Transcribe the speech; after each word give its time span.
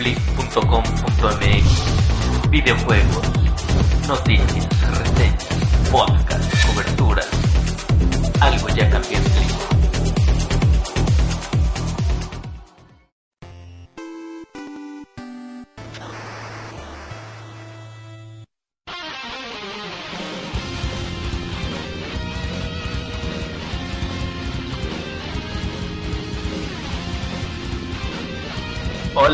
blip.com.mx. 0.00 1.66
Videojuegos, 2.50 3.22
noticias, 4.08 4.66
reseñas, 4.98 5.46
podcast, 5.92 6.66
coberturas. 6.66 7.28
Algo 8.40 8.68
ya 8.70 8.88
cambió 8.88 9.18
en 9.18 9.24
Blip. 9.24 9.49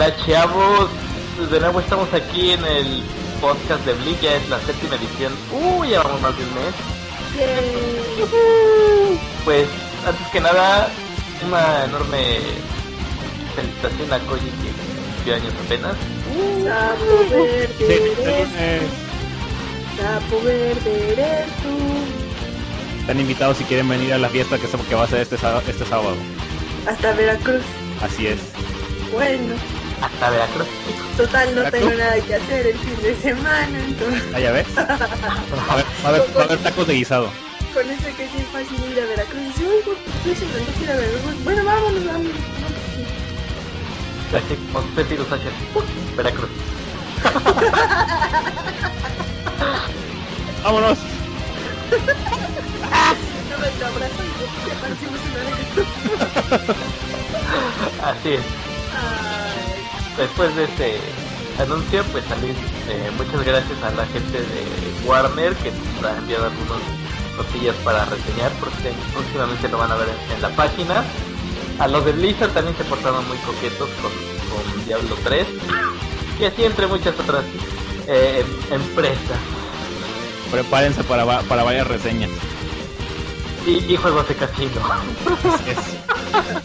Hola 0.06 0.16
chavos, 0.24 0.90
de 1.50 1.58
nuevo 1.58 1.80
estamos 1.80 2.14
aquí 2.14 2.52
en 2.52 2.64
el 2.64 3.02
podcast 3.40 3.84
de 3.84 3.92
Blink, 3.94 4.20
ya 4.20 4.36
es 4.36 4.48
la 4.48 4.60
séptima 4.60 4.94
edición. 4.94 5.32
Uy, 5.50 5.88
ya 5.90 6.00
vamos 6.00 6.20
más 6.20 6.32
de 6.38 6.44
un 6.44 6.54
mes. 6.54 6.74
Pues 9.44 9.66
antes 10.06 10.28
que 10.28 10.40
nada, 10.40 10.88
una 11.44 11.86
enorme 11.86 12.38
felicitación 13.56 14.12
a 14.12 14.20
Koji 14.20 14.44
que 14.46 14.70
cumplió 15.16 15.34
años 15.34 15.54
apenas. 15.64 15.96
Sapo 16.62 17.28
verde 17.28 17.74
Sí, 17.76 17.84
eres, 18.22 18.48
lunes. 18.48 18.82
sapo 20.00 20.40
verde 20.44 21.12
eres 21.14 21.46
tú. 21.64 23.00
Están 23.00 23.18
invitados 23.18 23.56
si 23.56 23.64
quieren 23.64 23.88
venir 23.88 24.12
a 24.12 24.18
la 24.18 24.28
fiesta 24.28 24.56
que, 24.56 24.68
que 24.68 24.94
va 24.94 25.02
a 25.02 25.08
ser 25.08 25.22
este, 25.22 25.34
este 25.34 25.84
sábado. 25.84 26.14
Hasta 26.86 27.12
Veracruz. 27.14 27.62
Así 28.00 28.28
es. 28.28 28.38
Bueno, 29.12 29.54
Hasta 30.02 30.30
Veracruz. 30.30 30.66
total 31.16 31.54
no 31.54 31.62
¿Veracruz? 31.62 31.80
tengo 31.80 31.94
nada 31.98 32.20
que 32.20 32.34
hacer 32.34 32.66
el 32.66 32.78
fin 32.78 33.02
de 33.02 33.16
semana, 33.16 33.78
entonces 33.78 34.22
Ah, 34.34 34.40
ya 34.40 34.52
ves. 34.52 34.66
A 34.76 34.82
va 34.82 35.70
a 35.70 35.74
haber- 36.08 36.36
va 36.36 36.42
a 36.42 36.44
haber 36.44 36.58
tacos 36.58 36.86
de 36.86 36.94
guisado. 36.94 37.30
con 37.72 37.90
eso 37.90 38.04
que 38.16 38.28
sí 38.28 38.36
es 38.38 38.46
fácil 38.48 38.76
ir 38.92 39.00
a 39.00 39.06
Veracruz. 39.06 39.40
Y 39.42 39.46
dice, 39.46 39.66
oye, 39.66 39.80
pues 39.84 39.98
se 40.38 40.44
me 40.46 40.58
antoja 40.58 40.82
ir 40.82 40.90
a 40.90 40.96
Veracruz. 40.96 41.44
Bueno, 41.44 41.64
vámonos, 41.64 42.04
vámonos. 42.06 42.32
Así, 44.96 45.16
los 45.16 45.28
Sánchez. 45.28 45.52
Veracruz. 46.16 46.50
¡Vámonos! 50.62 50.98
No 53.48 53.56
me 53.58 53.66
Después 60.16 60.54
de 60.56 60.64
este 60.64 60.98
anuncio, 61.60 62.02
pues 62.12 62.24
también 62.24 62.54
eh, 62.88 63.10
muchas 63.16 63.44
gracias 63.44 63.82
a 63.82 63.90
la 63.92 64.06
gente 64.06 64.38
de 64.38 64.64
Warner 65.04 65.54
que 65.56 65.70
nos 65.70 66.04
ha 66.04 66.16
enviado 66.18 66.46
algunas 66.46 66.80
cosillas 67.36 67.74
para 67.84 68.04
reseñar, 68.06 68.50
porque 68.60 68.92
próximamente 69.12 69.68
lo 69.68 69.78
van 69.78 69.92
a 69.92 69.96
ver 69.96 70.08
en, 70.08 70.36
en 70.36 70.42
la 70.42 70.48
página. 70.50 71.04
A 71.78 71.86
los 71.88 72.04
de 72.06 72.12
Blizzard 72.12 72.50
también 72.52 72.76
se 72.76 72.84
portaron 72.84 73.26
muy 73.28 73.36
coquetos 73.38 73.90
con, 74.00 74.10
con 74.10 74.86
Diablo 74.86 75.16
3. 75.24 75.46
Y 76.40 76.44
así 76.44 76.64
entre 76.64 76.86
muchas 76.86 77.18
otras 77.18 77.44
eh, 78.08 78.44
em- 78.70 78.74
empresas. 78.80 79.38
Prepárense 80.50 81.04
para, 81.04 81.24
para 81.42 81.62
varias 81.64 81.86
reseñas. 81.86 82.30
Y, 83.66 83.92
y 83.92 83.96
juegos 83.96 84.26
de 84.28 84.34
casino. 84.36 84.80
Así 85.44 85.70
es. 85.70 85.78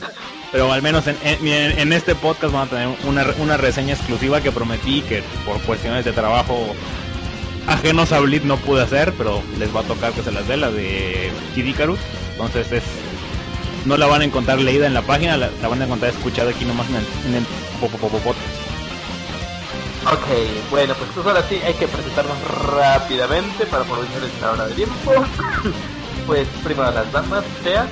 Pero 0.51 0.71
al 0.71 0.81
menos 0.81 1.07
en, 1.07 1.17
en- 1.23 1.93
este 1.93 2.13
podcast 2.15 2.53
van 2.53 2.67
a 2.67 2.69
tener 2.69 2.89
una, 3.05 3.25
una 3.39 3.57
reseña 3.57 3.93
exclusiva 3.93 4.41
que 4.41 4.51
prometí 4.51 5.01
que 5.01 5.23
por 5.45 5.61
cuestiones 5.61 6.03
de 6.03 6.11
trabajo 6.11 6.75
ajenos 7.67 8.11
a 8.11 8.19
Blitz 8.19 8.43
no 8.43 8.57
pude 8.57 8.81
hacer, 8.83 9.13
pero 9.17 9.41
les 9.57 9.73
va 9.73 9.79
a 9.81 9.83
tocar 9.83 10.11
que 10.11 10.23
se 10.23 10.31
las 10.31 10.47
dé, 10.47 10.57
la 10.57 10.69
de 10.71 11.31
Kid 11.55 11.65
Icarus. 11.67 11.99
Entonces 12.33 12.71
es 12.71 12.83
no 13.85 13.97
la 13.97 14.05
van 14.07 14.21
a 14.21 14.25
encontrar 14.25 14.59
leída 14.59 14.85
en 14.85 14.93
la 14.93 15.01
página, 15.01 15.37
la, 15.37 15.49
van 15.67 15.81
a 15.81 15.85
encontrar 15.85 16.11
escuchada 16.11 16.51
aquí 16.51 16.65
nomás 16.65 16.87
en 16.89 16.95
el, 16.97 17.05
en 17.27 17.35
el 17.35 17.45
po- 17.79 17.87
po- 17.87 17.97
po- 18.09 18.19
podcast. 18.19 18.45
Ok, 20.05 20.69
bueno, 20.71 20.93
pues, 20.95 21.25
ahora 21.25 21.43
sí 21.47 21.59
hay 21.65 21.73
que 21.75 21.87
presentarnos 21.87 22.35
rápidamente 22.75 23.65
para 23.67 23.83
aprovechar 23.83 24.23
esta 24.23 24.51
hora 24.51 24.67
de 24.67 24.73
tiempo. 24.73 25.13
pues 26.27 26.47
primero 26.63 26.91
las 26.91 27.11
damas, 27.11 27.43
sea. 27.63 27.87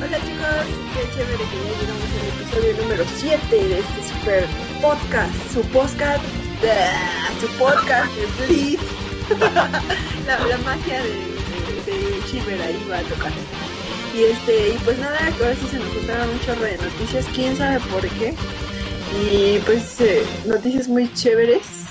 Hola 0.00 0.16
chicos, 0.18 0.64
qué 0.94 1.02
chévere 1.12 1.44
que 1.50 1.58
ya 1.58 1.72
llegamos 1.80 2.10
al 2.14 2.26
episodio 2.28 2.70
número 2.82 3.02
7 3.16 3.50
de 3.50 3.80
este 3.80 4.00
super 4.04 4.46
podcast, 4.80 5.34
su 5.52 5.60
podcast, 5.72 6.22
¡ah! 6.62 7.30
su 7.40 7.48
podcast 7.58 8.08
de 8.14 8.26
Blitz. 8.46 8.80
la, 10.26 10.38
magia 10.58 11.02
de, 11.02 11.10
de, 11.84 12.20
de 12.56 12.62
ahí 12.62 12.86
va 12.88 12.98
a 12.98 13.02
tocar. 13.02 13.32
Y 14.14 14.22
este, 14.22 14.68
y 14.68 14.78
pues 14.84 15.00
nada, 15.00 15.18
ahora 15.18 15.56
sí 15.56 15.66
se 15.68 15.80
nos 15.80 15.88
juntaron 15.88 16.30
un 16.30 16.38
chorro 16.42 16.62
de 16.62 16.78
noticias, 16.78 17.26
quién 17.34 17.56
sabe 17.56 17.80
por 17.90 18.02
qué. 18.02 18.36
Y 19.20 19.58
pues 19.66 20.00
eh, 20.00 20.24
noticias 20.46 20.86
muy 20.86 21.12
chéveres. 21.12 21.86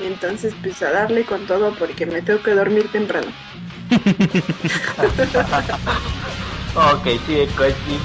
Entonces 0.00 0.52
pues 0.62 0.82
a 0.82 0.90
darle 0.90 1.24
con 1.24 1.46
todo 1.46 1.76
porque 1.78 2.06
me 2.06 2.22
tengo 2.22 2.42
que 2.42 2.56
dormir 2.56 2.90
temprano. 2.90 3.30
Ok, 6.74 7.06
sí, 7.26 7.46
Koji. 7.56 7.98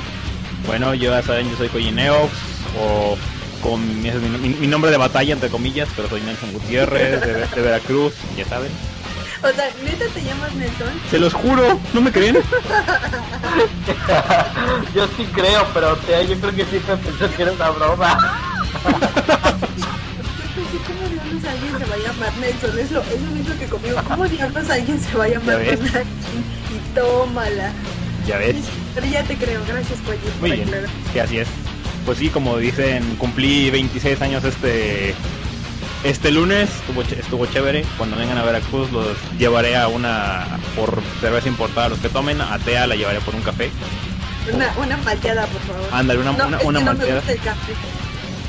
Bueno, 0.65 0.93
yo 0.93 1.11
ya 1.11 1.21
saben, 1.23 1.49
yo 1.49 1.55
soy 1.57 1.69
Coyineox, 1.69 2.31
o 2.79 3.17
con 3.61 4.01
mi, 4.01 4.11
mi, 4.11 4.49
mi- 4.49 4.67
nombre 4.67 4.91
de 4.91 4.97
batalla, 4.97 5.33
entre 5.33 5.49
comillas, 5.49 5.87
pero 5.95 6.09
soy 6.09 6.21
Nelson 6.21 6.51
Gutiérrez, 6.51 7.21
de, 7.21 7.47
de 7.47 7.61
Veracruz, 7.61 8.13
ya 8.35 8.45
saben. 8.45 8.71
O 9.43 9.49
sea, 9.49 9.71
neta 9.83 10.05
te 10.13 10.23
llamas 10.23 10.53
Nelson. 10.55 10.89
Se 11.09 11.19
los 11.19 11.33
juro, 11.33 11.79
¿no 11.93 12.01
me 12.01 12.11
creen? 12.11 12.35
yo 14.95 15.07
sí 15.15 15.25
creo, 15.33 15.65
pero 15.73 15.93
o 15.93 15.97
sea, 16.05 16.21
yo 16.23 16.37
creo 16.39 16.55
que 16.55 16.65
siempre 16.65 16.97
pensó 16.97 17.33
que 17.35 17.41
era 17.43 17.51
una 17.53 17.69
broma. 17.69 18.17
Pensé, 20.55 20.77
¿cómo 20.87 21.07
diablos 21.07 21.43
alguien 21.45 21.77
se 21.77 21.85
va 21.85 21.95
a 21.95 21.99
llamar 21.99 22.37
Nelson? 22.37 22.79
Es 22.79 22.91
lo, 22.91 23.01
es 23.03 23.21
lo 23.21 23.31
mismo 23.31 23.57
que 23.57 23.67
conmigo. 23.67 24.01
¿Cómo 24.07 24.27
diablos 24.27 24.69
alguien 24.69 24.99
se 24.99 25.17
va 25.17 25.25
a 25.25 25.29
llamar? 25.29 25.59
Nelson? 25.59 26.03
Y 26.73 26.79
tómala. 26.95 27.71
Ya 28.27 28.37
ves. 28.37 28.55
Pero 28.93 29.07
ya 29.07 29.23
te 29.23 29.35
creo, 29.35 29.61
gracias, 29.67 29.99
Polly. 30.01 30.17
Muy 30.41 30.49
por 30.49 30.57
bien, 30.57 30.67
aclarar. 30.67 30.89
que 31.13 31.21
así 31.21 31.37
es. 31.39 31.47
Pues 32.05 32.17
sí, 32.19 32.29
como 32.29 32.57
dicen, 32.57 33.03
cumplí 33.17 33.69
26 33.69 34.21
años 34.21 34.43
este 34.43 35.13
este 36.03 36.31
lunes, 36.31 36.69
estuvo, 36.69 37.03
ch- 37.03 37.17
estuvo 37.19 37.45
chévere. 37.47 37.83
Cuando 37.97 38.15
vengan 38.17 38.37
a 38.37 38.43
Veracruz 38.43 38.91
los 38.91 39.17
llevaré 39.39 39.75
a 39.75 39.87
una 39.87 40.45
por 40.75 41.01
cerveza 41.21 41.47
importada, 41.47 41.89
los 41.89 41.99
que 41.99 42.09
tomen, 42.09 42.39
a 42.41 42.57
Tea 42.59 42.85
la 42.87 42.95
llevaré 42.95 43.19
por 43.21 43.33
un 43.35 43.41
café. 43.41 43.69
Una, 44.53 44.71
una 44.77 44.97
malteada, 44.97 45.45
por 45.47 45.61
favor. 45.61 45.89
Ándale, 45.91 46.19
una, 46.21 46.31
no, 46.33 46.47
una, 46.47 46.57
no 46.59 46.71
me 46.71 46.81
malteada. 46.85 47.15
gusta 47.15 47.31
el 47.33 47.39
café. 47.39 47.73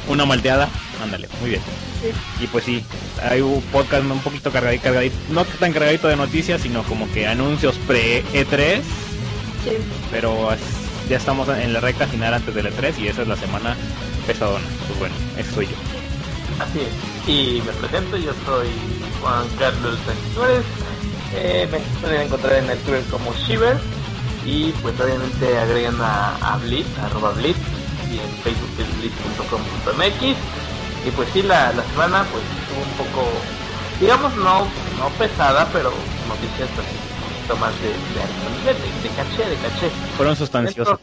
Una 0.09 0.25
malteada, 0.25 0.69
ándale, 1.03 1.29
muy 1.41 1.51
bien. 1.51 1.63
Sí. 2.01 2.45
Y 2.45 2.47
pues 2.47 2.65
sí, 2.65 2.85
hay 3.29 3.41
un 3.41 3.61
podcast 3.73 4.05
un 4.05 4.21
poquito 4.21 4.53
cargadito, 4.53 4.85
cargadito, 4.85 5.17
no 5.31 5.45
tan 5.45 5.73
cargadito 5.73 6.07
de 6.07 6.17
noticias, 6.17 6.61
sino 6.63 6.83
como 6.85 7.11
que 7.13 7.27
anuncios 7.27 7.77
pre-E3, 7.89 8.77
Sí. 8.77 8.83
Pero 10.11 10.51
ya 11.09 11.17
estamos 11.17 11.49
en 11.49 11.73
la 11.73 11.81
recta 11.81 12.07
final 12.07 12.35
antes 12.35 12.55
del 12.55 12.67
E3 12.67 12.99
y 12.99 13.09
esa 13.09 13.23
es 13.23 13.29
la 13.29 13.37
semana 13.37 13.77
pesadona. 14.27 14.65
Pues 14.87 14.99
bueno, 14.99 15.15
eso 15.37 15.55
soy 15.55 15.67
yo. 15.67 15.77
Así 16.63 16.81
es. 16.81 17.29
Y 17.29 17.63
me 17.65 17.73
presento, 17.73 18.17
yo 18.17 18.33
soy 18.45 18.69
Juan 19.21 19.47
Carlos 19.59 19.99
Sánchez. 20.07 20.65
Eh, 21.35 21.69
me 21.71 21.79
pueden 22.01 22.23
encontrar 22.23 22.55
en 22.55 22.71
el 22.71 22.79
Twitter 22.79 23.05
como 23.11 23.33
Shiver. 23.35 23.77
Y 24.45 24.73
pues 24.83 24.99
obviamente 25.01 25.59
agregan 25.59 26.01
a, 26.01 26.37
a 26.37 26.57
Blitz, 26.59 26.87
arroba 26.99 27.33
Blitz. 27.33 27.59
Y 28.11 28.19
en 28.19 28.31
Facebook 28.43 28.71
es 28.79 28.99
blitz.com.mx. 28.99 30.37
Y 31.07 31.11
pues 31.13 31.29
sí, 31.33 31.43
la, 31.43 31.73
la 31.73 31.85
semana 31.85 32.25
pues 32.31 32.43
un 32.77 33.07
poco, 33.07 33.29
digamos, 34.01 34.35
no, 34.37 34.67
no 34.99 35.09
pesada, 35.19 35.69
pero 35.73 35.93
noticias 36.29 36.69
así, 36.71 36.97
poquito 37.49 37.57
más 37.57 37.75
de, 37.81 37.89
de 37.89 38.73
de, 38.73 39.03
de 39.03 39.15
caché, 39.17 39.51
de 39.51 39.57
caché. 39.57 39.91
Fueron 40.17 40.37
sustanciosos. 40.37 40.99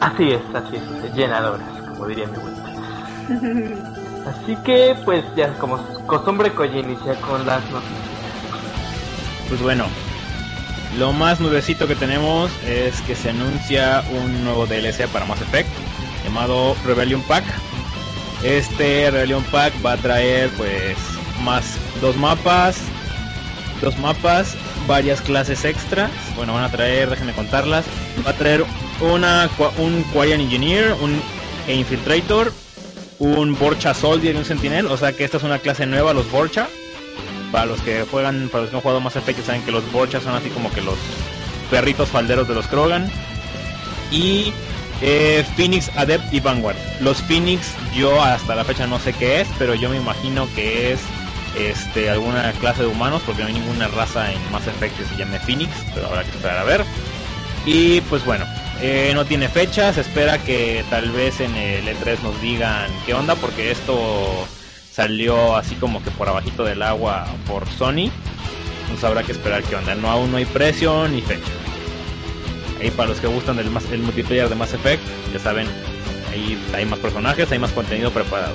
Así 0.00 0.30
es, 0.30 0.40
así 0.54 0.76
es, 0.76 1.14
llenadoras, 1.14 1.68
como 1.90 2.06
diría 2.06 2.26
mi 2.26 2.36
abuela. 2.36 2.58
Así 4.22 4.56
que, 4.64 4.96
pues 5.04 5.24
ya 5.36 5.52
como 5.54 5.78
costumbre, 6.06 6.52
Koji 6.52 6.78
inicia 6.78 7.14
con 7.16 7.44
las 7.44 7.60
noticias. 7.70 7.98
Pues 9.48 9.60
bueno, 9.60 9.86
lo 10.96 11.12
más 11.12 11.40
nuevecito 11.40 11.88
que 11.88 11.96
tenemos 11.96 12.50
es 12.64 13.00
que 13.02 13.16
se 13.16 13.30
anuncia 13.30 14.04
un 14.12 14.44
nuevo 14.44 14.66
DLC 14.66 15.08
para 15.08 15.24
Mass 15.24 15.40
Effect 15.40 15.68
llamado 16.24 16.76
Rebellion 16.86 17.20
Pack. 17.22 17.44
Este 18.44 19.10
Rebellion 19.10 19.42
Pack 19.50 19.74
va 19.84 19.94
a 19.94 19.96
traer 19.96 20.50
pues 20.50 20.96
más 21.42 21.76
dos 22.00 22.16
mapas, 22.16 22.80
dos 23.82 23.98
mapas, 23.98 24.56
varias 24.86 25.20
clases 25.20 25.66
extras. 25.66 26.10
Bueno, 26.36 26.54
van 26.54 26.64
a 26.64 26.70
traer, 26.70 27.10
déjenme 27.10 27.34
contarlas. 27.34 27.84
Va 28.26 28.30
a 28.30 28.34
traer 28.34 28.64
una, 29.00 29.50
un 29.78 30.02
Quarian 30.04 30.40
Engineer, 30.40 30.94
un 30.94 31.20
Infiltrator, 31.68 32.52
un 33.18 33.58
Borcha 33.58 33.92
Soldier 33.92 34.34
y 34.34 34.38
un 34.38 34.44
Sentinel, 34.44 34.86
o 34.86 34.96
sea 34.96 35.12
que 35.12 35.24
esta 35.24 35.36
es 35.36 35.42
una 35.42 35.58
clase 35.58 35.86
nueva, 35.86 36.14
los 36.14 36.30
Borcha. 36.30 36.68
Para 37.50 37.66
los 37.66 37.82
que 37.82 38.06
juegan, 38.10 38.48
para 38.50 38.62
los 38.62 38.70
que 38.70 38.76
han 38.76 38.82
jugado 38.82 39.00
más 39.00 39.16
efectos 39.16 39.44
saben 39.44 39.62
que 39.62 39.72
los 39.72 39.90
Borcha 39.92 40.20
son 40.20 40.34
así 40.34 40.48
como 40.48 40.72
que 40.72 40.80
los 40.80 40.96
perritos 41.70 42.08
falderos 42.08 42.48
de 42.48 42.54
los 42.54 42.66
Krogan. 42.66 43.10
Y 44.10 44.52
eh, 45.02 45.44
Phoenix, 45.56 45.90
Adept 45.96 46.32
y 46.32 46.40
Vanguard. 46.40 46.76
Los 47.00 47.20
Phoenix 47.22 47.72
yo 47.94 48.22
hasta 48.22 48.54
la 48.54 48.64
fecha 48.64 48.86
no 48.86 48.98
sé 48.98 49.12
qué 49.12 49.40
es, 49.42 49.48
pero 49.58 49.74
yo 49.74 49.90
me 49.90 49.96
imagino 49.96 50.48
que 50.54 50.92
es 50.92 51.00
este 51.56 52.10
alguna 52.10 52.52
clase 52.52 52.82
de 52.82 52.88
humanos 52.88 53.22
porque 53.26 53.42
no 53.42 53.48
hay 53.48 53.54
ninguna 53.54 53.88
raza 53.88 54.32
en 54.32 54.38
Mass 54.50 54.66
Effect 54.66 54.96
que 54.96 55.04
se 55.04 55.16
llame 55.16 55.38
Phoenix, 55.40 55.70
pero 55.94 56.06
habrá 56.06 56.24
que 56.24 56.30
esperar 56.30 56.58
a 56.58 56.64
ver. 56.64 56.84
Y 57.64 58.00
pues 58.02 58.24
bueno, 58.24 58.44
eh, 58.80 59.12
no 59.14 59.24
tiene 59.24 59.48
fecha, 59.48 59.92
se 59.92 60.00
espera 60.00 60.38
que 60.38 60.84
tal 60.90 61.10
vez 61.10 61.40
en 61.40 61.54
el 61.54 61.86
E3 61.86 62.20
nos 62.22 62.40
digan 62.40 62.90
qué 63.06 63.14
onda 63.14 63.36
porque 63.36 63.70
esto 63.70 64.46
salió 64.92 65.56
así 65.56 65.74
como 65.76 66.02
que 66.02 66.10
por 66.10 66.28
abajito 66.28 66.64
del 66.64 66.82
agua 66.82 67.26
por 67.46 67.68
Sony. 67.68 68.10
Entonces 68.82 69.04
habrá 69.04 69.22
que 69.22 69.32
esperar 69.32 69.62
qué 69.62 69.76
onda. 69.76 69.94
No 69.94 70.10
aún 70.10 70.30
no 70.30 70.36
hay 70.36 70.44
precio 70.44 71.08
ni 71.08 71.22
fecha. 71.22 71.52
Ahí 72.80 72.90
para 72.90 73.10
los 73.10 73.20
que 73.20 73.28
gustan 73.28 73.56
del 73.56 73.68
el 73.68 74.02
multiplayer 74.02 74.48
de 74.48 74.54
Mass 74.56 74.74
Effect, 74.74 75.02
ya 75.32 75.38
saben, 75.38 75.68
ahí 76.32 76.60
hay 76.74 76.84
más 76.84 76.98
personajes, 76.98 77.50
hay 77.52 77.60
más 77.60 77.70
contenido 77.70 78.10
preparado. 78.10 78.54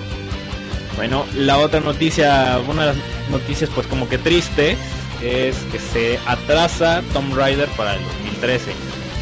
Bueno, 0.98 1.26
la 1.36 1.60
otra 1.60 1.80
noticia, 1.80 2.60
una 2.68 2.82
de 2.88 2.94
las 2.96 2.98
noticias 3.30 3.70
pues 3.74 3.86
como 3.88 4.10
que 4.10 4.18
triste, 4.18 4.76
es 5.24 5.56
que 5.72 5.80
se 5.80 6.20
atrasa 6.26 7.02
Tomb 7.14 7.36
Raider 7.36 7.70
para 7.70 7.94
el 7.96 8.04
2013. 8.04 8.72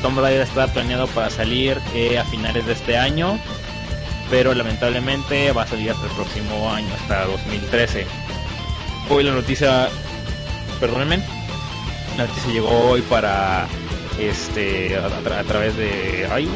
Tomb 0.02 0.20
Raider 0.20 0.42
está 0.42 0.68
planeado 0.68 1.08
para 1.08 1.30
salir 1.30 1.78
eh, 1.94 2.18
a 2.18 2.24
finales 2.26 2.66
de 2.66 2.74
este 2.74 2.98
año, 2.98 3.38
pero 4.30 4.54
lamentablemente 4.54 5.52
va 5.52 5.64
a 5.64 5.68
salir 5.68 5.92
hasta 5.92 6.06
el 6.06 6.12
próximo 6.14 6.72
año, 6.72 6.88
hasta 7.02 7.26
2013. 7.26 8.06
Hoy 9.10 9.24
la 9.26 9.34
noticia, 9.34 9.90
perdónenme, 10.80 11.20
la 12.18 12.26
noticia 12.26 12.52
llegó 12.54 12.70
hoy 12.90 13.02
para 13.02 13.68
este 14.18 14.96
a, 14.98 15.10
tra- 15.24 15.40
a 15.40 15.44
través 15.44 15.76
de 15.76 16.26
ay, 16.32 16.48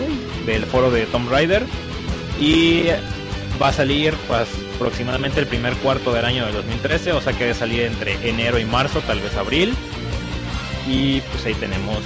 del 0.46 0.66
foro 0.66 0.90
de 0.92 1.06
Tomb 1.08 1.30
Raider 1.30 1.66
y 2.40 2.86
va 3.62 3.68
a 3.68 3.74
salir 3.74 4.14
pues 4.30 4.48
aproximadamente 4.80 5.42
el 5.42 5.48
primer 5.48 5.74
cuarto 5.76 6.14
del 6.14 6.24
año 6.24 6.46
de 6.46 6.54
2013 6.54 7.12
o 7.12 7.22
sea 7.22 7.34
que 7.34 7.44
debe 7.44 7.54
salir 7.54 7.82
entre 7.82 8.14
enero 8.28 8.58
y 8.60 8.66
marzo 8.66 9.02
tal 9.02 9.20
vez 9.20 9.36
abril. 9.36 9.76
Y 10.88 11.20
pues 11.22 11.46
ahí 11.46 11.54
tenemos. 11.56 12.00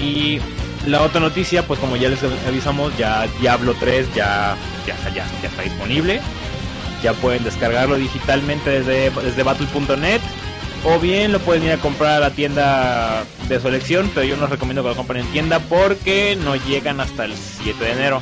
Y 0.00 0.38
la 0.86 1.02
otra 1.02 1.20
noticia 1.20 1.66
pues 1.66 1.80
como 1.80 1.96
ya 1.96 2.08
les 2.08 2.22
avisamos 2.22 2.96
ya 2.96 3.26
Diablo 3.40 3.74
3 3.78 4.14
ya 4.14 4.56
ya 4.86 4.94
está, 4.94 5.10
ya, 5.10 5.26
ya 5.42 5.48
está 5.48 5.62
disponible. 5.62 6.20
Ya 7.02 7.12
pueden 7.12 7.44
descargarlo 7.44 7.96
digitalmente 7.96 8.70
desde, 8.70 9.10
desde 9.10 9.42
battle.net 9.42 10.20
o 10.84 11.00
bien 11.00 11.32
lo 11.32 11.40
pueden 11.40 11.64
ir 11.64 11.72
a 11.72 11.78
comprar 11.78 12.12
a 12.12 12.20
la 12.20 12.30
tienda 12.30 13.24
de 13.48 13.60
su 13.60 13.68
elección, 13.68 14.10
pero 14.14 14.24
yo 14.24 14.36
no 14.36 14.46
recomiendo 14.46 14.82
que 14.82 14.90
lo 14.90 14.96
compren 14.96 15.26
en 15.26 15.32
tienda 15.32 15.58
porque 15.58 16.38
no 16.44 16.54
llegan 16.54 17.00
hasta 17.00 17.24
el 17.24 17.34
7 17.34 17.82
de 17.82 17.92
enero. 17.92 18.20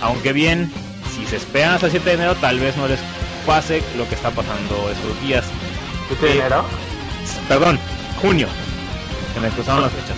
Aunque 0.00 0.32
bien, 0.32 0.72
si 1.16 1.26
se 1.26 1.36
esperan 1.36 1.74
hasta 1.74 1.86
el 1.86 1.92
7 1.92 2.08
de 2.10 2.14
enero, 2.14 2.34
tal 2.36 2.58
vez 2.58 2.76
no 2.76 2.88
les 2.88 3.00
pase 3.46 3.82
lo 3.96 4.08
que 4.08 4.14
está 4.14 4.30
pasando 4.30 4.90
esos 4.90 5.20
días. 5.22 5.44
¿7 6.10 6.20
de 6.20 6.32
Eh, 6.32 6.38
enero? 6.38 6.64
Perdón, 7.48 7.78
junio. 8.20 8.48
Se 9.34 9.40
me 9.40 9.48
cruzaron 9.50 9.82
las 9.82 9.92
fechas. 9.92 10.16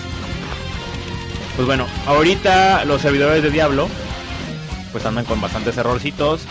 Pues 1.57 1.67
bueno, 1.67 1.87
ahorita 2.07 2.85
los 2.85 3.01
servidores 3.01 3.43
de 3.43 3.51
Diablo 3.51 3.89
pues 4.93 5.05
andan 5.07 5.25
con 5.25 5.41
bastantes 5.41 5.77
errorcitos. 5.77 6.43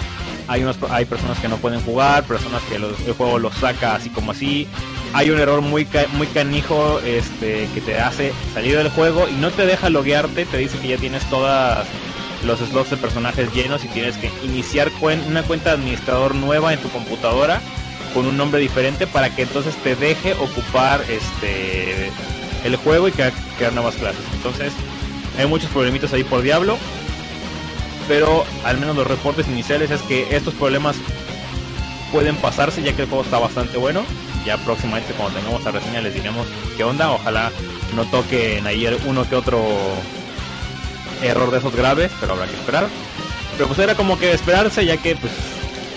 Hay 0.47 0.61
unos 0.63 0.77
hay 0.89 1.05
personas 1.05 1.39
que 1.39 1.47
no 1.47 1.57
pueden 1.57 1.79
jugar, 1.81 2.23
personas 2.25 2.61
que 2.69 2.77
los- 2.79 2.99
el 3.07 3.13
juego 3.13 3.39
los 3.39 3.53
saca 3.55 3.95
así 3.95 4.09
como 4.09 4.31
así. 4.31 4.67
Hay 5.13 5.29
un 5.29 5.39
error 5.39 5.61
muy 5.61 5.85
ca- 5.85 6.07
muy 6.13 6.27
canijo 6.27 6.99
este 7.05 7.67
que 7.73 7.81
te 7.81 7.99
hace 7.99 8.33
salir 8.53 8.77
del 8.77 8.89
juego 8.89 9.27
y 9.29 9.33
no 9.33 9.51
te 9.51 9.65
deja 9.65 9.89
loguearte, 9.89 10.45
te 10.45 10.57
dice 10.57 10.77
que 10.79 10.89
ya 10.89 10.97
tienes 10.97 11.23
todas 11.29 11.85
los 12.45 12.59
slots 12.59 12.89
de 12.89 12.97
personajes 12.97 13.51
llenos 13.53 13.83
y 13.83 13.87
tienes 13.87 14.17
que 14.17 14.31
iniciar 14.43 14.91
cuen- 15.01 15.25
una 15.27 15.43
cuenta 15.43 15.69
de 15.71 15.75
administrador 15.81 16.35
nueva 16.35 16.73
en 16.73 16.79
tu 16.81 16.89
computadora 16.89 17.61
con 18.13 18.25
un 18.25 18.37
nombre 18.37 18.59
diferente 18.61 19.07
para 19.07 19.29
que 19.33 19.43
entonces 19.43 19.75
te 19.77 19.95
deje 19.95 20.33
ocupar 20.33 21.01
este 21.09 22.11
el 22.63 22.75
juego 22.77 23.07
y 23.07 23.11
crear, 23.11 23.33
crear 23.57 23.73
nuevas 23.73 23.95
clases. 23.95 24.21
Entonces, 24.33 24.71
hay 25.37 25.47
muchos 25.47 25.69
problemitas 25.71 26.13
ahí 26.13 26.23
por 26.23 26.41
Diablo, 26.41 26.77
pero 28.07 28.45
al 28.63 28.77
menos 28.77 28.95
los 28.95 29.07
reportes 29.07 29.47
iniciales 29.47 29.91
es 29.91 30.01
que 30.01 30.35
estos 30.35 30.53
problemas 30.53 30.95
pueden 32.11 32.35
pasarse 32.35 32.81
ya 32.83 32.93
que 32.93 33.01
el 33.03 33.07
juego 33.09 33.23
está 33.23 33.39
bastante 33.39 33.77
bueno. 33.77 34.03
Ya 34.45 34.57
próximamente 34.57 35.13
cuando 35.13 35.39
tengamos 35.39 35.63
la 35.63 35.71
reseña 35.71 36.01
les 36.01 36.13
diremos 36.13 36.45
qué 36.77 36.83
onda, 36.83 37.11
ojalá 37.11 37.51
no 37.95 38.05
toquen 38.05 38.67
ahí 38.67 38.85
uno 39.05 39.27
que 39.27 39.35
otro 39.35 39.61
error 41.23 41.51
de 41.51 41.57
esos 41.59 41.75
graves, 41.75 42.11
pero 42.19 42.33
habrá 42.33 42.45
que 42.47 42.55
esperar. 42.55 42.87
Pero 43.57 43.67
pues 43.67 43.79
era 43.79 43.95
como 43.95 44.17
que 44.17 44.31
esperarse 44.33 44.85
ya 44.85 44.97
que 44.97 45.15
pues 45.15 45.31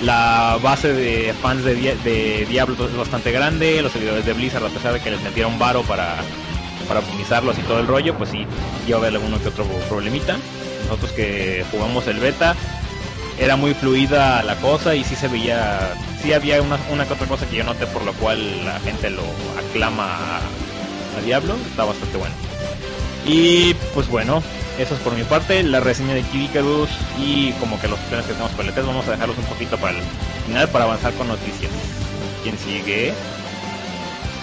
la 0.02 0.58
base 0.62 0.92
de 0.92 1.32
fans 1.40 1.64
de, 1.64 1.74
Dia- 1.74 1.94
de 2.04 2.44
Diablo 2.46 2.76
es 2.86 2.96
bastante 2.96 3.32
grande, 3.32 3.80
los 3.82 3.92
seguidores 3.92 4.26
de 4.26 4.32
Blizzard 4.34 4.64
a 4.64 4.68
pesar 4.68 4.92
de 4.92 5.00
que 5.00 5.10
les 5.10 5.22
metieron 5.22 5.58
varo 5.58 5.82
para, 5.82 6.16
para 6.86 7.00
optimizarlos 7.00 7.58
y 7.58 7.62
todo 7.62 7.80
el 7.80 7.86
rollo, 7.86 8.14
pues 8.14 8.30
sí, 8.30 8.46
a 8.92 8.96
haber 8.96 9.14
alguno 9.14 9.40
que 9.40 9.48
otro 9.48 9.64
problemita. 9.88 10.36
Nosotros 10.84 11.12
que 11.12 11.64
jugamos 11.70 12.06
el 12.08 12.18
beta, 12.20 12.54
era 13.38 13.56
muy 13.56 13.74
fluida 13.74 14.42
la 14.42 14.56
cosa 14.56 14.94
y 14.94 15.02
sí 15.02 15.16
se 15.16 15.28
veía, 15.28 15.94
sí 16.22 16.32
había 16.34 16.60
una, 16.62 16.78
una 16.92 17.04
otra 17.04 17.26
cosa 17.26 17.46
que 17.46 17.56
yo 17.56 17.64
noté 17.64 17.86
por 17.86 18.02
lo 18.04 18.12
cual 18.14 18.64
la 18.64 18.78
gente 18.80 19.10
lo 19.10 19.22
aclama 19.70 20.14
a 21.18 21.20
Diablo, 21.24 21.56
está 21.70 21.84
bastante 21.84 22.18
bueno. 22.18 22.34
Y 23.26 23.74
pues 23.94 24.06
bueno, 24.08 24.42
eso 24.78 24.94
es 24.94 25.00
por 25.00 25.14
mi 25.14 25.24
parte, 25.24 25.62
la 25.62 25.80
reseña 25.80 26.14
de 26.14 26.22
Kid 26.22 26.50
Icarus 26.50 26.90
y 27.18 27.52
como 27.52 27.80
que 27.80 27.88
los 27.88 27.98
planes 28.00 28.26
que 28.26 28.32
tenemos 28.32 28.52
para 28.52 28.68
el 28.68 28.74
test, 28.74 28.86
vamos 28.86 29.06
a 29.08 29.12
dejarlos 29.12 29.38
un 29.38 29.44
poquito 29.44 29.76
para 29.78 29.96
el 29.96 30.04
final 30.46 30.68
para 30.68 30.84
avanzar 30.84 31.12
con 31.14 31.28
noticias. 31.28 31.72
¿Quién 32.42 32.58
sigue? 32.58 33.12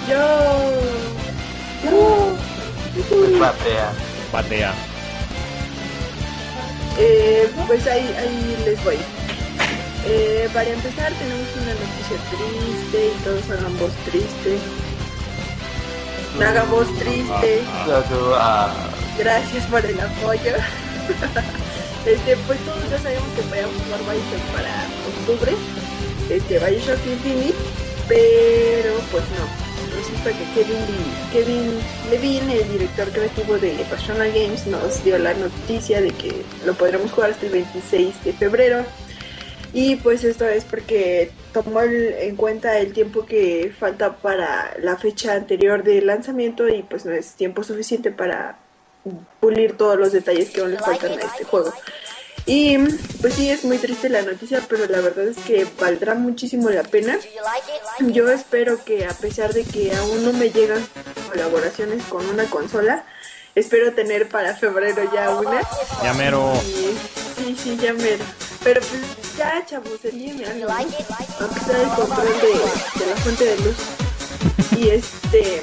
Yo. 0.10 0.72
Pues 3.10 3.40
patea. 3.40 3.92
Patea. 4.32 4.74
Eh, 7.00 7.52
pues 7.68 7.86
ahí, 7.88 8.14
ahí 8.18 8.64
les 8.66 8.84
voy. 8.84 8.98
Eh, 10.06 10.50
para 10.54 10.70
empezar 10.70 11.12
tenemos 11.14 11.48
una 11.62 11.74
noticia 11.74 12.18
triste 12.30 13.08
y 13.08 13.24
todos 13.24 13.50
hagan 13.50 13.80
voz 13.80 13.92
triste. 14.06 14.60
Hagan 16.46 16.70
voz 16.70 16.88
triste. 17.00 17.64
Ah, 17.72 17.86
Yo, 17.88 18.04
yo, 18.10 18.36
ah, 18.36 18.74
Gracias 19.18 19.66
por 19.68 19.86
el 19.86 20.00
apoyo. 20.00 20.56
este, 22.06 22.38
pues 22.48 22.60
todos 22.60 22.90
ya 22.90 23.00
sabemos 23.00 23.28
que 23.36 23.42
podíamos 23.44 23.76
jugar 23.84 24.00
Bioshock 24.02 24.44
para 24.54 24.88
octubre. 25.08 25.52
Este, 26.30 26.60
Bioshock 26.60 27.06
Infinite. 27.06 27.56
Pero 28.08 28.94
pues 29.12 29.24
no. 29.38 29.64
Resulta 29.96 30.32
que 30.32 30.46
Kevin, 30.56 30.86
Kevin 31.32 31.80
Levine, 32.10 32.62
el 32.62 32.72
director 32.72 33.08
creativo 33.10 33.58
de 33.60 33.74
Passional 33.90 34.32
Games, 34.32 34.66
nos 34.66 35.04
dio 35.04 35.18
la 35.20 35.34
noticia 35.36 36.02
de 36.02 36.10
que 36.10 36.44
lo 36.66 36.74
podremos 36.74 37.12
jugar 37.12 37.32
hasta 37.32 37.46
el 37.46 37.52
26 37.52 38.24
de 38.24 38.34
febrero. 38.34 38.84
Y 39.72 39.96
pues 39.98 40.24
esto 40.24 40.48
es 40.48 40.66
porque 40.66 41.32
tomó 41.52 41.82
en 41.82 42.36
cuenta 42.36 42.78
el 42.80 42.94
tiempo 42.94 43.26
que 43.26 43.74
falta 43.78 44.18
para 44.18 44.76
la 44.80 44.98
fecha 44.98 45.34
anterior 45.34 45.84
del 45.84 46.08
lanzamiento 46.08 46.68
y 46.68 46.84
pues 46.84 47.06
no 47.06 47.12
es 47.12 47.34
tiempo 47.34 47.64
suficiente 47.64 48.12
para 48.12 48.60
pulir 49.40 49.78
todos 49.78 49.98
los 49.98 50.12
detalles 50.12 50.50
que 50.50 50.62
aún 50.62 50.72
le 50.72 50.80
faltan 50.80 51.12
a 51.12 51.22
este 51.22 51.44
juego. 51.44 51.74
Y 52.46 52.78
pues 53.22 53.36
sí, 53.36 53.50
es 53.50 53.64
muy 53.64 53.78
triste 53.78 54.10
la 54.10 54.22
noticia, 54.22 54.62
pero 54.68 54.86
la 54.88 55.00
verdad 55.00 55.28
es 55.28 55.38
que 55.38 55.66
valdrá 55.80 56.14
muchísimo 56.14 56.70
la 56.70 56.84
pena. 56.84 57.18
Yo 58.00 58.30
espero 58.30 58.84
que 58.84 59.06
a 59.06 59.14
pesar 59.14 59.54
de 59.54 59.64
que 59.64 59.96
aún 59.96 60.26
no 60.26 60.34
me 60.34 60.50
llegan 60.50 60.86
colaboraciones 61.30 62.04
con 62.04 62.26
una 62.26 62.46
consola, 62.50 63.06
espero 63.56 63.94
tener 63.94 64.28
para 64.28 64.56
febrero 64.56 65.10
ya 65.14 65.30
una. 65.30 65.62
Ya 66.04 66.14
mero. 66.16 66.54
Sí, 67.38 67.56
sí, 67.58 67.78
ya 67.82 67.94
mero. 67.94 68.26
Pero 68.62 68.82
pues 68.82 69.38
ya, 69.38 69.66
chavos, 69.66 70.04
envíenme 70.04 70.46
algo. 70.46 70.70
Aunque 70.70 71.60
sea 71.62 71.82
el 71.82 71.90
control 71.90 72.28
de, 72.42 73.00
de 73.00 73.10
la 73.10 73.16
fuente 73.18 73.46
de 73.46 73.58
luz. 73.60 73.76
Y 74.78 74.90
este. 74.90 75.62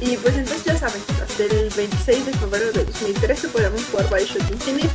Y 0.00 0.16
pues 0.16 0.34
entonces 0.34 0.64
ya 0.64 0.78
saben, 0.78 1.02
hasta 1.22 1.42
el 1.44 1.70
26 1.76 2.26
de 2.26 2.32
febrero 2.32 2.72
de 2.72 2.84
2013 2.84 3.48
podremos 3.48 3.82
jugar 3.90 4.08
Bioshock 4.08 4.50
Infinite. 4.50 4.90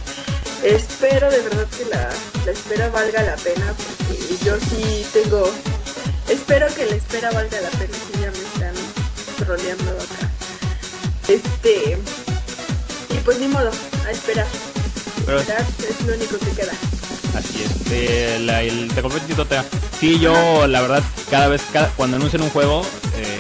Espero 0.63 1.29
de 1.29 1.41
verdad 1.41 1.67
que 1.77 1.85
la, 1.85 2.09
la 2.45 2.51
espera 2.51 2.89
valga 2.89 3.21
la 3.21 3.35
pena, 3.35 3.73
porque 3.77 4.43
yo 4.43 4.55
sí 4.59 5.05
tengo. 5.13 5.51
Espero 6.27 6.65
que 6.73 6.85
la 6.87 6.95
espera 6.95 7.31
valga 7.31 7.61
la 7.61 7.69
pena, 7.69 7.93
si 7.93 8.19
ya 8.19 8.31
me 8.31 8.37
están 8.39 9.45
troleando 9.45 9.91
acá. 9.91 10.29
Este. 11.27 11.97
Y 13.11 13.17
pues 13.23 13.39
ni 13.39 13.47
modo, 13.47 13.69
a 14.07 14.11
esperar. 14.11 14.47
Pero 15.25 15.39
Esperar 15.39 15.65
es 15.87 16.07
lo 16.07 16.15
único 16.15 16.37
que 16.39 16.51
queda. 16.51 16.73
Así 17.35 17.63
es. 17.63 17.91
Eh, 17.91 18.37
la- 18.41 18.63
el- 18.63 18.87
te- 18.93 19.01
Sí, 19.99 20.19
yo 20.19 20.67
la 20.67 20.81
verdad 20.81 21.03
cada 21.29 21.47
vez 21.47 21.61
cada- 21.71 21.89
cuando 21.91 22.17
anuncian 22.17 22.41
un 22.41 22.49
juego 22.49 22.85
eh, 23.17 23.34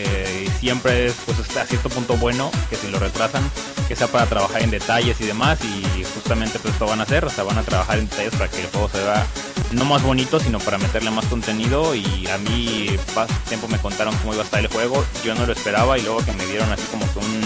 siempre 0.65 1.05
es 1.05 1.13
pues 1.27 1.37
hasta 1.37 1.63
cierto 1.67 1.89
punto 1.89 2.17
bueno 2.17 2.49
que 2.71 2.75
si 2.75 2.87
lo 2.87 2.97
retrasan 2.97 3.43
que 3.87 3.95
sea 3.95 4.07
para 4.07 4.25
trabajar 4.25 4.63
en 4.63 4.71
detalles 4.71 5.15
y 5.21 5.25
demás 5.25 5.59
y 5.63 6.03
justamente 6.15 6.57
pues 6.57 6.73
esto 6.73 6.87
van 6.87 7.01
a 7.01 7.03
hacer, 7.03 7.23
o 7.23 7.29
sea 7.29 7.43
van 7.43 7.59
a 7.59 7.61
trabajar 7.61 7.99
en 7.99 8.09
detalles 8.09 8.33
para 8.33 8.49
que 8.49 8.61
el 8.61 8.67
juego 8.71 8.89
se 8.89 8.97
vea 8.97 9.27
no 9.73 9.85
más 9.85 10.01
bonito 10.01 10.39
sino 10.39 10.57
para 10.57 10.79
meterle 10.79 11.11
más 11.11 11.25
contenido 11.27 11.93
y 11.93 12.27
a 12.33 12.39
mí 12.39 12.97
hace 13.15 13.33
tiempo 13.47 13.67
me 13.67 13.77
contaron 13.77 14.15
cómo 14.17 14.33
iba 14.33 14.41
a 14.41 14.45
estar 14.45 14.59
el 14.59 14.67
juego, 14.67 15.05
yo 15.23 15.35
no 15.35 15.45
lo 15.45 15.53
esperaba 15.53 15.99
y 15.99 16.01
luego 16.01 16.25
que 16.25 16.31
me 16.31 16.47
dieron 16.47 16.71
así 16.71 16.81
como 16.89 17.05
que 17.13 17.19
un 17.19 17.41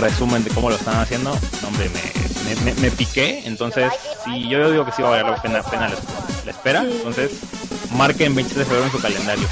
resumen 0.00 0.42
de 0.42 0.48
cómo 0.50 0.70
lo 0.70 0.76
están 0.76 0.96
haciendo, 1.00 1.38
hombre, 1.66 1.90
me, 1.90 2.54
me, 2.54 2.72
me- 2.72 2.80
me 2.80 2.90
piqué, 2.90 3.42
entonces 3.44 3.92
sí, 4.24 4.48
yo 4.48 4.70
digo 4.70 4.86
que 4.86 4.92
sí 4.92 5.02
va 5.02 5.08
a 5.08 5.10
valer 5.22 5.26
la 5.26 5.42
pena, 5.42 5.62
pena 5.64 5.88
la, 5.90 5.96
la 6.46 6.50
espera, 6.50 6.80
entonces 6.82 7.30
marquen 7.92 8.34
26 8.34 8.58
de 8.60 8.64
febrero 8.64 8.86
en 8.86 8.92
su 8.92 9.00
calendario. 9.02 9.46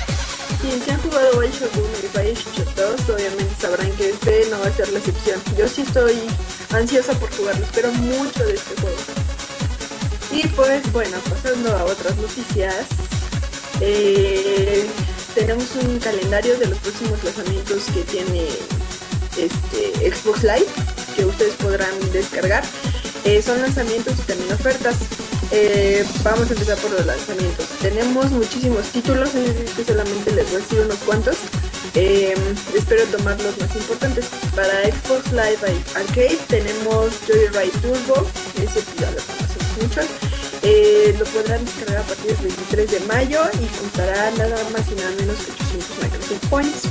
Si 0.60 0.90
han 0.90 1.00
jugado 1.00 1.38
Bioshock 1.38 1.76
1 1.76 1.86
y 2.02 2.18
Bioshock 2.18 2.74
2, 2.74 3.10
obviamente 3.10 3.54
sabrán 3.60 3.90
que 3.92 4.10
este 4.10 4.48
no 4.50 4.58
va 4.58 4.66
a 4.66 4.72
ser 4.72 4.88
la 4.90 4.98
excepción. 4.98 5.40
Yo 5.56 5.68
sí 5.68 5.82
estoy 5.82 6.14
ansiosa 6.70 7.12
por 7.18 7.30
jugarlo, 7.36 7.64
espero 7.64 7.92
mucho 7.92 8.44
de 8.44 8.54
este 8.54 8.80
juego. 8.80 8.96
Y 10.32 10.46
pues 10.48 10.92
bueno, 10.92 11.18
pasando 11.28 11.76
a 11.76 11.84
otras 11.84 12.16
noticias, 12.16 12.86
eh, 13.80 14.86
tenemos 15.34 15.66
un 15.76 15.98
calendario 15.98 16.58
de 16.58 16.66
los 16.66 16.78
próximos 16.78 17.22
lanzamientos 17.22 17.84
que 17.94 18.02
tiene 18.02 18.48
este 19.36 20.10
Xbox 20.10 20.42
Live, 20.42 20.66
que 21.14 21.24
ustedes 21.24 21.54
podrán 21.54 21.94
descargar. 22.12 22.64
Eh, 23.24 23.42
son 23.42 23.60
lanzamientos 23.60 24.14
y 24.18 24.22
también 24.22 24.52
ofertas. 24.52 24.96
Eh, 25.52 26.04
vamos 26.22 26.50
a 26.50 26.52
empezar 26.52 26.76
por 26.78 26.90
los 26.90 27.06
lanzamientos. 27.06 27.66
Tenemos 27.80 28.30
muchísimos 28.30 28.86
títulos, 28.88 29.34
es 29.34 29.46
decir, 29.46 29.70
que 29.76 29.84
solamente 29.84 30.32
les 30.32 30.46
voy 30.50 30.56
a 30.56 30.58
decir 30.58 30.80
unos 30.80 30.98
cuantos. 30.98 31.36
Eh, 31.94 32.34
espero 32.76 33.04
tomar 33.06 33.40
los 33.40 33.56
más 33.58 33.74
importantes. 33.74 34.26
Para 34.54 34.84
Xbox 34.84 35.32
Live 35.32 35.82
Arcade 35.94 36.38
tenemos 36.48 37.12
Joyride 37.26 37.72
Turbo, 37.80 38.26
ese 38.56 38.82
ya 39.00 39.10
lo 39.10 39.22
conocemos 39.22 39.82
mucho. 39.82 40.00
Eh, 40.62 41.14
lo 41.18 41.24
podrán 41.26 41.64
descargar 41.64 41.98
a 41.98 42.02
partir 42.02 42.36
del 42.36 42.48
23 42.48 42.90
de 42.90 43.00
mayo 43.00 43.40
y 43.54 43.66
costará 43.78 44.30
nada 44.32 44.56
más 44.72 44.82
y 44.90 44.94
nada 44.94 45.10
menos 45.18 45.36
que 45.36 45.52
800 45.52 46.02
Microsoft 46.02 46.48
Points. 46.48 46.82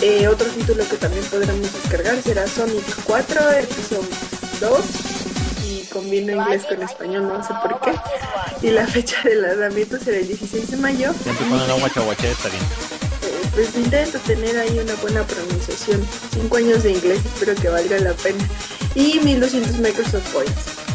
Eh, 0.00 0.28
otro 0.28 0.46
título 0.48 0.88
que 0.88 0.96
también 0.96 1.24
podremos 1.24 1.72
descargar 1.72 2.22
será 2.22 2.46
Sonic 2.46 2.84
4 3.04 3.50
Episode 3.50 4.08
2 4.60 4.80
y 5.17 5.17
combino 5.88 6.32
inglés 6.32 6.64
con 6.66 6.82
español, 6.82 7.28
no 7.28 7.42
sé 7.42 7.54
por 7.62 7.80
qué. 7.80 7.92
Y 8.66 8.70
la 8.70 8.86
fecha 8.86 9.16
de 9.24 9.36
lanzamiento 9.36 9.98
será 9.98 10.18
el 10.18 10.28
16 10.28 10.70
de 10.70 10.76
mayo. 10.76 11.12
Siempre 11.22 11.46
y 11.46 11.48
cuando 11.48 11.66
no 11.66 11.78
guachaguache 11.78 12.30
está 12.30 12.48
bien. 12.48 12.62
Eh, 12.62 13.48
pues 13.54 13.76
intento 13.76 14.18
tener 14.20 14.58
ahí 14.58 14.78
una 14.78 14.94
buena 14.96 15.22
pronunciación. 15.24 16.06
5 16.32 16.56
años 16.56 16.82
de 16.82 16.92
inglés, 16.92 17.20
espero 17.24 17.54
que 17.54 17.68
valga 17.68 17.98
la 17.98 18.12
pena. 18.14 18.44
Y 18.94 19.20
1200 19.20 19.78
Microsoft 19.78 20.32
Points. 20.32 20.88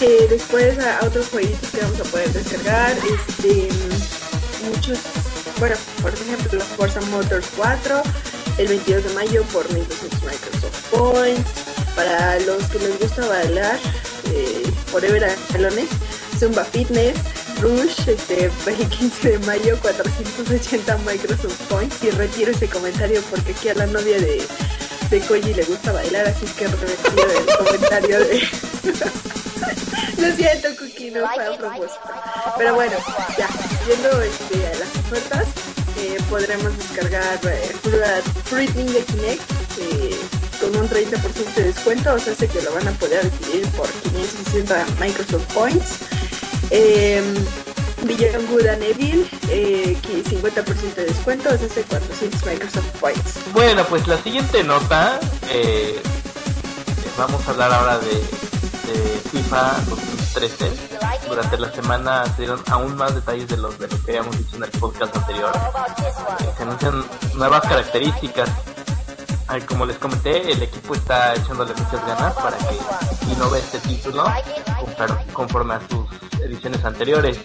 Eh, 0.00 0.26
después 0.28 0.78
a, 0.78 0.98
a 0.98 1.06
otros 1.06 1.28
jueguitos 1.28 1.70
que 1.70 1.80
vamos 1.80 2.00
a 2.00 2.04
poder 2.04 2.28
descargar. 2.32 2.92
Este, 2.92 3.68
muchos, 4.68 4.98
bueno, 5.58 5.76
por 6.02 6.12
ejemplo, 6.12 6.60
Forza 6.60 7.00
Motors 7.12 7.46
4, 7.56 8.02
el 8.58 8.68
22 8.68 9.04
de 9.04 9.14
mayo 9.14 9.42
por 9.44 9.70
1200 9.72 10.22
Microsoft 10.22 10.90
Points. 10.90 11.50
Para 11.94 12.38
los 12.40 12.62
que 12.64 12.78
les 12.78 12.98
gusta 13.00 13.26
bailar, 13.26 13.78
eh, 14.32 14.62
Forever 14.86 15.24
Alone, 15.54 15.86
Zumba 16.38 16.64
Fitness, 16.64 17.16
Rush, 17.60 18.08
este, 18.08 18.44
el 18.66 18.88
15 18.88 19.30
de 19.30 19.38
mayo, 19.40 19.78
480 19.80 20.98
Microsoft 20.98 21.60
Points. 21.68 21.96
Y 22.02 22.10
retiro 22.10 22.50
ese 22.52 22.68
comentario 22.68 23.22
porque 23.30 23.52
aquí 23.52 23.68
a 23.70 23.74
la 23.74 23.86
novia 23.86 24.18
de, 24.18 24.42
de 25.10 25.20
Koji 25.20 25.54
le 25.54 25.64
gusta 25.64 25.92
bailar, 25.92 26.26
así 26.26 26.46
que 26.56 26.66
retiro 26.68 27.30
el 27.30 27.56
comentario 27.64 28.20
de. 28.20 28.42
Lo 30.18 30.34
siento, 30.34 30.68
Cookie, 30.78 31.10
no 31.10 31.28
fue 31.34 31.44
a 31.46 31.56
propósito. 31.58 32.00
Pero 32.56 32.74
bueno, 32.74 32.96
ya, 33.38 33.48
viendo 33.86 34.20
este, 34.22 34.66
a 34.66 34.70
las 34.78 34.88
ofertas, 35.04 35.46
eh, 35.98 36.16
podremos 36.30 36.76
descargar 36.78 37.38
eh, 37.44 37.72
Fruit- 38.48 38.74
Ninja 38.74 39.00
Kinect 39.06 39.42
con 40.66 40.76
un 40.82 40.88
30% 40.88 41.54
de 41.54 41.64
descuento, 41.64 42.14
o 42.14 42.18
sea, 42.18 42.34
sé 42.34 42.48
que 42.48 42.60
lo 42.62 42.72
van 42.74 42.88
a 42.88 42.92
poder 42.92 43.24
adquirir 43.26 43.66
por 43.70 43.86
560 43.88 44.86
Microsoft 44.98 45.54
Points. 45.54 45.98
Eh, 46.70 47.22
Beyond 48.02 48.50
Good 48.50 48.66
and 48.66 48.82
Evil, 48.82 49.28
eh, 49.48 49.96
que 50.02 50.24
50% 50.24 50.94
de 50.94 51.04
descuento, 51.06 51.56
sea, 51.56 51.66
hace 51.66 51.82
400 51.82 52.46
Microsoft 52.46 53.00
Points. 53.00 53.34
Bueno, 53.52 53.84
pues 53.88 54.06
la 54.08 54.18
siguiente 54.18 54.64
nota, 54.64 55.20
eh, 55.50 56.00
vamos 57.16 57.46
a 57.46 57.50
hablar 57.52 57.72
ahora 57.72 57.98
de, 57.98 58.22
FIFA 59.30 59.74
2013. 59.88 60.70
Durante 61.28 61.58
la 61.58 61.72
semana 61.72 62.24
se 62.34 62.42
dieron 62.42 62.62
aún 62.70 62.96
más 62.96 63.14
detalles 63.14 63.48
de 63.48 63.56
los 63.56 63.78
de 63.78 63.88
lo 63.88 64.02
que 64.02 64.12
habíamos 64.12 64.38
dicho 64.38 64.56
en 64.56 64.64
el 64.64 64.70
podcast 64.70 65.14
anterior. 65.16 65.52
Se 66.56 66.62
anuncian 66.62 67.04
nuevas 67.34 67.62
características. 67.62 68.48
Ay, 69.48 69.60
como 69.62 69.86
les 69.86 69.96
comenté, 69.98 70.50
el 70.52 70.62
equipo 70.62 70.94
está 70.94 71.34
echándole 71.34 71.72
muchas 71.74 72.04
ganas 72.04 72.34
para 72.34 72.56
que 72.58 72.78
innove 73.32 73.58
este 73.58 73.78
título 73.80 74.24
conforme- 75.32 75.74
a 75.74 75.80
sus 75.88 76.08
ediciones 76.42 76.84
anteriores. 76.84 77.40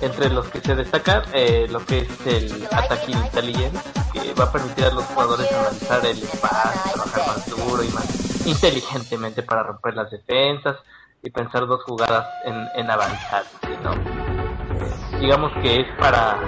Entre 0.00 0.30
los 0.30 0.48
que 0.48 0.60
se 0.60 0.74
destacan 0.74 1.22
eh, 1.32 1.66
lo 1.70 1.84
que 1.84 1.98
es 1.98 2.26
el 2.26 2.66
Attacking 2.72 3.16
Intelligence, 3.16 3.78
que 4.12 4.32
va 4.34 4.44
a 4.44 4.52
permitir 4.52 4.84
a 4.86 4.90
los 4.90 5.04
jugadores 5.04 5.52
analizar 5.52 6.04
el 6.06 6.22
espacio, 6.22 6.92
trabajar 6.94 7.26
más 7.26 7.48
duro 7.48 7.82
y 7.84 7.88
más 7.90 8.06
inteligentemente 8.46 9.42
para 9.42 9.62
romper 9.62 9.94
las 9.94 10.10
defensas 10.10 10.76
y 11.22 11.30
pensar 11.30 11.66
dos 11.66 11.84
jugadas 11.84 12.28
en, 12.42 12.70
en 12.74 12.90
avanzar, 12.90 13.44
¿sí, 13.66 13.76
¿no? 13.82 13.92
Eh, 13.92 14.96
digamos 15.20 15.52
que 15.60 15.80
es 15.82 15.86
para, 16.00 16.40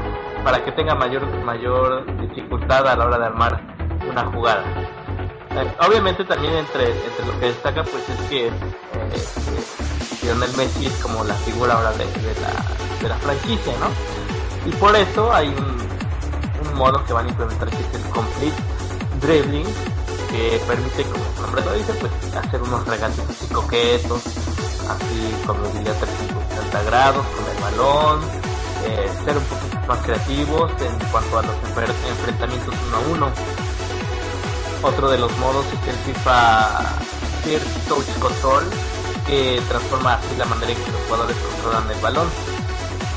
para 0.44 0.64
que 0.64 0.72
tenga 0.72 0.94
mayor, 0.94 1.26
mayor 1.44 2.04
dificultad 2.20 2.86
a 2.88 2.96
la 2.96 3.06
hora 3.06 3.18
de 3.18 3.26
armar 3.26 3.60
una 4.08 4.24
jugada. 4.26 4.64
Eh, 5.50 5.72
obviamente 5.86 6.24
también 6.24 6.54
entre, 6.54 6.90
entre 6.90 7.26
lo 7.26 7.38
que 7.38 7.46
destaca 7.46 7.84
pues 7.84 8.08
es 8.08 8.20
que 8.28 8.46
eh, 8.48 8.52
Lionel 10.22 10.50
Messi 10.56 10.86
es 10.86 10.96
como 11.02 11.22
la 11.24 11.34
figura 11.34 11.74
ahora 11.74 11.92
de, 11.92 12.06
de 12.06 12.40
la, 12.40 13.02
de 13.02 13.08
la 13.08 13.16
franquicia, 13.16 13.72
¿no? 13.78 14.70
Y 14.70 14.72
por 14.76 14.94
eso 14.96 15.32
hay 15.32 15.48
un, 15.48 16.68
un 16.68 16.74
modo 16.76 17.04
que 17.04 17.12
van 17.12 17.26
a 17.26 17.28
implementar 17.28 17.68
que 17.68 17.76
es 17.76 17.94
el 17.94 18.10
Complete 18.10 18.56
Dribbling, 19.20 19.66
que 20.30 20.60
permite, 20.66 21.04
como 21.04 21.24
su 21.36 21.42
nombre 21.42 21.64
lo 21.64 21.72
dice, 21.74 21.92
pues 21.94 22.12
hacer 22.34 22.62
unos 22.62 22.86
regates 22.86 23.18
así 23.28 23.46
coquetos, 23.52 24.26
así 24.88 25.34
con 25.46 25.60
movilidad 25.60 25.94
360 25.98 26.82
grados, 26.84 27.26
con 27.26 27.44
el 27.54 27.62
balón, 27.62 28.20
eh, 28.84 29.10
ser 29.24 29.36
un 29.36 29.44
poquito 29.44 29.78
más 29.86 29.98
creativos 29.98 30.70
en 30.80 30.98
cuanto 31.10 31.38
a 31.38 31.42
los 31.42 31.56
enfrentamientos 32.08 32.74
uno 32.88 32.96
a 32.96 33.00
uno. 33.00 33.32
Otro 34.82 35.10
de 35.10 35.18
los 35.18 35.36
modos 35.38 35.64
es 35.66 35.88
el 35.88 36.14
FIFA 36.14 36.80
First 37.44 37.88
Touch 37.88 38.18
Control, 38.18 38.64
que 39.26 39.62
transforma 39.68 40.14
así 40.14 40.36
la 40.36 40.44
manera 40.46 40.72
en 40.72 40.78
que 40.78 40.90
los 40.90 41.00
jugadores 41.02 41.36
controlan 41.36 41.90
el 41.90 42.00
balón, 42.00 42.28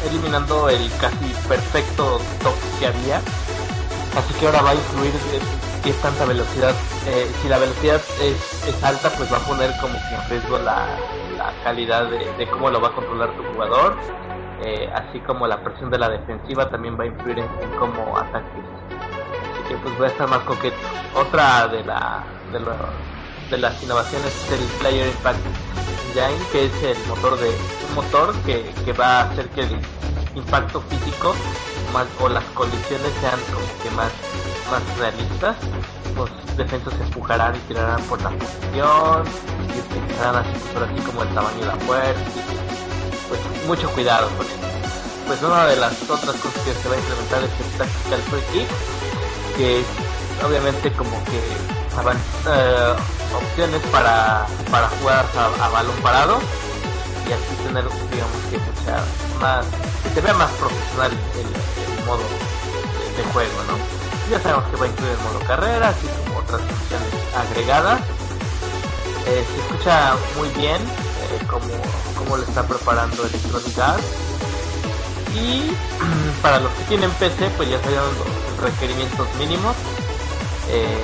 eliminando 0.08 0.70
el 0.70 0.92
casi 1.02 1.34
perfecto 1.48 2.22
toque 2.44 2.68
que 2.80 2.88
había. 2.88 3.18
Así 4.16 4.34
que 4.40 4.46
ahora 4.46 4.62
va 4.62 4.70
a 4.72 4.76
influir 4.76 5.12
si 5.84 5.90
es 5.90 6.02
tanta 6.02 6.26
velocidad. 6.26 6.74
eh, 7.08 7.32
si 7.42 7.48
la 7.50 7.58
velocidad 7.58 8.02
es, 8.22 8.68
es 8.68 8.84
alta, 8.84 9.10
pues 9.12 9.32
va 9.32 9.38
a 9.38 9.42
poner 9.42 9.76
como 9.82 9.94
que 9.94 10.16
en 10.16 10.30
riesgo 10.30 10.58
la, 10.60 10.98
la 11.38 11.54
calidad 11.64 12.10
de, 12.10 12.32
de 12.38 12.48
cómo 12.50 12.70
lo 12.70 12.80
va 12.82 12.90
a 12.90 12.94
controlar 12.94 13.36
tu 13.36 13.44
jugador. 13.44 13.96
Eh, 14.58 14.90
así 14.94 15.22
como 15.22 15.48
la 15.48 15.64
presión 15.64 15.90
de 15.92 16.00
la 16.00 16.10
defensiva 16.10 16.70
también 16.70 16.98
va 17.00 17.04
a 17.06 17.08
influir 17.08 17.40
en, 17.40 17.56
en 17.60 17.74
cómo 17.74 18.18
ataques. 18.20 18.68
Así 19.40 19.66
que 19.66 19.78
pues 19.78 19.96
va 20.00 20.06
a 20.08 20.10
estar 20.10 20.28
más 20.30 20.44
coqueto. 20.44 20.88
Otra 21.12 21.68
de 21.68 21.84
la 21.84 22.40
de, 22.44 22.60
lo- 22.60 23.06
de 23.50 23.58
las 23.58 23.82
innovaciones 23.84 24.36
es 24.38 24.52
el 24.52 24.76
Player 24.78 25.08
Impact 25.10 25.48
Engine, 26.04 26.48
que 26.50 26.66
es 26.66 26.82
el 26.84 27.06
motor 27.06 27.38
de 27.40 27.70
un 27.80 27.94
motor 27.94 28.42
que, 28.44 28.80
que 28.84 28.94
va 28.94 29.20
a 29.22 29.24
hacer 29.32 29.52
que 29.52 29.62
el 29.64 29.88
impacto 30.34 30.82
físico 30.82 31.48
más, 31.86 32.10
o 32.18 32.30
las 32.30 32.52
condiciones 32.52 33.18
sean 33.20 33.46
como 33.52 33.80
que 33.80 33.92
más, 33.92 34.14
más 34.70 34.94
realistas. 34.96 35.58
Los 36.16 36.32
defensas 36.56 36.96
se 36.96 37.04
empujarán 37.04 37.58
y 37.58 37.62
tirarán 37.62 38.06
por 38.08 38.22
la 38.22 38.38
posición 38.38 39.36
y 39.72 39.80
utilizarán 39.80 40.38
así, 40.38 40.58
así 40.74 41.02
como 41.04 41.24
el 41.24 41.32
tamaño 41.34 41.60
de 41.62 41.68
la 41.68 41.82
puerta. 41.82 42.32
y, 42.34 42.85
Pues 43.28 43.40
mucho 43.68 43.90
cuidado 43.92 44.30
con. 44.38 44.46
Pues 45.28 45.42
una 45.42 45.66
de 45.66 45.76
las 45.78 45.94
otras 46.04 46.36
cosas 46.36 46.62
que 46.64 46.74
se 46.74 46.88
va 46.88 46.96
a 46.96 47.00
implementar 47.00 47.44
es 47.44 47.50
el 47.50 47.78
Tactical 47.78 48.22
Free 48.30 48.44
Kick, 48.54 49.58
que 49.58 49.84
obviamente 50.46 50.92
como 50.94 51.24
que 51.26 51.40
eh, 52.48 52.96
opciones 53.34 53.82
para, 53.92 54.46
para 54.70 54.90
jugar 54.90 55.26
a, 55.62 55.70
balón 55.70 55.96
parado 56.04 56.40
y 57.28 57.32
así 57.34 57.56
tener, 57.66 57.84
digamos 58.12 58.38
que 58.52 58.58
mucha 58.60 59.04
más, 59.42 59.66
se 60.14 60.22
vea 60.22 60.34
más 60.34 60.52
profesional 60.52 61.12
el, 61.12 62.06
modo 62.06 62.20
de, 62.20 63.24
de 63.24 63.30
juego, 63.32 63.64
¿no? 63.68 63.78
Ya 64.30 64.40
sabemos 64.42 64.66
que 64.70 64.78
va 64.78 64.86
a 64.86 64.90
incluir 64.90 65.12
el 65.14 65.20
modo 65.20 65.40
carrera, 65.48 65.90
así 65.90 66.08
como 66.28 66.40
otras 66.40 66.62
funciones 66.62 67.10
agregadas. 67.36 68.02
Eh, 69.28 69.44
se 69.56 69.62
escucha 69.62 70.16
muy 70.38 70.50
bien 70.50 70.82
como, 71.60 72.16
como 72.18 72.38
lo 72.38 72.44
está 72.44 72.64
preparando 72.68 73.26
Electronic 73.26 73.78
Arts. 73.80 74.06
Y 75.36 75.72
para 76.42 76.60
los 76.60 76.72
que 76.74 76.84
tienen 76.86 77.12
PC, 77.12 77.50
pues 77.58 77.70
ya 77.70 77.82
salieron 77.82 78.08
los 78.18 78.60
requerimientos 78.64 79.28
mínimos. 79.40 79.76
eh, 80.70 80.98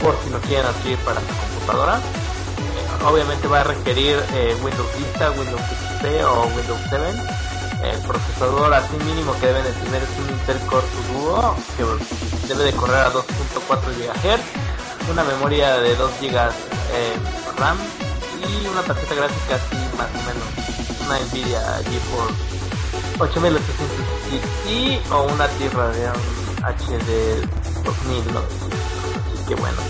por 0.00 0.16
si 0.22 0.30
lo 0.30 0.40
quieren 0.40 0.66
adquirir 0.66 0.98
para 0.98 1.20
su 1.20 1.26
computadora. 1.26 1.96
Eh, 1.98 3.04
obviamente 3.04 3.48
va 3.48 3.60
a 3.60 3.64
requerir 3.64 4.22
eh, 4.34 4.56
Windows 4.62 4.88
Vista, 4.98 5.30
Windows 5.32 5.60
XP 5.60 6.04
o 6.24 6.46
Windows 6.54 6.80
7. 6.88 7.04
El 7.82 7.98
procesador 8.02 8.72
así 8.74 8.96
mínimo 9.04 9.32
que 9.38 9.46
deben 9.46 9.64
de 9.64 9.72
tener 9.72 10.02
es 10.02 10.08
un 10.18 10.28
Intel 10.30 10.58
Core 10.66 10.86
Duo 11.12 11.56
que 11.76 12.48
debe 12.48 12.64
de 12.64 12.72
correr 12.72 12.96
a 12.96 13.12
2.4 13.12 13.24
GHz, 13.98 15.10
una 15.10 15.24
memoria 15.24 15.76
de 15.78 15.94
2 15.94 16.10
GB 16.20 16.36
eh, 16.92 17.16
RAM 17.58 17.76
y 18.46 18.66
una 18.68 18.84
tarjeta 18.84 19.14
gráfica 19.14 19.56
así 19.56 19.90
más 19.90 20.16
o 20.16 20.22
menos, 20.22 20.54
una 20.98 21.20
Nvidia 21.20 21.84
GeForce 21.88 22.40
8800 23.18 24.08
y 24.62 25.04
o 25.10 25.24
una 25.24 25.54
tierra 25.54 25.90
de 25.90 26.08
HD 26.62 27.48
2000 27.84 28.32
¿no? 28.32 28.50
así 29.14 29.38
que 29.46 29.54
bueno. 29.56 29.86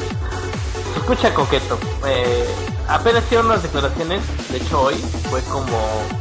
Escucha 0.94 1.34
coqueto. 1.34 1.84
Eh, 2.06 2.62
apenas 2.86 3.24
hicieron 3.24 3.46
unas 3.46 3.62
declaraciones 3.62 4.24
de 4.48 4.58
hecho 4.58 4.80
hoy 4.82 5.10
fue 5.28 5.46
como 5.46 6.14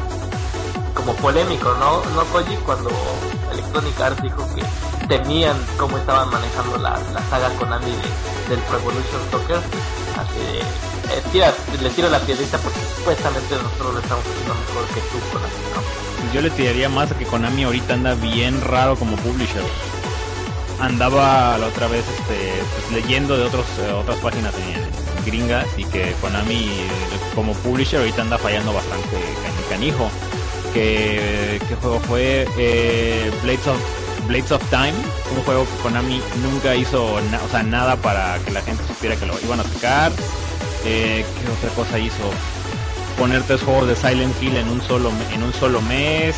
como 0.93 1.19
polémico 1.19 1.75
no 1.75 2.05
no 2.11 2.29
Koji 2.29 2.59
cuando 2.59 3.33
Electronic 3.49 3.99
Arts 4.01 4.21
dijo 4.21 4.51
que 4.53 4.71
temían 5.07 5.69
cómo 5.77 5.97
estaban 5.97 6.29
manejando 6.29 6.77
la, 6.77 7.03
la 7.09 7.23
saga 7.23 7.55
Konami 7.55 7.97
de- 7.97 8.17
del 8.45 8.63
Pro 8.65 8.77
Evolution 8.77 9.27
Soccer 9.29 9.69
así 10.17 10.39
eh, 10.39 11.21
le 11.81 11.89
tiro 11.91 12.09
la 12.09 12.19
piedrita 12.19 12.57
porque 12.57 12.79
supuestamente 12.97 13.55
nosotros 13.55 13.93
lo 13.93 13.99
estamos 13.99 14.25
haciendo 14.25 14.55
mejor 14.55 14.87
que 14.87 15.01
tú 15.11 15.19
Konami 15.31 15.53
¿no? 15.73 16.33
Yo 16.33 16.41
le 16.41 16.49
tiraría 16.49 16.89
más 16.89 17.11
a 17.11 17.17
que 17.17 17.25
Konami 17.25 17.63
ahorita 17.63 17.93
anda 17.93 18.15
bien 18.15 18.59
raro 18.61 18.95
como 18.97 19.15
publisher. 19.17 19.63
Andaba 20.79 21.57
la 21.57 21.67
otra 21.67 21.87
vez 21.87 22.03
este, 22.07 22.51
pues, 22.73 22.91
leyendo 23.03 23.37
de 23.37 23.43
otros 23.45 23.65
eh, 23.79 23.91
otras 23.93 24.17
páginas 24.19 24.53
en 24.57 25.23
gringas 25.25 25.65
y 25.77 25.85
que 25.85 26.13
Konami 26.19 26.65
eh, 26.65 26.87
como 27.33 27.53
publisher 27.53 27.99
ahorita 27.99 28.23
anda 28.23 28.37
fallando 28.37 28.73
bastante 28.73 29.17
can- 29.41 29.69
canijo. 29.69 30.09
Que, 30.73 31.61
¿Qué 31.69 31.75
juego 31.75 31.99
fue? 32.01 32.45
Eh, 32.57 33.31
Blades 33.41 33.67
Blades 34.27 34.51
of 34.51 34.63
Time, 34.69 34.93
un 35.35 35.43
juego 35.43 35.65
que 35.65 35.83
Konami 35.83 36.21
nunca 36.41 36.75
hizo 36.75 37.13
o 37.15 37.49
sea, 37.51 37.63
nada 37.63 37.95
para 37.97 38.37
que 38.39 38.51
la 38.51 38.61
gente 38.61 38.83
supiera 38.87 39.15
que 39.15 39.25
lo 39.25 39.39
iban 39.41 39.59
a 39.59 39.63
sacar. 39.63 40.11
Eh, 40.85 41.25
¿Qué 41.41 41.51
otra 41.51 41.69
cosa 41.75 41.97
hizo? 41.97 42.31
poner 43.17 43.43
tres 43.43 43.61
juegos 43.61 43.87
de 43.87 43.95
Silent 43.95 44.35
Hill 44.41 44.55
en 44.57 44.67
un 44.67 44.81
solo 44.81 45.11
en 45.33 45.43
un 45.43 45.53
solo 45.53 45.81
mes 45.81 46.35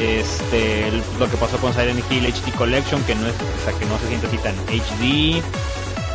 este 0.00 0.90
lo 1.18 1.28
que 1.28 1.36
pasó 1.36 1.58
con 1.58 1.72
Silent 1.72 2.02
Hill 2.10 2.26
HD 2.26 2.52
Collection 2.56 3.02
que 3.02 3.14
no 3.14 3.26
es 3.26 3.34
o 3.34 3.64
sea 3.64 3.78
que 3.78 3.84
no 3.86 3.98
se 3.98 4.08
siente 4.08 4.26
así 4.26 4.38
tan 4.38 4.54
HD 4.68 5.42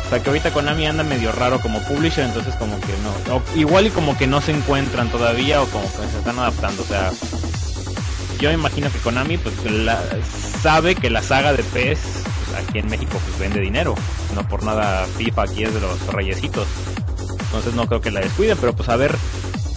o 0.06 0.08
sea 0.10 0.22
que 0.22 0.28
ahorita 0.28 0.52
Konami 0.52 0.86
anda 0.86 1.04
medio 1.04 1.32
raro 1.32 1.60
como 1.60 1.80
publisher 1.80 2.24
entonces 2.24 2.54
como 2.56 2.78
que 2.80 2.94
no 3.02 3.42
igual 3.54 3.86
y 3.86 3.90
como 3.90 4.16
que 4.16 4.26
no 4.26 4.40
se 4.40 4.52
encuentran 4.52 5.08
todavía 5.10 5.62
o 5.62 5.66
como 5.66 5.84
que 5.84 6.08
se 6.10 6.18
están 6.18 6.38
adaptando 6.38 6.82
o 6.82 6.86
sea 6.86 7.12
yo 8.38 8.48
me 8.50 8.54
imagino 8.54 8.90
que 8.90 8.98
Konami 8.98 9.36
pues 9.38 9.64
la- 9.64 10.02
sabe 10.60 10.94
que 10.94 11.10
la 11.10 11.22
saga 11.22 11.52
de 11.52 11.62
PES 11.62 11.98
pues, 12.44 12.62
aquí 12.62 12.78
en 12.78 12.88
México 12.88 13.18
pues 13.24 13.38
vende 13.38 13.60
dinero 13.60 13.94
no 14.34 14.42
por 14.48 14.62
nada 14.62 15.06
FIFA 15.06 15.42
aquí 15.42 15.62
es 15.64 15.74
de 15.74 15.80
los 15.80 16.06
reyesitos. 16.08 16.66
Entonces 17.46 17.74
no 17.74 17.86
creo 17.86 18.00
que 18.00 18.10
la 18.10 18.20
descuiden 18.20 18.58
pero 18.60 18.72
pues 18.72 18.88
a 18.88 18.96
ver 18.96 19.14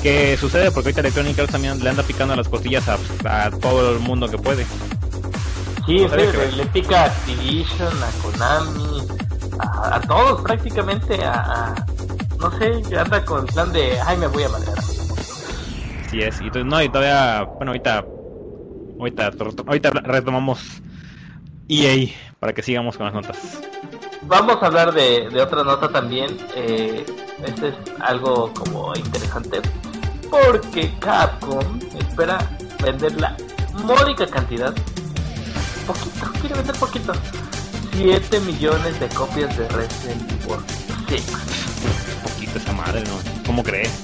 qué 0.02 0.38
sucede 0.38 0.72
porque 0.72 0.90
ahorita 0.90 1.02
Electronic 1.02 1.40
Arts 1.40 1.52
también 1.52 1.84
le 1.84 1.90
anda 1.90 2.04
picando 2.04 2.36
las 2.36 2.48
costillas 2.48 2.84
a, 2.88 2.98
a 3.46 3.52
todo 3.52 3.92
el 3.94 4.00
mundo 4.00 4.30
que 4.30 4.38
puede. 4.38 4.66
Sí, 5.86 5.98
No 6.00 6.10
sí, 6.10 6.16
que- 6.32 6.52
le, 6.58 6.66
pica 6.68 7.02
a 7.04 7.06
Activision, 7.06 7.94
a 8.04 8.12
Konami, 8.22 9.02
a, 9.60 9.96
a 9.96 10.02
todos 10.02 10.42
prácticamente, 10.42 11.24
a, 11.24 11.34
a- 11.40 11.86
no 12.40 12.52
sé, 12.60 12.84
anda 12.98 13.24
con 13.26 13.46
el 13.46 13.54
plan 13.54 13.72
de, 13.72 13.98
ay, 14.06 14.18
me 14.18 14.28
voy 14.28 14.44
a 14.44 14.50
madrear. 14.50 14.78
Así 16.06 16.20
es, 16.22 16.42
y 16.42 16.46
entonces 16.46 16.66
no, 16.66 16.82
y 16.82 16.90
todavía, 16.90 17.48
bueno, 17.58 17.72
ahorita, 17.72 18.06
ahorita, 19.00 19.32
ahorita 19.66 19.90
retomamos 20.04 20.82
EA 21.70 22.10
para 22.40 22.54
que 22.54 22.62
sigamos 22.62 22.98
con 22.98 23.06
las 23.06 23.16
notas. 23.16 23.62
Vamos 24.24 24.62
a 24.62 24.66
hablar 24.66 24.94
de, 24.94 25.30
de 25.30 25.42
otra 25.42 25.64
nota 25.64 25.90
también, 25.90 26.38
eh, 26.56 27.06
este 27.46 27.70
es 27.70 27.76
algo 28.00 28.54
como 28.54 28.94
interesante, 28.96 29.62
porque 30.30 30.92
Capcom 31.00 31.80
espera 31.98 32.38
vender 32.84 33.20
la 33.20 33.38
módica 33.86 34.28
cantidad, 34.28 34.74
poquito, 35.86 36.32
quiere 36.42 36.56
vender 36.56 36.76
poquito, 36.76 37.14
7 37.94 38.40
millones 38.42 39.00
de 39.00 39.08
copias 39.10 39.58
de 39.58 39.68
Resident 39.70 40.32
Evil 40.32 40.60
6. 41.08 41.32
poquito 42.24 42.58
esa 42.58 42.74
madre, 42.74 43.04
¿no? 43.04 43.18
¿Cómo 43.46 43.64
crees? 43.64 44.04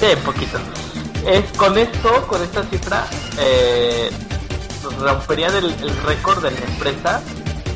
Sí, 0.00 0.06
poquito. 0.24 0.58
Es, 1.26 1.52
con 1.56 1.76
esto, 1.76 2.26
con 2.26 2.42
esta 2.42 2.62
cifra, 2.64 3.06
eh, 3.38 4.10
romperían 5.00 5.54
el, 5.54 5.74
récord 6.04 6.42
de 6.42 6.50
la 6.50 6.58
empresa, 6.58 7.22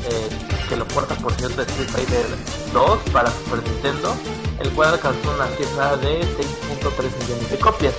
eh, 0.09 0.29
que 0.67 0.75
lo 0.75 0.87
porta 0.87 1.15
por 1.15 1.31
cierto 1.33 1.61
Street 1.61 1.89
Fighter 1.89 2.25
2 2.73 2.99
para 3.11 3.29
Super 3.29 3.63
Nintendo, 3.63 4.15
el 4.59 4.69
cual 4.71 4.93
alcanzó 4.93 5.31
una 5.31 5.47
cifra 5.57 5.95
de 5.97 6.21
6.3 6.21 7.23
millones 7.23 7.51
de 7.51 7.57
copias. 7.59 7.93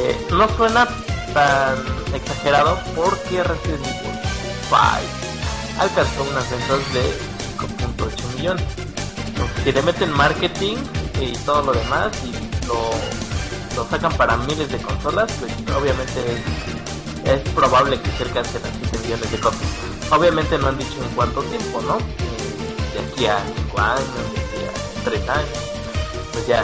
Eh, 0.00 0.26
no 0.30 0.48
suena 0.56 0.88
tan 1.34 1.76
exagerado 2.14 2.78
porque 2.94 3.42
Resident 3.42 3.86
Evil 3.86 4.18
5 4.68 4.76
alcanzó 5.78 6.22
unas 6.22 6.50
ventas 6.50 6.92
de 6.94 7.36
5.8 7.58 8.36
millones. 8.36 8.64
Si 9.64 9.72
le 9.72 9.82
meten 9.82 10.10
marketing 10.12 10.76
y 11.20 11.32
todo 11.44 11.62
lo 11.62 11.72
demás 11.72 12.10
y 12.24 12.66
lo, 12.66 12.90
lo 13.76 13.86
sacan 13.88 14.12
para 14.16 14.36
miles 14.38 14.68
de 14.70 14.78
consolas, 14.78 15.30
pues 15.38 15.52
obviamente 15.76 16.20
es, 17.24 17.30
es 17.32 17.48
probable 17.50 18.00
que 18.00 18.10
se 18.12 18.22
alcancen 18.24 18.62
a 18.64 18.68
7 18.90 18.98
millones 19.04 19.30
de 19.30 19.38
copias. 19.38 19.70
Obviamente 20.10 20.58
no 20.58 20.68
han 20.68 20.78
dicho 20.78 20.96
en 21.02 21.14
cuánto 21.14 21.42
tiempo, 21.42 21.80
¿no? 21.82 21.98
Eh, 21.98 22.94
de 22.94 23.00
aquí 23.12 23.26
a 23.26 23.38
5 23.68 23.80
años, 23.80 24.08
de 24.08 24.40
aquí 24.40 24.64
a 24.66 25.04
3 25.04 25.28
años. 25.28 25.48
Pues 26.32 26.46
ya. 26.46 26.62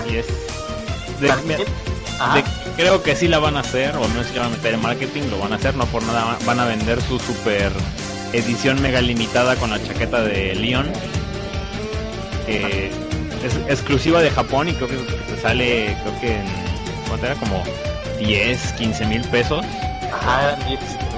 De- 2.35 2.45
creo 2.77 3.03
que 3.03 3.15
sí 3.17 3.29
la 3.29 3.39
van 3.39 3.57
a 3.57 3.61
hacer, 3.61 3.95
o 3.97 4.07
no 4.09 4.25
si 4.25 4.33
la 4.35 4.43
van 4.43 4.53
a 4.53 4.57
meter 4.57 4.75
en 4.75 4.83
marketing, 4.83 5.23
lo 5.31 5.39
van 5.39 5.53
a 5.53 5.57
hacer, 5.57 5.75
no 5.77 5.85
por 5.87 6.03
nada 6.05 6.39
van 6.47 6.61
a 6.61 6.65
vender 6.67 7.01
su 7.03 7.19
super 7.19 7.71
edición 8.33 8.81
mega 8.81 9.01
limitada 9.03 9.57
con 9.57 9.71
la 9.71 9.83
chaqueta 9.85 10.23
de 10.23 10.55
Leon, 10.55 10.91
es 12.47 13.57
exclusiva 13.69 14.21
de 14.23 14.31
Japón 14.31 14.69
y 14.69 14.75
creo 14.75 14.89
que, 14.89 14.97
que 14.97 15.41
sale, 15.43 15.97
creo 16.03 16.21
que 16.21 16.35
en, 16.37 16.72
¿cuánto 17.13 17.27
era? 17.27 17.35
Como 17.37 17.63
10, 18.19 18.73
15 18.73 19.05
mil 19.07 19.23
pesos. 19.29 19.65
Ajá, 20.13 20.57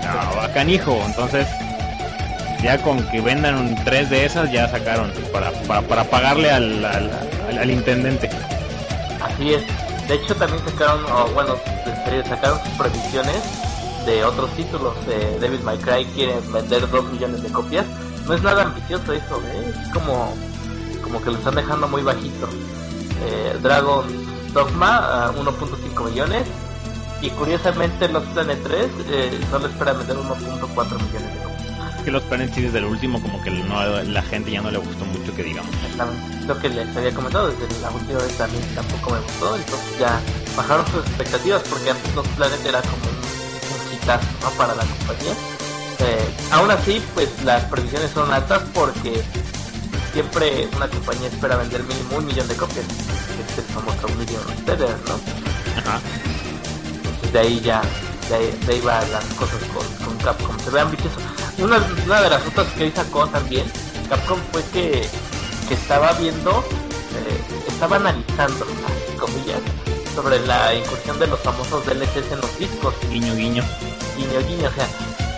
No, 0.02 0.36
bacanijo, 0.36 1.00
entonces 1.06 1.46
ya 2.62 2.78
con 2.82 3.02
que 3.08 3.20
vendan 3.20 3.56
un 3.56 3.74
tres 3.84 4.08
de 4.10 4.24
esas 4.24 4.50
ya 4.50 4.68
sacaron 4.68 5.12
para, 5.32 5.50
para, 5.68 5.82
para 5.82 6.04
pagarle 6.04 6.50
al, 6.50 6.84
al, 6.84 7.10
al- 7.48 7.58
al 7.58 7.70
intendente. 7.70 8.28
Así 9.22 9.54
es. 9.54 9.62
De 10.08 10.14
hecho 10.14 10.34
también 10.34 10.62
sacaron, 10.64 11.04
o 11.06 11.26
bueno, 11.34 11.56
sacaron 12.28 12.58
sus 12.64 12.72
previsiones 12.74 13.36
de 14.06 14.24
otros 14.24 14.50
títulos. 14.56 14.94
De 15.06 15.38
Devil 15.38 15.60
May 15.62 15.78
Cry 15.78 16.04
quieren 16.14 16.52
vender 16.52 16.88
2 16.90 17.04
millones 17.12 17.42
de 17.42 17.48
copias. 17.50 17.84
No 18.26 18.34
es 18.34 18.42
nada 18.42 18.62
ambicioso 18.64 19.12
eso, 19.12 19.42
¿eh? 19.46 19.72
es 19.82 19.88
como, 19.92 20.34
como 21.02 21.20
que 21.22 21.30
lo 21.30 21.38
están 21.38 21.54
dejando 21.56 21.86
muy 21.88 22.02
bajito. 22.02 22.48
Eh, 23.26 23.56
Dragon 23.62 24.04
Dogma 24.54 25.26
a 25.26 25.32
1.5 25.32 26.10
millones. 26.10 26.46
Y 27.20 27.30
curiosamente 27.30 28.08
los 28.08 28.22
Planet 28.28 28.58
3 28.62 28.86
eh, 29.08 29.40
solo 29.50 29.66
esperan 29.66 29.98
vender 29.98 30.16
1.4 30.16 30.28
millones 30.36 31.34
de 31.34 31.42
copias. 31.42 32.02
Que 32.04 32.10
los 32.10 32.22
Planet 32.24 32.52
Series 32.52 32.72
del 32.72 32.84
último 32.84 33.20
como 33.20 33.42
que 33.42 33.50
no, 33.50 34.02
la 34.02 34.22
gente 34.22 34.50
ya 34.50 34.60
no 34.60 34.70
le 34.70 34.78
gustó 34.78 35.04
mucho 35.06 35.34
que 35.34 35.42
digamos. 35.42 35.70
Lo 36.46 36.58
que 36.58 36.68
les 36.68 36.94
había 36.94 37.14
comentado 37.14 37.48
desde 37.48 37.80
la 37.80 37.90
última 37.90 38.18
vez 38.18 38.36
también 38.36 38.62
tampoco 38.74 39.10
me 39.12 39.20
gustó, 39.20 39.56
entonces 39.56 39.98
ya 39.98 40.20
bajaron 40.54 40.86
sus 40.88 41.00
expectativas 41.00 41.62
porque 41.62 41.90
antes 41.90 42.14
los 42.14 42.28
Planet 42.28 42.60
era 42.66 42.82
como 42.82 43.04
un, 43.04 43.88
un 43.88 43.94
hitazo 43.94 44.26
¿no? 44.42 44.50
para 44.50 44.74
la 44.74 44.84
compañía. 44.84 45.32
Eh, 46.00 46.34
aún 46.50 46.70
así, 46.70 47.02
pues 47.14 47.30
las 47.42 47.64
previsiones 47.64 48.10
son 48.10 48.30
altas 48.30 48.62
porque 48.74 49.22
siempre 50.12 50.68
una 50.76 50.88
compañía 50.88 51.28
espera 51.28 51.56
vender 51.56 51.82
mínimo 51.84 52.18
un 52.18 52.26
millón 52.26 52.46
de 52.46 52.54
copias, 52.54 52.84
el 53.58 53.64
famoso 53.64 54.08
million 54.16 54.42
seller, 54.64 54.96
¿no? 55.06 55.14
Ajá. 55.78 56.00
Entonces 56.94 57.32
de 57.32 57.38
ahí 57.38 57.60
ya, 57.60 57.82
de 58.28 58.34
ahí, 58.34 58.58
de 58.66 58.74
ahí 58.74 58.80
va 58.80 59.00
las 59.06 59.24
cosas 59.34 59.60
con, 59.74 60.06
con 60.06 60.16
Capcom. 60.18 60.58
Se 60.60 60.70
ve 60.70 60.80
ambicioso. 60.80 61.16
Una, 61.58 61.78
una 62.04 62.22
de 62.22 62.30
las 62.30 62.46
otras 62.46 62.66
que 62.72 62.90
sacó 62.90 63.26
también, 63.28 63.64
Capcom 64.08 64.38
fue 64.52 64.62
que, 64.72 65.08
que 65.68 65.74
estaba 65.74 66.12
viendo, 66.14 66.60
eh, 66.60 67.64
estaba 67.68 67.96
analizando, 67.96 68.66
comillas, 69.18 69.60
sobre 70.14 70.38
la 70.46 70.74
incursión 70.74 71.18
de 71.18 71.26
los 71.26 71.40
famosos 71.40 71.84
DLCs 71.86 72.32
en 72.32 72.40
los 72.40 72.58
discos. 72.58 72.94
Guiño, 73.10 73.34
guiño. 73.34 73.64
Guiño, 74.16 74.40
guiño, 74.46 74.68
o 74.68 74.72
sea, 74.72 74.88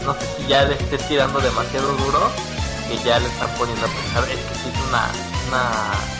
no 0.05 0.15
sé 0.15 0.27
si 0.37 0.47
ya 0.49 0.65
le 0.65 0.75
esté 0.75 0.99
tirando 0.99 1.41
demasiado 1.41 1.89
duro, 1.97 2.31
que 2.89 2.97
ya 3.05 3.19
le 3.19 3.27
están 3.27 3.49
poniendo 3.59 3.87
a 3.87 3.89
pensar, 3.89 4.25
es 4.25 4.37
que 4.37 4.55
sí 4.55 4.71
es 4.73 4.89
una, 4.89 5.11
una, 5.49 6.16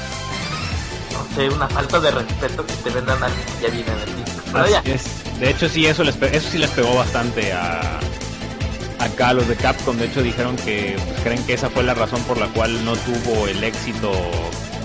no 1.17 1.35
sé, 1.35 1.49
una 1.49 1.69
falta 1.69 2.01
de 2.01 2.11
respeto 2.11 2.67
que 2.67 2.73
te 2.75 2.91
vendan 2.91 3.23
algo 3.23 3.37
que 3.37 3.67
ya 3.67 3.73
viene 3.73 3.93
en 3.93 4.09
el 4.09 4.25
disco. 4.25 4.43
Pero 4.53 4.69
ya, 4.69 4.79
Así 4.81 4.91
es. 4.91 5.05
De 5.41 5.51
hecho, 5.51 5.69
sí, 5.69 5.87
eso, 5.87 6.05
les, 6.05 6.17
eso 6.21 6.51
sí 6.51 6.59
les 6.59 6.71
pegó 6.71 6.95
bastante 6.95 7.53
a 7.53 8.01
acá 8.99 9.29
a 9.29 9.35
los 9.35 9.49
de 9.49 9.57
Capcom. 9.57 9.97
De 9.97 10.07
hecho, 10.07 10.23
dijeron 10.23 10.57
que 10.57 10.97
pues, 11.07 11.21
creen 11.23 11.45
que 11.45 11.55
esa 11.55 11.71
fue 11.71 11.83
la 11.83 11.95
razón 11.95 12.23
por 12.23 12.39
la 12.39 12.49
cual 12.49 12.85
no 12.85 12.95
tuvo 12.97 13.47
el 13.47 13.63
éxito 13.63 14.13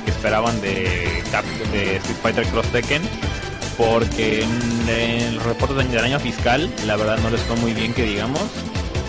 que 0.05 0.11
esperaban 0.11 0.59
de, 0.61 1.23
Cap, 1.31 1.45
de 1.71 1.97
Street 1.97 2.17
Fighter 2.21 2.45
Cross 2.47 2.67
Tekken. 2.67 3.01
Porque 3.77 4.43
en, 4.43 4.89
en 4.89 5.35
los 5.35 5.43
reportes 5.43 5.89
del 5.89 6.03
año 6.03 6.19
fiscal, 6.19 6.71
la 6.85 6.97
verdad 6.97 7.17
no 7.19 7.29
les 7.29 7.41
fue 7.41 7.55
muy 7.55 7.73
bien 7.73 7.93
que 7.93 8.03
digamos. 8.03 8.41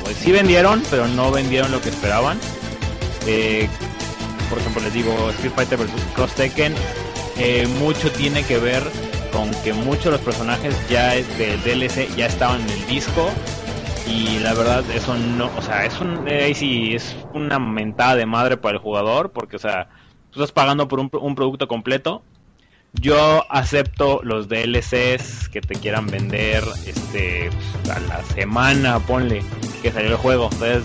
Pues 0.03 0.17
sí 0.17 0.33
vendieron, 0.33 0.83
pero 0.91 1.07
no 1.09 1.31
vendieron 1.31 1.73
lo 1.73 1.81
que 1.81 1.91
esperaban. 1.91 2.39
Eh, 3.27 3.69
por 4.49 4.59
ejemplo, 4.59 4.83
les 4.83 4.93
digo, 4.93 5.31
Street 5.31 5.53
Fighter 5.55 5.79
vs 5.79 5.91
Cross 6.15 6.35
Tekken, 6.35 6.75
eh, 7.39 7.67
mucho 7.79 8.11
tiene 8.13 8.45
que 8.45 8.59
ver 8.59 8.83
con 9.33 9.51
que 9.63 9.73
muchos 9.73 10.05
de 10.07 10.11
los 10.13 10.21
personajes 10.21 10.75
ya 10.89 11.11
del 11.13 11.63
DLC 11.63 12.15
ya 12.17 12.27
estaban 12.27 12.61
en 12.63 12.71
el 12.71 12.87
disco 12.87 13.31
y 14.07 14.39
la 14.41 14.53
verdad 14.55 14.85
eso 14.95 15.17
no, 15.17 15.51
o 15.57 15.63
sea, 15.63 15.87
es 15.87 16.01
un 16.01 16.27
eh, 16.29 16.55
sí 16.55 16.95
es 16.95 17.17
una 17.33 17.59
mentada 17.59 18.17
de 18.17 18.27
madre 18.27 18.57
para 18.57 18.77
el 18.77 18.83
jugador 18.83 19.31
porque 19.31 19.57
o 19.57 19.59
sea, 19.59 19.89
tú 20.31 20.41
estás 20.41 20.53
pagando 20.53 20.89
por 20.89 21.01
un, 21.01 21.11
un 21.13 21.35
producto 21.35 21.69
completo. 21.69 22.23
Yo 22.95 23.51
acepto 23.51 24.21
los 24.23 24.49
DLCs 24.49 25.49
que 25.49 25.63
te 25.63 25.77
quieran 25.77 26.09
vender 26.09 26.63
este 26.87 27.49
a 27.91 27.99
la 28.01 28.23
semana, 28.23 28.99
ponle 28.99 29.43
que 29.81 29.91
salió 29.91 30.11
el 30.11 30.17
juego. 30.17 30.51
Entonces, 30.53 30.85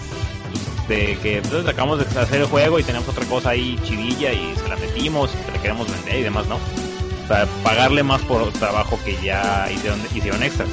de 0.87 1.17
que 1.21 1.37
entonces 1.37 1.67
acabamos 1.67 1.99
de 1.99 2.19
hacer 2.19 2.41
el 2.41 2.47
juego 2.47 2.79
y 2.79 2.83
tenemos 2.83 3.07
otra 3.07 3.25
cosa 3.25 3.49
ahí 3.49 3.79
chivilla 3.83 4.31
y 4.33 4.55
se 4.55 4.67
la 4.67 4.75
metimos, 4.77 5.31
te 5.31 5.51
la 5.51 5.61
queremos 5.61 5.91
vender 5.91 6.19
y 6.19 6.23
demás, 6.23 6.47
¿no? 6.47 6.55
O 6.55 7.27
sea, 7.27 7.45
pagarle 7.63 8.03
más 8.03 8.21
por 8.21 8.51
trabajo 8.53 8.97
que 9.03 9.17
ya 9.21 9.69
hicieron, 9.71 9.99
hicieron 10.15 10.43
extras. 10.43 10.69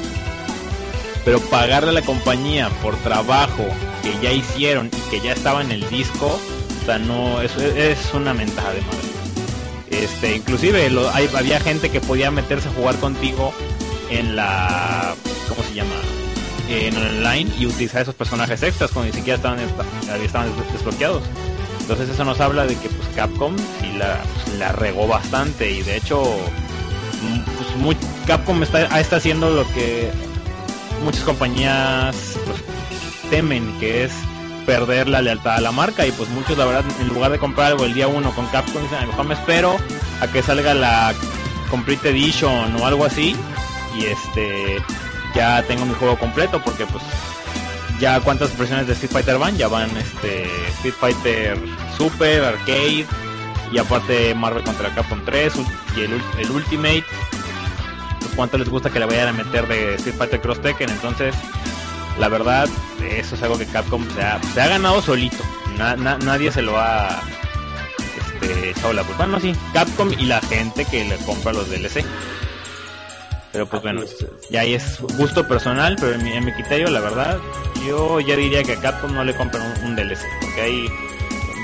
Pero 1.25 1.41
pagarle 1.41 1.91
a 1.91 1.93
la 1.93 2.03
compañía 2.03 2.69
por 2.83 2.97
trabajo 2.99 3.65
que 4.03 4.15
ya 4.23 4.33
hicieron 4.33 4.87
y 4.87 5.11
que 5.11 5.21
ya 5.21 5.33
estaba 5.33 5.63
en 5.63 5.73
el 5.73 5.89
disco, 5.89 6.39
o 6.83 6.85
sea, 6.85 6.99
no, 6.99 7.41
es, 7.41 7.57
es 7.57 8.15
una 8.15 8.35
mentada 8.35 8.73
de 8.73 8.81
madre. 8.83 9.15
Este, 9.91 10.37
inclusive 10.37 10.91
había 11.35 11.61
gente 11.61 11.91
que 11.91 12.01
podía 12.01 12.31
meterse 12.31 12.69
a 12.69 12.73
jugar 12.73 12.97
contigo 12.97 13.53
en 14.11 14.37
la, 14.37 15.15
¿cómo 15.49 15.63
se 15.63 15.75
llama? 15.75 15.95
En 16.69 16.97
online 16.97 17.51
y 17.59 17.67
utilizar 17.67 18.03
esos 18.03 18.15
personajes 18.15 18.63
extras 18.63 18.91
cuando 18.91 19.11
ni 19.13 19.17
siquiera 19.17 19.37
estaban, 19.37 19.59
estaban 19.61 20.57
des- 20.57 20.73
desbloqueados. 20.73 21.23
Entonces 21.81 22.09
eso 22.09 22.25
nos 22.25 22.41
habla 22.41 22.65
de 22.67 22.75
que 22.77 22.89
pues 22.89 23.07
Capcom 23.15 23.55
sí 23.81 23.93
la, 23.99 24.23
pues, 24.45 24.59
la 24.59 24.73
regó 24.73 25.07
bastante 25.07 25.71
y 25.71 25.83
de 25.83 25.97
hecho 25.99 26.23
mm, 26.23 27.41
pues, 27.57 27.77
muy, 27.77 27.97
Capcom 28.27 28.63
está, 28.63 28.99
está 28.99 29.17
haciendo 29.17 29.51
lo 29.51 29.69
que 29.75 30.11
muchas 31.05 31.23
compañías 31.25 32.17
pues, 32.47 32.63
temen 33.29 33.79
que 33.79 34.05
es 34.05 34.13
perder 34.65 35.09
la 35.09 35.21
lealtad 35.21 35.57
a 35.57 35.61
la 35.61 35.73
marca 35.73 36.07
y 36.07 36.13
pues 36.13 36.31
muchos 36.31 36.57
la 36.57 36.65
verdad 36.65 36.85
en 37.03 37.09
lugar 37.09 37.31
de 37.31 37.39
comprar 37.39 37.73
algo 37.73 37.85
el 37.85 37.93
día 37.93 38.09
uno 38.09 38.35
con 38.35 38.47
Capcom 38.47 38.81
dicen 38.83 38.97
a 38.97 39.03
lo 39.03 39.09
mejor 39.09 39.27
me 39.27 39.35
espero 39.35 39.77
a 40.23 40.27
que 40.29 40.43
salga 40.43 40.73
la 40.73 41.13
Complete 41.71 42.09
Edition 42.09 42.75
o 42.81 42.87
algo 42.87 43.05
así 43.05 43.37
y 43.99 44.07
este 44.07 44.79
ya 45.35 45.63
tengo 45.65 45.85
mi 45.87 45.95
juego 45.95 46.19
completo 46.19 46.63
porque 46.63 46.87
pues 46.87 47.03
ya 48.01 48.21
cuántas 48.21 48.57
versiones 48.59 48.87
de 48.87 48.93
Street 48.95 49.13
Fighter 49.13 49.39
van 49.39 49.57
ya 49.57 49.69
van 49.69 49.91
este 49.97 50.45
Street 50.69 50.95
Fighter 50.99 51.59
Super 51.97 52.45
Arcade 52.45 53.07
y 53.73 53.79
aparte 53.79 54.35
Marvel 54.35 54.63
contra 54.63 54.95
Capcom 54.95 55.21
3 55.25 55.53
y 55.97 56.01
el, 56.03 56.23
el 56.39 56.51
Ultimate. 56.51 57.05
Pues, 58.21 58.33
cuánto 58.37 58.59
les 58.59 58.69
gusta 58.69 58.91
que 58.91 58.99
le 59.01 59.07
vayan 59.07 59.29
a 59.29 59.33
meter 59.33 59.67
de 59.67 59.95
Street 59.95 60.17
Fighter 60.17 60.41
Cross 60.41 60.61
Tekken 60.61 60.91
entonces 60.91 61.35
la 62.19 62.29
verdad 62.29 62.69
eso 63.03 63.35
es 63.35 63.43
algo 63.43 63.59
que 63.59 63.67
Capcom 63.67 64.05
se 64.15 64.23
ha, 64.23 64.41
se 64.55 64.61
ha 64.63 64.69
ganado 64.69 65.03
solito. 65.03 65.43
Na- 65.77 65.97
na- 65.97 66.19
nadie 66.19 66.53
se 66.53 66.63
lo 66.63 66.79
ha 66.79 67.21
este, 68.17 68.71
echado 68.71 68.93
la 68.93 69.03
culpa. 69.03 69.27
No 69.27 69.41
sí 69.41 69.55
Capcom 69.73 70.13
y 70.13 70.25
la 70.27 70.41
gente 70.43 70.85
que 70.85 71.05
le 71.05 71.17
compra 71.19 71.53
los 71.53 71.69
DLC 71.71 72.05
pero 73.55 73.67
pues 73.67 73.83
bueno, 73.83 74.03
ya 74.51 74.61
ahí 74.63 74.75
es 74.75 75.01
gusto 75.17 75.47
personal, 75.47 75.97
pero 76.01 76.15
en 76.17 76.25
mi, 76.25 76.33
en 76.33 76.45
mi 76.45 76.53
criterio, 76.53 76.91
la 76.91 76.99
verdad, 76.99 77.39
yo 77.87 78.19
ya 78.19 78.35
diría 78.35 78.65
que 78.65 78.73
a 78.73 78.81
Capcom 78.81 79.15
no 79.15 79.23
le 79.23 79.33
compran 79.37 79.63
un, 79.85 79.95
DLC, 79.95 80.19
porque 80.41 80.61
hay 80.61 80.89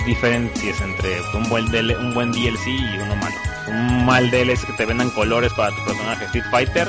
diferencias 0.07 0.81
entre 0.81 1.21
un 1.35 1.49
buen, 1.51 1.69
DL 1.73 1.97
un 1.97 2.15
buen 2.15 2.31
DLC 2.31 2.69
y 2.69 2.99
uno 3.03 3.17
malo. 3.17 3.35
Un 3.67 4.07
mal 4.07 4.31
DLC 4.31 4.67
que 4.67 4.73
te 4.75 4.87
vendan 4.87 5.11
colores 5.11 5.53
para 5.55 5.75
tu 5.75 5.85
personaje 5.85 6.25
Street 6.27 6.45
Fighter, 6.51 6.89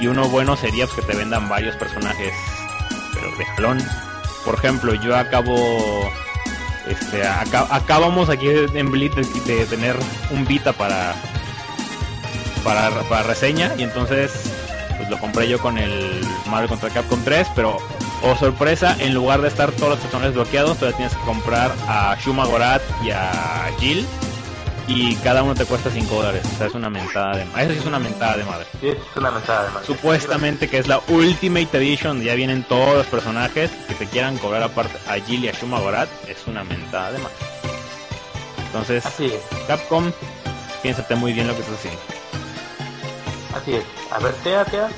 y 0.00 0.06
uno 0.06 0.26
bueno 0.30 0.56
sería 0.56 0.86
pues, 0.86 1.04
que 1.04 1.12
te 1.12 1.18
vendan 1.18 1.46
varios 1.50 1.76
personajes, 1.76 2.32
pero 3.12 3.30
de 3.36 3.44
jalón. 3.44 3.78
Por 4.46 4.54
ejemplo, 4.54 4.94
yo 4.94 5.14
acabo 5.14 6.10
este 6.88 7.22
aca- 7.26 7.68
acabamos 7.70 8.30
aquí 8.30 8.48
en 8.48 8.90
Blitz 8.90 9.14
de 9.44 9.66
tener 9.66 9.94
un 10.30 10.46
Vita 10.46 10.72
para 10.72 11.14
para, 12.58 12.90
para 13.08 13.22
reseña 13.22 13.72
y 13.78 13.82
entonces 13.82 14.32
pues 14.96 15.08
lo 15.08 15.18
compré 15.18 15.48
yo 15.48 15.58
con 15.58 15.78
el 15.78 16.20
Marvel 16.50 16.68
contra 16.68 16.90
Capcom 16.90 17.22
3 17.24 17.48
pero 17.54 17.78
oh 18.22 18.36
sorpresa 18.36 18.96
en 18.98 19.14
lugar 19.14 19.40
de 19.40 19.48
estar 19.48 19.72
todos 19.72 19.90
los 19.90 19.98
personajes 20.00 20.34
bloqueados 20.34 20.78
todavía 20.78 20.96
tienes 20.96 21.16
que 21.16 21.24
comprar 21.24 21.72
a 21.86 22.16
Shuma 22.20 22.46
Gorath 22.46 22.82
y 23.04 23.10
a 23.10 23.70
Jill 23.78 24.06
y 24.88 25.14
cada 25.16 25.42
uno 25.42 25.54
te 25.54 25.66
cuesta 25.66 25.90
5 25.90 26.14
dólares. 26.14 26.42
O 26.54 26.56
sea 26.56 26.66
es 26.66 26.74
una 26.74 26.88
mentada 26.88 27.36
de 27.36 27.42
eso 27.42 27.72
sí 27.72 27.78
es 27.78 27.84
una 27.84 27.98
mentada 27.98 28.38
de 28.38 28.44
madre. 28.44 28.66
Sí, 28.80 28.88
es 28.88 29.16
una 29.16 29.30
mentada 29.30 29.64
de 29.64 29.70
madre. 29.70 29.86
supuestamente 29.86 30.68
que 30.68 30.78
es 30.78 30.88
la 30.88 31.00
Ultimate 31.08 31.76
Edition 31.76 32.22
ya 32.22 32.34
vienen 32.34 32.64
todos 32.64 32.96
los 32.96 33.06
personajes 33.06 33.70
que 33.86 33.94
te 33.94 34.06
quieran 34.06 34.38
cobrar 34.38 34.62
aparte 34.62 34.96
a 35.06 35.14
Jill 35.20 35.44
y 35.44 35.48
a 35.48 35.52
Shuma 35.52 35.78
Gorath 35.78 36.08
es 36.26 36.46
una 36.46 36.64
mentada 36.64 37.12
de 37.12 37.18
madre. 37.18 37.36
Entonces 38.66 39.04
Así 39.06 39.32
Capcom 39.66 40.10
piénsate 40.82 41.14
muy 41.14 41.32
bien 41.32 41.46
lo 41.46 41.54
que 41.54 41.60
estás 41.60 41.76
haciendo 41.76 42.00
así 43.58 43.74
es. 43.74 43.84
A 44.10 44.18
ver, 44.18 44.34
Tea, 44.42 44.64
Tea, 44.64 44.88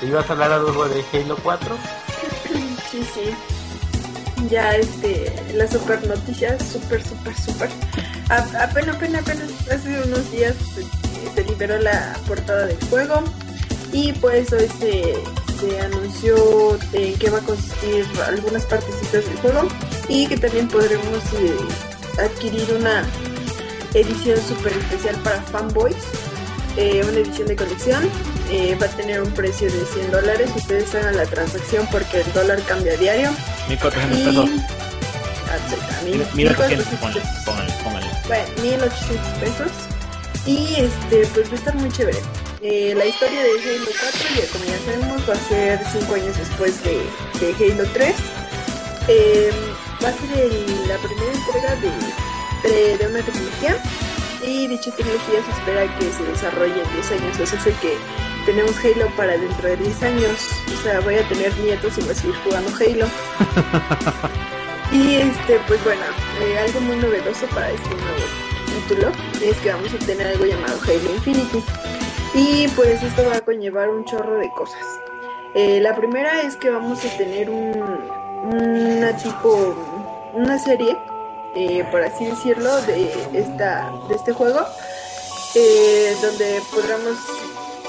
¿te 0.00 0.06
ibas 0.06 0.28
a 0.28 0.32
hablar 0.32 0.52
algo 0.52 0.88
de 0.88 1.04
Halo 1.12 1.36
4? 1.42 1.76
Sí, 2.90 3.04
sí. 3.12 4.46
Ya 4.48 4.76
este, 4.76 5.32
la 5.52 5.66
super 5.66 6.06
noticia, 6.06 6.56
super, 6.60 7.02
super, 7.02 7.34
super. 7.36 7.68
Apenas, 8.28 8.94
apenas, 8.94 9.22
apenas, 9.22 9.50
hace 9.68 10.00
unos 10.04 10.30
días 10.30 10.54
eh, 10.76 11.28
se 11.34 11.44
liberó 11.44 11.76
la 11.80 12.16
portada 12.28 12.66
del 12.66 12.78
juego 12.88 13.24
y 13.92 14.12
pues 14.12 14.52
hoy 14.52 14.68
se, 14.78 15.14
se 15.58 15.80
anunció 15.80 16.78
en 16.92 17.18
qué 17.18 17.30
va 17.30 17.38
a 17.38 17.40
consistir 17.40 18.06
algunas 18.28 18.64
partecitas 18.66 19.24
del 19.24 19.36
juego 19.38 19.68
y 20.08 20.28
que 20.28 20.36
también 20.36 20.68
podremos 20.68 21.18
eh, 21.34 21.56
adquirir 22.22 22.76
una 22.78 23.04
edición 23.94 24.38
super 24.46 24.72
especial 24.72 25.16
para 25.22 25.40
fanboys, 25.42 25.96
eh, 26.76 27.02
una 27.08 27.18
edición 27.18 27.48
de 27.48 27.56
colección. 27.56 28.10
eh, 28.50 28.76
va 28.80 28.86
a 28.86 28.90
tener 28.90 29.22
un 29.22 29.30
precio 29.32 29.70
de 29.72 29.84
100 29.86 30.10
dólares. 30.10 30.50
Ustedes 30.54 30.94
hagan 30.94 31.16
la 31.16 31.24
transacción 31.26 31.86
porque 31.90 32.20
el 32.20 32.32
dólar 32.32 32.60
cambia 32.68 32.92
a 32.92 32.96
diario. 32.96 33.30
1400 33.68 34.18
Y. 34.18 34.24
pesos 34.24 34.50
Ah, 35.46 35.58
póngale, 36.98 37.22
pesos. 37.22 37.44
póngale, 37.44 37.72
póngale. 37.84 38.06
Bueno, 38.26 38.44
1800 38.62 39.26
pesos. 39.40 39.72
Y 40.46 40.74
este, 40.76 41.26
pues 41.32 41.48
va 41.48 41.52
a 41.52 41.56
estar 41.56 41.74
muy 41.76 41.90
chévere. 41.90 42.18
Eh, 42.62 42.94
la 42.96 43.04
historia 43.06 43.40
de 43.42 43.50
Halo 43.50 43.86
4, 44.00 44.20
ya 44.36 44.52
como 44.52 44.64
ya 44.64 44.78
sabemos, 44.84 45.28
va 45.28 45.34
a 45.34 45.48
ser 45.48 45.80
5 45.92 46.14
años 46.14 46.36
después 46.36 46.82
de, 46.84 47.00
de 47.40 47.72
Halo 47.72 47.88
3. 47.92 48.14
Eh, 49.08 49.50
va 50.02 50.08
a 50.08 50.12
ser 50.12 50.38
el- 50.44 50.88
la 50.88 50.96
primera 50.98 51.32
entrega 51.32 51.76
de, 51.76 52.68
de, 52.68 52.98
de 52.98 53.06
una 53.06 53.20
tecnología. 53.22 53.76
Y 54.46 54.66
dicha 54.66 54.90
tecnología 54.90 55.42
se 55.44 55.50
espera 55.50 55.98
que 55.98 56.10
se 56.10 56.22
desarrolle 56.24 56.82
en 56.82 56.92
10 56.92 57.12
años. 57.12 57.40
Eso 57.40 57.56
hace 57.56 57.72
que 57.80 57.96
tenemos 58.44 58.76
Halo 58.84 59.08
para 59.16 59.36
dentro 59.38 59.68
de 59.68 59.76
10 59.76 60.02
años. 60.02 60.50
O 60.78 60.82
sea, 60.82 61.00
voy 61.00 61.14
a 61.14 61.28
tener 61.28 61.56
nietos 61.58 61.96
y 61.98 62.02
voy 62.02 62.10
a 62.10 62.14
seguir 62.14 62.36
jugando 62.44 62.70
Halo. 62.76 63.06
Y 64.92 65.16
este, 65.16 65.58
pues 65.66 65.82
bueno, 65.82 66.02
eh, 66.40 66.58
algo 66.58 66.80
muy 66.82 66.96
novedoso 66.96 67.46
para 67.46 67.68
este 67.70 67.88
nuevo 67.88 68.44
título 68.66 69.10
es 69.42 69.56
que 69.58 69.72
vamos 69.72 69.92
a 69.92 69.98
tener 69.98 70.26
algo 70.26 70.44
llamado 70.44 70.78
Halo 70.84 71.14
Infinity. 71.14 71.64
Y 72.34 72.68
pues 72.76 73.02
esto 73.02 73.24
va 73.26 73.38
a 73.38 73.40
conllevar 73.40 73.88
un 73.88 74.04
chorro 74.04 74.38
de 74.38 74.50
cosas. 74.52 74.84
Eh, 75.54 75.80
la 75.80 75.96
primera 75.96 76.42
es 76.42 76.56
que 76.56 76.70
vamos 76.70 77.04
a 77.04 77.16
tener 77.16 77.50
un, 77.50 77.72
una 78.44 79.16
tipo, 79.16 79.74
una 80.32 80.58
serie, 80.58 80.96
eh, 81.54 81.86
por 81.90 82.02
así 82.02 82.26
decirlo, 82.26 82.80
de, 82.82 83.12
esta, 83.32 83.92
de 84.08 84.14
este 84.14 84.32
juego, 84.32 84.60
eh, 85.54 86.16
donde 86.20 86.60
podremos, 86.72 87.16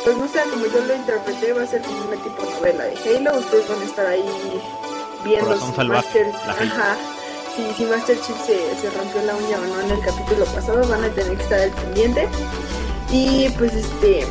pues 0.04 0.17
no 0.17 0.28
sé, 0.28 0.39
como 0.49 0.65
yo 0.65 0.84
lo 0.86 0.95
interpreté, 0.95 1.54
va 1.54 1.63
a 1.63 1.67
ser 1.67 1.82
como 1.82 2.06
una 2.06 2.17
tipo 2.23 2.43
novela 2.43 2.84
de 2.86 3.17
Halo, 3.17 3.39
ustedes 3.39 3.67
van 3.67 3.82
a 3.82 3.86
estar 3.86 4.06
ahí 4.06 4.25
viendo 5.23 5.47
Corazón 5.47 5.69
si 5.69 5.75
salvaje, 5.75 6.23
Master, 6.25 6.65
ajá, 6.65 6.97
si, 7.56 7.73
si 7.73 7.86
Master 7.86 8.17
Chief 8.21 8.38
se, 8.45 8.75
se 8.82 8.89
rompió 8.91 9.21
la 9.23 9.36
uña 9.36 9.58
o 9.58 9.65
no 9.65 9.82
en 9.82 9.91
el 9.91 10.06
capítulo 10.06 10.45
pasado, 10.45 10.88
van 10.88 11.04
a 11.04 11.10
tener 11.10 11.36
que 11.36 11.43
estar 11.43 11.60
al 11.60 11.71
pendiente. 11.71 12.28
Y 13.12 13.49
pues 13.58 13.73
este, 13.73 14.25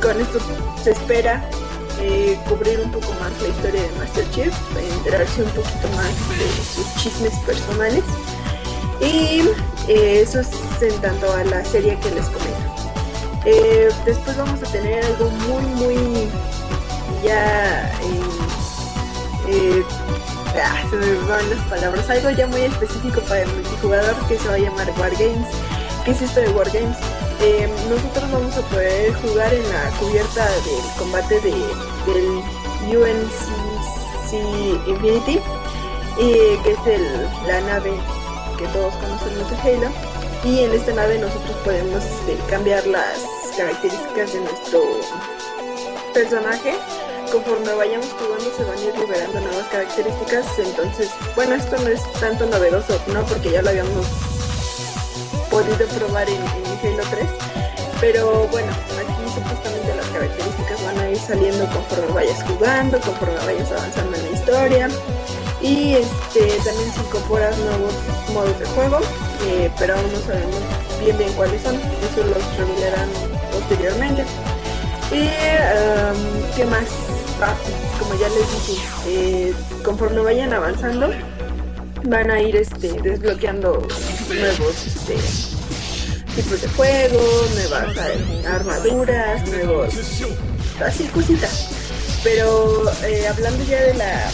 con 0.00 0.20
esto 0.20 0.38
se 0.82 0.92
espera 0.92 1.42
eh, 2.00 2.38
cubrir 2.48 2.80
un 2.80 2.90
poco 2.90 3.12
más 3.20 3.32
la 3.40 3.48
historia 3.48 3.82
de 3.82 3.90
Master 3.98 4.30
Chief, 4.30 4.54
enterarse 4.96 5.42
un 5.42 5.50
poquito 5.50 5.88
más 5.96 6.38
de 6.38 6.48
sus 6.74 6.94
chismes 6.96 7.38
personales. 7.40 8.04
Y 9.00 9.42
eh, 9.88 10.20
eso 10.22 10.40
es 10.40 10.48
en 10.80 11.00
tanto 11.00 11.32
a 11.32 11.44
la 11.44 11.64
serie 11.64 11.98
que 12.00 12.10
les 12.10 12.26
comento. 12.26 12.74
Eh, 13.44 13.88
después 14.06 14.36
vamos 14.36 14.62
a 14.62 14.66
tener 14.72 15.04
algo 15.04 15.30
muy, 15.30 15.62
muy 15.74 16.28
ya... 17.22 17.90
ah, 20.62 20.82
se 20.90 20.96
me 20.96 21.14
van 21.28 21.50
las 21.50 21.60
palabras. 21.68 22.08
Algo 22.10 22.30
ya 22.30 22.46
muy 22.46 22.62
específico 22.62 23.20
para 23.22 23.42
el 23.42 23.48
multijugador 23.48 24.14
que 24.28 24.38
se 24.38 24.48
va 24.48 24.54
a 24.54 24.58
llamar 24.58 24.90
Wargames. 24.98 25.48
¿Qué 26.04 26.10
es 26.12 26.22
esto 26.22 26.40
de 26.40 26.50
Wargames? 26.50 26.96
Eh, 27.40 27.68
nosotros 27.90 28.30
vamos 28.32 28.56
a 28.56 28.62
poder 28.62 29.12
jugar 29.14 29.52
en 29.52 29.68
la 29.68 29.90
cubierta 29.98 30.46
del 30.48 30.84
combate 30.98 31.40
de, 31.40 31.50
del 32.06 32.96
UNCC 32.96 34.32
Infinity, 34.88 35.40
y 36.18 36.32
que 36.62 36.70
es 36.72 36.86
el- 36.86 37.28
la 37.46 37.60
nave 37.62 37.92
que 38.58 38.66
todos 38.68 38.94
conocemos 38.94 39.50
de 39.50 39.56
Halo. 39.62 39.90
Y 40.44 40.60
en 40.60 40.72
esta 40.74 40.92
nave 40.92 41.18
nosotros 41.18 41.56
podemos 41.64 42.02
este, 42.04 42.36
cambiar 42.50 42.86
las 42.86 43.18
características 43.56 44.32
de 44.32 44.40
nuestro 44.40 44.80
personaje. 46.12 46.74
Conforme 47.32 47.72
vayamos 47.74 48.06
jugando 48.18 48.44
se 48.56 48.62
van 48.64 48.78
a 48.78 48.82
ir 48.82 48.98
liberando 48.98 49.40
nuevas 49.40 49.66
características. 49.68 50.46
Entonces, 50.58 51.10
bueno, 51.34 51.54
esto 51.56 51.76
no 51.78 51.88
es 51.88 52.00
tanto 52.20 52.46
novedoso, 52.46 53.00
¿no? 53.08 53.24
Porque 53.24 53.50
ya 53.52 53.62
lo 53.62 53.70
habíamos 53.70 54.06
podido 55.50 55.86
probar 55.98 56.28
en, 56.28 56.40
Halo 56.82 57.02
3. 57.10 57.26
Pero 58.00 58.48
bueno, 58.48 58.70
aquí 58.98 59.34
supuestamente 59.34 59.94
las 59.96 60.06
características 60.06 60.84
van 60.84 60.98
a 60.98 61.10
ir 61.10 61.18
saliendo 61.18 61.66
conforme 61.66 62.12
vayas 62.12 62.42
jugando, 62.42 63.00
conforme 63.00 63.36
vayas 63.46 63.72
avanzando 63.72 64.16
en 64.16 64.22
la 64.24 64.30
historia. 64.30 64.88
Y 65.62 65.94
este 65.94 66.46
también 66.64 66.92
se 66.92 67.00
incorporan 67.00 67.52
nuevos 67.64 67.94
modos 68.34 68.58
de 68.58 68.66
juego, 68.66 68.98
eh, 69.46 69.70
pero 69.78 69.94
aún 69.94 70.12
no 70.12 70.18
sabemos 70.20 70.60
bien 71.02 71.16
bien 71.16 71.32
cuáles 71.32 71.62
son. 71.62 71.76
Eso 71.76 72.24
los 72.26 72.56
revelarán 72.58 73.08
posteriormente. 73.52 74.24
Y 75.10 75.22
um, 75.22 76.56
qué 76.56 76.64
más, 76.66 76.88
Ah, 77.40 77.56
como 77.98 78.14
ya 78.14 78.28
les 78.28 78.68
dije, 78.68 78.80
eh, 79.08 79.54
conforme 79.84 80.20
vayan 80.20 80.52
avanzando, 80.52 81.10
van 82.04 82.30
a 82.30 82.40
ir 82.40 82.54
este, 82.54 82.92
desbloqueando 83.02 83.86
nuevos 84.28 84.74
tipos 86.34 86.60
de 86.60 86.68
juego, 86.68 87.20
nuevas 87.54 87.96
armaduras, 88.46 89.48
nuevos 89.48 89.94
así 90.84 91.04
cositas. 91.08 91.68
Pero 92.22 92.90
eh, 93.04 93.28
hablando 93.28 93.62
ya 93.64 93.82
de 93.82 93.94
la 93.94 94.30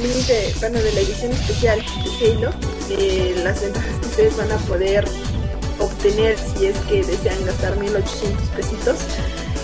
límite, 0.00 0.54
bueno, 0.60 0.78
de 0.80 0.92
la 0.92 1.00
edición 1.00 1.32
especial 1.32 1.80
de 1.80 2.32
Halo, 2.32 2.50
eh, 2.90 3.34
las 3.42 3.60
ventajas 3.60 3.98
que 4.00 4.06
ustedes 4.06 4.36
van 4.36 4.52
a 4.52 4.56
poder 4.58 5.04
obtener 5.80 6.36
si 6.38 6.66
es 6.66 6.76
que 6.88 7.02
desean 7.02 7.44
gastar 7.44 7.76
1800 7.76 8.48
pesitos. 8.50 8.96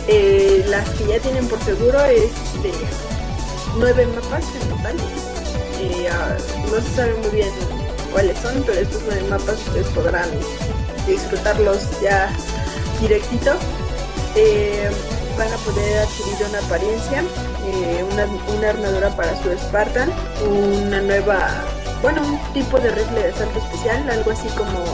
eh, 0.08 0.64
las 0.68 0.88
que 0.90 1.06
ya 1.06 1.18
tienen 1.20 1.46
por 1.46 1.62
seguro 1.64 2.04
es 2.06 2.30
de 2.62 2.72
nueve 3.78 4.06
mapas 4.06 4.44
en 4.60 4.68
total. 4.68 4.96
Ah, 6.12 6.36
no 6.70 6.76
se 6.80 6.94
sabe 6.96 7.14
muy 7.22 7.30
bien 7.30 7.48
cuáles 8.12 8.38
son, 8.38 8.62
pero 8.66 8.80
estos 8.80 9.02
nueve 9.06 9.22
mapas 9.28 9.56
ustedes 9.66 9.86
podrán 9.88 10.28
disfrutarlos 11.06 12.00
ya 12.00 12.30
directito. 13.00 13.52
Eh, 14.36 14.90
van 15.40 15.52
a 15.52 15.56
poder 15.58 15.98
adquirir 16.00 16.36
una 16.50 16.58
apariencia, 16.58 17.24
eh, 17.66 18.04
una, 18.12 18.68
armadura 18.68 19.08
para 19.16 19.34
su 19.42 19.50
Spartan, 19.58 20.10
una 20.46 21.00
nueva, 21.00 21.48
bueno, 22.02 22.22
un 22.22 22.38
tipo 22.52 22.78
de 22.78 22.90
rifle 22.90 23.22
de 23.22 23.28
asalto 23.30 23.58
especial, 23.58 24.10
algo 24.10 24.32
así 24.32 24.48
como 24.48 24.84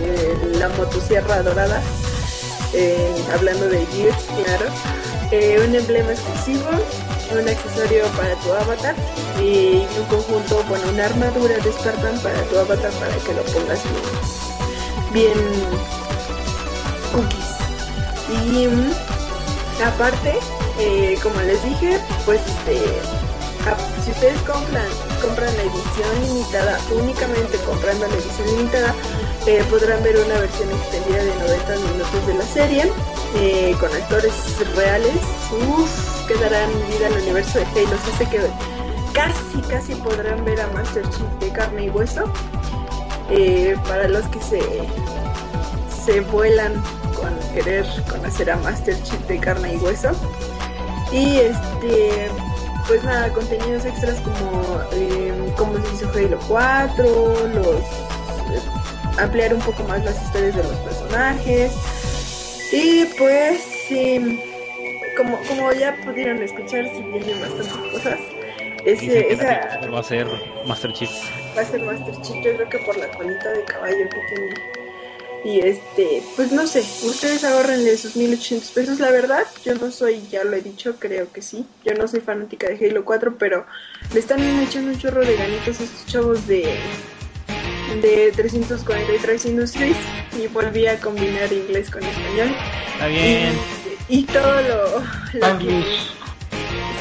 eh, 0.00 0.54
la 0.58 0.68
motosierra 0.68 1.42
dorada, 1.42 1.82
eh, 2.72 3.12
hablando 3.34 3.68
de 3.68 3.84
Gears, 3.86 4.24
claro, 4.44 5.66
un 5.66 5.74
emblema 5.74 6.12
exclusivo, 6.12 6.70
un 7.36 7.48
accesorio 7.48 8.06
para 8.16 8.34
tu 8.36 8.52
avatar 8.52 8.94
y 9.40 9.86
un 9.98 10.04
conjunto, 10.08 10.62
bueno, 10.68 10.88
una 10.88 11.06
armadura 11.06 11.56
de 11.58 11.72
Spartan 11.72 12.18
para 12.20 12.42
tu 12.44 12.58
avatar 12.58 12.90
para 12.92 13.16
que 13.16 13.34
lo 13.34 13.42
pongas 13.42 13.80
bien, 15.12 15.34
bien 15.34 15.38
cookies. 17.12 17.48
Y 18.28 18.66
mm, 18.66 18.92
aparte, 19.84 20.38
eh, 20.78 21.18
como 21.22 21.40
les 21.42 21.62
dije, 21.64 21.98
pues 22.24 22.40
este, 22.40 22.80
si 24.04 24.10
ustedes 24.10 24.40
compran, 24.42 24.88
compran 25.20 25.54
la 25.56 25.62
edición 25.62 26.26
limitada, 26.26 26.80
únicamente 26.90 27.58
comprando 27.58 28.06
la 28.06 28.14
edición 28.14 28.46
limitada, 28.56 28.94
eh, 29.46 29.62
podrán 29.70 30.02
ver 30.02 30.16
una 30.18 30.40
versión 30.40 30.70
extendida 30.70 31.24
de 31.24 31.34
90 31.34 31.76
minutos 31.76 32.26
de 32.26 32.34
la 32.34 32.44
serie, 32.44 32.92
eh, 33.36 33.74
con 33.78 33.92
actores 33.92 34.32
reales, 34.74 35.14
uff, 35.68 36.26
que 36.26 36.34
darán 36.34 36.70
vida 36.90 37.06
al 37.08 37.22
universo 37.22 37.58
de 37.58 37.64
Halo, 37.64 37.96
hace 38.12 38.26
que 38.28 38.40
casi, 39.12 39.60
casi 39.68 39.94
podrán 39.96 40.44
ver 40.44 40.60
a 40.60 40.66
Master 40.68 41.02
Chief 41.10 41.28
de 41.40 41.50
carne 41.50 41.84
y 41.84 41.90
hueso, 41.90 42.24
eh, 43.30 43.76
para 43.86 44.08
los 44.08 44.26
que 44.28 44.40
se, 44.40 44.62
se 46.04 46.20
vuelan 46.20 46.82
con 47.14 47.36
querer 47.54 47.86
conocer 48.10 48.50
a 48.50 48.56
Master 48.58 49.00
Chief 49.02 49.20
de 49.26 49.38
carne 49.38 49.74
y 49.74 49.76
hueso. 49.78 50.10
Y 51.12 51.38
este, 51.38 52.28
pues 52.86 53.02
nada, 53.04 53.32
contenidos 53.32 53.84
extras 53.84 54.20
como 54.20 54.80
eh, 54.92 55.52
cómo 55.56 55.74
se 55.74 55.94
hizo 55.94 56.10
Halo 56.10 56.38
4, 56.48 57.04
los 57.54 57.66
eh, 57.66 58.60
ampliar 59.18 59.54
un 59.54 59.60
poco 59.60 59.82
más 59.84 60.04
las 60.04 60.22
historias 60.22 60.56
de 60.56 60.62
los 60.62 60.76
personajes. 60.76 61.72
Y 62.72 63.04
pues 63.16 63.60
sí, 63.88 64.40
como, 65.16 65.38
como 65.44 65.72
ya 65.72 65.96
pudieron 66.04 66.42
escuchar, 66.42 66.88
si 66.94 67.02
vienen 67.02 67.40
bastantes 67.40 67.92
cosas. 67.92 68.18
Ese, 68.84 69.32
esa 69.32 69.80
va 69.92 70.00
a 70.00 70.02
ser 70.02 70.26
Master 70.66 70.92
Chief. 70.92 71.10
va 71.56 71.62
a 71.62 71.64
ser 71.64 71.82
Master 71.82 72.14
Chief, 72.22 72.44
yo 72.44 72.54
creo 72.54 72.68
que 72.68 72.78
por 72.78 72.96
la 72.96 73.08
colita 73.10 73.50
de 73.50 73.64
caballo 73.64 74.08
que 74.08 74.34
tiene. 74.34 74.54
Y 75.44 75.60
este, 75.60 76.22
pues 76.36 76.52
no 76.52 76.66
sé, 76.66 76.80
ustedes 76.80 77.44
ahorrenle 77.44 77.96
sus 77.96 78.16
1800 78.16 78.70
pesos, 78.70 79.00
la 79.00 79.10
verdad, 79.10 79.44
yo 79.64 79.74
no 79.76 79.90
soy, 79.90 80.20
ya 80.28 80.44
lo 80.44 80.56
he 80.56 80.62
dicho, 80.62 80.96
creo 80.98 81.32
que 81.32 81.42
sí, 81.42 81.64
yo 81.84 81.94
no 81.94 82.08
soy 82.08 82.20
fanática 82.20 82.68
de 82.68 82.74
Halo 82.74 83.04
4, 83.04 83.36
pero 83.38 83.64
le 84.12 84.20
están 84.20 84.40
echando 84.60 84.90
un 84.90 84.98
chorro 84.98 85.24
de 85.24 85.36
ganitos 85.36 85.80
a 85.80 85.84
estos 85.84 86.06
chavos 86.06 86.46
de, 86.46 86.76
de 88.02 88.32
343 88.34 89.44
Industries 89.46 89.96
y 90.36 90.46
volví 90.48 90.86
a 90.86 90.98
combinar 91.00 91.52
inglés 91.52 91.90
con 91.90 92.02
español. 92.04 92.54
Está 92.92 93.06
bien, 93.08 93.58
Y, 94.08 94.18
y 94.20 94.22
todo 94.24 94.60
lo... 94.62 95.00
lo 95.00 95.04
Spanglish. 95.32 96.00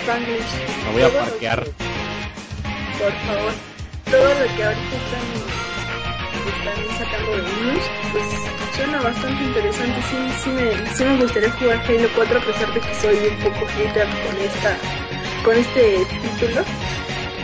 Spanglish. 0.02 0.86
me 0.86 0.92
voy 0.94 1.02
a 1.04 1.20
parquear. 1.20 1.64
que- 1.64 1.72
por 2.98 3.14
favor, 3.14 3.54
todo 4.10 4.28
lo 4.34 4.56
que 4.56 4.64
ahorita 4.64 4.96
están 4.96 5.58
están 6.48 6.98
sacando 6.98 7.32
de 7.32 7.42
niños, 7.44 7.84
pues 8.12 8.24
suena 8.76 9.02
bastante 9.02 9.44
interesante. 9.44 10.02
Sí, 10.10 10.18
sí 10.44 10.50
me, 10.50 10.96
sí 10.96 11.04
me 11.04 11.18
gustaría 11.18 11.52
jugar 11.52 11.84
Halo 11.88 12.10
4 12.16 12.40
a 12.40 12.42
pesar 12.42 12.74
de 12.74 12.80
que 12.80 12.96
soy 12.96 13.18
un 13.28 13.38
poco 13.44 13.66
hater 13.68 14.08
con 14.08 14.38
esta, 14.42 14.78
con 15.44 15.58
este 15.58 15.98
título. 16.40 16.64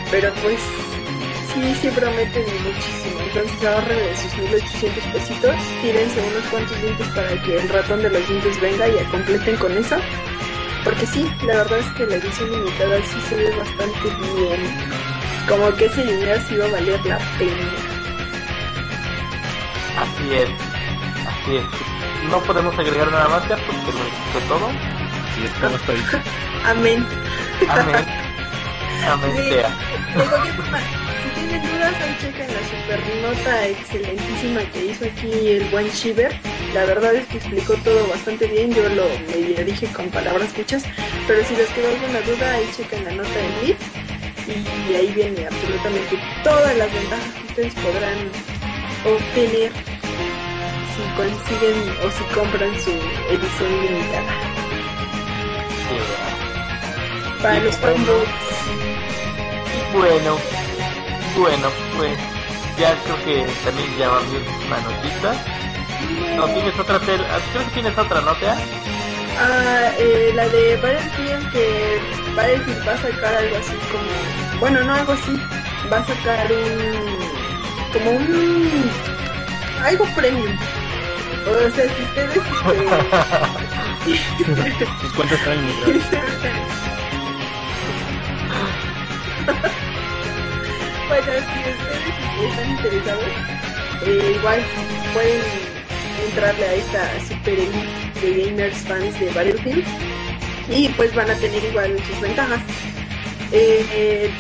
Pero 0.10 0.32
pues 0.42 0.60
sí, 1.54 1.76
sí 1.82 1.88
prometen 1.90 2.44
muchísimo. 2.64 3.20
Entonces 3.22 3.66
ahorren 3.66 3.98
de 3.98 4.16
sus 4.16 4.38
1800 4.38 5.04
pesitos, 5.06 5.56
tírense 5.82 6.22
unos 6.22 6.44
cuantos 6.50 6.82
dientes 6.82 7.08
para 7.10 7.42
que 7.42 7.58
el 7.58 7.70
ratón 7.70 8.02
de 8.02 8.10
los 8.10 8.28
dientes 8.28 8.62
venga 8.62 8.88
y 8.88 9.04
completen 9.06 9.58
con 9.58 9.72
eso. 9.78 9.98
Porque 10.84 11.06
sí, 11.06 11.32
la 11.46 11.58
verdad 11.58 11.80
es 11.80 11.86
que 11.94 12.06
la 12.06 12.16
edición 12.16 12.52
limitada 12.52 12.98
sí 13.04 13.22
se 13.30 13.36
ve 13.36 13.50
bastante 13.56 14.10
bien. 14.36 14.62
Como 15.48 15.74
que 15.76 15.86
ese 15.86 16.04
dinero 16.04 16.42
sí 16.48 16.58
va 16.58 16.66
a 16.66 16.72
valer 16.72 17.06
la 17.06 17.18
pena. 17.38 17.72
Así 20.00 20.34
es, 20.34 20.50
así 21.28 21.56
es. 21.58 22.30
no 22.30 22.40
podemos 22.42 22.78
agregar 22.78 23.12
nada 23.12 23.30
más, 23.30 23.48
ya 23.48 23.56
porque 23.58 23.98
lo 23.98 24.06
dijiste 24.06 24.42
todo. 24.48 24.70
Y 25.40 25.46
es 25.46 25.52
como 25.54 25.76
estoy. 25.76 25.98
Amén. 26.66 27.06
Amén. 27.70 28.06
De 29.04 30.24
cualquier 30.30 30.56
forma, 30.56 30.80
si 30.80 31.30
tienen 31.36 31.62
dudas, 31.62 31.94
ahí 32.02 32.18
chequen 32.22 32.48
la 32.48 32.64
super 32.70 33.02
nota 33.22 33.68
excelentísima 33.68 34.62
que 34.72 34.86
hizo 34.86 35.06
aquí 35.06 35.50
el 35.50 35.66
buen 35.66 35.90
Shiver. 35.90 36.34
La 36.74 36.86
verdad 36.86 37.14
es 37.16 37.28
que 37.28 37.38
explicó 37.38 37.74
todo 37.84 38.08
bastante 38.08 38.48
bien. 38.48 38.74
Yo 38.74 38.88
lo 38.90 39.06
medio 39.30 39.66
dije 39.66 39.88
con 39.88 40.10
palabras 40.10 40.58
muchas, 40.58 40.84
pero 41.28 41.44
si 41.44 41.56
les 41.56 41.70
quedó 41.72 41.90
alguna 41.90 42.22
duda, 42.22 42.54
ahí 42.54 42.70
chequen 42.76 43.04
la 43.04 43.12
nota 43.12 43.30
de 43.30 43.68
Leaf. 43.68 43.80
Y 44.90 44.96
ahí 44.96 45.12
viene 45.14 45.48
absolutamente 45.48 46.20
todas 46.44 46.78
las 46.78 46.94
ventajas 46.94 47.34
que 47.34 47.48
ustedes 47.48 47.74
podrán 47.76 48.18
obtener 49.06 49.72
si 50.96 51.04
consiguen 51.18 51.90
o 52.06 52.12
si 52.12 52.24
compran 52.34 52.74
su 52.82 52.92
edición 53.30 53.82
limitada. 53.82 54.34
Sí. 55.90 56.43
Para 57.44 57.58
Y 57.58 57.62
los 57.62 57.80
bueno. 57.82 58.14
Bueno, 59.92 60.38
bueno, 61.38 61.68
pues 61.98 62.18
ya 62.80 62.96
creo 63.04 63.18
que 63.26 63.46
también 63.66 63.98
ya 63.98 64.08
va 64.08 64.22
bien 64.22 64.44
una 64.66 64.80
notita. 64.80 65.36
No, 66.38 66.46
tienes 66.46 66.80
otra, 66.80 66.96
ah, 66.96 67.40
creo 67.52 67.66
que 67.66 67.72
tienes 67.74 67.98
otra 67.98 68.22
nota. 68.22 68.56
Ah, 69.38 69.92
eh, 70.00 70.32
la 70.34 70.48
de 70.48 70.78
Battlefield 70.78 71.52
que 71.52 72.00
Battlefield 72.34 72.88
va 72.88 72.94
a 72.94 72.98
sacar 72.98 73.36
algo 73.36 73.58
así 73.58 73.74
como, 73.92 74.06
bueno, 74.62 74.82
no 74.86 74.96
algo 74.96 75.12
así, 75.12 75.38
va 75.92 75.98
a 75.98 76.06
sacar 76.06 76.50
un, 76.50 77.20
como 77.92 78.12
un, 78.12 78.90
algo 79.84 80.06
premium. 80.16 80.58
O 81.46 81.70
sea, 81.76 81.94
si 81.94 82.04
ustedes, 82.04 82.40
cuentas 85.16 85.44
traen 85.44 85.66
mi 85.66 85.74
bueno, 91.08 91.32
si 91.52 91.60
ustedes 91.60 92.50
están 92.50 92.70
interesados, 92.70 93.28
eh, 94.06 94.34
igual 94.38 94.64
pueden 95.14 95.42
entrarle 96.26 96.66
a 96.66 96.74
esta 96.74 97.20
super 97.28 97.60
elite 97.60 97.88
de 98.22 98.46
gamers 98.46 98.78
fans 98.78 99.20
de 99.20 99.30
Battlefield 99.32 99.84
y 100.70 100.88
pues 100.90 101.14
van 101.14 101.30
a 101.30 101.36
tener 101.36 101.64
igual 101.64 101.98
sus 102.08 102.20
ventajas. 102.22 102.62
Eh, 103.52 103.86
eh, 103.92 104.32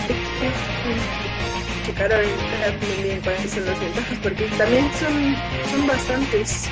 checar 1.86 2.12
ahorita 2.14 2.80
también 2.80 3.20
cuáles 3.22 3.52
son 3.52 3.66
las 3.66 3.80
ventajas 3.80 4.18
porque 4.24 4.46
también 4.58 4.92
son, 4.94 5.36
son 5.70 5.86
bastantes. 5.86 6.70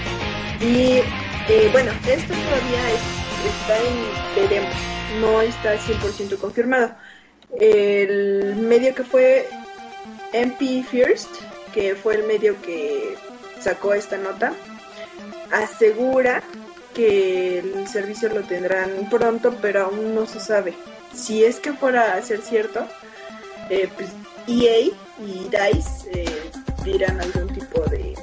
Y 0.62 1.02
eh, 1.50 1.70
bueno, 1.72 1.92
esto 2.08 2.34
todavía 2.36 2.90
es- 2.92 3.02
está 3.46 3.78
en 3.82 4.12
veremos, 4.36 4.76
no 5.20 5.42
está 5.42 5.78
100% 5.78 6.38
confirmado. 6.40 6.96
El 7.60 8.56
medio 8.56 8.96
que 8.96 9.04
fue 9.04 9.48
MP 10.34 10.84
First, 10.84 11.30
que 11.74 11.96
fue 11.96 12.16
el 12.16 12.24
medio 12.24 12.60
que 12.62 13.16
sacó 13.60 13.94
esta 13.94 14.18
nota, 14.18 14.54
asegura 15.52 16.42
que 16.94 17.60
el 17.60 17.88
servicio 17.88 18.30
lo 18.30 18.42
tendrán 18.42 19.10
pronto, 19.10 19.56
pero 19.62 19.86
aún 19.86 20.16
no 20.16 20.26
se 20.26 20.40
sabe. 20.40 20.74
Si 21.14 21.44
es 21.44 21.60
que 21.60 21.74
fuera 21.74 22.16
a 22.16 22.22
ser 22.22 22.42
cierto, 22.42 22.88
eh, 23.70 23.90
pues 23.96 24.10
EA 24.48 24.92
y 25.20 25.50
DICE 25.50 26.10
eh, 26.14 26.52
dirán 26.84 27.20
algún 27.22 27.54
tipo 27.54 27.82
de, 27.90 28.16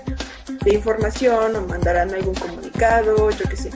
información 0.67 1.57
o 1.57 1.63
mandarán 1.63 2.13
algún 2.13 2.35
comunicado, 2.35 3.31
yo 3.31 3.49
qué 3.49 3.57
sé. 3.57 3.71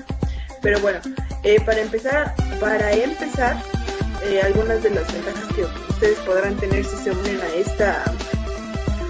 Pero 0.60 0.78
bueno, 0.80 1.00
eh, 1.42 1.58
para 1.64 1.80
empezar, 1.80 2.34
para 2.60 2.92
empezar, 2.92 3.56
eh, 4.24 4.40
algunas 4.42 4.82
de 4.82 4.90
las 4.90 5.12
ventajas 5.12 5.44
que 5.54 5.64
ustedes 5.92 6.18
podrán 6.20 6.56
tener 6.56 6.85
si 6.85 6.96
se 6.96 7.11
unen 7.11 7.40
a 7.40 7.54
esta 7.54 8.04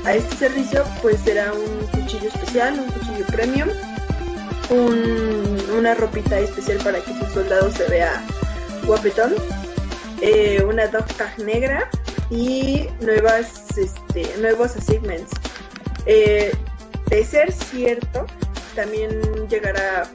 a 0.04 0.14
este 0.14 0.34
servicio, 0.36 0.84
pues 1.00 1.20
será 1.20 1.52
un 1.52 1.86
cuchillo 1.88 2.28
especial, 2.28 2.74
un 2.80 2.86
cuchillo 2.90 3.24
premium, 3.26 3.68
un- 4.70 5.60
una 5.78 5.94
ropita 5.94 6.38
especial 6.40 6.78
para 6.78 6.98
que 7.00 7.12
su 7.18 7.24
soldado 7.32 7.70
se 7.70 7.84
vea 7.88 8.20
guapetón, 8.84 9.34
eh, 10.20 10.62
una 10.66 10.86
dog 10.88 11.06
tag 11.16 11.38
negra 11.38 11.88
y 12.30 12.88
nuevas, 13.00 13.76
este, 13.76 14.26
nuevos 14.40 14.76
achievements. 14.76 15.30
Eh, 16.06 16.52
de 17.08 17.24
ser 17.24 17.52
cierto, 17.52 18.26
también 18.74 19.20
llegará 19.48 20.08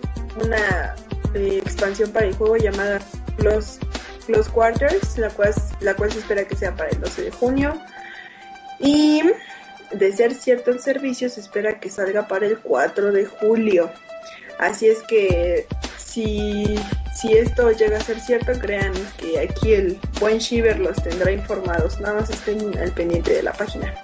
una 0.43 0.95
expansión 1.33 2.11
para 2.11 2.25
el 2.25 2.35
juego 2.35 2.57
llamada 2.57 2.99
Close, 3.37 3.79
Close 4.27 4.51
Quarters, 4.51 5.17
la 5.17 5.29
cual, 5.29 6.11
se 6.11 6.19
espera 6.19 6.43
que 6.43 6.55
sea 6.55 6.75
para 6.75 6.89
el 6.89 6.99
12 6.99 7.23
de 7.23 7.31
junio. 7.31 7.81
Y 8.79 9.23
de 9.91 10.11
ser 10.11 10.35
cierto 10.35 10.69
el 10.69 10.79
servicio, 10.79 11.29
se 11.29 11.39
espera 11.39 11.79
que 11.79 11.89
salga 11.89 12.27
para 12.27 12.45
el 12.45 12.59
4 12.59 13.11
de 13.13 13.25
julio. 13.25 13.89
Así 14.59 14.87
es 14.87 14.99
que 15.07 15.65
si, 15.97 16.77
si 17.15 17.33
esto 17.33 17.71
llega 17.71 17.97
a 17.97 18.01
ser 18.01 18.19
cierto, 18.19 18.51
crean 18.59 18.93
que 19.17 19.39
aquí 19.39 19.73
el 19.73 19.99
buen 20.19 20.39
Shiver 20.39 20.77
los 20.79 21.01
tendrá 21.01 21.31
informados. 21.31 21.99
Nada 22.01 22.19
más 22.19 22.29
estén 22.29 22.77
al 22.77 22.91
pendiente 22.91 23.33
de 23.33 23.43
la 23.43 23.53
página. 23.53 23.95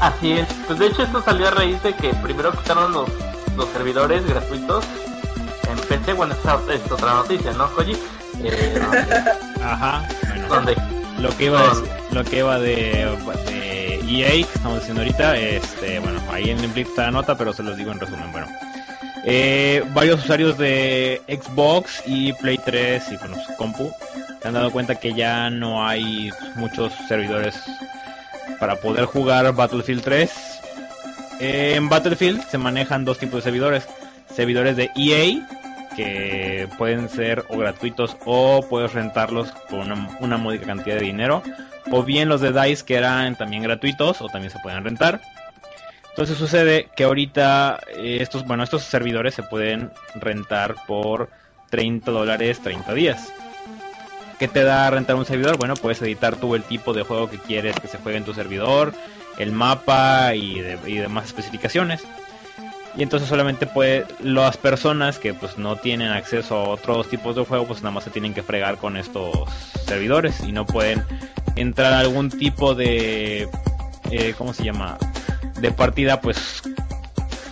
Así 0.00 0.32
es. 0.32 0.48
Pues 0.66 0.78
de 0.78 0.86
hecho 0.86 1.02
esto 1.02 1.22
salió 1.22 1.48
a 1.48 1.50
raíz 1.50 1.80
de 1.82 1.92
que 1.94 2.14
primero 2.22 2.52
quitaron 2.52 2.92
los, 2.92 3.10
los 3.54 3.68
servidores 3.68 4.26
gratuitos 4.26 4.84
en 5.70 5.78
PC. 5.78 6.14
Bueno, 6.14 6.32
esta 6.32 6.58
es 6.72 6.90
otra 6.90 7.14
noticia, 7.14 7.52
¿no, 7.52 7.70
Koji? 7.74 7.96
Eh, 8.44 8.80
Ajá, 9.62 10.06
bueno. 10.28 10.48
donde 10.48 10.76
Lo 11.20 11.36
que 11.36 11.44
iba, 11.46 11.62
decir- 11.74 11.88
lo 12.12 12.24
que 12.24 12.38
iba 12.38 12.58
de, 12.58 13.08
de 13.46 14.00
EA, 14.08 14.30
que 14.30 14.40
estamos 14.54 14.78
diciendo 14.80 15.02
ahorita, 15.02 15.36
este, 15.36 15.98
bueno, 16.00 16.20
ahí 16.32 16.50
en 16.50 16.58
el 16.60 16.68
blip 16.68 16.88
está 16.88 17.04
la 17.04 17.10
nota, 17.12 17.36
pero 17.36 17.52
se 17.52 17.62
los 17.62 17.76
digo 17.76 17.92
en 17.92 18.00
resumen, 18.00 18.32
bueno. 18.32 18.46
Eh, 19.24 19.84
varios 19.92 20.22
usuarios 20.24 20.56
de 20.56 21.20
Xbox 21.28 22.02
y 22.06 22.32
Play 22.34 22.58
3 22.64 23.12
y 23.12 23.16
con 23.18 23.34
su 23.34 23.54
compu 23.56 23.92
se 24.40 24.48
han 24.48 24.54
dado 24.54 24.70
cuenta 24.70 24.94
que 24.94 25.12
ya 25.12 25.50
no 25.50 25.86
hay 25.86 26.30
muchos 26.54 26.94
servidores 27.06 27.54
para 28.58 28.76
poder 28.76 29.04
jugar 29.04 29.52
Battlefield 29.54 30.02
3. 30.02 30.30
Eh, 31.40 31.74
en 31.76 31.90
Battlefield 31.90 32.42
se 32.48 32.56
manejan 32.56 33.04
dos 33.04 33.18
tipos 33.18 33.36
de 33.36 33.42
servidores. 33.42 33.86
Servidores 34.34 34.76
de 34.76 34.90
EA, 34.96 35.46
que 36.00 36.68
pueden 36.78 37.08
ser 37.08 37.44
o 37.48 37.58
gratuitos 37.58 38.16
o 38.24 38.64
puedes 38.68 38.92
rentarlos 38.94 39.50
por 39.68 39.80
una, 39.80 40.16
una 40.20 40.38
módica 40.38 40.66
cantidad 40.66 40.96
de 40.96 41.02
dinero. 41.02 41.42
O 41.90 42.02
bien 42.02 42.28
los 42.28 42.40
de 42.40 42.52
DICE 42.52 42.84
que 42.84 42.94
eran 42.94 43.36
también 43.36 43.62
gratuitos 43.62 44.20
o 44.22 44.28
también 44.28 44.50
se 44.50 44.58
pueden 44.60 44.82
rentar. 44.84 45.20
Entonces 46.10 46.38
sucede 46.38 46.88
que 46.96 47.04
ahorita 47.04 47.80
eh, 47.88 48.18
estos, 48.20 48.46
bueno, 48.46 48.62
estos 48.62 48.82
servidores 48.82 49.34
se 49.34 49.42
pueden 49.42 49.90
rentar 50.14 50.74
por 50.86 51.30
30 51.70 52.10
dólares 52.10 52.60
30 52.60 52.94
días. 52.94 53.32
¿Qué 54.38 54.48
te 54.48 54.64
da 54.64 54.90
rentar 54.90 55.16
un 55.16 55.26
servidor? 55.26 55.58
Bueno, 55.58 55.76
puedes 55.76 56.00
editar 56.00 56.36
tú 56.36 56.54
el 56.54 56.62
tipo 56.62 56.94
de 56.94 57.02
juego 57.02 57.28
que 57.28 57.38
quieres 57.38 57.78
que 57.78 57.88
se 57.88 57.98
juegue 57.98 58.18
en 58.18 58.24
tu 58.24 58.32
servidor, 58.32 58.94
el 59.38 59.52
mapa 59.52 60.34
y 60.34 60.60
demás 60.60 61.26
especificaciones. 61.26 62.02
Y 62.96 63.02
entonces 63.02 63.28
solamente 63.28 63.66
puede 63.66 64.04
las 64.20 64.56
personas 64.56 65.18
que 65.18 65.32
pues 65.32 65.58
no 65.58 65.76
tienen 65.76 66.10
acceso 66.10 66.56
a 66.56 66.68
otros 66.70 67.08
tipos 67.08 67.36
de 67.36 67.44
juego, 67.44 67.66
pues 67.66 67.82
nada 67.82 67.92
más 67.92 68.04
se 68.04 68.10
tienen 68.10 68.34
que 68.34 68.42
fregar 68.42 68.78
con 68.78 68.96
estos 68.96 69.48
servidores 69.86 70.40
y 70.40 70.52
no 70.52 70.66
pueden 70.66 71.04
entrar 71.56 71.92
a 71.92 72.00
algún 72.00 72.30
tipo 72.30 72.74
de 72.74 73.48
eh, 74.10 74.34
¿cómo 74.36 74.52
se 74.52 74.64
llama? 74.64 74.98
de 75.60 75.70
partida 75.70 76.20
pues 76.20 76.62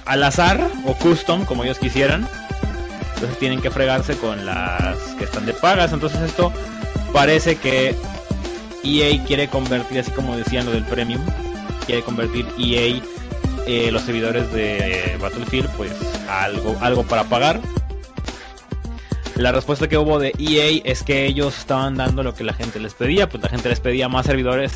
al 0.06 0.24
azar 0.24 0.66
o 0.86 0.94
custom 0.94 1.44
como 1.44 1.64
ellos 1.64 1.78
quisieran. 1.78 2.26
Entonces 3.14 3.38
tienen 3.38 3.60
que 3.60 3.70
fregarse 3.70 4.16
con 4.16 4.46
las 4.46 4.96
que 5.18 5.24
están 5.24 5.44
de 5.44 5.52
pagas. 5.52 5.92
Entonces 5.92 6.20
esto 6.22 6.52
parece 7.12 7.56
que 7.56 7.94
EA 8.84 9.24
quiere 9.24 9.48
convertir, 9.48 9.98
así 9.98 10.10
como 10.12 10.36
decían 10.36 10.66
lo 10.66 10.72
del 10.72 10.84
premium, 10.84 11.20
quiere 11.86 12.02
convertir 12.02 12.46
EA 12.58 13.00
eh, 13.66 13.90
los 13.90 14.02
servidores 14.02 14.52
de 14.52 15.16
Battlefield 15.20 15.70
pues 15.76 15.92
algo, 16.28 16.76
algo 16.80 17.02
para 17.04 17.24
pagar. 17.24 17.60
La 19.36 19.52
respuesta 19.52 19.88
que 19.88 19.96
hubo 19.96 20.18
de 20.18 20.32
EA 20.38 20.82
es 20.84 21.02
que 21.04 21.24
ellos 21.26 21.56
estaban 21.56 21.96
dando 21.96 22.22
lo 22.22 22.34
que 22.34 22.42
la 22.42 22.54
gente 22.54 22.80
les 22.80 22.94
pedía, 22.94 23.28
pues 23.28 23.42
la 23.42 23.48
gente 23.48 23.68
les 23.68 23.78
pedía 23.78 24.08
más 24.08 24.26
servidores 24.26 24.72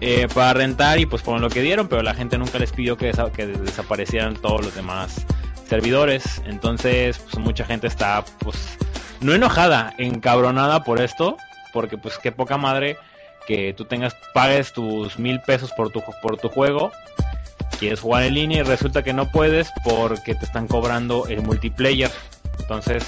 eh, 0.00 0.26
para 0.34 0.52
rentar 0.52 0.98
y 0.98 1.06
pues 1.06 1.22
fueron 1.22 1.42
lo 1.42 1.48
que 1.48 1.62
dieron, 1.62 1.86
pero 1.86 2.02
la 2.02 2.12
gente 2.12 2.36
nunca 2.36 2.58
les 2.58 2.72
pidió 2.72 2.96
que, 2.96 3.12
que 3.34 3.46
desaparecieran 3.46 4.34
todos 4.34 4.64
los 4.64 4.74
demás 4.74 5.24
servidores. 5.68 6.42
Entonces, 6.44 7.18
pues 7.18 7.38
mucha 7.38 7.64
gente 7.64 7.86
está 7.86 8.24
pues 8.40 8.76
no 9.20 9.32
enojada, 9.32 9.94
encabronada 9.98 10.82
por 10.82 11.00
esto, 11.00 11.36
porque 11.72 11.96
pues 11.96 12.18
qué 12.18 12.32
poca 12.32 12.58
madre 12.58 12.96
que 13.46 13.74
tú 13.74 13.84
tengas 13.84 14.16
pagues 14.32 14.72
tus 14.72 15.18
mil 15.18 15.40
pesos 15.42 15.70
por 15.72 15.90
tu 15.90 16.02
por 16.20 16.36
tu 16.36 16.48
juego, 16.48 16.90
quieres 17.74 18.00
jugar 18.00 18.24
en 18.24 18.34
línea 18.34 18.60
y 18.60 18.62
resulta 18.62 19.02
que 19.02 19.12
no 19.12 19.30
puedes 19.30 19.70
porque 19.84 20.34
te 20.34 20.44
están 20.44 20.66
cobrando 20.66 21.26
el 21.26 21.42
multiplayer. 21.42 22.10
Entonces, 22.58 23.04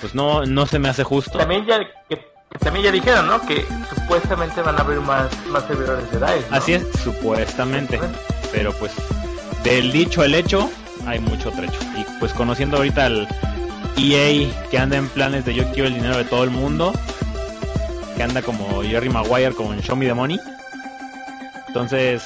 pues 0.00 0.14
no, 0.14 0.44
no 0.44 0.66
se 0.66 0.78
me 0.78 0.88
hace 0.88 1.04
justo. 1.04 1.38
También 1.38 1.64
ya, 1.66 1.78
que, 2.08 2.16
que 2.16 2.58
también 2.58 2.86
ya 2.86 2.92
dijeron, 2.92 3.26
¿no? 3.26 3.40
Que 3.46 3.64
supuestamente 3.94 4.60
van 4.62 4.76
a 4.76 4.80
abrir 4.80 5.00
más, 5.00 5.30
más 5.46 5.64
servidores 5.66 6.10
de 6.10 6.18
DICE. 6.18 6.50
¿no? 6.50 6.56
Así 6.56 6.72
es, 6.74 6.86
supuestamente. 7.02 8.00
Pero 8.52 8.72
pues, 8.74 8.92
del 9.62 9.92
dicho 9.92 10.22
al 10.22 10.34
hecho, 10.34 10.70
hay 11.06 11.18
mucho 11.20 11.50
trecho. 11.50 11.78
Y 11.96 12.04
pues 12.18 12.32
conociendo 12.32 12.76
ahorita 12.76 13.06
al 13.06 13.28
EA 13.96 14.50
que 14.70 14.78
anda 14.78 14.96
en 14.96 15.08
planes 15.08 15.44
de 15.44 15.54
yo 15.54 15.64
quiero 15.72 15.88
el 15.88 15.94
dinero 15.94 16.16
de 16.16 16.24
todo 16.24 16.44
el 16.44 16.50
mundo, 16.50 16.92
que 18.16 18.22
anda 18.22 18.42
como 18.42 18.82
Jerry 18.82 19.08
Maguire 19.08 19.54
con 19.54 19.80
Show 19.80 19.96
Me 19.96 20.06
the 20.06 20.14
Money. 20.14 20.40
Entonces, 21.68 22.24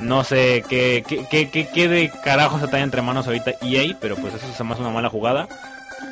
no 0.00 0.24
sé 0.24 0.64
qué, 0.68 1.04
qué, 1.06 1.24
qué, 1.30 1.50
qué, 1.50 1.68
qué 1.68 1.88
de 1.88 2.10
carajo 2.22 2.58
se 2.58 2.68
trae 2.68 2.82
entre 2.82 3.02
manos 3.02 3.26
ahorita 3.26 3.52
EA, 3.62 3.96
pero 4.00 4.16
pues 4.16 4.34
eso 4.34 4.64
me 4.64 4.72
hace 4.72 4.82
una 4.82 4.90
mala 4.90 5.08
jugada. 5.08 5.48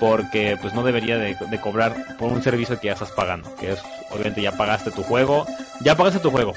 Porque 0.00 0.58
pues 0.60 0.74
no 0.74 0.82
debería 0.82 1.16
de, 1.16 1.36
de 1.48 1.60
cobrar 1.60 2.16
por 2.18 2.32
un 2.32 2.42
servicio 2.42 2.78
que 2.78 2.88
ya 2.88 2.94
estás 2.94 3.12
pagando. 3.12 3.54
Que 3.56 3.72
es, 3.72 3.82
obviamente 4.10 4.42
ya 4.42 4.52
pagaste 4.52 4.90
tu 4.90 5.02
juego. 5.02 5.46
Ya 5.80 5.96
pagaste 5.96 6.20
tu 6.20 6.30
juego. 6.30 6.54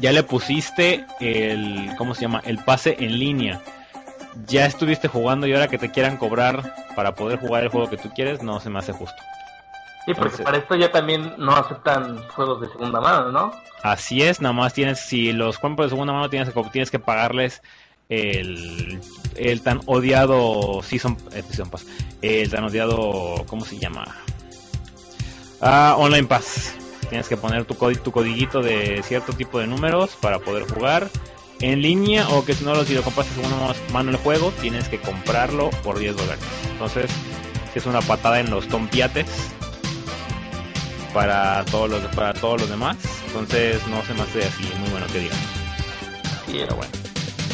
Ya 0.00 0.10
le 0.10 0.22
pusiste 0.22 1.04
el, 1.20 1.90
¿cómo 1.96 2.14
se 2.14 2.22
llama? 2.22 2.42
El 2.44 2.58
pase 2.58 2.96
en 2.98 3.18
línea. 3.18 3.60
Ya 4.46 4.66
estuviste 4.66 5.06
jugando 5.06 5.46
y 5.46 5.52
ahora 5.52 5.68
que 5.68 5.78
te 5.78 5.90
quieran 5.90 6.16
cobrar 6.16 6.74
para 6.96 7.14
poder 7.14 7.38
jugar 7.38 7.62
el 7.62 7.68
juego 7.68 7.88
que 7.88 7.96
tú 7.96 8.10
quieres, 8.10 8.42
no 8.42 8.58
se 8.58 8.70
me 8.70 8.78
hace 8.80 8.92
justo. 8.92 9.22
Sí, 10.06 10.12
porque 10.12 10.24
Entonces- 10.36 10.44
para 10.44 10.58
esto 10.58 10.74
ya 10.76 10.92
también 10.92 11.34
no 11.38 11.56
aceptan 11.56 12.18
juegos 12.28 12.60
de 12.60 12.68
segunda 12.68 13.00
mano, 13.00 13.32
¿no? 13.32 13.52
Así 13.82 14.22
es, 14.22 14.40
nada 14.40 14.52
más 14.52 14.74
tienes, 14.74 15.00
si 15.00 15.32
los 15.32 15.58
compras 15.58 15.86
de 15.86 15.90
segunda 15.90 16.12
mano 16.12 16.28
tienes 16.30 16.50
que, 16.52 16.62
tienes 16.72 16.90
que 16.90 16.98
pagarles 16.98 17.62
el, 18.10 19.00
el 19.36 19.62
tan 19.62 19.80
odiado 19.86 20.82
Season, 20.82 21.16
eh, 21.32 21.42
Season 21.42 21.70
Pass, 21.70 21.86
el 22.22 22.50
tan 22.50 22.64
odiado, 22.64 23.44
¿cómo 23.46 23.64
se 23.64 23.78
llama? 23.78 24.04
Ah, 25.60 25.94
Online 25.98 26.26
Pass. 26.26 26.74
Tienes 27.08 27.28
que 27.28 27.36
poner 27.36 27.64
tu, 27.64 27.74
tu 27.74 28.12
codiguito 28.12 28.62
de 28.62 29.02
cierto 29.02 29.32
tipo 29.32 29.58
de 29.58 29.66
números 29.66 30.16
para 30.20 30.38
poder 30.38 30.64
jugar 30.70 31.08
en 31.60 31.80
línea 31.82 32.28
o 32.30 32.44
que 32.44 32.54
si 32.54 32.64
no 32.64 32.74
lo, 32.74 32.84
si 32.84 32.94
lo 32.94 33.02
compras 33.02 33.28
de 33.28 33.42
segunda 33.42 33.74
mano- 33.92 34.10
el 34.10 34.16
juego, 34.16 34.52
tienes 34.60 34.88
que 34.88 34.98
comprarlo 34.98 35.70
por 35.82 35.98
10 35.98 36.16
dólares. 36.16 36.42
Entonces, 36.72 37.10
sí 37.72 37.78
es 37.78 37.86
una 37.86 38.00
patada 38.00 38.40
en 38.40 38.50
los 38.50 38.66
tompiates 38.68 39.26
para 41.14 41.64
todos 41.66 41.88
los 41.88 42.00
para 42.14 42.34
todos 42.34 42.60
los 42.62 42.68
demás. 42.70 42.96
Entonces 43.28 43.86
no 43.86 44.02
se 44.04 44.12
me 44.14 44.22
hace 44.22 44.44
así 44.44 44.70
muy 44.80 44.90
bueno 44.90 45.06
que 45.06 45.20
digamos. 45.20 45.44
Y, 46.48 46.52
Pero 46.58 46.76
bueno. 46.76 46.92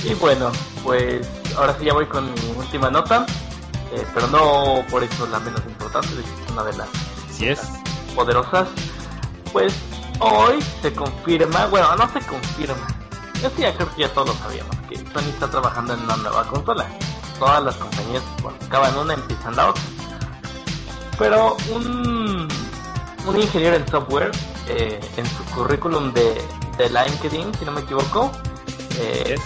y 0.04 0.14
bueno, 0.14 0.52
pues 0.82 1.28
ahora 1.56 1.76
sí 1.78 1.84
ya 1.84 1.92
voy 1.92 2.06
con 2.06 2.32
mi 2.32 2.40
última 2.56 2.90
nota, 2.90 3.24
eh, 3.94 4.04
pero 4.14 4.26
no 4.28 4.82
por 4.90 5.04
eso 5.04 5.26
la 5.28 5.38
menos 5.40 5.60
importante, 5.66 6.08
es 6.08 6.50
una 6.52 6.64
de 6.64 6.72
las 6.78 6.88
Si 7.32 7.46
es. 7.48 7.60
poderosas. 8.16 8.66
Pues 9.52 9.74
hoy 10.20 10.58
se 10.82 10.92
confirma, 10.92 11.66
bueno, 11.66 11.94
no 11.96 12.08
se 12.12 12.20
confirma. 12.26 12.86
Yo 13.42 13.50
sí, 13.56 13.62
ya 13.62 13.74
creo 13.74 13.94
que 13.94 14.02
ya 14.02 14.08
todos 14.12 14.28
lo 14.28 14.34
sabíamos, 14.34 14.76
que 14.88 14.96
Sony 14.96 15.28
está 15.32 15.48
trabajando 15.50 15.94
en 15.94 16.00
una 16.00 16.16
nueva 16.18 16.44
consola. 16.46 16.86
Todas 17.38 17.62
las 17.64 17.74
compañías, 17.76 18.22
cuando 18.42 18.64
acaban 18.66 18.96
una, 18.98 19.14
empiezan 19.14 19.56
la 19.56 19.70
otra. 19.70 19.82
Pero 21.18 21.56
un, 21.74 22.19
un 23.26 23.40
ingeniero 23.40 23.76
en 23.76 23.86
software, 23.88 24.30
eh, 24.68 25.00
en 25.16 25.26
su 25.26 25.44
currículum 25.54 26.12
de, 26.12 26.40
de 26.78 26.88
LinkedIn, 26.88 27.54
si 27.54 27.64
no 27.64 27.72
me 27.72 27.80
equivoco, 27.82 28.30
eh, 28.98 29.36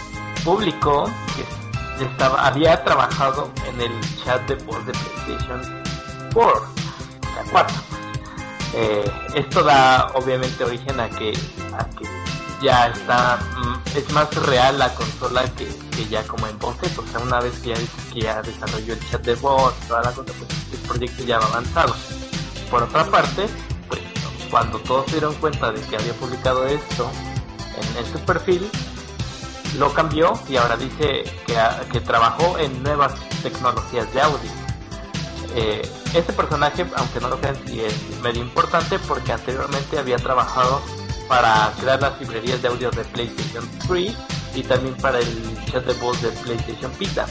publicó 0.44 1.10
que 1.34 2.04
estaba, 2.04 2.46
había 2.46 2.82
trabajado 2.84 3.50
en 3.68 3.80
el 3.80 3.92
chat 4.24 4.40
de 4.48 4.54
voz 4.64 4.84
de 4.86 4.92
PlayStation 4.92 5.62
4, 6.32 6.66
la 7.36 7.50
4. 7.50 7.76
Eh, 8.76 9.12
esto 9.34 9.62
da 9.62 10.10
obviamente 10.14 10.64
origen 10.64 10.98
a 10.98 11.08
que, 11.08 11.32
a 11.78 11.84
que 11.90 12.04
ya 12.60 12.88
está, 12.88 13.38
mm, 13.56 13.96
es 13.96 14.12
más 14.12 14.34
real 14.46 14.78
la 14.78 14.92
consola 14.94 15.44
que, 15.54 15.66
que 15.96 16.06
ya 16.08 16.26
como 16.26 16.46
en 16.46 16.58
boceto, 16.58 17.02
o 17.02 17.06
sea, 17.06 17.20
una 17.20 17.40
vez 17.40 17.58
que 17.60 17.70
ya, 17.70 17.76
que 18.12 18.20
ya 18.20 18.42
desarrolló 18.42 18.94
el 18.94 19.10
chat 19.10 19.22
de 19.22 19.34
voz, 19.36 19.74
toda 19.86 20.02
la 20.02 20.12
cosa, 20.12 20.32
pues 20.38 20.50
el 20.72 20.88
proyecto 20.88 21.24
ya 21.24 21.38
va 21.38 21.46
avanzado. 21.46 21.94
Por 22.74 22.82
otra 22.82 23.04
parte, 23.04 23.46
pues 23.86 24.00
cuando 24.50 24.80
todos 24.80 25.04
se 25.06 25.12
dieron 25.12 25.32
cuenta 25.36 25.70
de 25.70 25.80
que 25.82 25.94
había 25.94 26.12
publicado 26.14 26.66
esto 26.66 27.08
en, 27.76 28.04
en 28.04 28.12
su 28.12 28.18
perfil, 28.18 28.68
lo 29.78 29.94
cambió 29.94 30.32
y 30.48 30.56
ahora 30.56 30.76
dice 30.76 31.22
que, 31.46 31.56
que 31.92 32.00
trabajó 32.00 32.58
en 32.58 32.82
nuevas 32.82 33.14
tecnologías 33.44 34.12
de 34.12 34.20
audio. 34.20 34.50
Eh, 35.54 35.88
este 36.14 36.32
personaje, 36.32 36.84
aunque 36.96 37.20
no 37.20 37.28
lo 37.28 37.38
crean, 37.38 37.56
sí 37.64 37.80
es 37.80 37.94
medio 38.24 38.42
importante 38.42 38.98
porque 39.06 39.30
anteriormente 39.30 39.96
había 39.96 40.16
trabajado 40.16 40.82
para 41.28 41.72
crear 41.80 42.02
las 42.02 42.20
librerías 42.20 42.60
de 42.60 42.66
audio 42.66 42.90
de 42.90 43.04
PlayStation 43.04 43.70
3 43.86 44.12
y 44.56 44.62
también 44.64 44.96
para 44.96 45.20
el 45.20 45.64
chat 45.70 45.86
de 45.86 45.92
voz 46.00 46.20
de 46.20 46.30
PlayStation 46.30 46.90
Vita. 46.98 47.24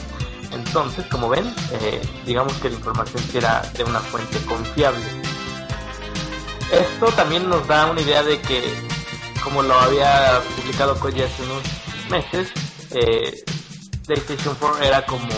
Entonces, 0.54 1.04
como 1.08 1.28
ven, 1.28 1.52
eh, 1.72 2.00
digamos 2.24 2.54
que 2.54 2.70
la 2.70 2.76
información 2.76 3.22
era 3.34 3.60
de 3.76 3.84
una 3.84 4.00
fuente 4.00 4.38
confiable. 4.46 5.04
Esto 6.74 7.06
también 7.14 7.48
nos 7.48 7.66
da 7.68 7.86
una 7.86 8.00
idea 8.00 8.22
de 8.22 8.40
que, 8.40 8.62
como 9.42 9.62
lo 9.62 9.74
había 9.74 10.40
publicado 10.56 10.98
Koji 10.98 11.22
hace 11.22 11.42
unos 11.44 11.62
meses, 12.10 12.52
eh, 12.90 13.44
PlayStation 14.06 14.56
4 14.58 14.82
era 14.82 15.06
como 15.06 15.28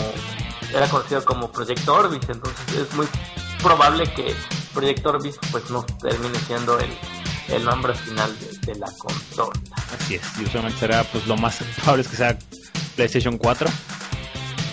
era 0.73 0.87
conocido 0.89 1.23
como 1.23 1.51
Proyecto 1.51 1.93
Orbis, 1.93 2.27
entonces 2.27 2.75
es 2.75 2.93
muy 2.95 3.07
probable 3.61 4.11
que 4.13 4.35
Proyecto 4.73 5.09
Orbis 5.09 5.37
pues 5.51 5.69
no 5.69 5.85
termine 6.01 6.37
siendo 6.39 6.79
el, 6.79 6.89
el 7.49 7.63
nombre 7.63 7.93
final 7.93 8.35
de, 8.39 8.73
de 8.73 8.79
la 8.79 8.91
consola. 8.97 9.59
Así 9.95 10.15
es. 10.15 10.21
Y 10.39 10.43
usualmente 10.43 10.79
será 10.79 11.03
pues 11.05 11.25
lo 11.27 11.37
más 11.37 11.59
probable 11.77 12.01
es 12.01 12.07
que 12.07 12.17
sea 12.17 12.37
PlayStation 12.95 13.37
4. 13.37 13.69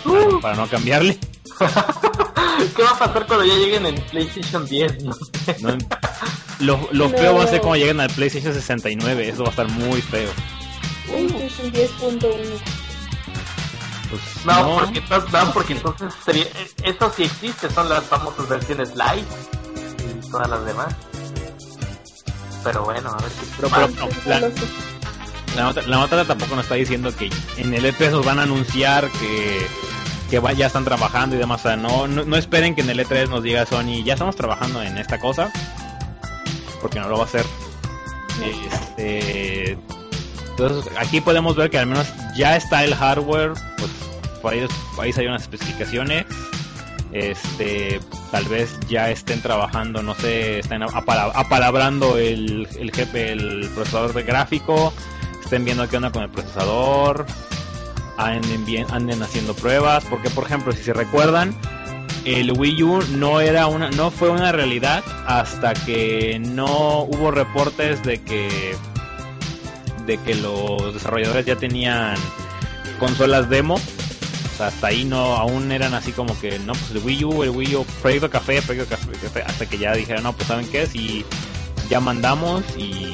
Uh. 0.06 0.40
Para 0.40 0.56
no 0.56 0.66
cambiarle. 0.68 1.18
¿Qué 2.76 2.82
va 2.82 2.90
a 2.90 2.98
pasar 2.98 3.26
cuando 3.26 3.44
ya 3.44 3.54
lleguen 3.54 3.86
en 3.86 3.94
PlayStation 4.06 4.66
10? 4.66 5.04
No 5.04 5.12
sé. 5.12 5.56
No- 5.60 5.76
lo 6.60 6.88
lo 6.92 7.08
No. 7.08 7.16
feo 7.18 7.34
va 7.36 7.44
a 7.44 7.46
ser 7.48 7.60
como 7.60 7.76
lleguen 7.76 8.00
al 8.00 8.10
PlayStation 8.10 8.54
69. 8.54 9.28
Eso 9.28 9.42
va 9.42 9.48
a 9.48 9.50
estar 9.50 9.68
muy 9.68 10.00
feo. 10.00 10.30
PlayStation 11.06 11.72
10.1. 11.72 12.60
Pues, 14.10 14.22
No, 14.46 14.78
porque, 14.78 14.98
entonces- 15.00 15.32
no, 15.32 15.52
porque 15.52 15.72
entonces 15.72 16.14
sería, 16.24 16.44
eso 16.84 17.12
sí 17.16 17.24
existe, 17.24 17.68
son 17.70 17.88
las 17.88 18.04
famosas 18.04 18.48
versiones 18.48 18.94
light 18.94 19.26
y 20.24 20.30
todas 20.30 20.48
las 20.48 20.64
demás. 20.64 20.94
Pero 22.62 22.84
bueno, 22.84 23.10
a 23.10 23.16
ver 23.22 23.30
qué 23.32 23.46
Pero, 23.56 23.68
pasa. 23.68 23.88
pero, 24.24 24.40
no, 24.40 24.48
la, 24.50 24.50
la 25.56 25.62
nota, 25.64 25.82
la 25.82 25.96
nota 25.96 26.24
tampoco 26.24 26.54
nos 26.56 26.64
está 26.64 26.76
diciendo 26.76 27.14
que 27.16 27.30
en 27.58 27.74
el 27.74 27.84
E3 27.84 28.10
nos 28.12 28.24
van 28.24 28.38
a 28.38 28.42
anunciar 28.44 29.10
que, 29.10 29.66
que 30.34 30.40
va- 30.40 30.52
ya 30.52 30.66
están 30.66 30.84
trabajando 30.84 31.36
y 31.36 31.38
demás. 31.38 31.60
O 31.60 31.68
sea, 31.68 31.76
no, 31.76 32.08
no, 32.08 32.24
no 32.24 32.36
esperen 32.36 32.74
que 32.74 32.80
en 32.80 32.90
el 32.90 32.98
E3 32.98 33.28
nos 33.28 33.40
diga 33.44 33.64
Sony, 33.66 34.02
ya 34.04 34.14
estamos 34.14 34.34
trabajando 34.34 34.82
en 34.82 34.98
esta 34.98 35.20
cosa. 35.20 35.48
Porque 36.82 36.98
no 36.98 37.08
lo 37.08 37.18
va 37.18 37.22
a 37.22 37.26
hacer. 37.26 37.44
Este, 38.42 39.78
entonces, 40.50 40.92
aquí 40.98 41.20
podemos 41.20 41.54
ver 41.54 41.70
que 41.70 41.78
al 41.78 41.86
menos 41.86 42.08
ya 42.36 42.56
está 42.56 42.82
el 42.82 42.96
hardware. 42.96 43.52
Pues 43.78 43.90
por 44.42 44.52
ahí, 44.54 44.66
por 44.96 45.04
ahí 45.04 45.12
salieron 45.12 45.34
las 45.34 45.42
especificaciones. 45.42 46.26
Este, 47.12 48.00
tal 48.32 48.44
vez 48.46 48.76
ya 48.88 49.10
estén 49.10 49.40
trabajando, 49.40 50.02
no 50.02 50.16
sé, 50.16 50.58
estén 50.58 50.82
apala- 50.82 51.30
apalabrando 51.32 52.18
el, 52.18 52.66
el, 52.76 52.90
jefe, 52.90 53.30
el 53.30 53.70
procesador 53.72 54.12
de 54.14 54.24
gráfico, 54.24 54.92
estén 55.44 55.64
viendo 55.64 55.88
qué 55.88 55.96
onda 55.98 56.10
con 56.10 56.24
el 56.24 56.30
procesador, 56.30 57.24
anden, 58.16 58.64
bien, 58.64 58.86
anden 58.90 59.22
haciendo 59.22 59.54
pruebas, 59.54 60.04
porque 60.04 60.30
por 60.30 60.44
ejemplo, 60.44 60.72
si 60.72 60.82
se 60.82 60.92
recuerdan, 60.92 61.54
el 62.24 62.52
Wii 62.52 62.82
U 62.82 63.02
no 63.16 63.40
era 63.40 63.66
una, 63.66 63.90
no 63.90 64.10
fue 64.10 64.30
una 64.30 64.52
realidad 64.52 65.04
hasta 65.26 65.74
que 65.74 66.38
no 66.40 67.02
hubo 67.02 67.30
reportes 67.30 68.02
de 68.02 68.22
que 68.22 68.76
de 70.06 70.18
que 70.18 70.34
los 70.34 70.94
desarrolladores 70.94 71.46
ya 71.46 71.56
tenían 71.56 72.14
consolas 72.98 73.48
demo. 73.48 73.80
Hasta 74.58 74.86
ahí 74.86 75.04
no, 75.04 75.36
aún 75.36 75.72
eran 75.72 75.94
así 75.94 76.12
como 76.12 76.38
que, 76.38 76.60
no, 76.60 76.74
pues 76.74 76.92
el 76.92 76.98
Wii 76.98 77.24
U, 77.24 77.42
el 77.42 77.50
Wii 77.50 77.76
U, 77.76 77.84
proyecto 78.00 78.30
café, 78.30 78.56
café, 78.56 78.86
café, 78.86 79.42
hasta 79.42 79.66
que 79.66 79.78
ya 79.78 79.92
dijeron, 79.92 80.22
no, 80.22 80.32
pues 80.32 80.46
saben 80.46 80.68
qué, 80.68 80.86
si 80.86 81.24
ya 81.90 81.98
mandamos 81.98 82.62
y 82.78 83.12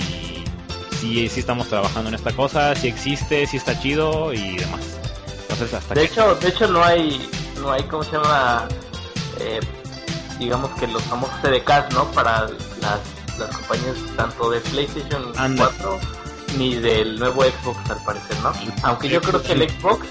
si 1.01 1.29
sí 1.29 1.41
estamos 1.41 1.69
trabajando 1.69 2.09
en 2.09 2.15
esta 2.15 2.33
cosa, 2.33 2.75
si 2.75 2.89
existe, 2.89 3.47
si 3.47 3.57
está 3.57 3.79
chido 3.79 4.33
y 4.33 4.57
demás. 4.57 4.81
Entonces 5.43 5.75
hasta 5.75 5.95
De 5.95 6.01
que... 6.01 6.07
hecho, 6.07 6.35
de 6.37 6.49
hecho 6.49 6.67
no 6.69 6.85
hay, 6.85 7.29
no 7.61 7.73
hay, 7.73 7.83
¿cómo 7.85 8.03
se 8.03 8.13
llama? 8.13 8.69
Eh, 9.39 9.61
digamos 10.39 10.71
que 10.79 10.87
los 10.87 11.03
famosos 11.05 11.35
CDKs, 11.43 11.95
¿no? 11.95 12.05
Para 12.13 12.43
las, 12.81 13.01
las 13.39 13.57
compañías 13.57 13.97
tanto 14.17 14.51
de 14.51 14.61
PlayStation 14.61 15.33
Anda. 15.37 15.71
4 15.79 15.99
ni 16.59 16.75
del 16.75 17.19
nuevo 17.19 17.45
Xbox 17.45 17.91
al 17.91 18.03
parecer, 18.05 18.37
¿no? 18.43 18.53
Aunque 18.83 19.09
yo 19.09 19.21
creo 19.21 19.41
que 19.41 19.53
el 19.53 19.71
Xbox 19.71 20.07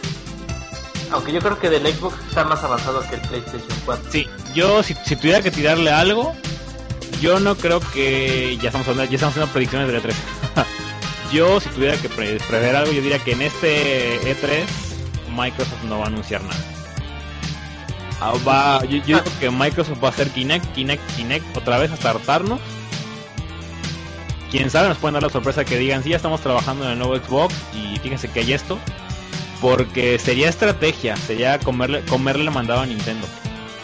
aunque 1.11 1.33
yo 1.33 1.39
creo 1.39 1.59
que 1.59 1.69
del 1.69 1.85
Xbox 1.93 2.15
está 2.29 2.43
más 2.43 2.63
avanzado 2.63 3.01
que 3.09 3.15
el 3.15 3.21
PlayStation 3.21 3.79
4. 3.85 4.11
Sí, 4.11 4.27
yo 4.53 4.83
si, 4.83 4.95
si 5.05 5.15
tuviera 5.15 5.41
que 5.41 5.51
tirarle 5.51 5.91
algo, 5.91 6.35
yo 7.19 7.39
no 7.39 7.55
creo 7.55 7.79
que 7.79 8.57
ya 8.61 8.67
estamos 8.69 8.87
hablando, 8.87 9.09
ya 9.11 9.15
estamos 9.15 9.33
haciendo 9.33 9.51
predicciones 9.51 9.87
del 9.91 10.01
E3. 10.03 10.13
yo 11.31 11.59
si 11.59 11.69
tuviera 11.69 11.97
que 11.97 12.09
pre- 12.09 12.39
prever 12.47 12.75
algo, 12.75 12.91
yo 12.91 13.01
diría 13.01 13.19
que 13.19 13.33
en 13.33 13.41
este 13.41 14.19
E3 14.21 14.65
Microsoft 15.35 15.83
no 15.83 15.99
va 15.99 16.05
a 16.05 16.07
anunciar 16.07 16.41
nada. 16.43 16.59
Ah, 18.21 18.33
va- 18.47 18.83
yo, 18.85 18.97
yo 19.05 19.17
digo 19.21 19.31
que 19.39 19.49
Microsoft 19.49 20.03
va 20.03 20.09
a 20.09 20.11
hacer 20.11 20.29
Kinect, 20.31 20.73
Kinect, 20.73 21.15
Kinect 21.15 21.55
otra 21.57 21.77
vez 21.77 21.91
hasta 21.91 22.09
hartarnos. 22.11 22.59
Quién 24.51 24.69
sabe, 24.71 24.89
nos 24.89 24.97
pueden 24.97 25.13
dar 25.13 25.23
la 25.23 25.29
sorpresa 25.29 25.63
que 25.63 25.77
digan, 25.77 26.03
sí, 26.03 26.09
ya 26.09 26.15
estamos 26.17 26.41
trabajando 26.41 26.83
en 26.85 26.91
el 26.91 26.97
nuevo 26.99 27.15
Xbox 27.15 27.53
y 27.73 27.99
fíjense 27.99 28.29
que 28.29 28.39
hay 28.39 28.53
esto. 28.53 28.79
Porque 29.61 30.17
sería 30.17 30.49
estrategia, 30.49 31.15
sería 31.17 31.59
comerle, 31.59 32.01
comerle 32.05 32.45
la 32.45 32.51
mandado 32.51 32.81
a 32.81 32.85
Nintendo. 32.85 33.27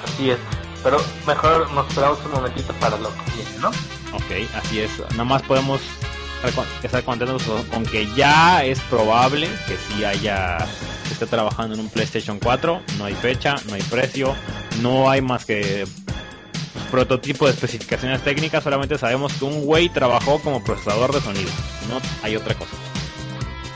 Así 0.05 0.31
es. 0.31 0.37
Pero 0.83 0.97
mejor 1.27 1.69
nos 1.73 1.87
esperamos 1.87 2.19
un 2.25 2.31
momentito 2.31 2.73
para 2.79 2.97
lo 2.97 3.09
que 3.09 3.31
viene, 3.35 3.57
¿no? 3.59 3.67
Ok, 4.13 4.49
así 4.55 4.79
es. 4.79 4.91
Nada 5.11 5.23
más 5.25 5.41
podemos 5.43 5.81
estar 6.83 7.03
contentos 7.03 7.43
con 7.71 7.85
que 7.85 8.07
ya 8.15 8.63
es 8.63 8.79
probable 8.81 9.49
que 9.67 9.77
sí 9.77 10.03
haya 10.03 10.57
esté 11.11 11.25
trabajando 11.25 11.75
en 11.75 11.81
un 11.81 11.89
PlayStation 11.89 12.39
4. 12.39 12.81
No 12.97 13.05
hay 13.05 13.15
fecha, 13.15 13.55
no 13.67 13.75
hay 13.75 13.81
precio, 13.83 14.35
no 14.81 15.09
hay 15.09 15.21
más 15.21 15.45
que 15.45 15.87
prototipo 16.91 17.45
de 17.45 17.51
especificaciones 17.51 18.23
técnicas. 18.23 18.63
Solamente 18.63 18.97
sabemos 18.97 19.33
que 19.33 19.45
un 19.45 19.65
güey 19.65 19.89
trabajó 19.89 20.39
como 20.39 20.63
procesador 20.63 21.13
de 21.13 21.21
sonido. 21.21 21.51
No 21.89 21.99
hay 22.23 22.35
otra 22.35 22.55
cosa. 22.55 22.71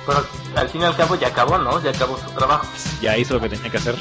Pero 0.05 0.25
al 0.55 0.69
fin 0.69 0.81
y 0.81 0.85
al 0.85 0.95
cabo 0.95 1.15
ya 1.15 1.27
acabó, 1.27 1.57
¿no? 1.57 1.81
Ya 1.83 1.91
acabó 1.91 2.17
su 2.17 2.29
trabajo. 2.31 2.67
Ya 3.01 3.17
hizo 3.17 3.35
lo 3.35 3.41
que 3.41 3.49
tenía 3.49 3.69
que 3.69 3.77
hacer. 3.77 3.95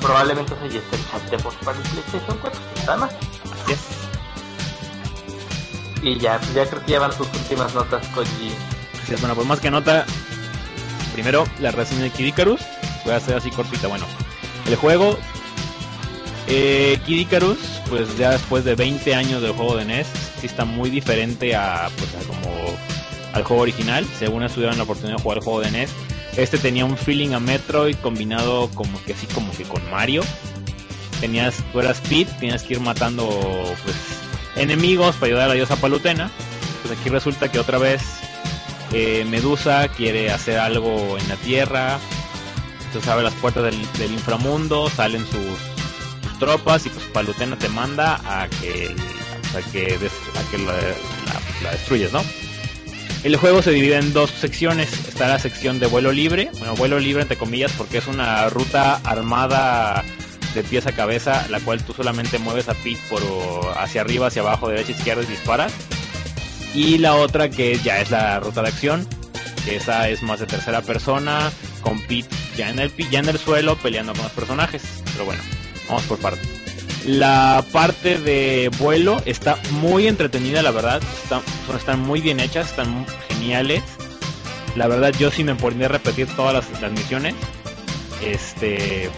Probablemente 0.00 0.54
se 0.60 0.68
ya 0.68 0.78
esté 0.78 0.96
el 0.96 1.10
chat 1.10 1.30
de 1.30 1.36
voz 1.38 1.54
para 1.64 1.76
el 1.76 1.84
PlayStation 1.84 2.38
4. 2.40 2.60
Nada 2.86 2.96
más. 2.96 3.12
Así 3.12 3.72
es. 3.72 4.01
Y 6.02 6.18
ya, 6.18 6.40
ya 6.54 6.66
creo 6.66 6.84
que 6.84 6.92
ya 6.92 6.98
van 6.98 7.12
sus 7.12 7.28
últimas 7.28 7.74
notas, 7.74 8.06
Koji. 8.08 8.52
Así 9.02 9.14
bueno, 9.20 9.34
pues 9.34 9.46
más 9.46 9.60
que 9.60 9.70
nota, 9.70 10.04
primero 11.12 11.44
la 11.60 11.70
reseña 11.70 12.02
de 12.02 12.10
Kid 12.10 12.26
Icarus. 12.26 12.60
Voy 13.04 13.14
a 13.14 13.16
hacer 13.16 13.36
así 13.36 13.50
cortita. 13.50 13.88
Bueno, 13.88 14.06
el 14.66 14.76
juego 14.76 15.16
eh, 16.48 16.98
Kid 17.06 17.26
pues 17.88 18.16
ya 18.18 18.30
después 18.30 18.64
de 18.64 18.74
20 18.74 19.14
años 19.14 19.42
del 19.42 19.52
juego 19.52 19.76
de 19.76 19.84
NES, 19.84 20.06
sí 20.40 20.46
está 20.46 20.64
muy 20.64 20.90
diferente 20.90 21.54
a, 21.54 21.88
pues, 21.96 22.26
como 22.26 22.50
al 23.32 23.44
juego 23.44 23.62
original. 23.62 24.06
Según 24.18 24.42
estuvieron 24.42 24.76
la 24.76 24.84
oportunidad 24.84 25.16
de 25.16 25.22
jugar 25.22 25.38
el 25.38 25.44
juego 25.44 25.60
de 25.60 25.70
NES, 25.70 25.90
este 26.36 26.58
tenía 26.58 26.84
un 26.84 26.96
feeling 26.96 27.32
a 27.32 27.40
Metroid 27.40 27.96
combinado 27.96 28.68
como 28.74 29.02
que 29.04 29.12
así 29.12 29.26
como 29.28 29.52
que 29.52 29.64
con 29.64 29.88
Mario. 29.90 30.22
Tenías, 31.20 31.62
tú 31.72 31.80
eras 31.80 32.00
Pete, 32.00 32.32
tenías 32.40 32.64
que 32.64 32.74
ir 32.74 32.80
matando 32.80 33.28
pues 33.84 33.96
enemigos 34.56 35.16
para 35.16 35.26
ayudar 35.26 35.44
a 35.44 35.48
la 35.48 35.54
diosa 35.54 35.76
Palutena. 35.76 36.30
Pues 36.82 36.98
aquí 36.98 37.08
resulta 37.08 37.50
que 37.50 37.58
otra 37.58 37.78
vez 37.78 38.02
eh, 38.92 39.24
Medusa 39.28 39.88
quiere 39.88 40.30
hacer 40.30 40.58
algo 40.58 41.18
en 41.18 41.28
la 41.28 41.36
Tierra. 41.36 41.98
Entonces 42.86 43.10
abre 43.10 43.24
las 43.24 43.34
puertas 43.34 43.64
del, 43.64 44.12
inframundo, 44.12 44.90
salen 44.90 45.24
sus, 45.26 46.28
sus 46.28 46.38
tropas 46.38 46.84
y 46.86 46.90
pues 46.90 47.06
Palutena 47.06 47.56
te 47.56 47.68
manda 47.68 48.20
a 48.26 48.48
que, 48.48 48.94
a 49.56 49.70
que, 49.70 49.94
a 49.94 50.50
que 50.50 50.58
la 50.58 51.70
destruyes, 51.70 52.12
¿no? 52.12 52.22
El 53.24 53.36
juego 53.36 53.62
se 53.62 53.70
divide 53.70 53.98
en 53.98 54.12
dos 54.12 54.30
secciones. 54.30 54.92
Está 55.06 55.28
la 55.28 55.38
sección 55.38 55.78
de 55.78 55.86
vuelo 55.86 56.10
libre, 56.10 56.50
bueno, 56.58 56.74
vuelo 56.74 56.98
libre 56.98 57.22
entre 57.22 57.38
comillas 57.38 57.72
porque 57.72 57.98
es 57.98 58.08
una 58.08 58.48
ruta 58.48 58.96
armada 59.04 60.04
de 60.54 60.62
pies 60.62 60.86
a 60.86 60.92
cabeza, 60.92 61.46
la 61.48 61.60
cual 61.60 61.82
tú 61.82 61.92
solamente 61.92 62.38
mueves 62.38 62.68
a 62.68 62.74
Pete 62.74 63.00
por 63.08 63.22
hacia 63.76 64.00
arriba, 64.00 64.28
hacia 64.28 64.42
abajo, 64.42 64.68
derecha, 64.68 64.92
izquierda 64.92 65.22
y 65.22 65.26
disparas. 65.26 65.72
Y 66.74 66.98
la 66.98 67.14
otra 67.14 67.50
que 67.50 67.78
ya 67.78 68.00
es 68.00 68.10
la 68.10 68.40
ruta 68.40 68.62
de 68.62 68.68
acción, 68.68 69.06
que 69.64 69.76
esa 69.76 70.08
es 70.08 70.22
más 70.22 70.40
de 70.40 70.46
tercera 70.46 70.82
persona, 70.82 71.52
con 71.82 72.00
Pete 72.00 72.28
ya 72.56 72.70
en 72.70 72.78
el 72.78 72.92
ya 73.10 73.20
en 73.20 73.28
el 73.28 73.38
suelo 73.38 73.76
peleando 73.76 74.12
con 74.12 74.22
los 74.22 74.32
personajes. 74.32 74.82
Pero 75.12 75.24
bueno, 75.24 75.42
vamos 75.88 76.04
por 76.04 76.18
partes. 76.18 76.48
La 77.06 77.64
parte 77.72 78.16
de 78.18 78.70
vuelo 78.78 79.20
está 79.24 79.58
muy 79.72 80.06
entretenida, 80.06 80.62
la 80.62 80.70
verdad. 80.70 81.02
Están 81.76 82.00
muy 82.00 82.20
bien 82.20 82.38
hechas, 82.38 82.70
están 82.70 83.06
geniales. 83.28 83.82
La 84.76 84.86
verdad, 84.86 85.12
yo 85.18 85.30
sí 85.30 85.42
me 85.42 85.54
podría 85.54 85.88
repetir 85.88 86.28
todas 86.36 86.54
las, 86.54 86.80
las 86.80 86.92
misiones. 86.92 87.34
Este. 88.24 89.10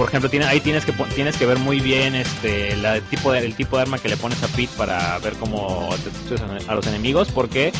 Por 0.00 0.08
ejemplo, 0.08 0.30
tiene, 0.30 0.46
ahí 0.46 0.60
tienes 0.60 0.86
que 0.86 0.92
tienes 1.14 1.36
que 1.36 1.44
ver 1.44 1.58
muy 1.58 1.78
bien 1.78 2.14
este 2.14 2.74
la, 2.78 2.96
el 2.96 3.02
tipo 3.02 3.32
de 3.32 3.46
tipo 3.52 3.76
de 3.76 3.82
arma 3.82 3.98
que 3.98 4.08
le 4.08 4.16
pones 4.16 4.42
a 4.42 4.46
Pete 4.46 4.70
para 4.78 5.18
ver 5.18 5.34
cómo 5.34 5.90
te 6.26 6.70
a 6.70 6.74
los 6.74 6.86
enemigos, 6.86 7.28
porque 7.30 7.70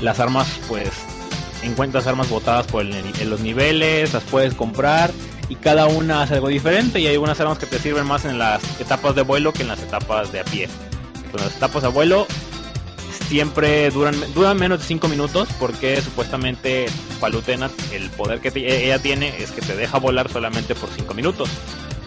las 0.00 0.20
armas, 0.20 0.46
pues, 0.68 0.90
encuentras 1.64 2.06
armas 2.06 2.30
botadas 2.30 2.68
por 2.68 2.82
el- 2.82 2.94
en 2.94 3.28
los 3.28 3.40
niveles, 3.40 4.12
las 4.12 4.22
puedes 4.22 4.54
comprar 4.54 5.10
y 5.48 5.56
cada 5.56 5.86
una 5.88 6.22
hace 6.22 6.34
algo 6.34 6.46
diferente 6.46 7.00
y 7.00 7.08
hay 7.08 7.14
algunas 7.14 7.40
armas 7.40 7.58
que 7.58 7.66
te 7.66 7.80
sirven 7.80 8.06
más 8.06 8.24
en 8.24 8.38
las 8.38 8.62
etapas 8.80 9.16
de 9.16 9.22
vuelo 9.22 9.52
que 9.52 9.62
en 9.62 9.68
las 9.68 9.82
etapas 9.82 10.30
de 10.30 10.38
a 10.38 10.44
pie. 10.44 10.68
En 11.32 11.40
las 11.44 11.56
etapas 11.56 11.82
de 11.82 11.88
vuelo 11.88 12.28
siempre 13.28 13.90
duran 13.90 14.14
duran 14.34 14.56
menos 14.58 14.80
de 14.80 14.84
5 14.86 15.08
minutos 15.08 15.48
porque 15.58 16.00
supuestamente 16.02 16.86
Palutena 17.20 17.70
el 17.92 18.10
poder 18.10 18.40
que 18.40 18.50
te- 18.50 18.84
ella 18.86 18.98
tiene 18.98 19.34
es 19.42 19.50
que 19.50 19.60
te 19.62 19.74
deja 19.76 19.98
volar 19.98 20.30
solamente 20.30 20.74
por 20.74 20.90
5 20.90 21.14
minutos. 21.14 21.48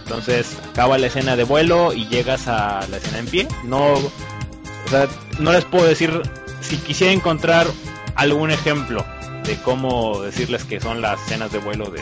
Entonces 0.04 0.56
acaba 0.72 0.98
la 0.98 1.08
escena 1.08 1.36
de 1.36 1.44
vuelo 1.44 1.92
y 1.94 2.08
llegas 2.08 2.48
a 2.48 2.86
la 2.90 2.98
escena 2.98 3.20
en 3.20 3.26
pie. 3.28 3.48
No, 3.66 3.94
o 3.94 4.90
sea, 4.90 5.08
no 5.40 5.52
les 5.52 5.66
puedo 5.66 5.86
decir 5.86 6.22
si 6.62 6.78
quisiera 6.78 7.12
encontrar 7.14 7.68
algún 8.16 8.52
ejemplo 8.52 9.06
de 9.44 9.56
cómo 9.58 10.22
decirles 10.22 10.64
que 10.64 10.80
son 10.80 11.02
las 11.02 11.22
escenas 11.24 11.52
de 11.52 11.60
vuelo 11.60 11.90
de 11.90 12.02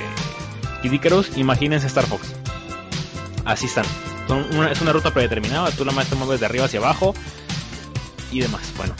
Kid 0.81 0.91
Icarus, 0.93 1.35
imagínense 1.37 1.87
Star 1.87 2.05
Fox. 2.05 2.33
Así 3.43 3.65
están. 3.67 3.85
Es 4.71 4.81
una 4.81 4.91
ruta 4.91 5.11
predeterminada, 5.13 5.69
tú 5.71 5.85
la 5.85 5.91
más 5.91 6.11
mueves 6.15 6.39
de 6.39 6.47
arriba 6.47 6.65
hacia 6.65 6.79
abajo 6.79 7.13
y 8.31 8.39
demás. 8.39 8.73
Bueno, 8.77 8.95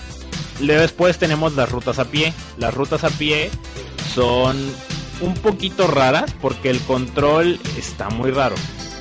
luego 0.59 0.81
después 0.81 1.17
tenemos 1.17 1.55
las 1.55 1.71
rutas 1.71 1.99
a 1.99 2.05
pie. 2.05 2.33
Las 2.57 2.73
rutas 2.73 3.03
a 3.03 3.09
pie 3.09 3.49
son 4.13 4.57
un 5.21 5.33
poquito 5.35 5.87
raras 5.87 6.33
porque 6.41 6.69
el 6.69 6.79
control 6.81 7.59
está 7.77 8.09
muy 8.09 8.31
raro. 8.31 8.55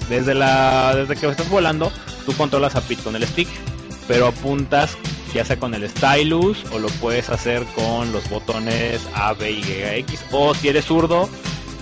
Desde 0.09 0.35
la 0.35 0.95
desde 0.95 1.17
que 1.17 1.29
estás 1.29 1.49
volando, 1.49 1.91
tú 2.27 2.33
controlas 2.35 2.77
a 2.77 2.83
Pete 2.83 3.03
con 3.03 3.17
el 3.17 3.27
stick, 3.27 3.49
pero 4.07 4.29
apuntas 4.29 4.97
ya 5.33 5.45
sea 5.45 5.59
con 5.59 5.75
el 5.75 5.89
stylus 5.89 6.65
o 6.73 6.79
lo 6.79 6.89
puedes 6.89 7.29
hacer 7.29 7.65
con 7.75 8.13
los 8.13 8.29
botones 8.31 9.01
A, 9.15 9.33
B 9.33 9.51
y 9.51 9.65
X 9.99 10.21
o 10.31 10.55
si 10.55 10.69
eres 10.69 10.85
zurdo 10.85 11.29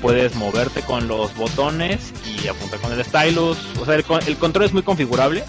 puedes 0.03 0.34
moverte 0.34 0.82
con 0.82 1.07
los 1.07 1.34
botones 1.36 2.12
y 2.26 2.49
apuntar 2.49 2.80
con 2.80 2.93
el 2.93 3.03
stylus. 3.05 3.57
O 3.80 3.86
sea, 3.86 3.95
el, 3.95 4.05
el 4.26 4.36
control 4.36 4.66
es 4.66 4.72
muy 4.72 4.82
configurable. 4.82 5.45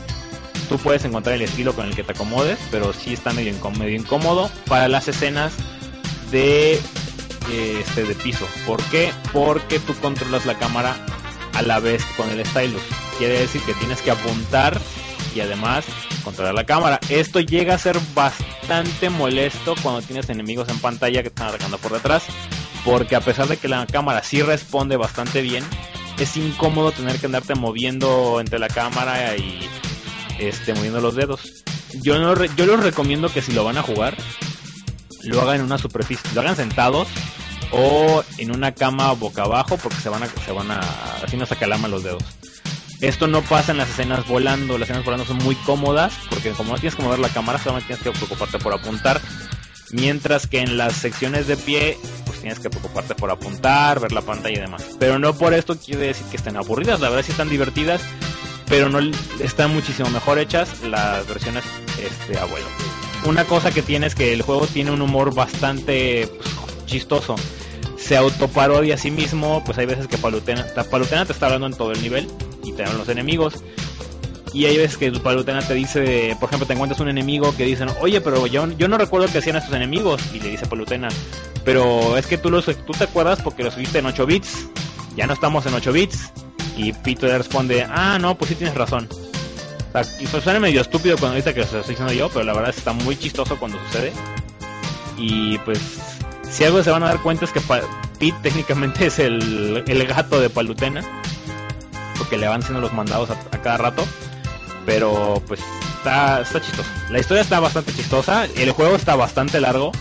Tú 0.74 0.80
puedes 0.80 1.06
encontrar 1.06 1.36
el 1.36 1.44
estilo 1.44 1.76
con 1.76 1.86
el 1.86 1.96
que 1.96 2.02
te 2.04 2.14
acomodes, 2.14 2.58
pero 2.72 2.94
sí 2.94 3.14
está 3.14 3.32
medio, 3.32 3.54
incó- 3.54 3.70
medio 3.78 3.96
incómodo 3.96 4.50
para 4.66 4.88
las 4.88 5.08
escenas 5.08 5.54
de 6.32 6.80
este 7.80 8.04
de 8.06 8.16
piso. 8.16 8.48
¿Por 8.66 8.82
qué? 8.86 9.12
Porque 9.32 9.78
tú 9.80 9.94
controlas 10.02 10.48
la 10.48 10.58
cámara 10.58 10.96
a 11.54 11.62
la 11.62 11.80
vez 11.80 12.04
con 12.18 12.28
el 12.32 12.44
stylus. 12.44 12.82
Quiere 13.20 13.38
decir 13.42 13.62
que 13.62 13.76
tienes 13.76 14.02
que 14.02 14.10
apuntar 14.10 14.82
y 15.36 15.42
además 15.42 15.86
controlar 16.24 16.56
la 16.56 16.66
cámara. 16.66 17.00
Esto 17.08 17.40
llega 17.40 17.76
a 17.76 17.78
ser 17.78 18.00
bastante 18.16 19.12
molesto 19.12 19.76
cuando 19.84 20.02
tienes 20.02 20.28
enemigos 20.32 20.70
en 20.70 20.80
pantalla 20.80 21.22
que 21.22 21.28
están 21.28 21.50
atacando 21.50 21.78
por 21.78 21.94
detrás. 21.94 22.24
Porque 22.84 23.16
a 23.16 23.22
pesar 23.22 23.48
de 23.48 23.58
que 23.58 23.68
la 23.68 23.86
cámara 23.86 24.24
sí 24.24 24.42
responde 24.42 24.98
bastante 24.98 25.42
bien, 25.44 25.64
es 26.18 26.36
incómodo 26.36 26.92
tener 26.92 27.20
que 27.20 27.28
andarte 27.28 27.54
moviendo 27.54 28.40
entre 28.40 28.58
la 28.58 28.70
cámara 28.70 29.38
y 29.38 29.70
este 30.48 30.74
moviendo 30.74 31.02
los 31.02 31.16
dedos. 31.16 31.64
Yo 32.02 32.20
no 32.20 32.34
yo 32.56 32.66
les 32.66 32.80
recomiendo 32.80 33.30
que 33.30 33.42
si 33.42 33.54
lo 33.54 33.64
van 33.64 33.78
a 33.78 33.84
jugar, 33.84 34.16
lo 35.24 35.42
hagan 35.42 35.58
en 35.58 35.66
una 35.66 35.78
superficie, 35.78 36.30
lo 36.34 36.42
hagan 36.42 36.56
sentados 36.56 37.08
o 37.72 38.24
en 38.38 38.56
una 38.56 38.74
cama 38.74 39.12
boca 39.14 39.44
abajo 39.44 39.78
porque 39.78 39.98
se 40.00 40.10
van 40.10 40.24
a 40.24 40.28
se 40.28 40.52
van 40.52 40.72
a 40.72 40.80
así 41.24 41.38
no 41.38 41.88
los 41.88 42.04
dedos. 42.04 42.24
Esto 43.02 43.28
no 43.28 43.42
pasa 43.42 43.74
en 43.74 43.80
las 43.80 43.90
escenas 43.90 44.26
volando, 44.28 44.78
las 44.78 44.88
escenas 44.88 45.04
volando 45.04 45.26
son 45.26 45.38
muy 45.38 45.56
cómodas 45.56 46.14
porque 46.30 46.52
como 46.52 46.72
no 46.72 46.80
tienes 46.80 46.96
que 46.96 47.04
mover 47.04 47.20
la 47.20 47.30
cámara, 47.30 47.60
solamente 47.60 47.88
tienes 47.88 48.04
que 48.04 48.12
preocuparte 48.12 48.60
por 48.60 48.74
apuntar. 48.74 49.20
Mientras 49.92 50.48
que 50.48 50.62
en 50.62 50.78
las 50.78 50.94
secciones 50.94 51.46
de 51.46 51.58
pie, 51.58 51.98
pues 52.26 52.40
tienes 52.40 52.60
que 52.60 52.70
preocuparte 52.70 53.14
por 53.14 53.30
apuntar, 53.30 54.00
ver 54.00 54.12
la 54.12 54.22
pantalla 54.22 54.58
y 54.58 54.62
demás. 54.62 54.86
Pero 55.00 55.20
no 55.20 55.36
por 55.36 55.54
esto 55.54 55.78
quiere 55.78 56.08
decir 56.08 56.26
que 56.28 56.38
estén 56.38 56.56
aburridas, 56.56 57.00
la 57.02 57.10
verdad 57.10 57.26
sí 57.26 57.32
están 57.32 57.50
divertidas, 57.50 58.02
pero 58.68 58.90
no 58.90 59.00
están 59.40 59.74
muchísimo 59.74 60.10
mejor 60.10 60.40
hechas 60.40 60.82
las 60.84 61.28
versiones 61.28 61.64
este 62.02 62.38
abuelo. 62.38 62.66
una 63.26 63.46
cosa 63.46 63.72
que 63.72 63.82
tiene 63.82 64.08
es 64.08 64.16
que 64.16 64.34
el 64.34 64.42
juego 64.42 64.68
tiene 64.68 64.92
un 64.92 65.02
humor 65.02 65.34
bastante 65.34 66.28
pues, 66.28 66.86
chistoso. 66.86 67.36
Se 67.98 68.18
autoparodia 68.18 68.96
a 68.96 68.98
sí 68.98 69.12
mismo, 69.12 69.64
pues 69.64 69.78
hay 69.78 69.86
veces 69.86 70.08
que 70.08 70.18
Palutena, 70.18 70.66
Palutena 70.92 71.26
te 71.26 71.32
está 71.32 71.46
hablando 71.46 71.68
en 71.68 71.74
todo 71.74 71.94
el 71.94 72.02
nivel 72.02 72.28
y 72.64 72.74
te 72.74 72.84
hablan 72.84 72.98
los 72.98 73.10
enemigos. 73.10 73.64
Y 74.54 74.66
hay 74.66 74.78
veces 74.78 74.98
que 74.98 75.12
Palutena 75.12 75.62
te 75.62 75.74
dice, 75.74 76.38
por 76.40 76.48
ejemplo, 76.48 76.68
te 76.68 76.74
encuentras 76.74 77.00
un 77.00 77.10
enemigo 77.10 77.56
que 77.58 77.66
dicen, 77.66 77.90
oye, 78.02 78.22
pero 78.22 78.46
yo, 78.46 78.68
yo 78.78 78.88
no 78.88 79.00
recuerdo 79.00 79.28
que 79.32 79.40
hacían 79.40 79.56
estos 79.56 79.74
enemigos. 79.74 80.22
Y 80.32 80.40
le 80.40 80.50
dice 80.50 80.68
Palutena, 80.68 81.08
pero 81.66 82.18
es 82.18 82.28
que 82.28 82.38
tú, 82.38 82.52
los, 82.52 82.66
tú 82.66 82.94
te 82.94 83.06
acuerdas 83.06 83.42
porque 83.42 83.64
los 83.64 83.76
viste 83.76 83.98
en 83.98 84.06
8 84.06 84.26
bits. 84.28 84.68
Ya 85.16 85.26
no 85.26 85.34
estamos 85.34 85.66
en 85.66 85.74
8 85.74 85.92
bits. 85.92 86.32
Y 86.76 86.94
Pito 86.94 87.28
le 87.28 87.38
responde, 87.38 87.86
ah, 87.90 88.18
no, 88.20 88.36
pues 88.36 88.50
sí 88.50 88.56
tienes 88.56 88.76
razón. 88.76 89.08
O 89.94 90.02
y 90.20 90.26
suena 90.26 90.60
medio 90.60 90.82
estúpido 90.82 91.18
cuando 91.18 91.36
dice 91.36 91.54
que 91.54 91.60
lo 91.60 91.66
estoy 91.66 91.82
diciendo 91.82 92.14
yo, 92.14 92.30
pero 92.30 92.44
la 92.46 92.54
verdad 92.54 92.74
está 92.76 92.94
muy 92.94 93.16
chistoso 93.16 93.58
cuando 93.60 93.80
sucede. 93.86 94.12
Y 95.18 95.58
pues 95.60 95.80
si 96.50 96.64
algo 96.64 96.84
se 96.84 96.92
van 96.92 97.04
a 97.04 97.08
dar 97.08 97.22
cuenta 97.22 97.46
es 97.46 97.52
que 97.52 97.62
Pete 97.62 98.36
técnicamente 98.42 99.08
es 99.08 99.20
el, 99.20 99.84
el 99.86 100.08
gato 100.08 100.40
de 100.40 100.50
Palutena, 100.50 101.04
porque 102.18 102.38
le 102.38 102.48
van 102.48 102.62
haciendo 102.62 102.82
los 102.82 102.94
mandados 102.94 103.30
a, 103.30 103.36
cada 103.62 103.78
rato, 103.78 104.04
pero 104.86 105.42
pues 105.48 105.60
está, 105.98 106.42
está 106.42 106.62
chistoso. 106.62 106.90
La 107.10 107.20
historia 107.20 107.42
está 107.42 107.60
bastante 107.60 107.94
chistosa, 107.94 108.46
el 108.46 108.72
juego 108.72 108.96
está 108.96 109.16
bastante 109.16 109.60
largo, 109.62 109.92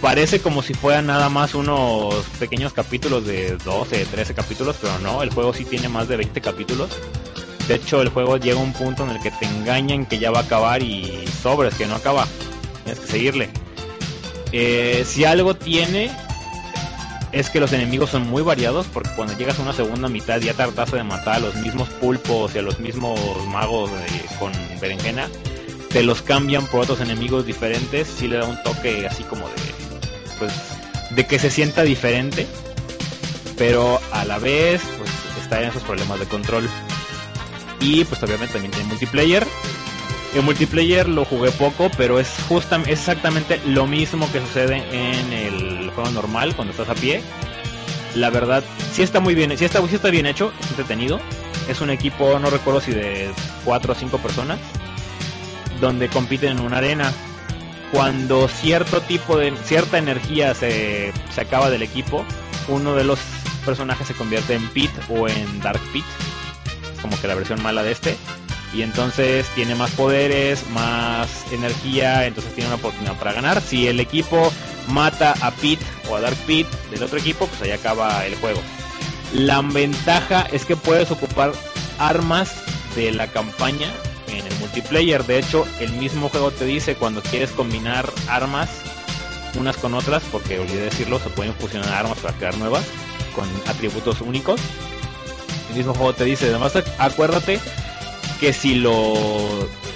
parece 0.00 0.40
como 0.40 0.62
si 0.62 0.74
fueran 0.74 1.06
nada 1.06 1.28
más 1.28 1.54
unos 1.54 2.14
pequeños 2.38 2.72
capítulos 2.72 3.26
de 3.26 3.56
12, 3.56 4.06
13 4.06 4.34
capítulos, 4.34 4.76
pero 4.80 4.98
no, 4.98 5.22
el 5.22 5.30
juego 5.30 5.52
sí 5.52 5.64
tiene 5.64 5.88
más 5.88 6.08
de 6.08 6.16
20 6.16 6.40
capítulos. 6.40 6.90
De 7.68 7.76
hecho, 7.76 8.02
el 8.02 8.08
juego 8.08 8.36
llega 8.36 8.58
a 8.58 8.62
un 8.62 8.72
punto 8.72 9.04
en 9.04 9.10
el 9.10 9.20
que 9.20 9.30
te 9.30 9.46
engañan 9.46 10.06
que 10.06 10.18
ya 10.18 10.30
va 10.30 10.40
a 10.40 10.42
acabar 10.42 10.82
y 10.82 11.24
sobres 11.42 11.74
que 11.74 11.86
no 11.86 11.94
acaba. 11.94 12.26
Tienes 12.84 13.00
que 13.00 13.06
seguirle. 13.06 13.50
Eh, 14.52 15.04
si 15.06 15.24
algo 15.24 15.54
tiene 15.54 16.10
es 17.32 17.48
que 17.50 17.60
los 17.60 17.72
enemigos 17.72 18.10
son 18.10 18.28
muy 18.28 18.42
variados 18.42 18.86
porque 18.92 19.10
cuando 19.14 19.36
llegas 19.36 19.58
a 19.60 19.62
una 19.62 19.72
segunda 19.72 20.08
mitad 20.08 20.40
ya 20.40 20.54
tardaste 20.54 20.96
de 20.96 21.04
matar 21.04 21.36
a 21.36 21.38
los 21.38 21.54
mismos 21.56 21.88
pulpos 21.88 22.54
y 22.54 22.58
a 22.58 22.62
los 22.62 22.80
mismos 22.80 23.20
magos 23.46 23.90
con 24.40 24.52
berenjena, 24.80 25.28
te 25.90 26.02
los 26.02 26.22
cambian 26.22 26.66
por 26.66 26.80
otros 26.80 27.00
enemigos 27.00 27.46
diferentes, 27.46 28.08
si 28.08 28.26
le 28.26 28.38
da 28.38 28.46
un 28.46 28.60
toque 28.64 29.06
así 29.06 29.22
como 29.24 29.48
de 29.48 29.69
pues 30.40 30.52
de 31.10 31.26
que 31.26 31.38
se 31.38 31.50
sienta 31.50 31.82
diferente, 31.82 32.48
pero 33.56 34.00
a 34.10 34.24
la 34.24 34.38
vez 34.38 34.82
pues 34.98 35.10
está 35.40 35.62
en 35.62 35.68
esos 35.68 35.84
problemas 35.84 36.18
de 36.18 36.26
control. 36.26 36.68
Y 37.78 38.04
pues 38.04 38.20
obviamente 38.24 38.54
también 38.54 38.72
tiene 38.72 38.88
multiplayer, 38.88 39.46
el 40.34 40.42
multiplayer 40.42 41.08
lo 41.08 41.24
jugué 41.24 41.50
poco, 41.50 41.90
pero 41.96 42.20
es 42.20 42.28
justamente 42.48 42.92
exactamente 42.92 43.60
lo 43.66 43.86
mismo 43.86 44.30
que 44.30 44.40
sucede 44.40 44.84
en 44.92 45.32
el 45.32 45.90
juego 45.90 46.10
normal 46.10 46.54
cuando 46.54 46.70
estás 46.70 46.88
a 46.88 46.94
pie. 46.94 47.20
La 48.14 48.30
verdad, 48.30 48.62
sí 48.92 49.02
está 49.02 49.18
muy 49.18 49.34
bien, 49.34 49.56
sí 49.58 49.64
está, 49.64 49.86
sí 49.88 49.96
está 49.96 50.10
bien 50.10 50.26
hecho, 50.26 50.52
es 50.60 50.70
entretenido. 50.70 51.20
Es 51.68 51.80
un 51.80 51.90
equipo, 51.90 52.38
no 52.38 52.48
recuerdo 52.48 52.80
si 52.80 52.92
de 52.92 53.30
4 53.64 53.92
o 53.92 53.94
5 53.94 54.18
personas, 54.18 54.58
donde 55.80 56.08
compiten 56.08 56.58
en 56.58 56.60
una 56.60 56.78
arena. 56.78 57.12
Cuando 57.92 58.48
cierto 58.48 59.00
tipo 59.00 59.36
de, 59.36 59.56
cierta 59.64 59.98
energía 59.98 60.54
se, 60.54 61.12
se 61.34 61.40
acaba 61.40 61.70
del 61.70 61.82
equipo, 61.82 62.24
uno 62.68 62.94
de 62.94 63.04
los 63.04 63.18
personajes 63.64 64.06
se 64.06 64.14
convierte 64.14 64.54
en 64.54 64.68
Pit 64.68 64.90
o 65.08 65.28
en 65.28 65.60
Dark 65.60 65.80
Pit, 65.92 66.04
como 67.02 67.20
que 67.20 67.26
la 67.26 67.34
versión 67.34 67.62
mala 67.62 67.82
de 67.82 67.92
este 67.92 68.16
y 68.72 68.82
entonces 68.82 69.46
tiene 69.54 69.74
más 69.74 69.90
poderes, 69.92 70.68
más 70.70 71.28
energía, 71.52 72.26
entonces 72.26 72.54
tiene 72.54 72.68
una 72.68 72.76
oportunidad 72.76 73.16
para 73.16 73.32
ganar. 73.32 73.60
Si 73.60 73.88
el 73.88 73.98
equipo 74.00 74.52
mata 74.88 75.34
a 75.40 75.50
Pete 75.50 75.84
o 76.08 76.16
a 76.16 76.20
Dark 76.20 76.36
Pete 76.46 76.70
del 76.90 77.02
otro 77.02 77.18
equipo, 77.18 77.46
pues 77.46 77.62
ahí 77.62 77.72
acaba 77.72 78.24
el 78.26 78.36
juego. 78.36 78.60
La 79.32 79.60
ventaja 79.60 80.46
es 80.52 80.64
que 80.64 80.76
puedes 80.76 81.10
ocupar 81.10 81.52
armas 81.98 82.54
de 82.94 83.12
la 83.12 83.26
campaña 83.28 83.92
en 84.32 84.46
el 84.46 84.58
multiplayer. 84.58 85.24
De 85.24 85.38
hecho, 85.38 85.66
el 85.80 85.92
mismo 85.92 86.28
juego 86.28 86.50
te 86.50 86.64
dice 86.64 86.94
cuando 86.94 87.22
quieres 87.22 87.50
combinar 87.50 88.10
armas 88.28 88.70
unas 89.58 89.76
con 89.76 89.94
otras, 89.94 90.22
porque 90.30 90.58
olvidé 90.58 90.82
decirlo, 90.82 91.18
se 91.18 91.30
pueden 91.30 91.54
fusionar 91.54 91.92
armas 91.92 92.18
para 92.18 92.36
crear 92.36 92.56
nuevas 92.58 92.86
con 93.34 93.48
atributos 93.68 94.20
únicos. 94.20 94.60
El 95.70 95.76
mismo 95.76 95.94
juego 95.94 96.12
te 96.12 96.24
dice, 96.24 96.48
además 96.48 96.72
acuérdate 96.98 97.60
que 98.38 98.52
si 98.52 98.76
lo 98.76 99.14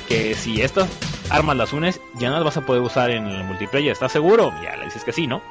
que 0.08 0.34
si 0.34 0.60
estas 0.60 0.88
armas 1.30 1.56
las 1.56 1.72
unes 1.72 2.00
ya 2.18 2.28
no 2.28 2.36
las 2.36 2.44
vas 2.44 2.56
a 2.58 2.66
poder 2.66 2.82
usar 2.82 3.10
en 3.10 3.26
el 3.26 3.44
multiplayer, 3.44 3.92
¿estás 3.92 4.12
seguro? 4.12 4.52
Ya 4.62 4.76
le 4.76 4.84
dices 4.84 5.04
que 5.04 5.12
sí, 5.12 5.26
¿no? 5.26 5.42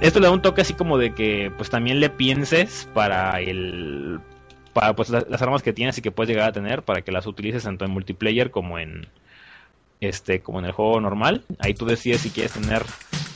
Esto 0.00 0.20
le 0.20 0.26
da 0.26 0.32
un 0.32 0.42
toque 0.42 0.60
así 0.60 0.74
como 0.74 0.96
de 0.96 1.12
que 1.12 1.50
pues 1.56 1.70
también 1.70 1.98
le 1.98 2.08
pienses 2.08 2.88
para 2.94 3.40
el 3.40 4.20
para 4.72 4.94
pues 4.94 5.10
las, 5.10 5.42
armas 5.42 5.62
que 5.62 5.72
tienes 5.72 5.98
y 5.98 6.02
que 6.02 6.10
puedes 6.10 6.28
llegar 6.28 6.48
a 6.48 6.52
tener 6.52 6.82
para 6.82 7.02
que 7.02 7.12
las 7.12 7.26
utilices 7.26 7.64
tanto 7.64 7.84
en 7.84 7.90
multiplayer 7.90 8.50
como 8.50 8.78
en 8.78 9.06
este 10.00 10.40
como 10.40 10.58
en 10.60 10.66
el 10.66 10.72
juego 10.72 11.00
normal. 11.00 11.44
Ahí 11.58 11.74
tú 11.74 11.86
decides 11.86 12.20
si 12.20 12.30
quieres 12.30 12.52
tener 12.52 12.84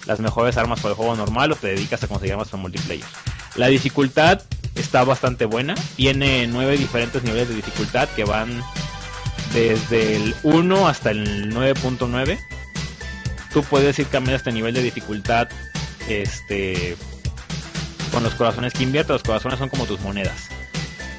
las 0.06 0.20
mejores 0.20 0.56
armas 0.56 0.80
para 0.80 0.90
el 0.90 0.96
juego 0.96 1.16
normal 1.16 1.52
o 1.52 1.56
te 1.56 1.68
dedicas 1.68 2.02
a 2.04 2.08
conseguir 2.08 2.32
armas 2.32 2.48
para 2.48 2.62
multiplayer. 2.62 3.06
La 3.56 3.68
dificultad 3.68 4.42
está 4.74 5.04
bastante 5.04 5.44
buena. 5.44 5.74
Tiene 5.96 6.46
nueve 6.46 6.76
diferentes 6.76 7.22
niveles 7.22 7.48
de 7.48 7.56
dificultad 7.56 8.08
que 8.10 8.24
van 8.24 8.62
desde 9.52 10.16
el 10.16 10.34
1 10.42 10.88
hasta 10.88 11.10
el 11.10 11.52
9.9. 11.52 12.38
Tú 13.52 13.62
puedes 13.64 13.98
ir 13.98 14.06
cambiando 14.06 14.36
este 14.36 14.52
nivel 14.52 14.72
de 14.74 14.82
dificultad 14.82 15.48
este 16.08 16.96
con 18.10 18.22
los 18.22 18.34
corazones 18.34 18.72
que 18.72 18.82
inviertes. 18.82 19.14
Los 19.14 19.22
corazones 19.22 19.58
son 19.58 19.68
como 19.68 19.84
tus 19.84 20.00
monedas. 20.00 20.48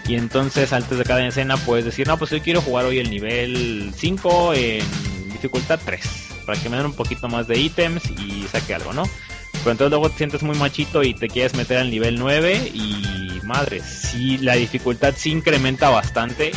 Y 0.08 0.16
entonces 0.16 0.74
antes 0.74 0.97
de 0.97 1.04
cada 1.04 1.26
escena 1.26 1.58
puedes 1.58 1.86
decir, 1.86 2.08
no, 2.08 2.18
pues 2.18 2.32
yo 2.32 2.41
quiero 2.41 2.62
jugar 2.62 2.86
hoy 2.86 2.99
el 2.99 3.10
nivel 3.10 3.93
5 3.95 4.54
en 4.54 4.84
dificultad 5.32 5.80
3. 5.84 6.01
Para 6.45 6.62
que 6.62 6.70
me 6.70 6.78
den 6.78 6.88
un 6.88 6.93
poquito 6.93 7.30
más 7.30 7.47
de 7.47 7.58
ítems 7.58 8.04
y 8.12 8.45
saque 8.51 8.76
algo, 8.76 8.91
¿no? 8.91 9.04
Pero 9.54 9.72
entonces 9.72 9.91
luego 9.91 10.10
te 10.10 10.18
sientes 10.18 10.43
muy 10.43 10.58
machito 10.58 11.04
y 11.04 11.14
te 11.14 11.30
quieres 11.30 11.56
meter 11.56 11.78
al 11.78 11.89
nivel 11.89 12.20
9 12.20 12.72
y 12.74 13.39
madre, 13.43 13.82
sí, 13.82 14.38
la 14.39 14.56
dificultad 14.56 15.14
sí 15.16 15.32
incrementa 15.32 15.89
bastante 15.89 16.51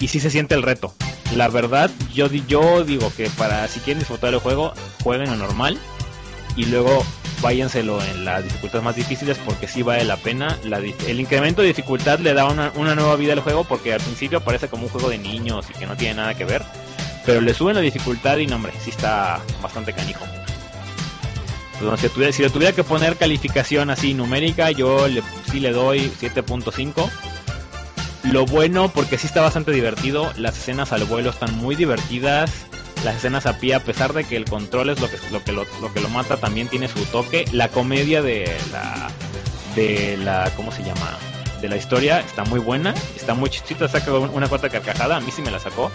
y 0.00 0.08
sí 0.08 0.18
se 0.18 0.30
siente 0.30 0.54
el 0.54 0.62
reto. 0.62 0.94
La 1.36 1.48
verdad, 1.48 1.90
yo, 2.12 2.26
yo 2.26 2.84
digo 2.84 3.12
que 3.16 3.30
para 3.30 3.68
si 3.68 3.78
quieren 3.80 4.00
disfrutar 4.00 4.34
el 4.34 4.40
juego, 4.40 4.72
jueguen 5.04 5.28
a 5.28 5.36
normal 5.36 5.78
y 6.56 6.66
luego 6.66 7.04
váyanselo 7.40 8.02
en 8.02 8.24
las 8.24 8.44
dificultades 8.44 8.84
más 8.84 8.96
difíciles 8.96 9.38
porque 9.38 9.66
sí 9.66 9.82
vale 9.82 10.04
la 10.04 10.16
pena. 10.16 10.58
el 11.06 11.20
incremento 11.20 11.62
de 11.62 11.68
dificultad 11.68 12.18
le 12.18 12.34
da 12.34 12.46
una, 12.46 12.72
una, 12.76 12.94
nueva 12.94 13.16
vida 13.16 13.32
al 13.32 13.40
juego 13.40 13.64
porque 13.64 13.94
al 13.94 14.00
principio 14.00 14.40
parece 14.40 14.68
como 14.68 14.84
un 14.84 14.88
juego 14.90 15.08
de 15.08 15.18
niños 15.18 15.66
y 15.70 15.78
que 15.78 15.86
no 15.86 15.96
tiene 15.96 16.14
nada 16.14 16.34
que 16.34 16.44
ver. 16.44 16.62
Pero 17.24 17.40
le 17.40 17.54
suben 17.54 17.76
la 17.76 17.82
dificultad 17.82 18.38
y 18.38 18.46
no, 18.46 18.56
hombre, 18.56 18.72
sí 18.82 18.90
está 18.90 19.40
bastante 19.62 19.92
canijo 19.92 20.24
si, 22.32 22.42
le 22.42 22.50
tuviera 22.50 22.72
que 22.74 22.84
poner 22.84 23.16
calificación 23.16 23.90
así 23.90 24.12
numérica, 24.12 24.70
yo 24.70 25.08
le, 25.08 25.22
sí 25.50 25.60
le 25.60 25.72
doy 25.72 26.12
7.5. 26.20 27.10
Lo 28.24 28.44
bueno, 28.44 28.90
porque 28.90 29.16
sí 29.16 29.26
está 29.26 29.40
bastante 29.40 29.72
divertido, 29.72 30.30
las 30.36 30.58
escenas 30.58 30.92
al 30.92 31.04
vuelo 31.04 31.30
están 31.30 31.56
muy 31.56 31.76
divertidas. 31.76 32.50
Las 33.04 33.16
escenas 33.16 33.46
a 33.46 33.58
pie, 33.58 33.74
a 33.74 33.80
pesar 33.80 34.12
de 34.12 34.24
que 34.24 34.36
el 34.36 34.44
control 34.44 34.90
es 34.90 35.00
lo 35.00 35.08
que 35.08 35.18
lo, 35.52 35.92
que 35.92 36.00
lo, 36.00 36.08
mata, 36.10 36.36
también 36.36 36.68
tiene 36.68 36.88
su 36.88 37.04
toque. 37.06 37.46
La 37.52 37.68
comedia 37.68 38.22
de 38.22 38.50
la. 38.72 39.10
de 39.74 40.16
la. 40.18 40.50
¿cómo 40.56 40.70
se 40.70 40.82
llama? 40.82 41.18
De 41.62 41.68
la 41.68 41.76
historia 41.76 42.20
está 42.20 42.44
muy 42.44 42.58
buena, 42.58 42.94
está 43.16 43.34
muy 43.34 43.50
chistita, 43.50 43.86
saca 43.86 44.12
una 44.12 44.48
cuarta 44.48 44.70
carcajada, 44.70 45.16
a 45.16 45.20
mí 45.20 45.30
sí 45.30 45.42
me 45.42 45.50
la 45.50 45.58
sacó. 45.58 45.90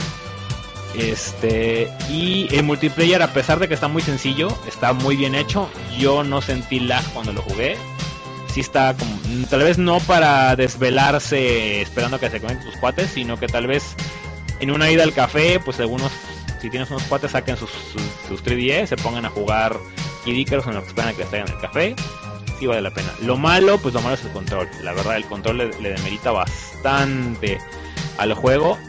Este, 0.97 1.91
y 2.09 2.47
el 2.55 2.63
multiplayer, 2.63 3.21
a 3.21 3.33
pesar 3.33 3.59
de 3.59 3.67
que 3.67 3.73
está 3.73 3.87
muy 3.87 4.01
sencillo, 4.01 4.47
está 4.67 4.93
muy 4.93 5.15
bien 5.15 5.35
hecho. 5.35 5.69
Yo 5.97 6.23
no 6.23 6.41
sentí 6.41 6.79
lag 6.79 7.03
cuando 7.13 7.33
lo 7.33 7.41
jugué. 7.41 7.77
Sí 8.53 8.61
está 8.61 8.95
como, 8.97 9.19
tal 9.49 9.63
vez 9.63 9.77
no 9.77 9.99
para 9.99 10.55
desvelarse 10.55 11.81
esperando 11.81 12.19
que 12.19 12.29
se 12.29 12.39
conecten 12.39 12.71
tus 12.71 12.79
cuates, 12.79 13.11
sino 13.13 13.37
que 13.37 13.47
tal 13.47 13.67
vez 13.67 13.95
en 14.61 14.71
una 14.71 14.89
ida 14.89 15.03
al 15.03 15.13
café, 15.13 15.59
pues 15.59 15.79
algunos, 15.79 16.11
si 16.65 16.71
tienes 16.71 16.89
unos 16.89 17.03
cuates, 17.03 17.29
saquen 17.29 17.57
sus, 17.57 17.69
sus, 18.27 18.43
3DS, 18.43 18.87
se 18.87 18.97
pongan 18.97 19.23
a 19.23 19.29
jugar 19.29 19.77
Kid 20.23 20.33
Icarus 20.33 20.65
en 20.65 20.73
lo 20.73 20.81
que 20.81 20.87
esperan 20.87 21.11
a 21.11 21.13
que 21.13 21.21
estén 21.21 21.41
en 21.41 21.53
el 21.53 21.59
café. 21.59 21.95
Sí 22.59 22.65
vale 22.65 22.81
la 22.81 22.89
pena. 22.89 23.09
Lo 23.21 23.37
malo, 23.37 23.77
pues 23.77 23.93
lo 23.93 24.01
malo 24.01 24.15
es 24.15 24.23
el 24.23 24.31
control. 24.31 24.67
La 24.81 24.93
verdad, 24.93 25.15
el 25.17 25.25
control 25.25 25.59
le, 25.59 25.89
demerita 25.89 26.31
bastante 26.31 27.59
al 28.17 28.33
juego 28.33 28.79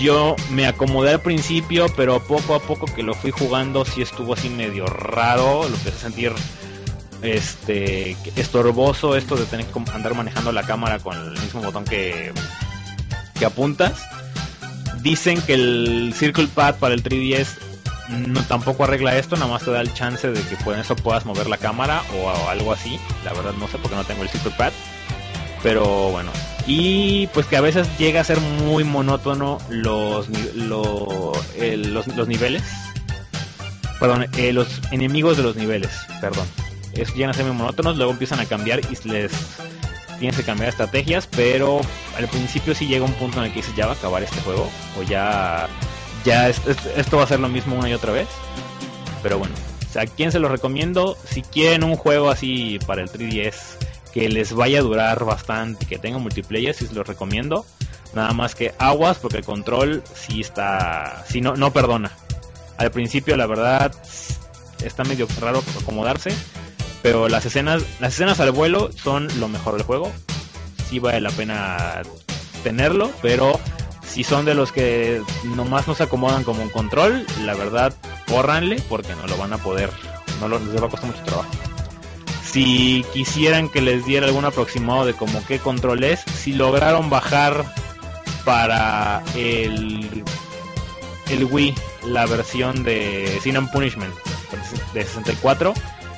yo 0.00 0.34
me 0.50 0.66
acomodé 0.66 1.12
al 1.12 1.20
principio, 1.22 1.86
pero 1.96 2.22
poco 2.22 2.54
a 2.54 2.60
poco 2.60 2.86
que 2.86 3.02
lo 3.02 3.14
fui 3.14 3.30
jugando 3.30 3.86
sí 3.86 4.02
estuvo 4.02 4.34
así 4.34 4.50
medio 4.50 4.84
raro, 4.84 5.66
lo 5.66 5.76
que 5.82 5.88
hace 5.88 5.98
sentir 5.98 6.32
este 7.22 8.14
estorboso 8.36 9.16
esto 9.16 9.36
de 9.36 9.46
tener 9.46 9.64
que 9.64 9.78
andar 9.92 10.14
manejando 10.14 10.52
la 10.52 10.64
cámara 10.64 10.98
con 10.98 11.16
el 11.16 11.30
mismo 11.40 11.62
botón 11.62 11.84
que, 11.84 12.30
que 13.38 13.46
apuntas. 13.46 14.02
Dicen 15.06 15.40
que 15.40 15.54
el 15.54 16.12
Circle 16.16 16.48
Pad 16.48 16.80
para 16.80 16.92
el 16.92 17.00
3DS 17.00 17.46
no, 18.08 18.42
tampoco 18.42 18.82
arregla 18.82 19.16
esto, 19.16 19.36
nada 19.36 19.48
más 19.48 19.62
te 19.62 19.70
da 19.70 19.80
el 19.80 19.94
chance 19.94 20.28
de 20.28 20.42
que 20.42 20.56
con 20.64 20.76
eso 20.76 20.96
puedas 20.96 21.24
mover 21.24 21.46
la 21.46 21.58
cámara 21.58 22.02
o, 22.18 22.48
algo 22.48 22.72
así. 22.72 22.98
La 23.24 23.32
verdad 23.32 23.52
no 23.52 23.68
sé 23.68 23.78
porque 23.78 23.94
no 23.94 24.02
tengo 24.02 24.24
el 24.24 24.28
super 24.30 24.50
pad. 24.56 24.72
Pero 25.62 26.10
bueno. 26.10 26.32
Y 26.66 27.28
pues 27.28 27.46
que 27.46 27.56
a 27.56 27.60
veces 27.60 27.86
llega 27.98 28.20
a 28.20 28.24
ser 28.24 28.40
muy 28.40 28.82
monótono 28.82 29.58
los, 29.70 30.28
los, 30.56 31.38
los, 31.56 32.26
niveles. 32.26 32.64
Perdón, 34.00 34.26
eh, 34.36 34.52
los 34.52 34.80
enemigos 34.90 35.36
de 35.36 35.44
los 35.44 35.54
niveles, 35.54 36.00
perdón. 36.20 36.48
Es, 36.94 37.14
llegan 37.14 37.30
a 37.30 37.34
ser 37.34 37.44
muy 37.44 37.54
monótonos, 37.54 37.96
luego 37.96 38.10
empiezan 38.10 38.40
a 38.40 38.46
cambiar 38.46 38.80
y 38.80 39.08
les 39.08 39.30
tienes 40.18 40.36
que 40.36 40.42
cambiar 40.42 40.68
estrategias, 40.68 41.26
pero 41.26 41.80
al 42.16 42.28
principio 42.28 42.74
sí 42.74 42.86
llega 42.86 43.04
un 43.04 43.12
punto 43.14 43.38
en 43.38 43.44
el 43.44 43.50
que 43.50 43.60
dices 43.60 43.74
ya 43.76 43.86
va 43.86 43.92
a 43.92 43.96
acabar 43.96 44.22
este 44.22 44.40
juego 44.40 44.68
o 44.98 45.02
ya 45.02 45.68
ya 46.24 46.48
esto 46.48 47.16
va 47.16 47.22
a 47.22 47.26
ser 47.26 47.40
lo 47.40 47.48
mismo 47.48 47.76
una 47.76 47.88
y 47.88 47.94
otra 47.94 48.12
vez. 48.12 48.28
Pero 49.22 49.38
bueno, 49.38 49.54
¿a 49.94 50.06
quién 50.06 50.32
se 50.32 50.38
lo 50.38 50.48
recomiendo? 50.48 51.16
Si 51.24 51.42
quieren 51.42 51.84
un 51.84 51.96
juego 51.96 52.30
así 52.30 52.78
para 52.86 53.02
el 53.02 53.08
3DS 53.08 53.54
que 54.12 54.28
les 54.28 54.52
vaya 54.52 54.80
a 54.80 54.82
durar 54.82 55.24
bastante 55.24 55.86
que 55.86 55.98
tenga 55.98 56.18
multiplayer, 56.18 56.74
sí 56.74 56.86
se 56.86 56.94
lo 56.94 57.04
recomiendo. 57.04 57.64
Nada 58.14 58.32
más 58.32 58.54
que 58.54 58.74
aguas 58.78 59.18
porque 59.18 59.38
el 59.38 59.44
control 59.44 60.02
sí 60.14 60.40
está, 60.40 61.24
sí 61.28 61.40
no, 61.40 61.54
no 61.54 61.72
perdona. 61.72 62.10
Al 62.78 62.90
principio 62.90 63.36
la 63.36 63.46
verdad 63.46 63.92
está 64.84 65.04
medio 65.04 65.28
raro 65.40 65.62
acomodarse, 65.80 66.30
pero 67.06 67.28
las 67.28 67.46
escenas, 67.46 67.84
las 68.00 68.14
escenas 68.14 68.40
al 68.40 68.50
vuelo 68.50 68.90
son 68.92 69.28
lo 69.38 69.46
mejor 69.46 69.74
del 69.76 69.84
juego. 69.84 70.10
Sí 70.88 70.98
vale 70.98 71.20
la 71.20 71.30
pena 71.30 72.02
tenerlo, 72.64 73.12
pero 73.22 73.60
si 74.04 74.24
son 74.24 74.44
de 74.44 74.56
los 74.56 74.72
que 74.72 75.22
nomás 75.54 75.86
no 75.86 75.94
se 75.94 76.02
acomodan 76.02 76.42
como 76.42 76.64
un 76.64 76.68
control, 76.68 77.24
la 77.44 77.54
verdad, 77.54 77.94
córranle 78.26 78.82
porque 78.88 79.14
no 79.14 79.28
lo 79.28 79.36
van 79.36 79.52
a 79.52 79.58
poder, 79.58 79.88
no 80.40 80.48
les 80.48 80.82
va 80.82 80.88
a 80.88 80.90
costar 80.90 81.08
mucho 81.08 81.22
trabajo. 81.22 81.48
Si 82.44 83.06
quisieran 83.12 83.68
que 83.68 83.82
les 83.82 84.04
diera 84.04 84.26
algún 84.26 84.44
aproximado 84.44 85.06
de 85.06 85.14
como 85.14 85.46
qué 85.46 85.60
control 85.60 86.02
es, 86.02 86.22
si 86.22 86.54
lograron 86.54 87.08
bajar 87.08 87.72
para 88.44 89.22
el, 89.36 90.24
el 91.30 91.44
Wii 91.44 91.72
la 92.06 92.26
versión 92.26 92.82
de 92.82 93.38
Sin 93.44 93.56
and 93.56 93.70
Punishment 93.70 94.12
de 94.92 95.04
64, 95.04 95.72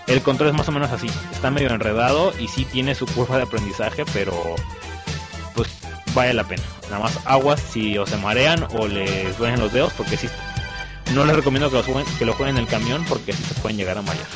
el 0.09 0.23
control 0.23 0.49
es 0.49 0.55
más 0.55 0.69
o 0.69 0.73
menos 0.73 0.91
así. 0.91 1.07
Está 1.33 1.51
medio 1.51 1.71
enredado 1.71 2.33
y 2.39 2.49
sí 2.49 2.65
tiene 2.65 2.95
su 2.95 3.07
curva 3.07 3.37
de 3.37 3.45
aprendizaje, 3.45 4.05
pero 4.13 4.35
pues 5.55 5.69
vale 6.15 6.35
la 6.35 6.45
pena. 6.45 6.63
Nada 6.91 7.05
más 7.05 7.19
aguas 7.25 7.61
si 7.61 7.97
o 7.99 8.07
se 8.07 8.17
marean 8.17 8.67
o 8.71 8.87
les 8.87 9.37
duelen 9.39 9.61
los 9.61 9.73
dedos, 9.73 9.93
porque 9.93 10.17
si 10.17 10.29
no 11.15 11.25
les 11.25 11.37
recomiendo 11.37 11.71
que 11.71 11.77
lo, 11.77 11.83
jueguen, 11.83 12.07
que 12.19 12.25
lo 12.25 12.33
jueguen 12.33 12.57
en 12.57 12.65
el 12.65 12.69
camión 12.69 13.05
porque 13.09 13.33
si 13.33 13.43
se 13.43 13.55
pueden 13.55 13.77
llegar 13.77 13.99
a 13.99 14.03
marear. 14.03 14.27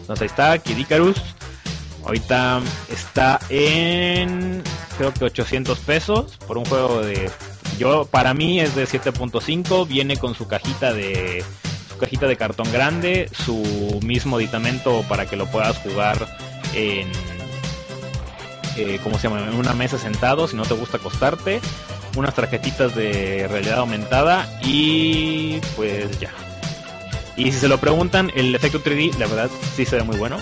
Entonces 0.00 0.22
ahí 0.22 0.26
está, 0.26 0.58
Kid 0.58 0.78
Icarus. 0.78 1.20
Ahorita 2.04 2.60
está 2.90 3.38
en 3.50 4.62
creo 4.96 5.12
que 5.12 5.24
800 5.24 5.78
pesos 5.80 6.38
por 6.46 6.56
un 6.58 6.64
juego 6.64 7.02
de 7.02 7.30
yo 7.78 8.06
para 8.06 8.34
mí 8.34 8.60
es 8.60 8.74
de 8.74 8.86
7.5, 8.86 9.86
viene 9.86 10.16
con 10.16 10.34
su 10.34 10.48
cajita 10.48 10.92
de 10.92 11.44
cajita 11.98 12.26
de 12.26 12.36
cartón 12.36 12.70
grande, 12.72 13.28
su 13.32 14.00
mismo 14.02 14.36
aditamento 14.36 15.04
para 15.08 15.26
que 15.26 15.36
lo 15.36 15.46
puedas 15.46 15.76
jugar 15.78 16.26
en 16.74 17.10
eh, 18.78 19.00
¿cómo 19.02 19.18
se 19.18 19.28
llama? 19.28 19.40
En 19.40 19.54
una 19.54 19.74
mesa 19.74 19.98
sentado, 19.98 20.46
si 20.46 20.56
no 20.56 20.62
te 20.62 20.74
gusta 20.74 20.98
acostarte, 20.98 21.60
unas 22.16 22.34
tarjetitas 22.34 22.94
de 22.94 23.48
realidad 23.48 23.78
aumentada 23.78 24.48
y 24.62 25.58
pues 25.74 26.18
ya. 26.20 26.30
Y 27.36 27.52
si 27.52 27.58
se 27.58 27.68
lo 27.68 27.78
preguntan, 27.78 28.30
el 28.34 28.54
efecto 28.54 28.82
3D, 28.82 29.16
la 29.18 29.26
verdad, 29.26 29.50
sí 29.74 29.84
se 29.84 29.96
ve 29.96 30.02
muy 30.02 30.16
bueno. 30.16 30.38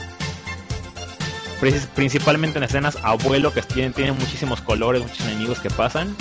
Principalmente 1.94 2.58
en 2.58 2.64
escenas 2.64 2.98
abuelo 3.02 3.52
que 3.52 3.62
tienen, 3.62 3.94
tienen 3.94 4.18
muchísimos 4.18 4.60
colores, 4.60 5.02
muchos 5.02 5.20
enemigos 5.20 5.58
que 5.60 5.70
pasan. 5.70 6.14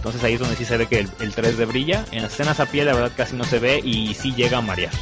Entonces 0.00 0.24
ahí 0.24 0.34
es 0.34 0.40
donde 0.40 0.56
sí 0.56 0.64
se 0.64 0.78
ve 0.78 0.86
que 0.86 0.98
el, 0.98 1.10
3D 1.10 1.66
brilla. 1.66 2.06
En 2.10 2.22
las 2.22 2.32
escenas 2.32 2.58
a 2.58 2.66
pie 2.66 2.86
la 2.86 2.94
verdad 2.94 3.12
casi 3.14 3.36
no 3.36 3.44
se 3.44 3.58
ve 3.58 3.80
y 3.84 4.14
sí 4.14 4.32
llega 4.34 4.58
a 4.58 4.62
marear. 4.62 4.92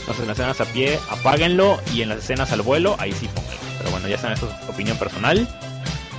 Entonces 0.00 0.20
en 0.20 0.28
las 0.28 0.38
escenas 0.38 0.60
a 0.60 0.66
pie 0.66 0.98
apáguenlo 1.08 1.80
y 1.94 2.02
en 2.02 2.10
las 2.10 2.18
escenas 2.18 2.52
al 2.52 2.60
vuelo 2.62 2.94
ahí 2.98 3.12
sí 3.12 3.26
pónganlo. 3.34 3.60
Pero 3.78 3.90
bueno, 3.90 4.08
ya 4.08 4.18
saben, 4.18 4.36
eso 4.36 4.48
es 4.48 4.68
opinión 4.68 4.98
personal 4.98 5.48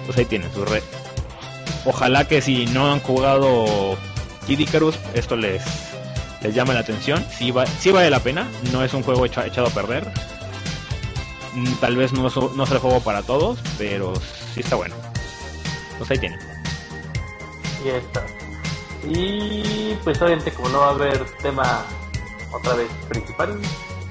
pues 0.06 0.18
ahí 0.18 0.26
tienen 0.26 0.52
su 0.54 0.66
red. 0.66 0.84
Ojalá 1.86 2.28
que 2.28 2.42
si 2.42 2.66
no 2.68 2.92
han 2.92 3.00
jugado 3.00 3.98
Kid 4.48 4.60
Icarus, 4.60 4.98
esto 5.14 5.36
les, 5.36 5.64
les 6.42 6.54
llame 6.54 6.74
la 6.74 6.80
atención. 6.80 7.26
Si 7.32 7.52
va, 7.52 7.66
vale 7.94 8.10
la 8.10 8.20
pena, 8.20 8.48
no 8.72 8.84
es 8.84 8.94
un 8.94 9.04
juego 9.04 9.26
echado 9.26 9.68
a 9.68 9.70
perder. 9.70 10.08
Mm, 11.54 11.74
tal 11.76 11.96
vez 11.96 12.12
no, 12.14 12.22
no 12.24 12.64
es 12.64 12.72
el 12.72 12.80
juego 12.80 13.02
para 13.02 13.22
todos, 13.24 13.60
pero 13.78 14.14
sí 14.54 14.62
está 14.62 14.76
bueno. 14.76 14.96
Pues 15.98 16.10
ahí 16.12 16.18
tienen. 16.18 16.55
Y 19.08 19.98
pues 20.04 20.22
obviamente 20.22 20.52
como 20.52 20.70
no 20.70 20.80
va 20.80 20.88
a 20.88 20.92
haber 20.92 21.24
tema 21.42 21.86
otra 22.52 22.74
vez 22.74 22.90
principal, 23.08 23.60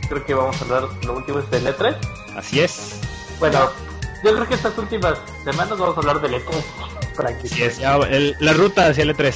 creo 0.09 0.25
que 0.25 0.35
vamos 0.35 0.57
a 0.61 0.65
hablar 0.65 0.89
lo 1.05 1.17
último 1.17 1.39
es 1.41 1.51
de 1.51 1.61
E3. 1.63 1.97
Así 2.37 2.61
es. 2.61 3.01
Bueno, 3.41 3.71
yo 4.23 4.35
creo 4.35 4.49
que 4.49 4.55
estas 4.55 4.77
últimas 4.79 5.19
semanas 5.45 5.79
vamos 5.79 5.97
a 5.97 6.01
hablar 6.01 6.21
del 6.21 6.35
E3. 6.35 6.65
Sí, 7.45 7.63
es, 7.63 7.81
la 7.81 8.53
ruta 8.53 8.87
hacia 8.87 9.03
el 9.03 9.17
E3. 9.17 9.35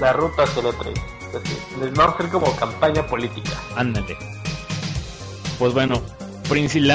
La 0.00 0.12
ruta 0.12 0.44
hacia 0.44 0.60
el 0.60 0.68
E3. 0.68 0.94
les 1.80 1.92
vamos 1.94 2.12
a 2.12 2.18
hacer 2.18 2.30
como 2.30 2.56
campaña 2.56 3.06
política. 3.06 3.50
Ándale. 3.76 4.16
Pues 5.58 5.74
bueno, 5.74 6.02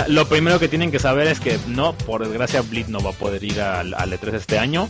lo 0.08 0.28
primero 0.28 0.60
que 0.60 0.68
tienen 0.68 0.92
que 0.92 1.00
saber 1.00 1.28
es 1.28 1.40
que 1.40 1.60
no, 1.68 1.94
por 1.94 2.28
desgracia 2.28 2.62
Blitz 2.62 2.90
no 2.90 3.02
va 3.02 3.12
a 3.12 3.14
poder 3.14 3.44
ir 3.44 3.62
al, 3.62 3.94
al 3.94 4.12
E3 4.12 4.36
este 4.36 4.58
año. 4.58 4.90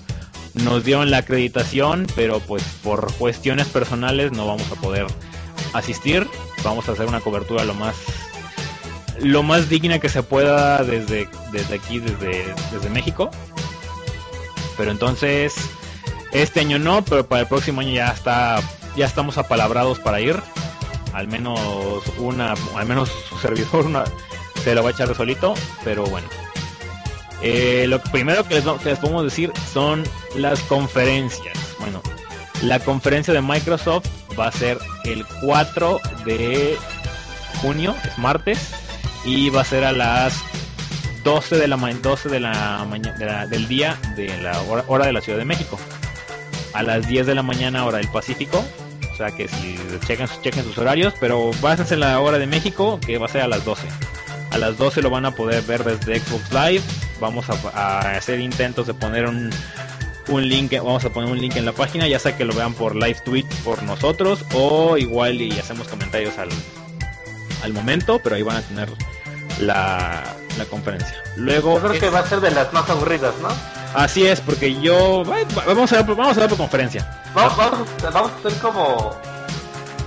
Nos 0.53 0.83
dieron 0.83 1.09
la 1.09 1.17
acreditación, 1.17 2.05
pero 2.15 2.39
pues 2.39 2.63
por 2.83 3.11
cuestiones 3.15 3.67
personales 3.67 4.31
no 4.31 4.45
vamos 4.45 4.71
a 4.71 4.75
poder 4.75 5.07
asistir. 5.73 6.27
Vamos 6.63 6.87
a 6.87 6.93
hacer 6.93 7.07
una 7.07 7.19
cobertura 7.19 7.63
lo 7.63 7.73
más 7.73 7.95
lo 9.19 9.43
más 9.43 9.69
digna 9.69 9.99
que 9.99 10.09
se 10.09 10.23
pueda 10.23 10.83
desde, 10.83 11.29
desde 11.51 11.75
aquí, 11.75 11.99
desde, 11.99 12.45
desde 12.71 12.89
México. 12.89 13.29
Pero 14.77 14.91
entonces, 14.91 15.53
este 16.31 16.61
año 16.61 16.79
no, 16.79 17.03
pero 17.03 17.27
para 17.27 17.41
el 17.41 17.47
próximo 17.47 17.81
año 17.81 17.91
ya 17.93 18.07
está, 18.07 18.59
ya 18.95 19.05
estamos 19.05 19.37
apalabrados 19.37 19.99
para 19.99 20.19
ir. 20.19 20.41
Al 21.13 21.27
menos 21.27 21.59
una, 22.17 22.55
al 22.75 22.85
menos 22.87 23.09
su 23.29 23.37
servidor 23.37 23.85
una, 23.85 24.03
se 24.63 24.73
lo 24.73 24.83
va 24.83 24.89
a 24.89 24.93
echar 24.93 25.13
solito, 25.15 25.53
pero 25.83 26.05
bueno. 26.05 26.27
Eh, 27.41 27.85
lo 27.87 28.01
primero 28.01 28.47
que 28.47 28.55
les, 28.55 28.63
podemos 28.99 29.23
decir 29.23 29.51
son 29.73 30.03
las 30.35 30.59
conferencias. 30.61 31.57
Bueno, 31.79 32.01
la 32.61 32.79
conferencia 32.79 33.33
de 33.33 33.41
Microsoft 33.41 34.07
va 34.39 34.47
a 34.47 34.51
ser 34.51 34.77
el 35.05 35.25
4 35.41 35.99
de 36.25 36.77
junio, 37.61 37.95
es 38.05 38.17
martes, 38.17 38.73
y 39.25 39.49
va 39.49 39.61
a 39.61 39.65
ser 39.65 39.83
a 39.83 39.91
las 39.91 40.41
12 41.23 41.57
de 41.57 41.67
la, 41.67 41.77
12 41.77 42.29
de 42.29 42.39
la 42.39 42.85
mañana 42.89 43.47
del 43.47 43.67
día 43.67 43.97
de 44.15 44.37
la 44.41 44.61
hora, 44.61 45.05
de 45.05 45.13
la 45.13 45.21
Ciudad 45.21 45.37
de 45.37 45.45
México. 45.45 45.79
A 46.73 46.83
las 46.83 47.07
10 47.07 47.27
de 47.27 47.35
la 47.35 47.43
mañana 47.43 47.85
hora 47.85 47.97
del 47.97 48.09
Pacífico. 48.09 48.63
O 49.11 49.15
sea 49.15 49.29
que 49.29 49.47
si 49.47 49.77
chequen, 50.07 50.27
chequen 50.41 50.63
sus 50.63 50.77
horarios, 50.77 51.13
pero 51.19 51.51
básense 51.61 51.93
en 51.93 51.99
la 51.99 52.19
hora 52.19 52.39
de 52.39 52.47
México, 52.47 52.99
que 53.05 53.17
va 53.17 53.27
a 53.27 53.29
ser 53.29 53.41
a 53.41 53.47
las 53.47 53.63
12. 53.63 53.87
A 54.51 54.57
las 54.57 54.77
12 54.77 55.01
lo 55.01 55.09
van 55.09 55.25
a 55.25 55.31
poder 55.31 55.63
ver 55.63 55.83
desde 55.83 56.19
Xbox 56.19 56.51
Live. 56.51 56.83
Vamos 57.19 57.45
a, 57.49 57.99
hacer 58.17 58.39
intentos 58.39 58.87
de 58.87 58.93
poner 58.93 59.27
un, 59.27 59.49
un 60.27 60.47
link, 60.47 60.73
vamos 60.73 61.05
a 61.05 61.09
poner 61.09 61.31
un 61.31 61.39
link 61.39 61.55
en 61.55 61.65
la 61.65 61.73
página, 61.73 62.07
ya 62.07 62.19
sea 62.19 62.35
que 62.35 62.45
lo 62.45 62.53
vean 62.53 62.73
por 62.73 62.95
live 62.95 63.19
tweet 63.23 63.45
por 63.63 63.83
nosotros 63.83 64.45
o 64.53 64.97
igual 64.97 65.41
y 65.41 65.57
hacemos 65.59 65.87
comentarios 65.87 66.37
al, 66.37 66.49
al 67.63 67.73
momento, 67.73 68.19
pero 68.23 68.35
ahí 68.35 68.41
van 68.41 68.57
a 68.57 68.61
tener 68.61 68.89
la, 69.59 70.23
la 70.57 70.65
conferencia. 70.65 71.15
Luego 71.35 71.79
creo 71.79 71.99
que 71.99 72.09
va 72.09 72.19
a 72.19 72.27
ser 72.27 72.41
de 72.41 72.51
las 72.51 72.71
más 72.73 72.89
aburridas, 72.89 73.33
¿no? 73.41 73.49
Así 73.93 74.25
es, 74.25 74.41
porque 74.41 74.79
yo 74.81 75.23
vamos 75.23 75.93
a 75.93 76.01
ver, 76.01 76.15
vamos 76.15 76.37
a 76.37 76.39
ver 76.39 76.49
por 76.49 76.57
conferencia. 76.57 77.21
Vamos, 77.33 77.55
vamos, 77.57 78.31
a 78.31 78.47
hacer 78.47 78.59
como 78.59 79.15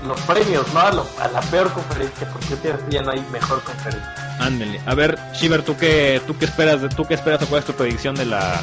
los 0.06 0.20
premios, 0.22 0.66
¿no? 0.74 0.80
A, 0.80 1.28
la 1.28 1.40
peor 1.50 1.72
conferencia, 1.72 2.28
porque 2.32 2.56
ya 2.90 3.02
no 3.02 3.12
hay 3.12 3.20
mejor 3.32 3.62
conferencia. 3.62 4.25
Ándale. 4.38 4.80
A 4.86 4.94
ver, 4.94 5.18
Shiver, 5.34 5.62
¿tú 5.62 5.76
qué, 5.76 6.20
tú 6.26 6.36
qué 6.38 6.44
esperas 6.44 6.94
tú 6.94 7.04
qué 7.06 7.14
esperas 7.14 7.42
o 7.42 7.46
cuál 7.46 7.60
es 7.60 7.66
tu 7.66 7.72
predicción 7.72 8.14
de 8.14 8.26
la 8.26 8.60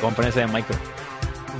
conferencia 0.00 0.46
de 0.46 0.52
Micro? 0.52 0.76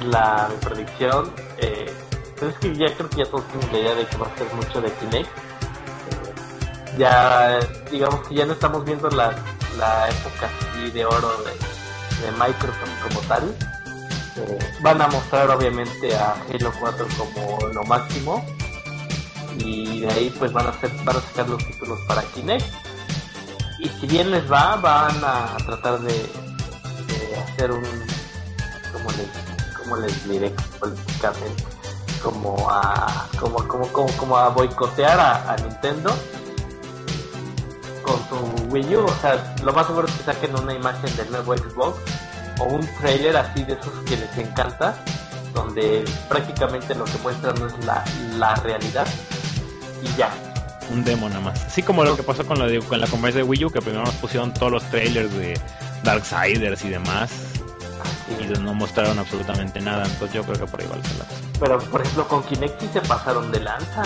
La 0.07 0.49
predicción, 0.61 1.33
eh, 1.59 1.93
es 2.41 2.55
que 2.59 2.77
ya 2.77 2.95
creo 2.95 3.11
que 3.11 3.17
ya 3.17 3.25
todos 3.25 3.47
tienen 3.49 3.73
la 3.73 3.79
idea 3.79 3.95
de 3.95 4.07
que 4.07 4.17
va 4.17 4.27
a 4.27 4.39
ser 4.39 4.47
mucho 4.55 4.81
de 4.81 4.93
Kinect 4.93 5.29
ya 6.99 7.61
digamos 7.91 8.27
que 8.27 8.35
ya 8.35 8.45
no 8.45 8.53
estamos 8.53 8.85
viendo 8.85 9.09
la, 9.11 9.31
la 9.79 10.09
época 10.09 10.51
de 10.93 11.05
oro 11.05 11.31
de, 11.45 12.27
de, 12.27 12.33
Microsoft 12.33 13.03
como 13.09 13.21
tal. 13.21 13.55
Eh, 14.37 14.59
van 14.81 15.01
a 15.01 15.09
mostrar 15.09 15.51
obviamente 15.51 16.15
a 16.17 16.35
Halo 16.53 16.73
4 16.81 17.07
como 17.17 17.59
lo 17.73 17.83
máximo. 17.85 18.45
y 19.59 20.01
de 20.01 20.09
ahí 20.09 20.35
pues 20.39 20.53
van 20.53 20.67
a 20.67 20.71
hacer 20.71 20.91
van 21.05 21.17
a 21.17 21.21
sacar 21.21 21.49
los 21.49 21.65
títulos 21.65 21.99
para 22.07 22.23
Kinect 22.23 22.67
y 23.79 23.89
si 23.89 24.07
bien 24.07 24.31
les 24.31 24.51
va 24.51 24.77
van 24.77 25.17
a 25.25 25.57
tratar 25.65 26.01
de, 26.01 26.31
hacer 27.43 27.71
un 27.71 27.85
como 28.93 29.11
les 29.13 29.79
como 29.79 29.97
les 29.97 30.29
diré 30.29 30.51
políticamente 30.81 31.65
como 32.23 32.69
a 32.69 33.29
como 33.39 33.57
como 33.69 33.87
como, 33.89 34.13
como 34.17 34.37
a 34.37 34.49
boicotear 34.49 35.19
a, 35.21 35.57
Nintendo 35.63 36.13
con 38.03 38.17
su 38.29 38.73
Wii 38.73 38.97
U, 38.97 39.05
o 39.05 39.15
sea, 39.21 39.55
lo 39.63 39.73
más 39.73 39.87
seguro 39.87 40.09
es 40.09 40.15
que 40.15 40.25
saquen 40.25 40.57
una 40.57 40.73
imagen 40.73 41.15
del 41.17 41.31
nuevo 41.31 41.55
Xbox 41.57 41.99
o 42.59 42.65
un 42.65 42.87
trailer 42.97 43.37
así 43.37 43.63
de 43.65 43.75
esos 43.75 43.93
que 44.07 44.17
les 44.17 44.39
encanta, 44.39 44.95
donde 45.55 46.05
prácticamente 46.29 46.95
lo 46.95 47.05
que 47.05 47.19
muestran 47.23 47.57
es 47.67 47.85
la, 47.85 48.05
la 48.37 48.55
realidad 48.57 49.07
y 50.03 50.17
ya. 50.17 50.48
Un 50.91 51.05
demo 51.05 51.29
nada 51.29 51.41
más. 51.41 51.65
Así 51.65 51.83
como 51.83 52.05
lo 52.05 52.17
que 52.17 52.23
pasó 52.23 52.47
con, 52.47 52.59
lo 52.59 52.67
de, 52.67 52.81
con 52.81 53.01
la 53.01 53.07
conversa 53.07 53.39
de 53.39 53.45
Wii 53.45 53.67
U, 53.67 53.71
que 53.71 53.81
primero 53.81 54.05
nos 54.05 54.15
pusieron 54.15 54.55
todos 54.55 54.73
los 54.73 54.85
trailers 54.91 55.33
de 55.35 55.61
Darksiders 56.03 56.85
y 56.85 56.89
demás, 56.89 57.31
y 58.41 58.59
no 58.59 58.75
mostraron 58.75 59.19
absolutamente 59.19 59.81
nada, 59.81 60.05
entonces 60.05 60.35
yo 60.35 60.43
creo 60.45 60.59
que 60.59 60.67
por 60.67 60.81
ahí 60.81 60.87
va 60.87 60.97
la 60.97 61.03
cosa. 61.03 61.27
Pero 61.61 61.79
por 61.79 62.01
ejemplo 62.01 62.29
con 62.29 62.43
Kinect 62.45 62.81
sí 62.81 62.91
se 62.93 63.01
pasaron 63.01 63.51
de 63.51 63.61
lanza. 63.61 64.03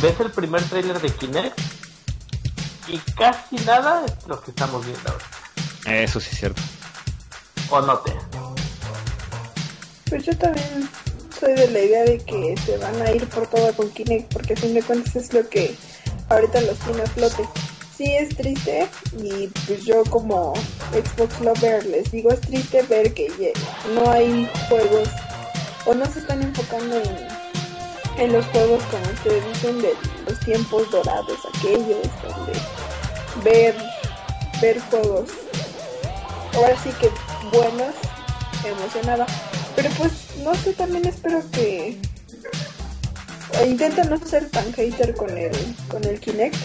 Ves 0.00 0.20
el 0.20 0.30
primer 0.30 0.62
trailer 0.62 1.00
de 1.00 1.10
Kinect 1.10 1.60
y 2.88 2.98
casi 3.16 3.56
nada 3.64 4.04
es 4.06 4.26
lo 4.26 4.40
que 4.40 4.50
estamos 4.50 4.84
viendo 4.84 5.10
ahora. 5.10 6.02
Eso 6.02 6.20
sí 6.20 6.28
es 6.32 6.38
cierto. 6.38 6.62
O 7.70 7.80
no 7.80 7.98
te. 7.98 8.12
Pues 10.08 10.24
yo 10.24 10.36
también 10.36 10.88
soy 11.42 11.54
de 11.54 11.70
la 11.72 11.80
idea 11.80 12.04
de 12.04 12.18
que 12.18 12.54
se 12.64 12.76
van 12.78 13.02
a 13.02 13.10
ir 13.10 13.28
por 13.30 13.48
todo 13.48 13.74
con 13.74 13.90
Kinect, 13.90 14.32
porque 14.32 14.52
a 14.52 14.56
fin 14.56 14.74
de 14.74 14.82
cuentas 14.82 15.16
es 15.16 15.34
lo 15.34 15.48
que 15.48 15.74
ahorita 16.28 16.60
los 16.60 16.78
tiene 16.78 17.02
a 17.02 17.06
flote. 17.06 17.44
Sí 17.96 18.04
es 18.14 18.28
triste 18.36 18.86
y 19.18 19.48
pues 19.66 19.84
yo 19.84 20.04
como 20.04 20.54
Xbox 20.92 21.40
Lover 21.40 21.84
les 21.86 22.12
digo 22.12 22.30
es 22.30 22.40
triste 22.42 22.82
ver 22.82 23.12
que 23.12 23.52
no 23.92 24.08
hay 24.12 24.48
juegos 24.68 25.08
o 25.84 25.94
no 25.94 26.06
se 26.06 26.20
están 26.20 26.42
enfocando 26.42 26.96
en, 26.96 28.22
en 28.22 28.32
los 28.32 28.46
juegos 28.46 28.80
como 28.84 29.02
ustedes 29.12 29.44
dicen 29.48 29.82
de 29.82 29.94
los 30.28 30.38
tiempos 30.40 30.90
dorados 30.92 31.38
aquellos 31.56 32.06
donde 32.22 32.52
ver 33.42 33.74
ver 34.60 34.80
juegos 34.90 35.28
ahora 36.54 36.76
sí 36.82 36.90
que 37.00 37.10
buenos 37.56 37.94
emocionaba 38.64 39.26
pero 39.74 39.90
pues 39.98 40.21
no 40.42 40.54
sé 40.54 40.72
también 40.72 41.06
espero 41.06 41.42
que 41.50 41.96
intento 43.66 44.04
no 44.04 44.18
ser 44.26 44.48
tan 44.50 44.72
hater 44.72 45.14
con 45.14 45.36
el 45.36 45.52
con 45.88 46.04
el 46.04 46.18
Kinect 46.18 46.56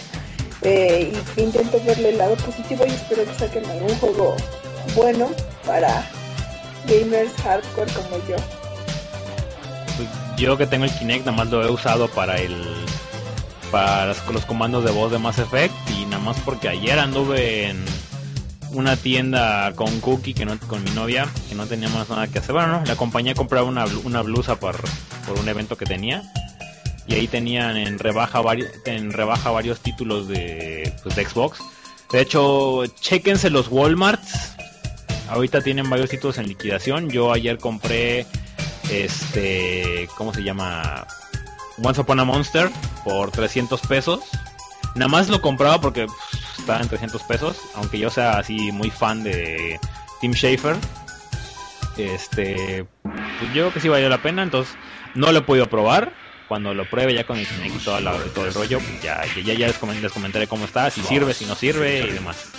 eh, 0.62 1.12
y 1.36 1.40
intento 1.40 1.80
verle 1.84 2.10
el 2.10 2.18
lado 2.18 2.36
positivo 2.36 2.84
y 2.86 2.90
espero 2.90 3.24
que 3.24 3.34
saquen 3.34 3.64
algún 3.66 3.94
juego 3.98 4.36
bueno 4.96 5.30
para 5.64 6.04
gamers 6.88 7.32
hardcore 7.42 7.92
como 7.92 8.16
yo. 8.28 8.36
Pues 9.96 10.08
yo 10.36 10.56
que 10.56 10.66
tengo 10.66 10.84
el 10.84 10.92
Kinect 10.92 11.26
nada 11.26 11.36
más 11.36 11.48
lo 11.48 11.62
he 11.62 11.70
usado 11.70 12.08
para 12.08 12.38
el 12.38 12.56
para 13.70 14.14
los 14.32 14.44
comandos 14.46 14.84
de 14.84 14.90
voz 14.90 15.12
de 15.12 15.18
Mass 15.18 15.38
Effect 15.38 15.74
y 15.90 16.06
nada 16.06 16.22
más 16.22 16.38
porque 16.40 16.68
ayer 16.68 16.98
anduve 16.98 17.68
en 17.68 17.84
una 18.72 18.96
tienda 18.96 19.72
con 19.74 20.00
Cookie 20.00 20.34
que 20.34 20.44
no 20.44 20.58
con 20.60 20.82
mi 20.84 20.90
novia 20.90 21.28
que 21.48 21.54
no 21.54 21.66
teníamos 21.66 22.08
nada 22.08 22.26
que 22.28 22.38
hacer. 22.38 22.52
Bueno 22.52 22.68
no 22.78 22.84
la 22.84 22.92
acompañé 22.92 23.30
a 23.30 23.34
comprar 23.34 23.64
una, 23.64 23.86
una 24.04 24.22
blusa 24.22 24.58
por, 24.58 24.76
por 25.26 25.38
un 25.38 25.48
evento 25.48 25.76
que 25.76 25.86
tenía. 25.86 26.22
Y 27.06 27.14
ahí 27.14 27.26
tenían 27.26 27.76
en 27.76 27.98
rebaja 27.98 28.40
varios 28.40 28.70
en 28.84 29.12
rebaja 29.12 29.50
varios 29.50 29.80
títulos 29.80 30.28
de 30.28 30.92
pues, 31.02 31.16
de 31.16 31.24
Xbox. 31.24 31.60
De 32.12 32.20
hecho 32.20 32.84
chequense 33.00 33.50
los 33.50 33.68
Walmarts. 33.68 34.56
Ahorita 35.30 35.60
tienen 35.60 35.88
varios 35.90 36.10
títulos 36.10 36.38
en 36.38 36.48
liquidación. 36.48 37.10
Yo 37.10 37.32
ayer 37.32 37.58
compré 37.58 38.26
este 38.90 40.08
cómo 40.16 40.32
se 40.32 40.42
llama 40.42 41.06
Once 41.82 42.00
Upon 42.00 42.20
a 42.20 42.24
Monster 42.24 42.70
por 43.04 43.30
300 43.30 43.80
pesos. 43.82 44.20
Nada 44.94 45.08
más 45.08 45.28
lo 45.28 45.40
compraba 45.40 45.80
porque 45.80 46.06
en 46.76 46.88
300 46.88 47.22
pesos 47.22 47.56
aunque 47.74 47.98
yo 47.98 48.10
sea 48.10 48.38
así 48.38 48.70
muy 48.72 48.90
fan 48.90 49.22
de 49.22 49.80
Tim 50.20 50.32
Schafer 50.34 50.76
este 51.96 52.86
pues, 53.02 53.52
yo 53.54 53.62
creo 53.64 53.72
que 53.72 53.80
sí 53.80 53.88
valió 53.88 54.08
la 54.08 54.22
pena 54.22 54.42
entonces 54.42 54.74
no 55.14 55.32
lo 55.32 55.38
he 55.38 55.42
podido 55.42 55.66
probar 55.68 56.12
cuando 56.46 56.72
lo 56.74 56.88
pruebe 56.88 57.14
ya 57.14 57.24
con 57.24 57.38
el 57.38 57.46
Kinect 57.46 57.76
y 57.76 57.78
toda 57.84 58.00
la- 58.00 58.16
todo 58.34 58.46
el 58.46 58.54
rollo 58.54 58.78
pues, 58.78 59.02
ya 59.02 59.22
ya, 59.44 59.54
ya 59.54 59.66
les 59.66 60.12
comentaré 60.12 60.46
cómo 60.46 60.64
está 60.64 60.90
si 60.90 61.02
sirve 61.02 61.34
si 61.34 61.44
no 61.46 61.54
sirve 61.54 62.00
y 62.06 62.10
demás 62.10 62.52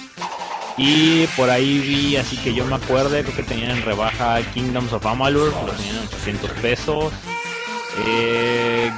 y 0.81 1.27
por 1.35 1.49
ahí 1.49 1.79
vi, 1.79 2.15
así 2.15 2.37
que 2.37 2.53
yo 2.53 2.63
me 2.63 2.75
acuerdo, 2.75 3.09
creo 3.09 3.35
que 3.35 3.43
tenían 3.43 3.71
en 3.71 3.81
rebaja 3.83 4.39
Kingdoms 4.53 4.93
of 4.93 5.05
Amalur, 5.05 5.51
lo 5.65 5.71
tenían 5.73 5.97
en 5.97 6.03
800 6.07 6.51
pesos. 6.61 7.13
Eh, 7.97 8.91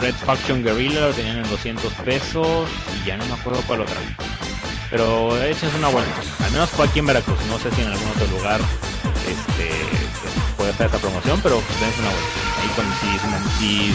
Red 0.00 0.14
Faction 0.14 0.62
Guerrilla 0.62 1.00
lo 1.00 1.12
tenían 1.12 1.38
en 1.38 1.50
200 1.50 1.92
pesos. 2.04 2.68
Y 3.02 3.06
ya 3.06 3.16
no 3.16 3.26
me 3.26 3.34
acuerdo 3.34 3.62
cuál 3.66 3.82
otra. 3.82 3.96
Pero 4.90 5.42
échense 5.42 5.76
una 5.76 5.88
vuelta. 5.88 6.12
Al 6.44 6.52
menos 6.52 6.70
fue 6.70 6.86
aquí 6.86 6.98
en 6.98 7.06
Veracruz. 7.06 7.38
No 7.48 7.58
sé 7.58 7.70
si 7.72 7.82
en 7.82 7.88
algún 7.88 8.08
otro 8.08 8.26
lugar 8.28 8.60
este, 9.26 9.70
puede 10.56 10.70
estar 10.70 10.86
esta 10.86 10.98
promoción, 10.98 11.40
pero 11.42 11.60
pues 11.60 11.80
dense 11.80 12.00
una 12.00 12.10
vuelta. 12.10 12.30
Ahí 12.60 12.68
con, 12.76 12.86
si, 13.58 13.94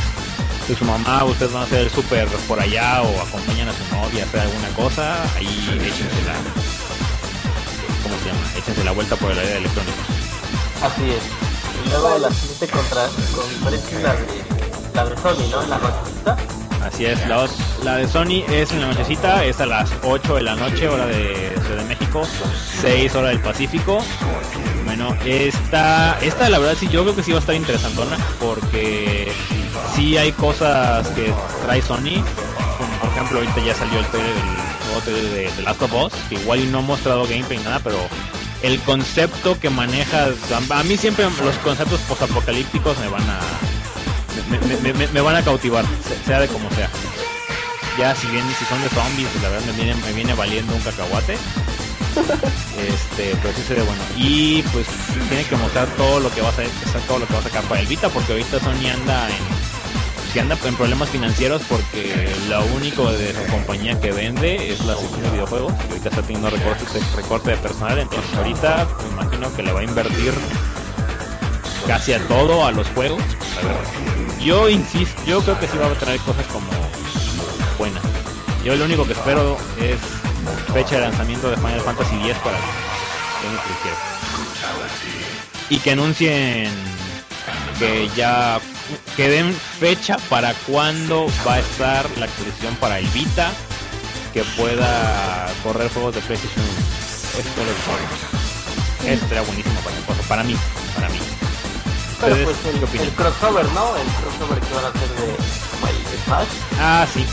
si, 0.67 0.75
su 0.75 0.85
mamá 0.85 1.23
ustedes 1.23 1.51
van 1.51 1.71
a 1.71 1.77
el 1.77 1.89
súper 1.89 2.27
por 2.47 2.59
allá 2.59 3.01
o 3.01 3.21
acompañan 3.21 3.69
a 3.69 3.73
su 3.73 3.95
novia 3.95 4.23
a 4.23 4.27
hacer 4.27 4.41
alguna 4.41 4.69
cosa, 4.69 5.23
ahí 5.35 5.47
échense 5.81 6.21
la, 6.25 6.35
¿cómo 8.03 8.15
se 8.19 8.25
llama? 8.27 8.57
Échense 8.57 8.83
la 8.83 8.91
vuelta 8.91 9.15
por 9.15 9.31
el 9.31 9.39
área 9.39 9.51
de 9.51 9.57
electrónicos. 9.57 10.05
Así 10.83 11.09
es. 11.09 11.48
Luego 11.89 12.17
la 12.19 12.31
siguiente 12.31 12.67
contra 12.67 13.07
conferencia 13.35 13.99
la 13.99 15.03
de, 15.05 15.09
de 15.09 15.21
Sony, 15.21 15.49
¿no? 15.51 15.61
La 15.67 15.77
nochecita. 15.77 16.37
Así 16.85 17.05
es, 17.05 17.27
la, 17.27 17.47
la 17.83 17.95
de 17.97 18.07
Sony 18.07 18.43
es 18.49 18.71
en 18.71 18.81
la 18.81 18.87
nochecita, 18.87 19.43
es 19.43 19.59
a 19.59 19.65
las 19.65 19.91
8 20.03 20.35
de 20.35 20.41
la 20.41 20.55
noche, 20.55 20.87
hora 20.87 21.05
de 21.05 21.49
de 21.75 21.83
México, 21.85 22.23
6 22.81 23.15
hora 23.15 23.29
del 23.29 23.39
Pacífico. 23.39 23.99
Bueno, 24.85 25.15
esta, 25.25 26.17
esta 26.21 26.49
la 26.49 26.57
verdad 26.57 26.75
sí, 26.79 26.87
yo 26.87 27.03
creo 27.03 27.15
que 27.15 27.23
sí 27.23 27.31
va 27.31 27.37
a 27.37 27.41
estar 27.41 27.55
interesantona, 27.55 28.17
porque 28.39 29.31
sí 29.95 30.17
hay 30.17 30.31
cosas 30.31 31.07
que 31.09 31.31
trae 31.63 31.81
Sony, 31.81 32.23
como 32.77 32.91
por 32.99 33.09
ejemplo 33.11 33.39
ahorita 33.39 33.59
ya 33.65 33.75
salió 33.75 33.99
el 33.99 34.05
trailer 34.07 34.33
nuevo 34.85 35.01
trailer 35.01 35.31
de 35.31 35.51
The 35.55 35.61
Last 35.61 35.81
of 35.83 35.93
Us, 35.93 36.13
que 36.27 36.35
igual 36.35 36.71
no 36.71 36.79
ha 36.79 36.81
mostrado 36.81 37.23
gameplay 37.23 37.59
nada, 37.59 37.79
pero 37.83 37.97
el 38.61 38.79
concepto 38.81 39.59
que 39.59 39.69
manejas, 39.69 40.33
a, 40.71 40.83
mí 40.83 40.97
siempre 40.97 41.25
los 41.43 41.55
conceptos 41.57 41.99
postapocalípticos 42.01 42.97
me 42.99 43.07
van 43.07 43.23
a 43.29 43.39
me, 44.49 44.77
me- 44.77 44.93
me- 44.93 45.07
me 45.07 45.21
van 45.21 45.35
a 45.35 45.43
cautivar, 45.43 45.85
se- 46.07 46.25
sea 46.25 46.39
de 46.39 46.47
como 46.47 46.69
sea. 46.71 46.89
Ya 47.97 48.15
si 48.15 48.27
bien 48.27 48.43
si 48.57 48.65
son 48.65 48.81
de 48.81 48.89
zombies, 48.89 49.27
pues 49.29 49.43
la 49.43 49.49
verdad 49.49 49.65
me 49.67 49.73
viene, 49.73 49.95
me 50.01 50.13
viene 50.13 50.33
valiendo 50.33 50.73
un 50.75 50.81
cacahuate. 50.81 51.37
Este, 52.79 53.35
pero 53.41 53.53
sí 53.53 53.61
se 53.67 53.73
ve 53.73 53.81
bueno. 53.81 54.01
Y 54.15 54.61
pues 54.71 54.87
tiene 55.27 55.43
que 55.43 55.57
mostrar 55.57 55.85
todo 55.97 56.21
lo 56.21 56.33
que 56.33 56.39
va 56.41 56.47
a 56.49 56.53
todo 57.07 57.19
lo 57.19 57.27
que 57.27 57.33
va 57.33 57.39
a 57.39 57.43
sacar 57.43 57.63
para 57.65 57.81
el 57.81 57.87
Vita, 57.87 58.07
porque 58.07 58.31
ahorita 58.31 58.57
Sony 58.61 58.87
anda 58.93 59.27
en 59.27 59.35
si 60.31 60.39
anda 60.39 60.57
en 60.63 60.75
problemas 60.75 61.09
financieros 61.09 61.61
porque 61.67 62.29
lo 62.49 62.63
único 62.75 63.11
de 63.11 63.33
su 63.33 63.51
compañía 63.51 63.99
que 63.99 64.11
vende 64.11 64.71
es 64.71 64.85
la 64.85 64.95
sección 64.95 65.23
de 65.23 65.31
videojuegos 65.31 65.73
y 65.87 65.91
ahorita 65.91 66.09
está 66.09 66.21
teniendo 66.21 66.49
recorte 66.49 67.51
de 67.51 67.57
personal 67.57 67.97
entonces 67.97 68.33
ahorita 68.35 68.87
me 69.03 69.09
imagino 69.13 69.55
que 69.55 69.63
le 69.63 69.71
va 69.71 69.79
a 69.79 69.83
invertir 69.83 70.33
casi 71.87 72.13
a 72.13 72.19
todo 72.27 72.65
a 72.65 72.71
los 72.71 72.87
juegos. 72.89 73.21
A 73.59 73.65
ver, 73.65 73.75
yo 74.39 74.69
insisto 74.69 75.19
yo 75.25 75.41
creo 75.41 75.59
que 75.59 75.67
sí 75.67 75.77
va 75.77 75.87
a 75.87 75.93
traer 75.95 76.19
cosas 76.21 76.45
como 76.47 76.67
buenas. 77.79 78.03
Yo 78.63 78.75
lo 78.75 78.85
único 78.85 79.05
que 79.05 79.13
espero 79.13 79.57
es 79.81 79.97
fecha 80.71 80.95
de 80.95 81.01
lanzamiento 81.01 81.49
de 81.49 81.57
Final 81.57 81.81
Fantasy 81.81 82.15
X 82.15 82.35
para 82.43 82.57
el 82.57 82.63
que 83.83 85.75
y 85.75 85.79
que 85.79 85.91
anuncien 85.91 86.71
que 87.79 88.09
ya 88.15 88.59
que 89.15 89.29
den 89.29 89.53
fecha 89.53 90.17
para 90.29 90.53
cuándo 90.67 91.27
va 91.47 91.55
a 91.55 91.59
estar 91.59 92.05
la 92.17 92.25
actualización 92.25 92.75
para 92.75 92.99
el 92.99 93.07
Vita 93.07 93.51
que 94.33 94.43
pueda 94.57 95.47
correr 95.63 95.89
juegos 95.91 96.15
de 96.15 96.21
PlayStation 96.21 96.63
1. 96.63 96.73
Esto 97.39 97.61
es 97.61 97.67
lo. 97.67 99.09
Esto 99.11 99.27
sería 99.27 99.41
buenísimo 99.43 99.79
para, 99.81 99.95
mi- 99.95 100.23
para 100.27 100.43
mí, 100.43 100.55
para 100.95 101.09
mí. 101.09 101.19
Pero 102.21 102.33
¿Ustedes 102.35 102.45
pues 102.45 102.57
qué 102.63 102.69
el, 102.77 102.83
opinan? 102.83 103.05
el 103.07 103.13
crossover, 103.13 103.65
¿no? 103.73 103.95
El 103.95 104.07
crossover 104.21 104.59
que 104.59 104.73
van 104.75 104.85
a 104.85 104.87
hacer 104.89 105.09
de 105.09 105.25
el 105.89 106.23
Smash. 106.25 106.47
Ah, 106.79 107.07
sí. 107.13 107.25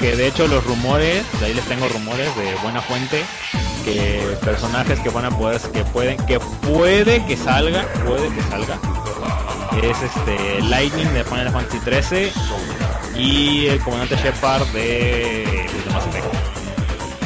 Que 0.00 0.16
de 0.16 0.28
hecho 0.28 0.46
los 0.46 0.64
rumores, 0.64 1.24
de 1.40 1.46
ahí 1.46 1.54
les 1.54 1.64
tengo 1.66 1.88
rumores 1.88 2.34
de 2.36 2.54
buena 2.62 2.80
fuente, 2.80 3.24
que 3.84 4.36
personajes 4.44 4.98
que 5.00 5.08
van 5.10 5.24
a 5.26 5.30
poder, 5.30 5.60
que 5.60 5.84
pueden, 5.84 6.16
que 6.26 6.38
puede 6.40 7.24
que 7.26 7.36
salga, 7.36 7.82
puede 8.06 8.28
que 8.32 8.42
salga, 8.44 8.78
es 9.82 10.02
este 10.02 10.62
Lightning 10.62 11.12
de 11.12 11.24
Final 11.24 11.50
Fantasy 11.50 11.78
13 11.80 12.32
y 13.16 13.66
el 13.66 13.80
comandante 13.80 14.16
Shepard 14.16 14.66
de, 14.68 15.44
de 15.84 15.92
Mass. 15.92 16.04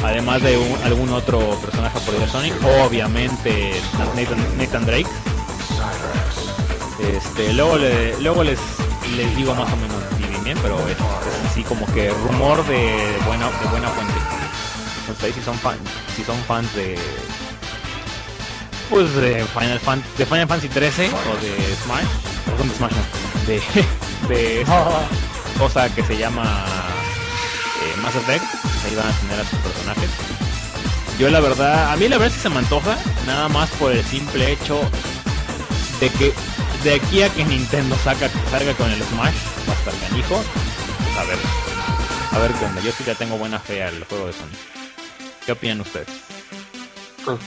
Además 0.03 0.41
de 0.41 0.55
algún 0.83 1.09
otro 1.13 1.39
personaje 1.61 1.99
por 2.01 2.19
de 2.19 2.27
Sonic, 2.27 2.53
obviamente 2.85 3.73
Nathan, 4.57 4.85
Drake. 4.85 5.07
Este, 6.99 7.53
luego 7.53 7.77
luego 8.21 8.43
les, 8.43 8.59
les 9.15 9.35
digo 9.35 9.55
más 9.55 9.71
o 9.71 9.75
menos 9.77 10.03
bien, 10.43 10.57
pero 10.61 10.77
es, 10.87 10.97
así 11.49 11.63
como 11.63 11.85
que 11.93 12.09
rumor 12.09 12.65
de 12.67 13.17
buena 13.25 13.49
de 13.49 13.67
buena 13.69 13.89
fuente. 13.89 14.13
Entonces 15.07 15.35
si 15.35 15.41
son 15.41 15.57
fans, 15.57 15.79
si 16.15 16.23
son 16.23 16.37
fans 16.43 16.73
de 16.75 16.97
pues 18.89 19.13
de 19.15 19.45
Final 19.45 19.79
Fan 19.79 20.03
de 20.17 20.25
Final 20.25 20.47
Fantasy 20.47 20.69
13 20.69 21.09
o 21.09 21.41
de 21.43 21.75
Smash, 21.83 22.05
perdón, 22.45 22.69
de 22.69 22.75
Smash 22.75 22.91
no, 22.91 23.47
de 23.47 23.61
de 24.29 24.65
cosa 25.57 25.93
que 25.93 26.03
se 26.03 26.17
llama 26.17 26.43
eh, 26.43 28.01
Mass 28.01 28.15
Effect, 28.15 28.43
ahí 28.85 28.95
van 28.95 29.07
a 29.07 29.11
tener 29.19 29.39
a 29.39 29.45
sus 29.45 29.59
personajes. 29.59 30.09
Yo 31.19 31.29
la 31.29 31.39
verdad, 31.39 31.91
a 31.91 31.95
mí 31.97 32.07
la 32.07 32.17
verdad 32.17 32.33
sí 32.33 32.41
se 32.41 32.49
me 32.49 32.57
antoja, 32.57 32.97
nada 33.27 33.47
más 33.49 33.69
por 33.71 33.91
el 33.91 34.03
simple 34.03 34.51
hecho 34.51 34.79
de 35.99 36.09
que 36.09 36.33
de 36.83 36.95
aquí 36.95 37.21
a 37.21 37.29
que 37.29 37.45
Nintendo 37.45 37.95
saca, 38.03 38.29
salga 38.49 38.73
con 38.73 38.89
el 38.91 39.01
Smash, 39.03 39.35
va 39.69 39.73
a 39.73 39.77
estar 39.77 40.09
canijo, 40.09 40.43
pues 41.03 41.17
a 41.17 41.23
ver, 41.23 41.37
a 42.31 42.39
ver 42.39 42.51
qué 42.53 42.65
onda. 42.65 42.81
Yo 42.81 42.91
sí 42.91 43.03
ya 43.05 43.15
tengo 43.15 43.37
buena 43.37 43.59
fe 43.59 43.83
al 43.83 44.03
juego 44.05 44.27
de 44.27 44.33
Sony. 44.33 44.57
¿Qué 45.45 45.51
opinan 45.51 45.81
ustedes? 45.81 46.07
Pues 47.23 47.39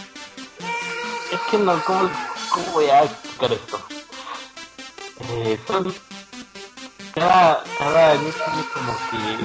es 1.32 1.40
que 1.50 1.58
no, 1.58 1.82
¿cómo, 1.84 2.10
cómo 2.50 2.66
voy 2.72 2.86
a 2.86 3.04
explicar 3.04 3.52
esto? 3.52 3.80
Eh, 5.30 5.58
son 5.66 5.92
cada, 7.14 7.62
cada 7.78 8.12
año 8.12 8.20
tiene 8.20 8.64
como 8.74 8.92
que 9.10 9.44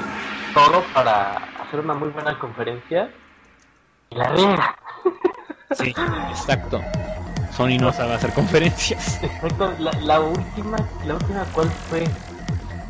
todo 0.54 0.84
para 0.94 1.38
hacer 1.62 1.80
una 1.80 1.94
muy 1.94 2.10
buena 2.10 2.38
conferencia 2.38 3.10
y 4.10 4.16
la 4.16 4.30
riega. 4.30 4.76
Sí, 5.74 5.96
exacto. 6.30 6.82
Sony 7.56 7.78
no 7.80 7.94
sabe 7.94 8.16
hacer 8.16 8.34
conferencias. 8.34 9.24
Exacto, 9.24 9.74
la, 9.80 9.92
la 10.02 10.20
última, 10.20 10.76
la 11.06 11.14
última 11.14 11.46
cuál 11.54 11.72
fue, 11.90 12.04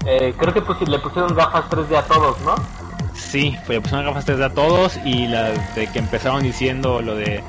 eh, 0.08 0.34
creo 0.36 0.52
que 0.52 0.64
pues, 0.64 0.82
le 0.90 0.98
pusieron 0.98 1.36
gafas 1.36 1.66
3D 1.70 1.96
a 1.96 2.04
todos, 2.06 2.40
¿no? 2.42 2.56
Sí, 3.14 3.56
fue 3.66 3.76
le 3.76 3.82
pusieron 3.82 4.08
gafas 4.08 4.28
3D 4.28 4.46
a 4.46 4.50
todos 4.50 4.98
y 5.06 5.28
la 5.28 5.52
de 5.76 5.88
que 5.92 6.00
empezaron 6.00 6.42
diciendo 6.42 7.04
lo 7.04 7.16
de 7.16 7.44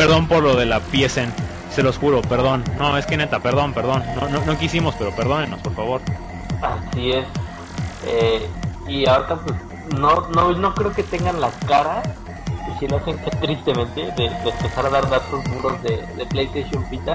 perdón 0.00 0.26
por 0.28 0.42
lo 0.42 0.56
de 0.56 0.64
la 0.64 0.80
PSN. 0.80 1.30
Se 1.74 1.82
los 1.82 1.98
juro, 1.98 2.22
perdón. 2.22 2.64
No, 2.78 2.96
es 2.96 3.04
que 3.04 3.18
neta, 3.18 3.38
perdón, 3.40 3.74
perdón. 3.74 4.02
No, 4.18 4.28
no, 4.28 4.44
no 4.46 4.56
quisimos, 4.58 4.94
pero 4.98 5.14
perdónenos, 5.14 5.60
por 5.60 5.74
favor. 5.74 6.00
Así 6.62 7.12
es. 7.12 7.26
Eh, 8.06 8.50
y 8.88 9.06
ahorita 9.06 9.36
pues 9.36 9.56
no, 9.98 10.26
no, 10.34 10.52
no 10.52 10.74
creo 10.74 10.92
que 10.94 11.02
tengan 11.02 11.38
la 11.38 11.50
cara, 11.66 12.02
y 12.46 12.78
si 12.78 12.88
lo 12.88 12.96
hacen 12.96 13.18
que 13.18 13.30
tristemente, 13.32 14.00
de, 14.16 14.30
de 14.30 14.50
empezar 14.50 14.86
a 14.86 14.90
dar 14.90 15.10
datos 15.10 15.44
duros 15.44 15.82
de, 15.82 15.98
de 16.16 16.26
PlayStation 16.26 16.82
Vita 16.90 17.12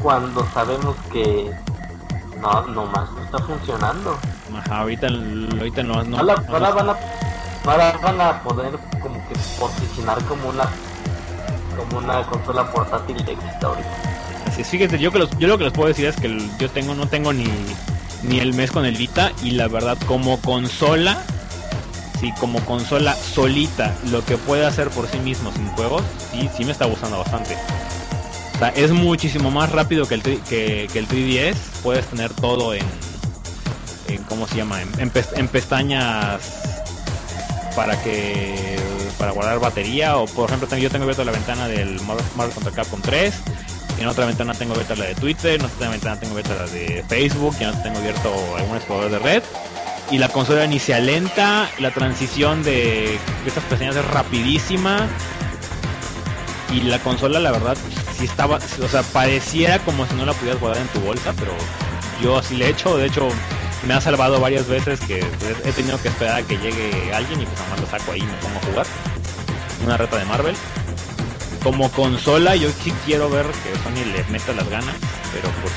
cuando 0.00 0.48
sabemos 0.54 0.94
que 1.12 1.50
no, 2.40 2.62
nomás 2.68 3.10
no 3.16 3.24
está 3.24 3.38
funcionando. 3.40 4.16
Ajá, 4.56 4.78
ahorita, 4.78 5.08
ahorita 5.08 5.82
no, 5.82 6.04
no, 6.04 6.18
ahora, 6.18 6.34
no- 6.46 6.54
ahora 6.54 6.70
van 6.70 6.90
a, 6.90 6.96
ahora 7.66 7.98
van 8.00 8.20
a 8.20 8.42
poder 8.44 8.78
como 9.02 9.16
que 9.28 9.34
posicionar 9.58 10.24
como 10.24 10.48
una 10.50 10.68
como 11.78 11.98
una 11.98 12.22
consola 12.24 12.64
portátil 12.70 13.16
de 13.24 13.36
ahorita. 13.62 13.88
Así 14.46 14.62
es, 14.82 15.00
yo 15.00 15.12
que 15.12 15.18
los- 15.20 15.30
yo 15.38 15.46
lo 15.48 15.56
que 15.58 15.64
les 15.64 15.72
puedo 15.72 15.88
decir 15.88 16.06
es 16.06 16.16
que 16.16 16.36
yo 16.58 16.68
tengo 16.70 16.94
no 16.94 17.06
tengo 17.06 17.32
ni 17.32 17.46
ni 18.24 18.40
el 18.40 18.52
mes 18.54 18.72
con 18.72 18.84
el 18.84 18.96
Vita 18.96 19.30
y 19.44 19.52
la 19.52 19.68
verdad 19.68 19.96
como 20.06 20.40
consola 20.40 21.22
sí 22.18 22.32
como 22.40 22.58
consola 22.64 23.14
solita 23.14 23.94
lo 24.10 24.24
que 24.24 24.36
puede 24.36 24.66
hacer 24.66 24.88
por 24.90 25.06
sí 25.08 25.18
mismo 25.20 25.52
sin 25.52 25.68
juegos 25.68 26.02
sí 26.32 26.50
sí 26.56 26.64
me 26.64 26.72
está 26.72 26.86
gustando 26.86 27.18
bastante 27.18 27.56
o 28.56 28.58
sea, 28.58 28.70
es 28.70 28.90
muchísimo 28.90 29.52
más 29.52 29.70
rápido 29.70 30.08
que 30.08 30.14
el 30.16 30.22
tri- 30.24 30.40
que, 30.48 30.88
el 30.98 31.06
3DS 31.06 31.56
puedes 31.84 32.06
tener 32.06 32.32
todo 32.32 32.74
en 32.74 32.82
en 34.08 34.24
cómo 34.24 34.48
se 34.48 34.56
llama 34.56 34.82
en, 34.82 34.88
en 34.98 35.12
en 35.36 35.46
pestañas 35.48 36.40
para 37.74 38.00
que 38.02 38.76
para 39.18 39.32
guardar 39.32 39.58
batería 39.58 40.16
o 40.16 40.26
por 40.26 40.48
ejemplo 40.48 40.78
yo 40.78 40.90
tengo 40.90 41.04
abierta 41.04 41.24
la 41.24 41.32
ventana 41.32 41.66
del 41.66 42.00
Marvel 42.02 42.54
contra 42.54 42.72
Capcom 42.72 43.00
3 43.00 43.34
en 44.00 44.06
otra 44.06 44.26
ventana 44.26 44.54
tengo 44.54 44.74
abierta 44.74 44.94
la 44.94 45.06
de 45.06 45.14
Twitter, 45.16 45.58
en 45.58 45.66
otra 45.66 45.88
ventana 45.90 46.20
tengo 46.20 46.32
abierta 46.32 46.54
la 46.54 46.66
de 46.66 47.04
Facebook, 47.08 47.56
y 47.58 47.64
en 47.64 47.70
otra 47.70 47.82
tengo 47.82 47.98
abierto 47.98 48.32
algún 48.56 48.76
explorador 48.76 49.10
de 49.10 49.18
red. 49.18 49.42
Y 50.10 50.18
la 50.18 50.28
consola 50.28 50.66
ni 50.66 50.78
se 50.78 50.94
alenta, 50.94 51.68
la 51.78 51.90
transición 51.90 52.62
de 52.62 53.18
estas 53.44 53.64
pestañas 53.64 53.96
es 53.96 54.04
rapidísima. 54.06 55.08
Y 56.72 56.82
la 56.82 56.98
consola, 57.00 57.40
la 57.40 57.50
verdad, 57.50 57.76
sí 58.16 58.24
estaba, 58.24 58.58
o 58.82 58.88
sea, 58.88 59.02
pareciera 59.02 59.78
como 59.80 60.06
si 60.06 60.14
no 60.14 60.24
la 60.24 60.32
pudieras 60.32 60.60
guardar 60.60 60.82
en 60.82 60.88
tu 60.88 61.00
bolsa, 61.00 61.32
pero 61.36 61.52
yo 62.22 62.38
así 62.38 62.56
le 62.56 62.66
he 62.66 62.70
hecho. 62.70 62.96
De 62.96 63.06
hecho, 63.06 63.28
me 63.88 63.94
ha 63.94 64.00
salvado 64.02 64.38
varias 64.38 64.68
veces 64.68 65.00
que 65.00 65.26
he 65.64 65.72
tenido 65.72 66.00
que 66.00 66.08
esperar 66.08 66.36
a 66.36 66.42
que 66.42 66.58
llegue 66.58 67.10
alguien 67.14 67.40
y 67.40 67.46
pues 67.46 67.58
nada 67.58 67.70
más 67.70 67.80
lo 67.80 67.86
saco 67.86 68.12
ahí 68.12 68.20
y 68.20 68.22
me 68.22 68.34
pongo 68.34 68.60
jugar. 68.70 68.86
Una 69.82 69.96
reta 69.96 70.18
de 70.18 70.26
Marvel 70.26 70.54
como 71.62 71.90
consola 71.90 72.54
yo 72.54 72.68
sí 72.70 72.92
quiero 73.04 73.30
ver 73.30 73.46
que 73.46 73.72
Sony 73.82 74.04
le 74.12 74.24
meta 74.24 74.52
las 74.52 74.68
ganas, 74.68 74.94
pero 75.32 75.48
pues 75.62 75.72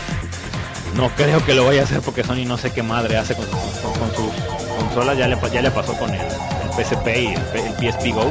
no 0.95 1.09
creo 1.15 1.43
que 1.45 1.53
lo 1.53 1.65
vaya 1.65 1.81
a 1.81 1.83
hacer 1.85 2.01
porque 2.01 2.23
Sony 2.23 2.45
no 2.45 2.57
sé 2.57 2.71
qué 2.73 2.83
madre 2.83 3.17
hace 3.17 3.33
con, 3.33 3.45
con, 3.47 3.93
con 3.93 4.13
sus 4.13 4.33
consolas, 4.77 5.17
ya 5.17 5.27
le, 5.27 5.37
ya 5.51 5.61
le 5.61 5.71
pasó 5.71 5.93
con 5.97 6.09
el, 6.13 6.19
el 6.21 6.85
PSP 6.85 7.07
y 7.07 7.27
el, 7.27 7.65
el 7.65 7.93
PSP 7.93 8.13
Go. 8.13 8.29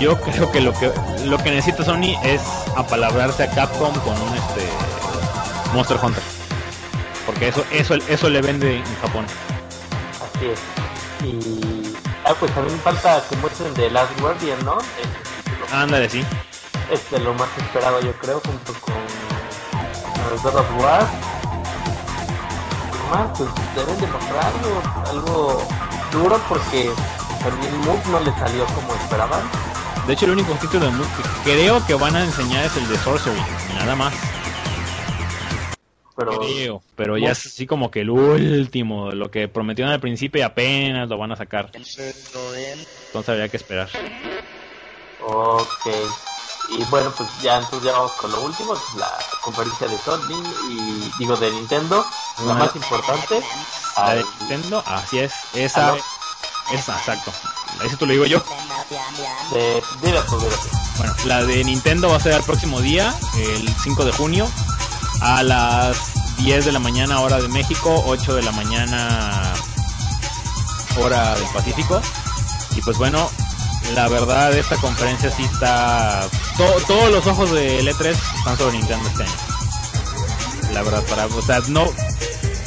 Yo 0.00 0.20
creo 0.20 0.50
que 0.50 0.60
lo 0.60 0.72
que 0.72 0.90
lo 1.24 1.38
que 1.38 1.50
necesita 1.50 1.84
Sony 1.84 2.16
es 2.24 2.40
apalabrarse 2.76 3.42
a 3.42 3.50
Capcom 3.50 3.92
con 4.00 4.20
un 4.20 4.34
este 4.36 4.68
Monster 5.74 5.98
Hunter. 6.00 6.41
Porque 7.26 7.48
eso 7.48 7.64
eso 7.70 7.94
eso 8.08 8.28
le 8.28 8.40
vende 8.40 8.76
en 8.76 8.96
Japón. 9.00 9.26
Así 10.20 10.46
es. 10.46 10.60
Y 11.24 11.94
ah, 12.24 12.34
pues 12.38 12.52
también 12.52 12.78
falta 12.80 13.22
que 13.28 13.36
muestren 13.36 13.72
de 13.74 13.90
Last 13.90 14.18
Guardian, 14.20 14.64
¿no? 14.64 14.78
Este. 14.78 15.74
Ándale, 15.74 16.08
sí. 16.08 16.24
Es 16.90 17.10
de 17.10 17.20
lo 17.20 17.32
más 17.34 17.48
esperado, 17.56 18.00
yo 18.00 18.12
creo, 18.14 18.40
junto 18.40 18.72
con 18.80 18.94
con 20.22 20.42
God 20.42 20.60
of 20.60 20.82
War. 20.82 21.06
Más, 23.10 23.38
pues 23.38 23.50
deben 23.76 24.00
de 24.00 24.06
mostrar 24.06 24.52
algo, 25.10 25.62
duro 26.10 26.40
porque 26.48 26.90
también 27.42 27.78
Moog 27.84 28.06
no 28.08 28.20
le 28.20 28.32
salió 28.38 28.64
como 28.66 28.94
esperaban. 28.94 29.42
De 30.06 30.14
hecho, 30.14 30.24
el 30.24 30.32
único 30.32 30.52
título 30.54 30.86
de 30.86 30.90
Moog 30.92 31.08
que 31.16 31.52
creo 31.52 31.84
que 31.86 31.94
van 31.94 32.16
a 32.16 32.24
enseñar 32.24 32.64
es 32.64 32.76
el 32.76 32.88
de 32.88 32.96
Sorcery, 32.98 33.40
nada 33.74 33.94
más. 33.96 34.14
Pero 36.30 36.40
Creo, 36.40 36.82
pero 36.96 37.18
ya 37.18 37.30
es 37.30 37.46
así 37.46 37.66
como 37.66 37.90
que 37.90 38.00
el 38.00 38.10
último, 38.10 39.10
lo 39.12 39.30
que 39.30 39.48
prometieron 39.48 39.92
al 39.92 40.00
principio 40.00 40.40
y 40.40 40.42
apenas 40.42 41.08
lo 41.08 41.18
van 41.18 41.32
a 41.32 41.36
sacar. 41.36 41.70
Entonces 41.74 43.28
habría 43.28 43.48
que 43.48 43.56
esperar. 43.56 43.88
Ok. 45.24 45.86
Y 46.70 46.84
bueno, 46.84 47.12
pues 47.16 47.28
ya 47.42 47.58
entonces 47.58 47.82
ya 47.82 47.92
vamos 47.92 48.12
con 48.12 48.30
lo 48.32 48.40
último, 48.42 48.68
pues 48.68 48.94
la 48.96 49.10
conferencia 49.42 49.88
de 49.88 49.98
Sony 49.98 50.42
y 50.70 51.10
digo 51.18 51.36
de 51.36 51.50
Nintendo, 51.50 52.04
la 52.46 52.54
más 52.54 52.74
importante. 52.74 53.42
La 53.96 54.14
de 54.14 54.24
Nintendo, 54.40 54.82
así 54.86 55.18
es, 55.18 55.32
esa, 55.52 55.88
Aló. 55.88 56.02
esa, 56.72 56.96
exacto. 56.96 57.32
Eso 57.84 57.96
te 57.96 58.06
lo 58.06 58.12
digo 58.12 58.26
yo. 58.26 58.42
de, 59.52 59.82
dile. 60.02 60.20
Bueno, 60.96 61.14
la 61.26 61.44
de 61.44 61.64
Nintendo 61.64 62.08
va 62.08 62.16
a 62.16 62.20
ser 62.20 62.34
el 62.34 62.42
próximo 62.42 62.80
día, 62.80 63.14
el 63.36 63.68
5 63.68 64.04
de 64.04 64.12
junio, 64.12 64.48
a 65.20 65.42
las 65.42 65.96
10 66.38 66.64
de 66.64 66.72
la 66.72 66.78
mañana 66.78 67.20
hora 67.20 67.40
de 67.40 67.48
México, 67.48 68.02
8 68.06 68.34
de 68.34 68.42
la 68.42 68.52
mañana 68.52 69.52
hora 71.00 71.34
del 71.34 71.44
Pacífico. 71.54 72.00
Y 72.76 72.80
pues 72.82 72.96
bueno, 72.98 73.30
la 73.94 74.08
verdad 74.08 74.52
esta 74.56 74.76
conferencia 74.76 75.30
sí 75.30 75.42
está... 75.44 76.26
to- 76.56 76.76
todos 76.86 77.10
los 77.10 77.26
ojos 77.26 77.50
de 77.52 77.82
E3 77.84 78.16
están 78.38 78.56
sobre 78.58 78.78
Nintendo 78.78 79.08
este 79.08 79.22
año. 79.24 79.32
La 80.72 80.82
verdad, 80.82 81.02
para... 81.04 81.26
O 81.26 81.42
sea, 81.42 81.60
no... 81.68 81.84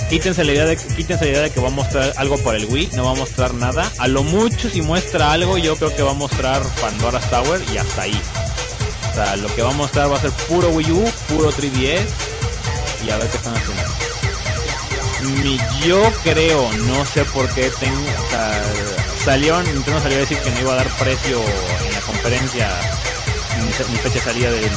Quítense 0.10 0.44
la 0.44 0.52
idea 0.52 0.66
de 0.66 0.78
quítense 0.78 1.26
la 1.26 1.32
idea 1.32 1.42
de 1.42 1.50
que 1.52 1.60
va 1.60 1.70
a 1.70 1.72
mostrar 1.72 2.14
algo 2.18 2.38
por 2.38 2.54
el 2.54 2.66
Wii, 2.68 2.92
no 2.94 3.06
va 3.06 3.12
a 3.12 3.16
mostrar 3.16 3.56
nada. 3.56 3.92
A 3.98 4.08
lo 4.08 4.22
mucho 4.22 4.70
si 4.70 4.84
muestra 4.84 5.32
algo, 5.32 5.58
yo 5.58 5.76
creo 5.78 5.96
que 5.96 6.04
va 6.04 6.12
a 6.12 6.14
mostrar 6.14 6.62
Pandora's 6.80 7.28
Tower 7.32 7.60
y 7.74 7.78
hasta 7.80 8.04
ahí. 8.04 8.22
O 9.12 9.16
sea, 9.16 9.36
lo 9.38 9.48
que 9.56 9.64
va 9.64 9.72
a 9.72 9.74
mostrar 9.74 10.12
va 10.12 10.18
a 10.18 10.22
ser 10.22 10.30
puro 10.48 10.70
Wii 10.70 10.92
U, 10.92 11.12
puro 11.28 11.52
3DS 11.52 12.06
y 13.04 13.10
a 13.10 13.18
ver 13.18 13.30
qué 13.30 13.38
están 13.38 13.56
haciendo. 13.56 13.84
Mi, 15.42 15.58
yo 15.86 16.02
creo, 16.24 16.72
no 16.74 17.06
sé 17.06 17.26
por 17.26 17.50
qué 17.54 17.72
tengo, 17.80 18.00
o 18.00 18.30
sea, 18.30 18.64
salió, 19.24 19.62
Nintendo 19.64 20.00
salió 20.00 20.18
a 20.18 20.22
decir 20.22 20.38
que 20.40 20.52
no 20.52 20.60
iba 20.60 20.74
a 20.74 20.76
dar 20.76 20.88
precio 20.98 21.40
en 21.40 21.94
la 21.94 22.02
conferencia 22.02 22.70
ni, 23.64 23.98
fecha 23.98 24.22
salida 24.22 24.52
del, 24.52 24.70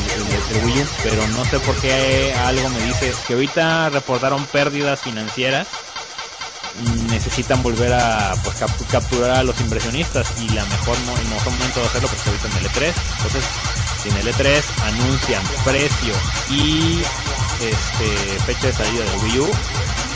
Wii 0.64 0.82
U, 0.82 0.86
pero 1.02 1.26
no 1.28 1.44
sé 1.44 1.58
por 1.60 1.74
qué 1.76 2.34
algo 2.46 2.68
me 2.70 2.82
dice 2.82 3.12
que 3.26 3.34
ahorita 3.34 3.90
reportaron 3.90 4.44
pérdidas 4.46 5.00
financieras 5.00 5.66
necesitan 7.10 7.62
volver 7.62 7.92
a 7.92 8.34
pues, 8.44 8.56
capturar 8.90 9.30
a 9.30 9.42
los 9.42 9.60
inversionistas 9.60 10.40
y 10.40 10.48
la 10.50 10.64
mejor 10.64 10.96
el 10.96 11.28
mejor 11.28 11.52
momento 11.52 11.80
de 11.80 11.86
hacerlo 11.86 12.08
pues 12.08 12.26
ahorita 12.26 12.48
en 12.48 12.56
el 12.56 12.70
E3 12.70 12.94
entonces 13.16 13.44
en 14.04 14.16
el 14.16 14.34
E3 14.34 14.62
anuncian 14.84 15.42
precio 15.64 16.14
y 16.50 17.02
este 17.60 18.40
fecha 18.46 18.68
de 18.68 18.72
salida 18.72 19.04
del 19.04 19.20
Wii 19.24 19.40
U. 19.40 19.48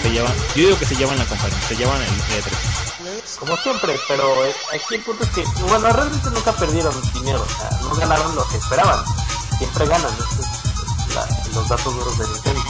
Se 0.03 0.11
llevan 0.11 0.35
yo 0.55 0.67
digo 0.67 0.79
que 0.79 0.87
se 0.87 0.97
llevan 0.97 1.19
la 1.19 1.25
conferencia 1.27 1.69
se 1.69 1.77
llevan 1.77 2.01
el 2.01 2.09
E3 2.09 2.83
como 3.39 3.57
siempre 3.57 3.99
pero 4.09 4.25
aquí 4.73 4.95
el 4.95 5.03
punto 5.03 5.25
es 5.25 5.31
que 5.31 5.45
bueno 5.63 5.89
realmente 5.91 6.31
nunca 6.31 6.53
perdieron 6.53 6.95
dinero 7.13 7.45
o 7.45 7.61
sea, 7.61 7.71
no 7.83 7.95
ganaron 7.95 8.35
lo 8.35 8.47
que 8.49 8.57
esperaban. 8.57 9.05
Siempre 9.59 9.87
ganan 9.87 10.13
los 11.55 11.69
datos 11.69 11.95
duros 11.95 12.19
de 12.19 12.27
Nintendo. 12.27 12.63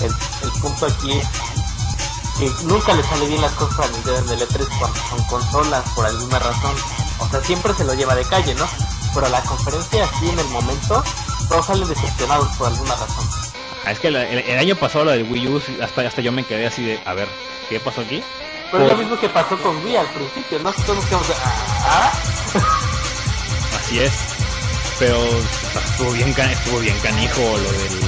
El, 0.00 0.14
el 0.42 0.50
punto 0.60 0.86
aquí 0.86 1.12
es 1.12 1.28
que 2.38 2.64
nunca 2.64 2.94
le 2.94 3.02
sale 3.04 3.26
bien 3.26 3.40
las 3.40 3.52
cosas 3.52 3.80
a 3.80 3.92
Nintendo 3.92 4.32
en 4.32 4.40
el 4.40 4.48
E3 4.48 4.78
cuando 4.78 5.00
son 5.08 5.24
consolas 5.24 5.84
por 5.94 6.06
alguna 6.06 6.38
razón. 6.38 6.74
O 7.18 7.28
sea, 7.28 7.42
siempre 7.42 7.74
se 7.74 7.84
lo 7.84 7.94
lleva 7.94 8.14
de 8.14 8.24
calle, 8.24 8.54
¿no? 8.54 8.66
Pero 9.14 9.28
la 9.28 9.40
conferencia 9.42 10.04
así 10.04 10.28
en 10.28 10.38
el 10.38 10.48
momento, 10.48 11.02
todos 11.48 11.66
salen 11.66 11.88
decepcionados 11.88 12.48
por 12.56 12.68
alguna 12.68 12.96
razón. 12.96 13.26
Ah, 13.84 13.92
es 13.92 13.98
que 14.00 14.08
el, 14.08 14.58
año 14.58 14.76
pasado 14.76 15.04
la 15.04 15.12
del 15.12 15.30
Wii 15.30 15.48
U, 15.48 15.62
hasta, 15.82 16.02
hasta 16.02 16.20
yo 16.22 16.32
me 16.32 16.44
quedé 16.44 16.66
así 16.66 16.84
de, 16.84 16.98
a 17.04 17.14
ver, 17.14 17.28
¿qué 17.68 17.78
pasó 17.80 18.00
aquí? 18.00 18.22
Pero 18.70 18.84
es 18.84 18.92
lo 18.92 18.98
mismo 18.98 19.20
que 19.20 19.28
pasó 19.28 19.56
con 19.58 19.84
Wii 19.84 19.96
al 19.96 20.06
principio, 20.08 20.58
¿no? 20.60 20.72
Todos 20.72 21.04
quedamos 21.04 21.28
de, 21.28 21.34
¿ah? 21.34 22.12
Así 23.78 23.98
es. 24.00 24.12
Pero 24.98 25.18
estuvo 25.90 26.12
bien, 26.12 26.28
estuvo 26.28 26.78
bien 26.80 26.98
canijo 27.00 27.40
lo 27.40 27.72
del, 27.72 28.00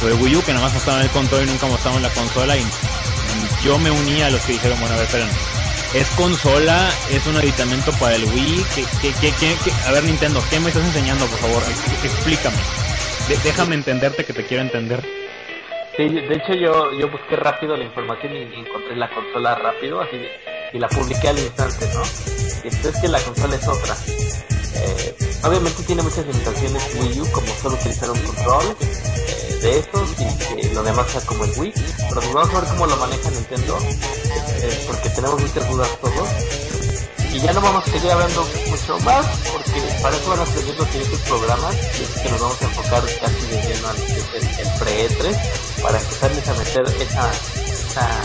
lo 0.00 0.08
del 0.08 0.22
Wii 0.22 0.36
U, 0.36 0.42
que 0.42 0.52
nada 0.52 0.64
más 0.64 0.74
mostraban 0.74 1.02
el 1.02 1.10
control 1.10 1.44
y 1.44 1.46
nunca 1.46 1.66
mostraban 1.66 2.02
la 2.02 2.10
consola 2.10 2.56
y 2.56 2.64
yo 3.64 3.78
me 3.78 3.90
uní 3.90 4.20
a 4.22 4.30
los 4.30 4.42
que 4.42 4.52
dijeron, 4.52 4.78
bueno, 4.78 4.94
a 4.94 4.98
ver, 4.98 5.06
esperen, 5.06 5.28
es 5.94 6.08
consola, 6.16 6.90
es 7.10 7.26
un 7.26 7.36
aditamento 7.36 7.92
para 7.92 8.16
el 8.16 8.24
Wii, 8.24 8.64
que, 9.00 9.68
a 9.86 9.92
ver 9.92 10.04
Nintendo, 10.04 10.42
¿qué 10.50 10.60
me 10.60 10.68
estás 10.68 10.84
enseñando, 10.84 11.26
por 11.26 11.38
favor? 11.38 11.62
Explícame. 12.02 12.56
déjame 13.44 13.74
entenderte 13.76 14.24
que 14.24 14.32
te 14.32 14.44
quiero 14.44 14.62
entender. 14.62 15.00
Sí, 15.96 16.08
de 16.08 16.34
hecho 16.34 16.54
yo, 16.54 16.92
yo 16.98 17.08
busqué 17.08 17.36
rápido 17.36 17.76
la 17.76 17.84
información 17.84 18.34
y 18.34 18.42
encontré 18.42 18.96
la 18.96 19.08
consola 19.08 19.54
rápido, 19.54 20.00
así 20.00 20.18
y 20.74 20.78
la 20.78 20.88
publiqué 20.88 21.28
al 21.28 21.38
instante, 21.38 21.86
¿no? 21.94 22.02
Y 22.64 22.74
entonces 22.74 23.00
que 23.00 23.08
la 23.08 23.20
consola 23.20 23.54
es 23.54 23.68
otra. 23.68 23.94
Eh, 24.74 25.14
obviamente 25.44 25.84
tiene 25.84 26.02
muchas 26.02 26.26
limitaciones 26.26 26.96
Wii 26.96 27.20
U, 27.20 27.30
como 27.30 27.46
solo 27.62 27.76
utilizar 27.76 28.10
un 28.10 28.18
control, 28.18 28.76
de 29.64 29.78
estos 29.78 30.10
y 30.12 30.58
que 30.60 30.74
lo 30.74 30.82
demás 30.82 31.10
sea 31.10 31.22
como 31.22 31.44
el 31.44 31.52
Wii. 31.58 31.72
Pero 31.72 32.20
pues 32.20 32.32
vamos 32.32 32.54
a 32.54 32.60
ver 32.60 32.68
cómo 32.70 32.86
lo 32.86 32.96
maneja 32.98 33.30
Nintendo, 33.30 33.78
eh, 33.80 34.84
porque 34.86 35.08
tenemos 35.10 35.40
muchas 35.40 35.68
dudas 35.68 35.88
todos. 36.00 36.28
Y 37.32 37.40
ya 37.40 37.52
no 37.52 37.60
vamos 37.62 37.82
a 37.82 37.90
seguir 37.90 38.10
hablando 38.12 38.46
mucho 38.68 38.98
más, 39.00 39.26
porque 39.50 39.80
para 40.02 40.16
eso 40.16 40.30
van 40.30 40.40
a 40.40 40.46
seguir 40.46 40.74
los 40.76 40.88
siguientes 40.88 41.20
programas, 41.20 41.74
y 41.74 42.02
es 42.04 42.10
que 42.22 42.30
nos 42.30 42.40
vamos 42.40 42.62
a 42.62 42.64
enfocar 42.66 43.02
casi 43.20 43.46
de 43.46 43.62
lleno 43.62 43.88
al 43.88 43.96
el, 43.96 44.78
pre-E3, 44.78 45.82
para 45.82 45.98
empezarles 45.98 46.48
a 46.48 46.54
meter 46.54 46.84
esa, 47.02 47.30
esa 47.32 48.20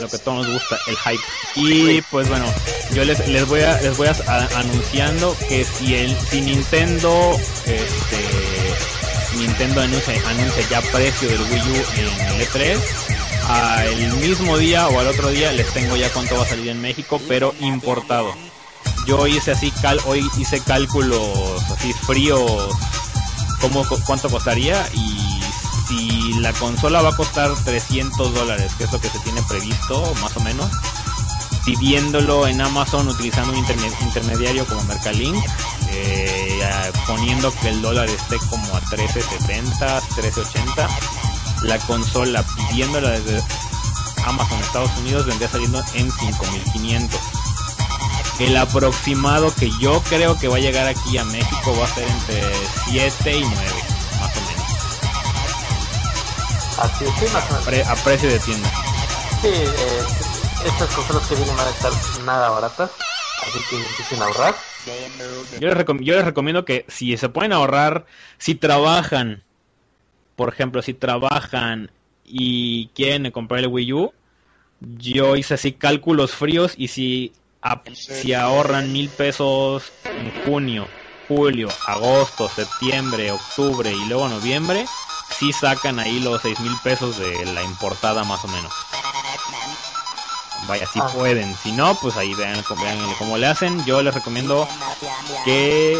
lo 0.00 0.08
que 0.08 0.18
todos 0.18 0.46
nos 0.46 0.52
gusta, 0.52 0.78
el 0.86 0.96
hype. 0.96 1.24
Y 1.56 2.02
pues 2.02 2.28
bueno, 2.28 2.44
yo 2.92 3.04
les, 3.04 3.26
les 3.28 3.48
voy 3.48 3.60
a 3.62 3.80
les 3.80 3.96
voy 3.96 4.08
a, 4.08 4.48
anunciando 4.58 5.36
que 5.48 5.64
si 5.64 5.94
el 5.94 6.16
si 6.16 6.40
Nintendo 6.42 7.36
este 7.66 8.97
Nintendo 9.36 9.80
anuncia, 9.80 10.14
ya 10.70 10.80
precio 10.80 11.28
del 11.28 11.40
Wii 11.40 11.70
U 11.70 11.84
en 11.96 12.26
el 12.28 12.46
E3. 12.46 12.80
el 13.86 14.12
mismo 14.14 14.58
día 14.58 14.88
o 14.88 14.98
al 14.98 15.06
otro 15.06 15.28
día 15.28 15.52
les 15.52 15.72
tengo 15.72 15.96
ya 15.96 16.12
cuánto 16.12 16.36
va 16.36 16.44
a 16.44 16.48
salir 16.48 16.68
en 16.68 16.80
México, 16.80 17.20
pero 17.28 17.54
importado. 17.60 18.34
Yo 19.06 19.26
hice 19.26 19.52
así, 19.52 19.70
cal, 19.82 19.98
hoy 20.06 20.28
hice 20.38 20.60
cálculos 20.60 21.62
así 21.72 21.92
fríos, 21.92 22.76
como 23.60 23.84
cuánto 24.06 24.28
costaría 24.28 24.86
y 24.94 25.40
si 25.88 26.34
la 26.40 26.52
consola 26.52 27.00
va 27.00 27.10
a 27.10 27.16
costar 27.16 27.50
300 27.64 28.34
dólares, 28.34 28.72
que 28.76 28.84
es 28.84 28.92
lo 28.92 29.00
que 29.00 29.08
se 29.08 29.18
tiene 29.20 29.42
previsto, 29.48 30.14
más 30.20 30.36
o 30.36 30.40
menos, 30.40 30.70
pidiéndolo 31.64 32.46
en 32.46 32.60
Amazon 32.60 33.08
utilizando 33.08 33.52
un 33.52 33.58
intermediario 33.58 34.66
como 34.66 34.84
Mercalink, 34.84 35.42
eh, 35.90 36.60
poniendo 37.06 37.52
que 37.60 37.68
el 37.68 37.82
dólar 37.82 38.08
esté 38.08 38.38
como 38.50 38.76
a 38.76 38.80
13.70, 38.82 40.00
13.80, 40.00 40.88
la 41.62 41.78
consola 41.80 42.42
pidiéndola 42.42 43.10
desde 43.10 43.42
Amazon 44.24 44.58
Estados 44.60 44.90
Unidos 44.98 45.26
vendría 45.26 45.48
saliendo 45.48 45.82
en 45.94 46.10
5.500. 46.10 47.10
El 48.40 48.56
aproximado 48.56 49.52
que 49.54 49.70
yo 49.80 50.00
creo 50.02 50.38
que 50.38 50.48
va 50.48 50.56
a 50.56 50.60
llegar 50.60 50.86
aquí 50.86 51.18
a 51.18 51.24
México 51.24 51.76
va 51.78 51.84
a 51.84 51.88
ser 51.88 52.06
entre 52.06 52.42
7 52.88 53.36
y 53.36 53.40
9, 53.40 53.54
más 54.20 54.36
o 54.36 54.40
menos. 54.46 54.68
A, 57.88 57.96
precio 58.04 58.28
de 58.28 58.38
tienda. 58.38 58.70
Sí, 59.42 59.48
eh, 59.48 60.02
estas 60.66 60.94
consolas 60.94 61.26
que 61.26 61.34
vienen 61.34 61.56
van 61.56 61.66
a 61.66 61.70
estar 61.70 61.92
nada 62.24 62.50
baratas, 62.50 62.90
así 63.42 63.58
que 63.70 63.76
empiecen 63.76 64.22
a 64.22 64.26
ahorrar. 64.26 64.67
Yo 64.84 65.68
les, 65.68 66.24
recomiendo 66.24 66.64
que 66.64 66.84
si 66.88 67.16
se 67.16 67.28
pueden 67.28 67.52
ahorrar, 67.52 68.06
si 68.38 68.54
trabajan, 68.54 69.42
por 70.36 70.52
ejemplo, 70.52 70.82
si 70.82 70.94
trabajan 70.94 71.90
y 72.24 72.88
quieren 72.88 73.30
comprar 73.30 73.60
el 73.60 73.68
Wii 73.68 73.92
U, 73.92 74.12
yo 74.80 75.36
hice 75.36 75.54
así 75.54 75.72
cálculos 75.72 76.32
fríos 76.32 76.74
y 76.76 76.88
si, 76.88 77.32
si 77.92 78.32
ahorran 78.32 78.92
mil 78.92 79.10
pesos 79.10 79.92
en 80.14 80.30
junio, 80.30 80.90
julio, 81.26 81.68
agosto, 81.84 82.48
septiembre, 82.48 83.32
octubre 83.32 83.94
y 83.94 84.04
luego 84.04 84.28
noviembre, 84.28 84.88
si 85.28 85.52
sacan 85.52 85.98
ahí 85.98 86.20
los 86.20 86.42
seis 86.42 86.60
mil 86.60 86.78
pesos 86.78 87.18
de 87.18 87.44
la 87.46 87.62
importada 87.62 88.24
más 88.24 88.44
o 88.44 88.48
menos. 88.48 88.72
Vaya, 90.66 90.86
si 90.92 90.98
ah. 91.00 91.06
pueden. 91.14 91.54
Si 91.62 91.72
no, 91.72 91.94
pues 91.96 92.16
ahí 92.16 92.34
vean, 92.34 92.62
vean 92.80 92.98
cómo 93.18 93.36
le 93.38 93.46
hacen. 93.46 93.84
Yo 93.84 94.02
les 94.02 94.14
recomiendo 94.14 94.68
que 95.44 95.96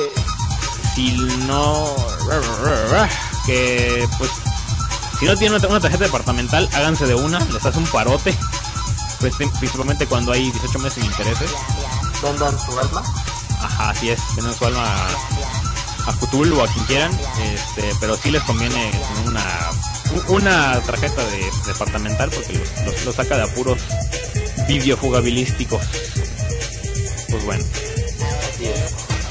si 0.94 1.12
no... 1.46 1.94
Que 3.46 4.06
pues... 4.18 4.30
Si 5.18 5.26
no 5.26 5.34
tienen 5.36 5.60
una, 5.68 5.80
tarjeta 5.80 6.04
departamental, 6.04 6.68
háganse 6.74 7.06
de 7.06 7.14
una, 7.14 7.40
les 7.40 7.64
hace 7.64 7.78
un 7.78 7.86
parote. 7.86 8.36
Pues, 9.20 9.34
principalmente 9.34 10.06
cuando 10.06 10.32
hay 10.32 10.50
18 10.50 10.78
meses 10.78 10.94
sin 10.94 11.04
intereses. 11.04 11.50
¿Vendan 12.22 12.56
su 12.58 12.78
alma? 12.78 13.02
Ajá, 13.60 13.90
así 13.90 14.10
es, 14.10 14.20
tienen 14.34 14.54
su 14.54 14.64
alma 14.64 14.84
a 16.06 16.12
Cthulhu 16.20 16.60
o 16.60 16.64
a 16.64 16.68
quien 16.68 16.84
quieran, 16.84 17.20
este, 17.42 17.92
pero 17.98 18.16
sí 18.16 18.30
les 18.30 18.42
conviene 18.44 18.92
una 19.26 19.42
una 20.28 20.80
tarjeta 20.80 21.24
de 21.26 21.50
departamental 21.66 22.30
porque 22.30 22.62
los, 23.04 23.14
saca 23.14 23.36
de 23.36 23.42
apuros 23.44 23.80
videojugabilísticos. 24.68 25.82
Pues 27.30 27.44
bueno. 27.44 27.64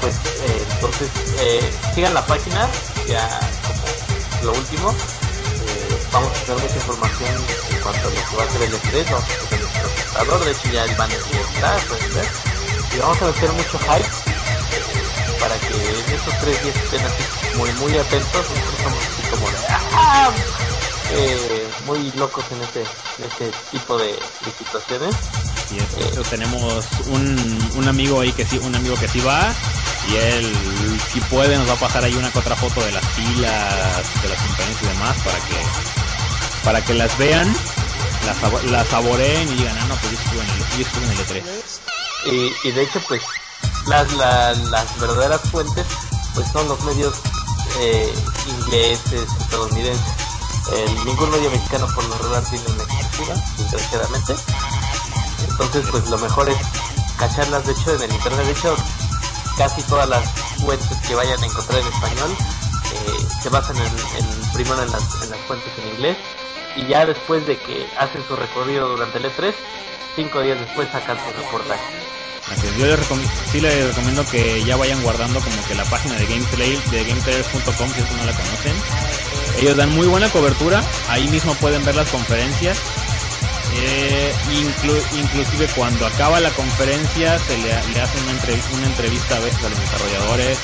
Pues 0.00 0.14
eh, 0.14 0.66
entonces 0.74 1.10
eh, 1.40 1.70
sigan 1.94 2.14
la 2.14 2.26
página, 2.26 2.68
ya 3.08 3.40
como 3.66 4.52
lo 4.52 4.58
último. 4.58 4.90
Eh, 4.90 5.98
vamos 6.12 6.30
a 6.30 6.44
tener 6.44 6.62
mucha 6.62 6.76
información 6.76 7.30
en 7.70 7.80
cuanto 7.80 8.08
a 8.08 8.10
lo 8.10 8.28
que 8.30 8.36
va 8.36 8.44
a 8.44 8.50
ser 8.50 8.62
el 8.62 8.72
E3, 8.74 9.10
vamos 9.10 9.24
a 9.24 9.48
tener 9.48 9.64
el 9.64 9.80
presentador, 9.80 10.44
de 10.44 10.50
hecho 10.52 10.68
ya 10.72 10.84
el 10.84 10.94
banner 10.96 11.20
ya 11.32 11.76
está. 11.76 11.96
Y 12.94 12.98
vamos 12.98 13.22
a 13.22 13.26
meter 13.26 13.52
mucho 13.52 13.78
hype 13.78 14.08
para 15.40 15.58
que 15.58 16.00
en 16.00 16.14
estos 16.14 16.34
tres 16.40 16.62
días 16.62 16.76
estén 16.76 17.04
así 17.04 17.22
muy 17.56 17.72
muy 17.74 17.98
atentos, 17.98 18.46
nosotros 18.50 18.80
somos 18.82 18.98
así 19.04 19.22
como 19.30 19.46
¡Ah! 19.92 20.32
Eh, 21.10 21.68
muy 21.86 22.10
locos 22.12 22.44
en 22.50 22.60
este, 22.62 22.82
este 23.24 23.50
tipo 23.70 23.96
de, 23.98 24.14
situaciones. 24.58 25.14
Y 25.70 25.78
eso, 25.78 26.22
tenemos 26.30 26.84
un, 27.08 27.72
un 27.76 27.88
amigo 27.88 28.20
ahí 28.20 28.32
que 28.32 28.44
sí, 28.46 28.58
un 28.58 28.74
amigo 28.74 28.96
que 28.96 29.08
sí 29.08 29.20
va 29.20 29.52
y 30.08 30.16
él 30.16 30.52
si 31.12 31.20
puede 31.22 31.56
nos 31.56 31.68
va 31.68 31.74
a 31.74 31.76
pasar 31.76 32.04
ahí 32.04 32.14
una 32.14 32.30
que 32.30 32.38
otra 32.38 32.56
foto 32.56 32.80
de 32.80 32.92
las 32.92 33.04
filas, 33.08 34.22
de 34.22 34.28
las 34.28 34.38
conferencias 34.40 34.82
y 34.82 34.86
demás 34.86 35.16
para 35.22 35.38
que 35.38 35.56
para 36.64 36.84
que 36.84 36.94
las 36.94 37.16
vean, 37.18 37.54
las, 38.26 38.64
las 38.64 38.88
saboreen 38.88 39.48
y 39.48 39.54
digan, 39.54 39.76
ah 39.78 39.86
no, 39.88 39.94
pues 39.96 40.12
yo 40.12 40.18
estuve 40.18 40.40
en 40.40 40.50
el, 40.50 40.78
yo 40.78 40.86
estuve 40.86 41.04
en 41.04 41.10
el 41.10 41.18
E3. 41.18 42.62
Y, 42.64 42.68
y 42.68 42.72
de 42.72 42.82
hecho 42.82 43.00
pues 43.06 43.22
las, 43.86 44.12
las 44.14 45.00
verdaderas 45.00 45.40
fuentes 45.50 45.86
pues 46.34 46.50
son 46.50 46.66
los 46.68 46.82
medios 46.84 47.14
eh, 47.80 48.12
ingleses, 48.48 49.28
estadounidenses 49.40 50.27
el, 50.76 51.04
ningún 51.04 51.30
medio 51.30 51.50
mexicano 51.50 51.86
por 51.94 52.04
lo 52.04 52.18
regular 52.18 52.42
tiene 52.44 52.64
una 52.66 52.82
exclusiva, 52.82 53.34
desgraciadamente. 53.56 54.34
Entonces, 55.48 55.86
pues 55.90 56.08
lo 56.08 56.18
mejor 56.18 56.48
es 56.48 56.58
cacharlas, 57.18 57.66
de 57.66 57.72
hecho, 57.72 57.94
en 57.94 58.02
el 58.02 58.12
internet. 58.12 58.46
De 58.46 58.52
hecho, 58.52 58.76
casi 59.56 59.82
todas 59.82 60.08
las 60.08 60.30
fuentes 60.64 60.98
que 61.06 61.14
vayan 61.14 61.42
a 61.42 61.46
encontrar 61.46 61.80
en 61.80 61.86
español 61.86 62.30
eh, 62.92 63.26
se 63.42 63.48
basan 63.48 63.76
en, 63.76 63.82
en 63.84 64.52
primero 64.54 64.82
en 64.82 64.90
las, 64.92 65.22
en 65.22 65.30
las 65.30 65.40
fuentes 65.40 65.72
en 65.78 65.94
inglés 65.94 66.16
y 66.76 66.86
ya 66.86 67.04
después 67.04 67.46
de 67.46 67.58
que 67.58 67.86
hacen 67.98 68.22
su 68.26 68.36
recorrido 68.36 68.88
durante 68.88 69.18
el 69.18 69.24
E3, 69.24 69.52
cinco 70.16 70.40
días 70.40 70.60
después 70.60 70.88
sacan 70.90 71.18
su 71.18 71.42
reportaje. 71.42 71.82
Yo 72.78 72.86
les 72.86 72.98
recomiendo 73.88 74.24
que 74.30 74.64
ya 74.64 74.76
vayan 74.76 75.02
guardando 75.02 75.38
como 75.40 75.56
que 75.66 75.74
la 75.74 75.84
página 75.84 76.14
de 76.14 76.26
gameplay 76.26 76.76
de 76.90 77.04
gameplayers.com 77.04 77.88
si 77.90 78.00
eso 78.00 78.16
no 78.16 78.24
la 78.24 78.32
conocen. 78.32 79.37
Ellos 79.60 79.76
dan 79.76 79.90
muy 79.90 80.06
buena 80.06 80.30
cobertura, 80.30 80.84
ahí 81.08 81.26
mismo 81.28 81.54
pueden 81.56 81.84
ver 81.84 81.96
las 81.96 82.08
conferencias. 82.08 82.78
Eh, 83.74 84.32
inclusive 85.12 85.66
cuando 85.76 86.06
acaba 86.06 86.40
la 86.40 86.50
conferencia 86.50 87.38
se 87.40 87.58
le, 87.58 87.72
hace 87.72 88.18
una, 88.22 88.32
una 88.72 88.86
entrevista 88.86 89.36
a 89.36 89.40
veces 89.40 89.62
a 89.64 89.68
los 89.68 89.78
desarrolladores 89.80 90.58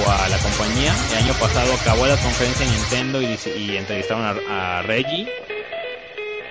o 0.00 0.10
a 0.10 0.28
la 0.28 0.38
compañía. 0.38 0.96
El 1.10 1.18
año 1.18 1.34
pasado 1.34 1.74
acabó 1.74 2.06
la 2.06 2.16
conferencia 2.16 2.64
en 2.64 2.72
Nintendo 2.72 3.20
y, 3.20 3.76
entrevistaron 3.76 4.40
a 4.48 4.82
Reggie 4.82 5.28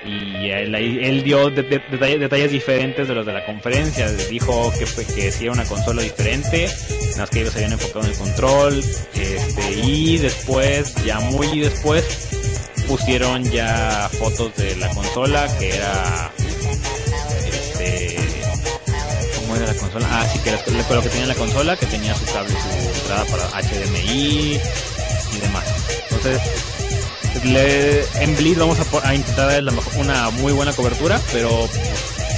y 0.03 0.49
él, 0.49 1.23
dio 1.23 1.49
detalles, 1.51 2.51
diferentes 2.51 3.07
de 3.07 3.13
los 3.13 3.25
de 3.25 3.33
la 3.33 3.45
conferencia. 3.45 4.11
Dijo 4.11 4.73
que, 4.77 4.85
que 5.13 5.31
si 5.31 5.43
era 5.43 5.53
una 5.53 5.65
consola 5.65 6.01
diferente, 6.01 6.65
en 6.65 7.17
las 7.17 7.29
que 7.29 7.41
ellos 7.41 7.55
habían 7.55 7.73
enfocado 7.73 8.05
en 8.05 8.11
el 8.11 8.17
control. 8.17 8.79
Este, 8.79 9.73
y 9.83 10.17
después, 10.17 10.95
ya 11.05 11.19
muy 11.19 11.59
después, 11.59 12.29
pusieron 12.87 13.43
ya 13.51 14.09
fotos 14.17 14.55
de 14.55 14.75
la 14.77 14.89
consola 14.89 15.47
que 15.59 15.69
era. 15.69 16.31
Este, 17.47 18.15
¿Cómo 19.35 19.55
era 19.55 19.67
la 19.67 19.75
consola? 19.75 20.07
Ah, 20.09 20.27
sí, 20.31 20.39
que 20.39 20.51
lo 20.51 21.01
que 21.01 21.09
tenía 21.09 21.27
la 21.27 21.35
consola, 21.35 21.75
que 21.77 21.85
tenía 21.85 22.15
su 22.15 22.25
cable, 22.25 22.49
su 22.49 22.99
entrada 22.99 23.25
para 23.25 23.61
HDMI 23.61 24.59
y 25.33 25.39
demás. 25.41 25.63
Entonces, 26.09 26.41
en 27.33 28.35
Bleed 28.35 28.57
vamos 28.57 28.77
a, 29.03 29.15
intentar 29.15 29.63
dar 29.63 29.73
una 29.97 30.29
muy 30.31 30.51
buena 30.53 30.73
cobertura, 30.73 31.19
pero 31.31 31.67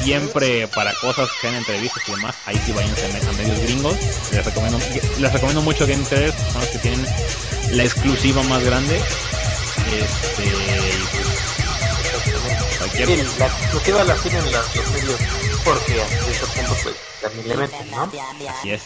siempre 0.04 0.68
para 0.68 0.94
cosas 1.00 1.30
que 1.32 1.42
sean 1.42 1.56
entrevistas 1.56 2.04
y 2.08 2.12
demás, 2.12 2.36
ahí 2.46 2.62
sí 2.66 2.72
vayan 2.72 2.92
a 2.92 3.32
medios 3.34 3.60
gringos. 3.62 3.96
Les 4.32 4.46
recomiendo, 4.46 4.80
les 5.20 5.34
recomiendo 5.34 5.62
mucho 5.62 5.88
Game 5.88 6.04
3, 6.08 6.34
son 6.52 6.62
los 6.62 6.70
que 6.70 6.80
tienen 6.80 7.06
la 7.72 7.84
exclusiva 7.84 8.44
más 8.44 8.64
grande. 8.64 8.98
Este, 9.94 10.52
cualquier... 12.78 13.10
la 13.40 13.48
exclusiva 13.48 14.04
la 14.04 14.16
tienen 14.16 14.52
los 14.52 14.76
medios 14.92 15.20
porque 15.64 16.02
a 16.02 16.06
ese 16.06 16.46
punto 16.46 16.76
pues 16.84 16.96
también 17.22 17.50
le 17.50 17.58
meten, 17.58 17.92
¿no? 17.92 18.12
Así 18.50 18.72
es. 18.72 18.82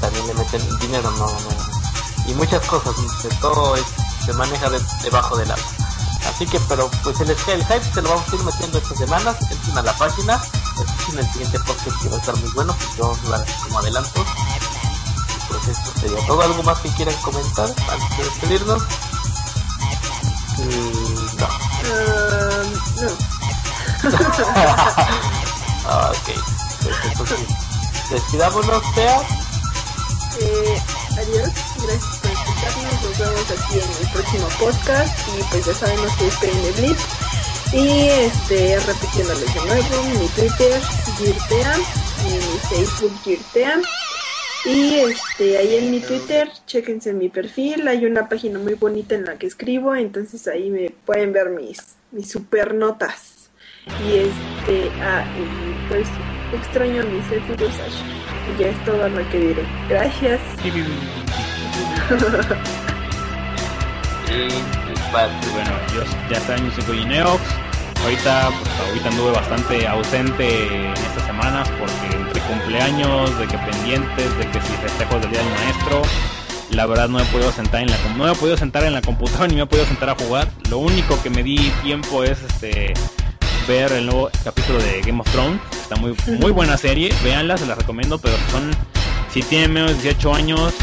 También 0.00 0.26
le 0.26 0.34
meten 0.34 0.78
dinero, 0.80 1.10
no, 1.12 1.26
no. 1.26 2.30
Y 2.30 2.34
muchas 2.34 2.64
cosas, 2.66 2.94
de 3.22 3.28
todo 3.36 3.76
es 3.76 4.05
se 4.26 4.32
maneja 4.32 4.68
debajo 5.02 5.36
del 5.36 5.50
agua. 5.50 5.64
Así 6.28 6.44
que, 6.46 6.58
pero 6.68 6.90
pues 7.04 7.20
el, 7.20 7.30
el 7.30 7.64
hype 7.64 7.84
se 7.94 8.02
lo 8.02 8.10
vamos 8.10 8.32
a 8.32 8.34
ir 8.34 8.42
metiendo 8.42 8.78
estas 8.78 8.98
semanas, 8.98 9.36
encima 9.48 9.82
la 9.82 9.96
página, 9.96 10.42
en 11.12 11.18
el 11.18 11.32
siguiente 11.32 11.58
podcast 11.60 12.02
que 12.02 12.08
va 12.08 12.16
a 12.16 12.18
estar 12.18 12.36
muy 12.36 12.50
bueno, 12.50 12.74
pues 12.76 12.96
yo 12.96 13.16
como 13.62 13.78
adelanto. 13.78 14.24
Pues 15.48 15.68
esto 15.68 16.00
sería 16.00 16.26
todo. 16.26 16.42
¿Algo 16.42 16.62
más 16.64 16.80
que 16.80 16.88
quieran 16.90 17.14
comentar 17.22 17.66
antes 17.66 18.18
de 18.18 18.24
despedirnos? 18.24 18.82
Mm, 20.58 21.36
no. 21.38 21.46
Uh, 21.86 22.64
no. 23.00 23.08
ok, 26.10 26.28
pues 26.82 26.96
entonces 27.04 27.38
despidámonos, 28.10 28.82
Sea. 28.94 29.20
Eh, 30.40 30.82
adiós, 31.12 31.50
gracias 31.82 32.35
nos 32.64 33.18
vemos 33.18 33.50
aquí 33.50 33.74
en 33.74 34.06
el 34.06 34.12
próximo 34.12 34.48
podcast 34.58 35.28
y 35.28 35.42
pues 35.50 35.66
ya 35.66 35.74
saben 35.74 35.98
que 36.18 36.26
esperen 36.26 36.62
de 36.62 36.72
Blitz. 36.72 37.04
Y 37.72 38.08
este, 38.08 38.78
repitiéndoles 38.80 39.54
de 39.54 39.60
nuevo, 39.60 40.02
mi 40.18 40.28
Twitter, 40.28 40.80
Girtea, 41.18 41.76
y 42.24 42.32
mi 42.32 42.58
Facebook, 42.70 43.12
Girtea. 43.24 43.80
Y 44.64 44.94
este, 44.94 45.58
ahí 45.58 45.76
en 45.76 45.90
mi 45.90 46.00
Twitter, 46.00 46.50
chequense 46.66 47.12
mi 47.12 47.28
perfil, 47.28 47.86
hay 47.86 48.04
una 48.04 48.28
página 48.28 48.58
muy 48.58 48.74
bonita 48.74 49.14
en 49.14 49.24
la 49.24 49.36
que 49.36 49.46
escribo, 49.46 49.94
entonces 49.94 50.48
ahí 50.48 50.70
me 50.70 50.90
pueden 51.04 51.32
ver 51.32 51.50
mis, 51.50 51.78
mis 52.10 52.30
super 52.30 52.74
notas. 52.74 53.50
Y 53.86 54.16
este, 54.16 54.90
ah, 55.00 55.24
pues 55.88 56.08
extraño 56.52 57.02
a 57.02 57.04
mis 57.04 57.24
Y 57.26 58.60
ya 58.60 58.68
es 58.68 58.84
todo 58.84 59.08
lo 59.08 59.30
que 59.30 59.38
diré. 59.38 59.62
Gracias. 59.88 60.40
Bueno, 65.12 65.70
yo 65.94 66.02
ya 66.30 66.40
saben, 66.40 66.70
yo 66.76 66.82
soy 66.82 67.04
Neox. 67.04 67.42
Ahorita, 68.02 68.50
pues, 68.50 68.88
ahorita 68.88 69.08
anduve 69.08 69.32
bastante 69.32 69.88
ausente 69.88 70.66
en 70.66 70.92
estas 70.92 71.26
semanas 71.26 71.68
porque 71.80 72.16
entre 72.16 72.40
cumpleaños, 72.42 73.36
de 73.38 73.46
que 73.46 73.58
pendientes, 73.58 74.38
de 74.38 74.46
que 74.48 74.60
si 74.60 74.72
festejos 74.74 75.20
del 75.22 75.30
día 75.30 75.40
del 75.40 75.50
maestro, 75.50 76.02
la 76.70 76.86
verdad 76.86 77.08
no 77.08 77.18
he 77.18 77.24
podido 77.24 77.50
sentar 77.50 77.82
en 77.82 77.90
la 77.90 77.96
no 78.16 78.30
he 78.30 78.34
podido 78.34 78.56
sentar 78.56 78.84
en 78.84 78.92
la 78.92 79.02
computadora 79.02 79.48
ni 79.48 79.56
me 79.56 79.62
he 79.62 79.66
podido 79.66 79.86
sentar 79.86 80.10
a 80.10 80.14
jugar. 80.14 80.48
Lo 80.70 80.78
único 80.78 81.20
que 81.22 81.30
me 81.30 81.42
di 81.42 81.72
tiempo 81.82 82.22
es 82.22 82.40
este 82.42 82.94
ver 83.66 83.90
el 83.92 84.06
nuevo 84.06 84.30
capítulo 84.44 84.78
de 84.78 85.00
Game 85.00 85.20
of 85.20 85.30
Thrones. 85.32 85.60
Está 85.72 85.96
muy 85.96 86.14
muy 86.40 86.52
buena 86.52 86.76
serie, 86.76 87.12
véanla, 87.24 87.56
se 87.56 87.66
la 87.66 87.74
recomiendo, 87.74 88.18
pero 88.18 88.36
son 88.52 88.70
si 89.32 89.42
tienen 89.42 89.72
menos 89.72 89.90
de 89.90 90.02
18 90.02 90.34
años, 90.34 90.74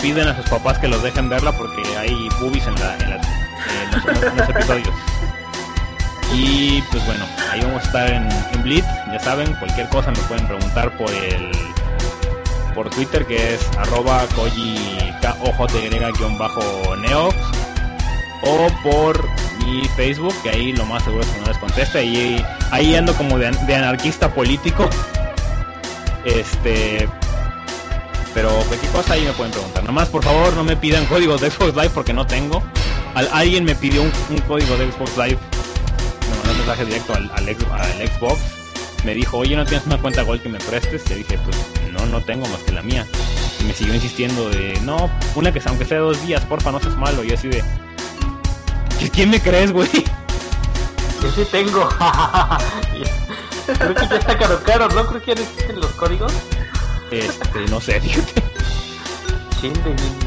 piden 0.00 0.28
a 0.28 0.36
sus 0.36 0.48
papás 0.48 0.78
que 0.78 0.88
los 0.88 1.02
dejen 1.02 1.28
verla 1.28 1.52
porque 1.52 1.82
hay 1.96 2.28
boobies 2.40 2.66
en, 2.66 2.74
la, 2.74 2.94
en, 2.96 3.10
los, 4.36 4.48
episodios. 4.48 4.94
Y 6.34 6.80
pues 6.90 7.04
bueno, 7.06 7.24
ahí 7.50 7.60
vamos 7.60 7.82
a 7.82 7.86
estar 7.86 8.10
en, 8.10 8.28
en 8.52 8.62
Bleed, 8.62 8.84
ya 9.12 9.18
saben, 9.18 9.52
cualquier 9.54 9.88
cosa 9.88 10.10
me 10.10 10.18
pueden 10.20 10.46
preguntar 10.46 10.96
por 10.96 11.10
el 11.10 11.50
por 12.74 12.88
Twitter 12.88 13.26
que 13.26 13.54
es 13.54 13.68
arroba 13.78 14.24
koji 14.36 14.78
neox 17.00 17.36
o 18.42 18.68
por 18.82 19.28
mi 19.58 19.86
Facebook 19.96 20.34
que 20.42 20.50
ahí 20.50 20.72
lo 20.72 20.86
más 20.86 21.02
seguro 21.02 21.22
es 21.22 21.28
que 21.30 21.40
no 21.40 21.46
les 21.48 21.58
conteste 21.58 22.04
y 22.04 22.44
ahí 22.70 22.94
ando 22.94 23.12
como 23.14 23.38
de 23.38 23.74
anarquista 23.74 24.32
político 24.32 24.88
este 26.24 27.08
pero 28.34 28.50
cualquier 28.68 28.92
cosa 28.92 29.14
ahí 29.14 29.22
me 29.22 29.32
pueden 29.32 29.52
preguntar. 29.52 29.84
Nomás 29.84 30.08
por 30.08 30.24
favor 30.24 30.52
no 30.54 30.64
me 30.64 30.76
pidan 30.76 31.06
códigos 31.08 31.40
de 31.40 31.50
Xbox 31.50 31.74
Live 31.74 31.90
porque 31.90 32.12
no 32.12 32.26
tengo. 32.26 32.62
alguien 33.14 33.64
me 33.64 33.74
pidió 33.74 34.02
un, 34.02 34.10
código 34.46 34.76
de 34.76 34.90
Xbox 34.90 35.16
Live. 35.16 35.38
Me 36.28 36.36
mandó 36.36 36.50
un 36.50 36.58
mensaje 36.58 36.84
directo 36.84 37.14
al, 37.14 37.28
Xbox. 37.56 38.40
Me 39.04 39.14
dijo, 39.14 39.38
oye, 39.38 39.56
¿no 39.56 39.64
tienes 39.64 39.86
una 39.86 39.98
cuenta 39.98 40.22
Gold 40.22 40.42
que 40.42 40.48
me 40.50 40.58
prestes? 40.58 41.10
Y 41.10 41.14
dije, 41.14 41.38
pues 41.38 41.56
no, 41.92 42.04
no 42.06 42.20
tengo 42.20 42.46
más 42.48 42.60
que 42.60 42.72
la 42.72 42.82
mía. 42.82 43.06
Y 43.60 43.64
me 43.64 43.72
siguió 43.72 43.94
insistiendo 43.94 44.50
de, 44.50 44.78
no, 44.82 45.10
una 45.34 45.52
que 45.52 45.60
aunque 45.66 45.84
sea 45.84 45.98
dos 45.98 46.24
días, 46.26 46.44
porfa, 46.44 46.70
no 46.70 46.80
seas 46.80 46.96
malo. 46.96 47.24
Y 47.24 47.32
así 47.32 47.48
de, 47.48 47.64
¿quién 49.12 49.30
me 49.30 49.40
crees, 49.40 49.72
güey? 49.72 49.88
Yo 51.22 51.30
sí 51.30 51.46
tengo. 51.50 51.88
Creo 53.66 53.94
que 53.94 54.08
ya 54.08 54.16
está 54.16 54.38
caro 54.38 54.62
caro, 54.64 54.88
¿no? 54.88 55.06
Creo 55.06 55.22
que 55.22 55.26
ya 55.28 55.34
no 55.34 55.42
existen 55.42 55.80
los 55.80 55.90
códigos. 55.92 56.32
Este, 57.10 57.60
no 57.68 57.80
sé, 57.80 58.00
fíjate. 58.00 58.42
Sí, 59.60 59.72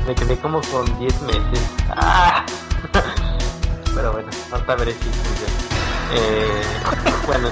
me, 0.06 0.16
quedé 0.16 0.38
como 0.38 0.62
con 0.62 0.86
10 1.00 1.22
meses. 1.22 1.62
Ah. 1.90 2.46
Pero 3.96 4.12
bueno, 4.12 4.30
hasta 4.52 4.76
ver 4.76 4.90
si 4.90 5.10
eh, 6.16 6.62
Bueno, 7.28 7.50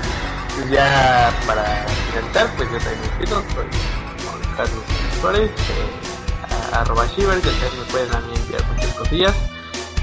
pues 0.55 0.69
ya 0.69 1.33
para 1.47 1.85
finalizar, 2.07 2.55
pues 2.55 2.71
yo 2.71 2.77
también 2.77 3.01
me 3.01 3.25
pido, 3.25 3.43
soy 3.53 4.55
Carlos 4.57 4.83
Flores, 5.21 5.49
eh, 5.49 6.73
arroba 6.73 7.07
Shiver, 7.07 7.41
ya 7.41 7.51
saben, 7.51 7.79
me 7.79 7.85
pueden 7.85 8.15
a 8.15 8.19
mí 8.21 8.33
enviar 8.35 8.63
muchas 8.73 8.93
cosillas. 8.95 9.35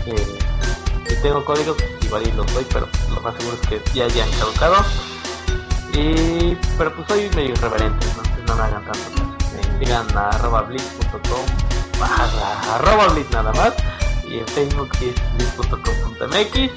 Eh, 0.06 0.38
tengo 1.22 1.44
códigos, 1.44 1.76
pues 1.76 2.04
igual 2.04 2.26
y 2.26 2.32
los 2.32 2.54
doy, 2.54 2.66
pero 2.72 2.88
lo 3.14 3.20
más 3.20 3.34
seguro 3.36 3.56
es 3.60 3.68
que 3.68 3.82
ya 3.92 4.04
hayan 4.04 4.30
caducado. 4.32 4.84
Y, 5.92 6.56
pero 6.76 6.94
pues 6.94 7.08
soy 7.08 7.28
medio 7.30 7.52
irreverente, 7.52 8.06
entonces 8.06 8.37
no 8.48 8.56
me 8.56 8.62
hagan 8.62 8.84
tanto 8.84 8.98
caso. 9.12 9.36
sigan 9.78 10.16
a 10.16 10.30
arroba 10.30 10.62
blitz.com 10.62 11.44
arroba 12.74 13.08
blitz 13.08 13.30
nada 13.30 13.52
más. 13.52 13.74
Y 14.26 14.38
en 14.38 14.48
Facebook 14.48 14.90
es 15.00 15.14
blitz.com.mx. 15.36 16.72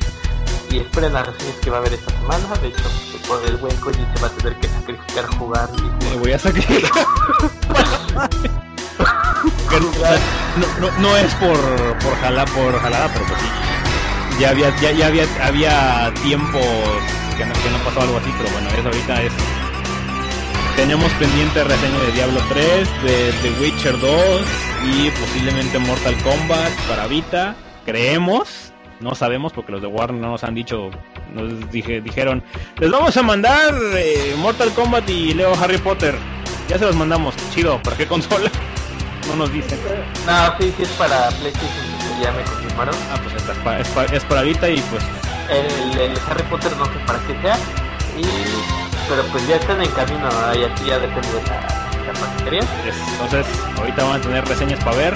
Y 0.69 0.79
esperen 0.79 1.13
las 1.13 1.27
reseñas 1.27 1.55
que 1.61 1.69
va 1.69 1.77
a 1.77 1.79
haber 1.79 1.93
esta 1.93 2.11
semana. 2.11 2.55
De 2.61 2.67
hecho, 2.69 2.83
por 3.27 3.43
el 3.45 3.57
buen 3.57 3.75
Koji 3.77 4.05
se 4.13 4.21
va 4.21 4.27
a 4.27 4.31
tener 4.31 4.55
que 4.59 4.67
sacrificar 4.67 5.25
jugar. 5.37 5.69
Me 6.09 6.17
voy 6.17 6.31
a 6.33 6.39
sacrificar. 6.39 6.91
no, 10.57 10.67
no, 10.79 10.91
no, 10.99 11.17
es 11.17 11.33
por, 11.35 11.57
por, 11.99 12.15
jala, 12.21 12.45
por 12.45 12.79
jalada, 12.79 13.09
pero 13.13 13.25
pues 13.25 13.39
sí. 13.39 13.47
Ya 14.39 14.49
había, 14.49 14.75
ya, 14.81 14.91
ya 14.91 15.07
había, 15.07 15.25
había 15.41 16.13
tiempo 16.23 16.59
que 17.37 17.45
no, 17.45 17.53
pasó 17.83 18.01
algo 18.01 18.17
así, 18.17 18.33
pero 18.37 18.51
bueno, 18.51 18.69
eso 18.69 18.87
ahorita 18.87 19.23
es 19.23 19.31
tenemos 20.75 21.11
pendiente 21.13 21.63
reseña 21.63 21.99
de 21.99 22.11
Diablo 22.13 22.39
3, 22.49 23.03
de 23.03 23.33
The 23.41 23.61
Witcher 23.61 23.99
2 23.99 24.41
y 24.85 25.09
posiblemente 25.11 25.79
Mortal 25.79 26.15
Kombat 26.23 26.71
para 26.87 27.07
Vita. 27.07 27.55
Creemos, 27.85 28.73
no 28.99 29.15
sabemos 29.15 29.53
porque 29.53 29.71
los 29.71 29.81
de 29.81 29.87
Warner 29.87 30.21
no 30.21 30.29
nos 30.31 30.43
han 30.43 30.55
dicho, 30.55 30.89
nos 31.33 31.69
dije, 31.71 32.01
dijeron, 32.01 32.43
les 32.77 32.91
vamos 32.91 33.15
a 33.17 33.23
mandar 33.23 33.73
eh, 33.95 34.35
Mortal 34.37 34.71
Kombat 34.73 35.09
y 35.09 35.33
Leo 35.33 35.53
Harry 35.61 35.77
Potter. 35.77 36.15
Ya 36.67 36.77
se 36.77 36.85
los 36.85 36.95
mandamos, 36.95 37.35
chido, 37.53 37.81
¿para 37.81 37.97
qué 37.97 38.07
consola? 38.07 38.49
No 39.27 39.35
nos 39.35 39.53
dicen. 39.53 39.79
No, 40.25 40.57
sí, 40.59 40.73
sí 40.75 40.83
es 40.83 40.89
para 40.89 41.29
PlayStation, 41.29 41.85
ya 42.21 42.31
me 42.31 42.41
confirmaron. 42.41 42.95
Ah, 43.13 43.19
pues 43.21 43.35
es 43.35 43.57
para, 43.59 43.79
es 43.79 43.87
para, 43.89 44.15
es 44.17 44.25
para 44.25 44.41
Vita 44.41 44.67
y 44.67 44.81
pues 44.81 45.03
El, 45.47 45.99
el 45.99 46.17
Harry 46.27 46.43
Potter 46.49 46.75
no 46.75 46.85
sé 46.85 46.91
para 47.05 47.19
qué 47.19 47.39
sea. 47.39 47.55
Y, 48.17 48.80
pero 49.11 49.23
pues 49.31 49.45
ya 49.47 49.57
están 49.57 49.81
en 49.83 49.91
camino, 49.91 50.29
¿no? 50.29 50.55
y 50.59 50.63
así 50.63 50.85
ya 50.85 50.97
depende 50.99 51.27
de 51.27 51.43
la, 51.43 52.07
la 52.07 52.13
paquetería. 52.19 52.59
es- 52.61 53.21
entonces 53.21 53.45
ahorita 53.77 54.03
van 54.05 54.19
a 54.19 54.21
tener 54.21 54.47
reseñas 54.47 54.81
para 54.83 54.95
ver 54.97 55.13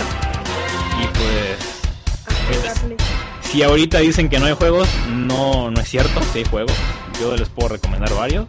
y 1.02 1.08
pues 1.08 2.58
Agradable. 2.58 2.98
Si 3.42 3.64
ahorita 3.64 4.00
dicen 4.00 4.28
que 4.30 4.38
no 4.40 4.48
hay 4.48 4.54
juegos, 4.54 4.90
no, 5.10 5.72
no 5.72 5.80
es 5.82 5.88
cierto, 5.90 6.20
sí 6.34 6.40
hay 6.40 6.46
juegos. 6.46 6.74
Yo 7.22 7.36
les 7.38 7.48
puedo 7.48 7.70
recomendar 7.70 8.14
varios. 8.14 8.48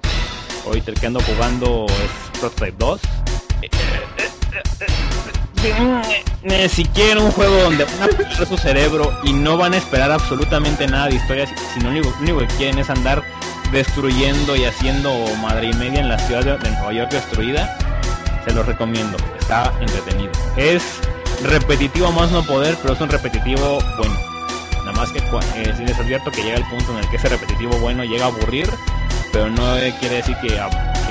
Ahorita 0.66 0.90
el 0.90 0.98
que 0.98 1.06
ando 1.06 1.20
jugando 1.20 1.86
es 1.88 2.40
Prototype 2.40 2.74
2. 2.76 3.00
Eh, 3.62 3.70
eh, 6.44 6.68
Si 6.68 6.84
quieren 6.86 7.18
un 7.18 7.30
juego 7.30 7.54
donde 7.62 7.84
van 7.84 8.02
a 8.02 8.06
perder 8.08 8.46
su 8.46 8.56
cerebro 8.56 9.12
y 9.24 9.32
no 9.32 9.56
van 9.56 9.74
a 9.74 9.76
esperar 9.76 10.10
absolutamente 10.10 10.86
nada 10.88 11.08
de 11.08 11.16
historias, 11.16 11.50
sino 11.74 11.86
lo 11.86 11.90
único, 12.00 12.10
lo 12.10 12.22
único 12.22 12.38
que 12.40 12.46
quieren 12.56 12.78
es 12.78 12.90
andar 12.90 13.22
destruyendo 13.72 14.56
y 14.56 14.64
haciendo 14.64 15.12
madre 15.42 15.70
y 15.70 15.74
media 15.74 16.00
en 16.00 16.08
la 16.08 16.18
ciudad 16.18 16.58
de, 16.58 16.70
Nueva 16.70 16.92
York 16.92 17.10
destruida, 17.10 17.76
se 18.44 18.52
los 18.52 18.66
recomiendo. 18.66 19.16
Está 19.38 19.72
entretenido. 19.80 20.32
Es 20.56 21.00
repetitivo 21.44 22.10
más 22.12 22.30
no 22.30 22.42
poder, 22.42 22.76
pero 22.82 22.94
es 22.94 23.00
un 23.00 23.08
repetitivo 23.08 23.78
bueno. 23.98 24.14
Nada 24.84 24.92
más 24.92 25.10
que 25.10 25.18
eh, 25.18 25.74
sí 25.76 25.84
les 25.84 25.98
advierto 25.98 26.30
que 26.30 26.42
llega 26.42 26.58
el 26.58 26.64
punto 26.64 26.92
en 26.92 26.98
el 26.98 27.10
que 27.10 27.16
ese 27.16 27.28
repetitivo 27.28 27.76
bueno 27.78 28.04
llega 28.04 28.26
a 28.26 28.28
aburrir, 28.28 28.70
pero 29.32 29.50
no 29.50 29.74
quiere 30.00 30.16
decir 30.16 30.36
que, 30.40 30.48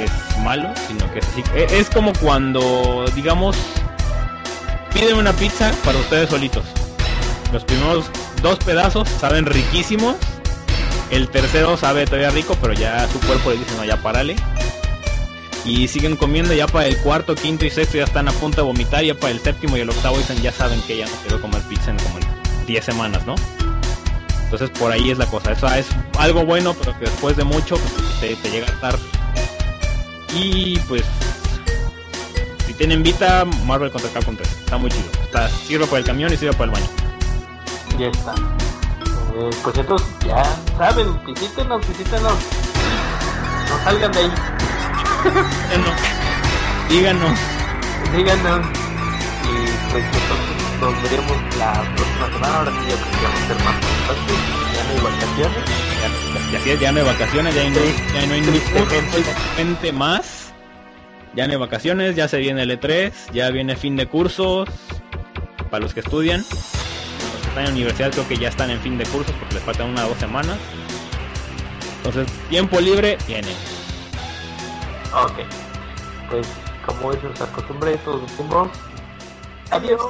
es 0.01 0.11
malo, 0.43 0.69
sino 0.87 1.11
que 1.13 1.19
es 1.19 1.25
eh, 1.53 1.67
Es 1.69 1.89
como 1.89 2.13
cuando, 2.13 3.05
digamos, 3.15 3.57
piden 4.93 5.17
una 5.17 5.33
pizza 5.33 5.71
para 5.83 5.97
ustedes 5.99 6.29
solitos. 6.29 6.63
Los 7.51 7.63
primeros 7.63 8.05
dos 8.41 8.57
pedazos 8.59 9.07
saben 9.09 9.45
riquísimos. 9.45 10.15
El 11.09 11.29
tercero 11.29 11.77
sabe 11.77 12.05
todavía 12.05 12.29
rico, 12.31 12.57
pero 12.61 12.73
ya 12.73 13.07
su 13.07 13.19
cuerpo 13.19 13.51
le 13.51 13.57
dice, 13.57 13.75
no, 13.77 13.85
ya 13.85 13.97
párale. 13.97 14.35
Y 15.63 15.87
siguen 15.87 16.15
comiendo, 16.15 16.53
ya 16.53 16.67
para 16.67 16.87
el 16.87 16.97
cuarto, 16.97 17.35
quinto 17.35 17.65
y 17.65 17.69
sexto 17.69 17.97
ya 17.97 18.03
están 18.03 18.27
a 18.27 18.31
punto 18.31 18.57
de 18.57 18.63
vomitar, 18.63 19.03
ya 19.03 19.15
para 19.15 19.31
el 19.31 19.39
séptimo 19.39 19.77
y 19.77 19.81
el 19.81 19.89
octavo 19.89 20.17
dicen, 20.17 20.41
ya 20.41 20.51
saben 20.51 20.81
que 20.83 20.97
ya 20.97 21.05
no 21.07 21.15
quiero 21.21 21.41
comer 21.41 21.61
pizza 21.63 21.91
en 21.91 21.97
como 21.97 22.19
en 22.19 22.25
10 22.67 22.85
semanas, 22.85 23.25
¿no? 23.25 23.35
Entonces 24.43 24.69
por 24.77 24.91
ahí 24.91 25.09
es 25.09 25.17
la 25.17 25.25
cosa. 25.25 25.51
Eso 25.51 25.67
es 25.67 25.87
algo 26.19 26.45
bueno, 26.45 26.73
pero 26.75 26.97
que 26.97 27.05
después 27.05 27.35
de 27.35 27.43
mucho 27.43 27.77
pues, 27.77 28.19
te, 28.19 28.35
te 28.35 28.51
llega 28.51 28.67
a 28.67 28.71
estar. 28.71 28.99
Y 30.35 30.77
pues, 30.87 31.03
si 32.67 32.73
tienen 32.73 33.01
Vita, 33.03 33.45
Marvel 33.65 33.91
contra 33.91 34.09
Capcom 34.11 34.35
3. 34.35 34.47
Está 34.47 34.77
muy 34.77 34.91
chido. 34.91 35.09
Está, 35.23 35.49
sirve 35.49 35.85
para 35.87 35.99
el 35.99 36.05
camión 36.05 36.31
y 36.31 36.37
sirve 36.37 36.53
para 36.53 36.65
el 36.65 36.71
baño. 36.71 36.87
Ya 37.97 38.07
está. 38.07 38.35
Eh, 39.33 39.49
pues 39.63 39.77
entonces, 39.77 40.07
ya 40.25 40.43
saben, 40.77 41.25
visítenos, 41.25 41.87
visítenos. 41.87 42.33
No 43.69 43.83
salgan 43.83 44.11
de 44.11 44.19
ahí, 44.19 44.31
Díganos. 45.25 46.01
Díganos. 46.89 47.39
díganos. 48.15 48.67
Y 49.43 49.91
pues 49.91 50.03
nosotros 50.05 50.55
nos 50.81 51.03
veremos 51.03 51.57
la 51.57 51.73
próxima 51.95 52.27
semana. 52.33 52.57
Ahora 52.57 52.71
sí, 52.71 52.77
ya 52.89 52.95
que 52.95 53.23
vamos 53.23 53.41
a 53.41 53.47
ser 53.47 53.57
más 53.65 53.75
constantes. 53.75 54.37
Ya 54.75 54.83
no 54.83 54.89
hay 54.91 55.01
vacaciones. 55.01 55.63
Ya, 56.01 56.51
ya, 56.51 56.59
así 56.59 56.69
es, 56.69 56.79
ya 56.79 56.91
no 56.91 56.99
hay 56.99 57.05
vacaciones, 57.05 57.55
ya 57.55 57.69
no 57.69 57.79
hay, 57.79 57.95
ya 58.13 58.25
no 58.27 58.33
hay 58.33 58.43
gente 59.55 59.91
más. 59.91 60.53
Ya 61.35 61.47
no 61.47 61.53
hay 61.53 61.59
vacaciones, 61.59 62.15
ya 62.15 62.27
se 62.27 62.37
viene 62.37 62.61
el 62.63 62.79
E3, 62.79 63.11
ya 63.33 63.49
viene 63.49 63.75
fin 63.75 63.97
de 63.97 64.07
cursos 64.07 64.69
para 65.69 65.83
los 65.83 65.93
que 65.93 65.99
estudian. 65.99 66.45
Están 67.55 67.67
en 67.67 67.71
la 67.71 67.75
universidad 67.75 68.11
creo 68.11 68.27
que 68.27 68.35
ya 68.35 68.49
están 68.49 68.69
en 68.69 68.81
fin 68.81 68.97
de 68.97 69.05
cursos 69.05 69.33
porque 69.39 69.55
les 69.55 69.63
faltan 69.63 69.91
una 69.91 70.05
o 70.05 70.09
dos 70.09 70.17
semanas. 70.17 70.57
Entonces, 72.03 72.27
tiempo 72.49 72.81
libre 72.81 73.17
tienen. 73.25 73.55
Ok. 75.13 75.35
Pues 76.29 76.45
como 76.85 77.13
es 77.13 77.23
nuestra 77.23 77.47
costumbre, 77.47 77.95
todos 78.03 78.23
decimos. 78.23 78.67
Adiós. 79.71 80.01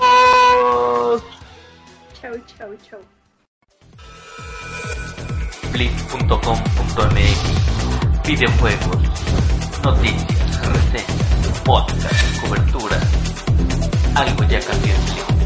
Chau, 2.20 2.34
chau, 2.58 2.76
chau. 2.90 3.00
blitz.com.mx 5.72 7.40
Videojuegos, 8.26 8.98
noticias, 9.84 10.62
reseñas, 10.66 11.62
podcast, 11.64 12.42
cobertura. 12.42 13.00
Algo 14.16 14.44
ya 14.46 14.60
cambió 14.62 14.96
en. 14.96 15.45